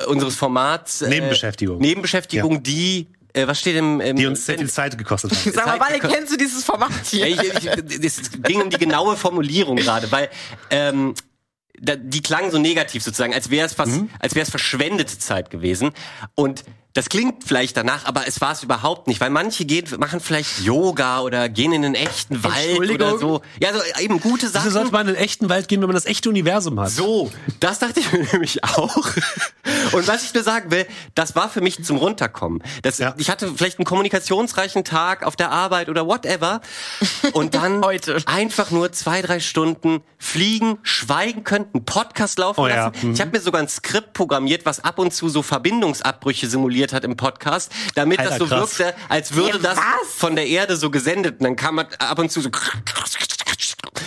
unseres 0.07 0.35
Formats. 0.35 1.01
Äh, 1.01 1.09
Nebenbeschäftigung. 1.09 1.77
Nebenbeschäftigung, 1.79 2.63
die, 2.63 3.07
äh, 3.33 3.45
was 3.47 3.59
steht 3.59 3.75
im... 3.75 3.99
im 3.99 4.15
Die 4.15 4.25
uns 4.27 4.45
sehr 4.45 4.57
viel 4.57 4.69
Zeit 4.69 4.97
gekostet 4.97 5.31
haben. 5.31 5.51
Sag 5.53 5.65
mal, 5.79 5.79
Zeit- 5.89 6.01
kennst 6.01 6.31
du 6.33 6.37
dieses 6.37 6.63
Format 6.63 6.91
hier? 7.05 7.27
ja, 7.29 7.41
ich, 7.43 7.65
ich, 7.65 8.03
es 8.05 8.31
ging 8.41 8.61
um 8.61 8.69
die 8.69 8.77
genaue 8.77 9.15
Formulierung 9.17 9.75
gerade, 9.77 10.11
weil 10.11 10.29
ähm, 10.69 11.13
da, 11.79 11.95
die 11.95 12.21
klang 12.21 12.51
so 12.51 12.57
negativ 12.59 13.03
sozusagen, 13.03 13.33
als 13.33 13.49
wäre 13.49 13.65
es 13.65 13.73
fast, 13.73 13.91
Mhm. 13.93 14.09
als 14.19 14.35
wäre 14.35 14.43
es 14.43 14.49
verschwendete 14.49 15.17
Zeit 15.17 15.49
gewesen. 15.49 15.91
Und 16.35 16.63
das 16.93 17.09
klingt 17.09 17.43
vielleicht 17.43 17.75
danach, 17.75 18.05
aber 18.05 18.27
es 18.27 18.39
war 18.39 18.51
es 18.51 18.61
überhaupt 18.61 19.07
nicht, 19.07 19.19
weil 19.19 19.29
manche 19.31 19.65
gehen, 19.65 19.85
machen 19.97 20.19
vielleicht 20.19 20.61
Yoga 20.61 21.21
oder 21.21 21.49
gehen 21.49 21.71
in 21.73 21.83
einen 21.83 21.95
echten 21.95 22.43
Wald 22.43 22.89
oder 22.91 23.17
so. 23.17 23.41
Ja, 23.59 23.69
so 23.73 23.79
eben 23.99 24.19
gute 24.19 24.45
Wieso 24.45 24.59
sollte 24.59 24.71
Sachen. 24.71 24.91
man 24.91 25.07
in 25.07 25.13
den 25.15 25.23
echten 25.23 25.49
Wald 25.49 25.67
gehen, 25.67 25.81
wenn 25.81 25.87
man 25.87 25.95
das 25.95 26.05
echte 26.05 26.29
Universum 26.29 26.79
hat? 26.79 26.91
So, 26.91 27.31
das 27.59 27.79
dachte 27.79 27.99
ich 27.99 28.11
mir 28.11 28.19
nämlich 28.31 28.63
auch. 28.63 28.95
Und 29.93 30.07
was 30.07 30.23
ich 30.23 30.33
nur 30.35 30.43
sagen 30.43 30.69
will, 30.71 30.85
das 31.15 31.35
war 31.35 31.49
für 31.49 31.61
mich 31.61 31.83
zum 31.83 31.97
Runterkommen. 31.97 32.61
Das, 32.83 32.99
Ja. 32.99 33.15
Ich 33.17 33.29
hatte 33.29 33.51
vielleicht 33.55 33.79
einen 33.79 33.85
kommunikationsreichen 33.85 34.83
Tag 34.83 35.23
auf 35.25 35.35
der 35.35 35.49
Arbeit 35.51 35.89
oder 35.89 36.05
whatever. 36.07 36.61
Und 37.33 37.55
dann 37.55 37.81
Heute. 37.83 38.17
einfach 38.27 38.69
nur 38.71 38.91
zwei, 38.91 39.21
drei 39.21 39.39
Stunden 39.39 40.01
fliegen, 40.19 40.77
schweigen 40.83 41.43
können, 41.43 41.65
einen 41.73 41.85
Podcast 41.85 42.37
laufen 42.37 42.61
Oh 42.61 42.67
ja, 42.67 42.87
lassen. 42.87 43.07
mhm. 43.07 43.13
Ich 43.13 43.21
habe 43.21 43.31
mir 43.31 43.41
sogar 43.41 43.61
ein 43.61 43.67
Skript 43.67 44.13
programmiert, 44.13 44.65
was 44.65 44.83
ab 44.83 44.99
und 44.99 45.11
zu 45.13 45.27
so 45.29 45.41
Verbindungsabbrüche 45.41 46.47
simuliert 46.47 46.82
hat 46.91 47.05
im 47.05 47.15
Podcast, 47.15 47.71
damit 47.95 48.19
Alter, 48.19 48.31
das 48.31 48.39
so 48.39 48.47
krass. 48.47 48.79
wirkte, 48.79 48.95
als 49.07 49.33
würde 49.35 49.57
Ja, 49.57 49.57
das 49.59 49.77
was? 49.77 50.13
von 50.17 50.35
der 50.35 50.47
Erde 50.47 50.75
so 50.75 50.89
gesendet. 50.89 51.35
Und 51.39 51.43
dann 51.45 51.55
kam 51.55 51.75
man 51.75 51.85
ab 51.99 52.19
und 52.19 52.31
zu 52.31 52.41
so 52.41 52.49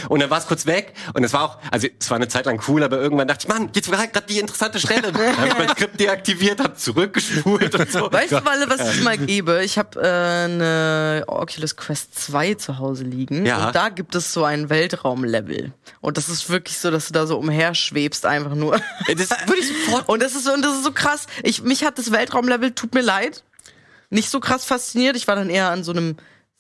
und 0.09 0.21
dann 0.21 0.31
war 0.31 0.39
es 0.39 0.47
kurz 0.47 0.67
weg 0.67 0.95
und 1.15 1.25
es 1.25 1.33
war 1.33 1.43
auch, 1.45 1.59
also 1.71 1.89
es 1.99 2.11
war 2.11 2.17
eine 2.17 2.29
Zeit 2.29 2.47
lang 2.47 2.61
cool, 2.69 2.83
aber 2.83 2.99
irgendwann 2.99 3.29
dachte 3.29 3.47
ich, 3.47 3.49
Mann, 3.53 3.71
jetzt 3.75 3.91
war 3.91 4.07
gerade 4.07 4.27
die 4.27 4.39
interessante 4.39 4.79
Stelle. 4.81 5.13
Dann 5.13 5.37
habe 5.37 5.49
ich 5.49 5.59
mein 5.59 5.69
Skript 5.71 5.99
deaktiviert, 6.01 6.61
habe 6.61 6.75
zurückgespult 6.75 7.75
und 7.75 7.91
so. 7.91 8.11
Weißt 8.13 8.33
du, 8.33 8.45
Walle, 8.45 8.69
was 8.69 8.95
ich 8.95 9.03
mal 9.03 9.19
gebe? 9.19 9.63
Ich 9.65 9.79
habe 9.79 10.01
äh, 10.01 10.45
eine 10.45 11.25
Oculus 11.27 11.77
Quest 11.77 12.19
2 12.19 12.55
zu 12.55 12.79
Hause 12.79 13.05
liegen 13.05 13.47
Ja. 13.47 13.67
und 13.69 13.75
da 13.77 13.89
gibt 13.89 14.15
es 14.15 14.33
so 14.33 14.45
ein 14.45 14.69
Weltraumlevel. 14.71 15.73
Und 16.01 16.17
das 16.17 16.29
ist 16.29 16.49
wirklich 16.51 16.79
so, 16.79 16.91
dass 16.91 17.07
du 17.09 17.13
da 17.13 17.27
so 17.27 17.39
umherschwebst 17.39 18.27
einfach 18.27 18.55
nur. 18.55 18.81
Das 19.07 19.31
würde 19.47 19.61
ich 19.61 19.69
sofort 19.69 20.09
Und 20.09 20.23
das 20.23 20.35
ist 20.35 20.45
so, 20.45 20.53
und 20.53 20.63
das 20.65 20.75
ist 20.77 20.85
so 20.85 20.93
krass. 20.93 21.27
Ich, 21.43 21.63
mich 21.63 21.85
hat 21.85 21.99
das 21.99 22.13
Weltraumlevel, 22.13 22.73
tut 22.73 22.95
mir 22.95 23.01
leid, 23.03 23.43
nicht 24.11 24.31
so 24.31 24.41
krass 24.41 24.65
fasziniert. 24.65 25.17
Ich 25.17 25.27
war 25.27 25.35
dann 25.37 25.51
eher 25.51 25.71
an 25.71 25.83
so 25.85 25.93
einem 25.93 26.17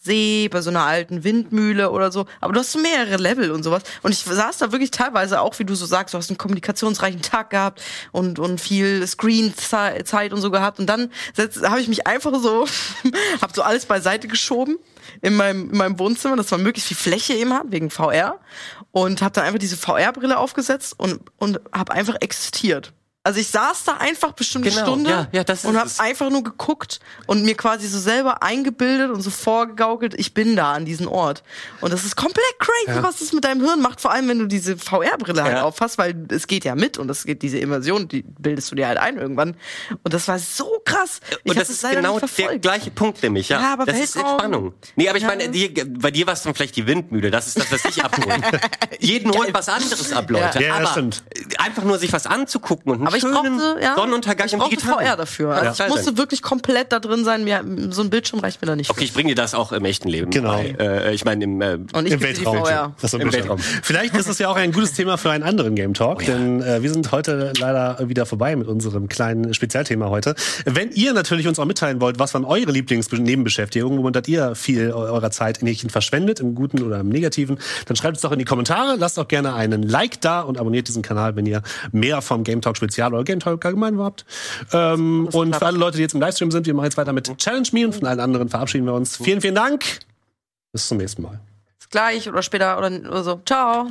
See, 0.06 0.48
bei 0.48 0.60
so 0.60 0.70
einer 0.70 0.84
alten 0.84 1.24
Windmühle 1.24 1.90
oder 1.90 2.12
so. 2.12 2.26
Aber 2.40 2.52
du 2.52 2.60
hast 2.60 2.76
mehrere 2.76 3.16
Level 3.16 3.50
und 3.50 3.64
sowas. 3.64 3.82
Und 4.02 4.12
ich 4.12 4.20
saß 4.20 4.58
da 4.58 4.70
wirklich 4.70 4.92
teilweise 4.92 5.40
auch, 5.40 5.58
wie 5.58 5.64
du 5.64 5.74
so 5.74 5.84
sagst, 5.84 6.14
du 6.14 6.18
hast 6.18 6.30
einen 6.30 6.38
kommunikationsreichen 6.38 7.22
Tag 7.22 7.50
gehabt 7.50 7.82
und, 8.12 8.38
und 8.38 8.60
viel 8.60 9.04
Screen-Zeit 9.04 10.32
und 10.32 10.40
so 10.40 10.52
gehabt. 10.52 10.78
Und 10.78 10.86
dann 10.86 11.10
habe 11.64 11.80
ich 11.80 11.88
mich 11.88 12.06
einfach 12.06 12.32
so, 12.40 12.66
habe 13.42 13.52
so 13.52 13.62
alles 13.62 13.86
beiseite 13.86 14.28
geschoben 14.28 14.78
in 15.22 15.34
meinem, 15.34 15.70
in 15.70 15.76
meinem 15.76 15.98
Wohnzimmer, 15.98 16.36
dass 16.36 16.52
man 16.52 16.62
möglichst 16.62 16.88
viel 16.88 16.96
Fläche 16.96 17.34
eben 17.34 17.52
hat, 17.52 17.66
wegen 17.70 17.90
VR. 17.90 18.38
Und 18.92 19.22
habe 19.22 19.32
dann 19.32 19.44
einfach 19.44 19.58
diese 19.58 19.76
VR-Brille 19.76 20.38
aufgesetzt 20.38 20.94
und, 20.96 21.20
und 21.38 21.60
habe 21.72 21.92
einfach 21.92 22.14
existiert. 22.20 22.92
Also 23.26 23.40
ich 23.40 23.48
saß 23.48 23.82
da 23.82 23.96
einfach 23.96 24.30
bestimmt 24.32 24.66
eine 24.66 24.72
Genau, 24.74 24.86
Stunde 24.86 25.10
ja, 25.10 25.28
ja, 25.32 25.42
das 25.42 25.64
ist 25.64 25.68
und 25.68 25.76
habe 25.76 25.88
es. 25.88 25.98
einfach 25.98 26.30
nur 26.30 26.44
geguckt 26.44 27.00
und 27.26 27.42
mir 27.42 27.56
quasi 27.56 27.88
so 27.88 27.98
selber 27.98 28.44
eingebildet 28.44 29.10
und 29.10 29.20
so 29.20 29.30
vorgegaukelt, 29.30 30.14
ich 30.16 30.32
bin 30.32 30.54
da 30.54 30.72
an 30.74 30.84
diesem 30.84 31.08
Ort. 31.08 31.42
Und 31.80 31.92
das 31.92 32.04
ist 32.04 32.14
komplett 32.14 32.44
crazy, 32.60 33.02
was 33.02 33.18
das 33.18 33.32
mit 33.32 33.42
deinem 33.44 33.64
Hirn 33.64 33.80
macht, 33.82 34.00
vor 34.00 34.12
allem 34.12 34.28
wenn 34.28 34.38
du 34.38 34.46
diese 34.46 34.76
VR-Brille 34.76 35.42
halt 35.42 35.56
Ja. 35.56 35.62
aufhast, 35.64 35.98
weil 35.98 36.14
es 36.28 36.46
geht 36.46 36.64
ja 36.64 36.76
mit 36.76 36.98
und 36.98 37.10
es 37.10 37.24
geht 37.24 37.42
diese 37.42 37.58
Immersion, 37.58 38.06
die 38.06 38.22
bildest 38.22 38.70
du 38.70 38.76
dir 38.76 38.86
halt 38.86 38.98
ein 38.98 39.16
irgendwann. 39.18 39.56
Und 40.04 40.14
das 40.14 40.28
war 40.28 40.38
so 40.38 40.80
krass. 40.84 41.20
Ich 41.42 41.50
und 41.50 41.58
das 41.58 41.68
ist 41.68 41.82
genau 41.82 42.20
der 42.20 42.28
verfolgt. 42.28 42.62
gleiche 42.62 42.92
Punkt 42.92 43.20
nämlich, 43.24 43.48
ja. 43.48 43.60
Ja, 43.60 43.72
aber 43.72 43.86
das 43.86 43.98
ist 43.98 44.14
Entspannung. 44.14 44.72
Nee, 44.94 45.08
aber 45.08 45.18
ich 45.18 45.22
Ja. 45.24 45.28
meine, 45.30 45.48
die, 45.48 45.66
bei 45.68 46.12
dir 46.12 46.28
war 46.28 46.34
es 46.34 46.42
dann 46.42 46.54
vielleicht 46.54 46.76
die 46.76 46.86
Windmühle, 46.86 47.32
das 47.32 47.48
ist 47.48 47.58
das, 47.58 47.72
was 47.72 47.84
ich 47.86 48.04
abhole. 48.04 48.36
Jeden 49.00 49.32
holt 49.32 49.52
was 49.52 49.68
anderes 49.68 50.12
ab, 50.12 50.30
Leute. 50.30 50.60
Ja, 50.60 50.66
ja, 50.68 50.78
das 50.78 50.90
aber 50.90 50.92
stimmt. 50.92 51.24
einfach 51.58 51.82
nur 51.82 51.98
sich 51.98 52.12
was 52.12 52.26
anzugucken 52.26 52.92
und 52.92 53.15
Aber 53.24 53.46
ich 53.46 53.48
brauchte, 53.48 53.76
ja, 53.82 53.94
Sonnenuntergang 53.96 54.46
ich 54.46 54.52
im 54.52 54.58
brauchte 54.60 54.76
Digitalen. 54.76 55.06
VR 55.06 55.16
dafür. 55.16 55.54
Also 55.54 55.82
Ja. 55.82 55.88
ich 55.88 55.94
musste 55.94 56.16
wirklich 56.18 56.42
komplett 56.42 56.92
da 56.92 56.98
drin 57.00 57.24
sein. 57.24 57.44
Mir, 57.44 57.64
so 57.90 58.02
ein 58.02 58.10
Bildschirm 58.10 58.40
reicht 58.40 58.60
mir 58.62 58.66
da 58.66 58.76
nicht. 58.76 58.90
Okay, 58.90 59.04
ich 59.04 59.12
bringe 59.12 59.30
dir 59.30 59.34
das 59.34 59.54
auch 59.54 59.72
im 59.72 59.84
echten 59.84 60.08
Leben. 60.08 60.30
Genau. 60.30 60.50
Bei. 60.56 60.76
Äh, 60.78 61.14
ich 61.14 61.24
meine, 61.24 61.44
im, 61.44 61.60
äh, 61.60 61.78
Und 61.94 62.06
ich 62.06 62.12
Im 62.12 62.20
Weltraum. 62.22 62.58
VR. 62.64 62.92
So, 63.02 63.18
Im 63.18 63.32
Weltraum. 63.32 63.58
Vielleicht 63.82 64.14
ist 64.16 64.28
es 64.28 64.38
ja 64.38 64.48
auch 64.48 64.56
ein 64.56 64.72
gutes 64.72 64.92
Thema 64.92 65.16
für 65.18 65.30
einen 65.30 65.44
anderen 65.44 65.74
Game 65.74 65.94
Talk, 65.94 66.24
denn 66.24 66.62
äh, 66.62 66.82
wir 66.82 66.90
sind 66.92 67.10
heute 67.12 67.52
leider 67.58 67.98
wieder 68.08 68.26
vorbei 68.26 68.56
mit 68.56 68.66
unserem 68.68 69.08
kleinen 69.08 69.54
Spezialthema 69.54 70.08
heute. 70.10 70.34
Wenn 70.64 70.90
ihr 70.92 71.12
natürlich 71.12 71.46
uns 71.48 71.58
auch 71.58 71.64
mitteilen 71.64 72.00
wollt, 72.00 72.18
was 72.18 72.34
waren 72.34 72.44
eure 72.44 72.72
Lieblingsnebenbeschäftigungen, 72.72 73.98
womit 74.02 74.28
ihr 74.28 74.54
viel 74.54 74.90
eurer 74.92 75.30
Zeit 75.30 75.58
in 75.58 75.66
Häkchen 75.66 75.90
verschwendet, 75.90 76.40
im 76.40 76.54
Guten 76.54 76.82
oder 76.82 77.00
im 77.00 77.08
Negativen, 77.08 77.58
dann 77.86 77.96
schreibt 77.96 78.16
es 78.16 78.22
doch 78.22 78.32
in 78.32 78.38
die 78.38 78.44
Kommentare, 78.44 78.96
lasst 78.98 79.18
auch 79.18 79.28
gerne 79.28 79.54
einen 79.54 79.82
Like 79.82 80.20
da 80.20 80.40
und 80.40 80.58
abonniert 80.58 80.88
diesen 80.88 81.02
Kanal, 81.02 81.36
wenn 81.36 81.46
ihr 81.46 81.62
mehr 81.92 82.22
vom 82.22 82.44
Game 82.44 82.60
Talk 82.60 82.76
Spezial 82.76 83.05
oder 83.12 83.24
Game 83.24 83.40
Talk 83.40 83.64
allgemein 83.64 83.98
habt. 83.98 84.24
Ähm, 84.72 85.28
und 85.32 85.56
für 85.56 85.66
alle 85.66 85.78
Leute, 85.78 85.96
die 85.96 86.02
jetzt 86.02 86.14
im 86.14 86.20
Livestream 86.20 86.50
sind, 86.50 86.66
wir 86.66 86.74
machen 86.74 86.86
jetzt 86.86 86.96
weiter 86.96 87.12
mit 87.12 87.36
Challenge 87.38 87.68
Me 87.72 87.86
und 87.86 87.94
von 87.94 88.06
allen 88.06 88.20
anderen 88.20 88.48
verabschieden 88.48 88.86
wir 88.86 88.94
uns. 88.94 89.16
Vielen, 89.16 89.40
vielen 89.40 89.54
Dank. 89.54 89.84
Bis 90.72 90.88
zum 90.88 90.98
nächsten 90.98 91.22
Mal. 91.22 91.40
Gleich 91.90 92.28
oder 92.28 92.42
später 92.42 92.76
oder 92.78 93.22
so. 93.22 93.40
Ciao. 93.44 93.90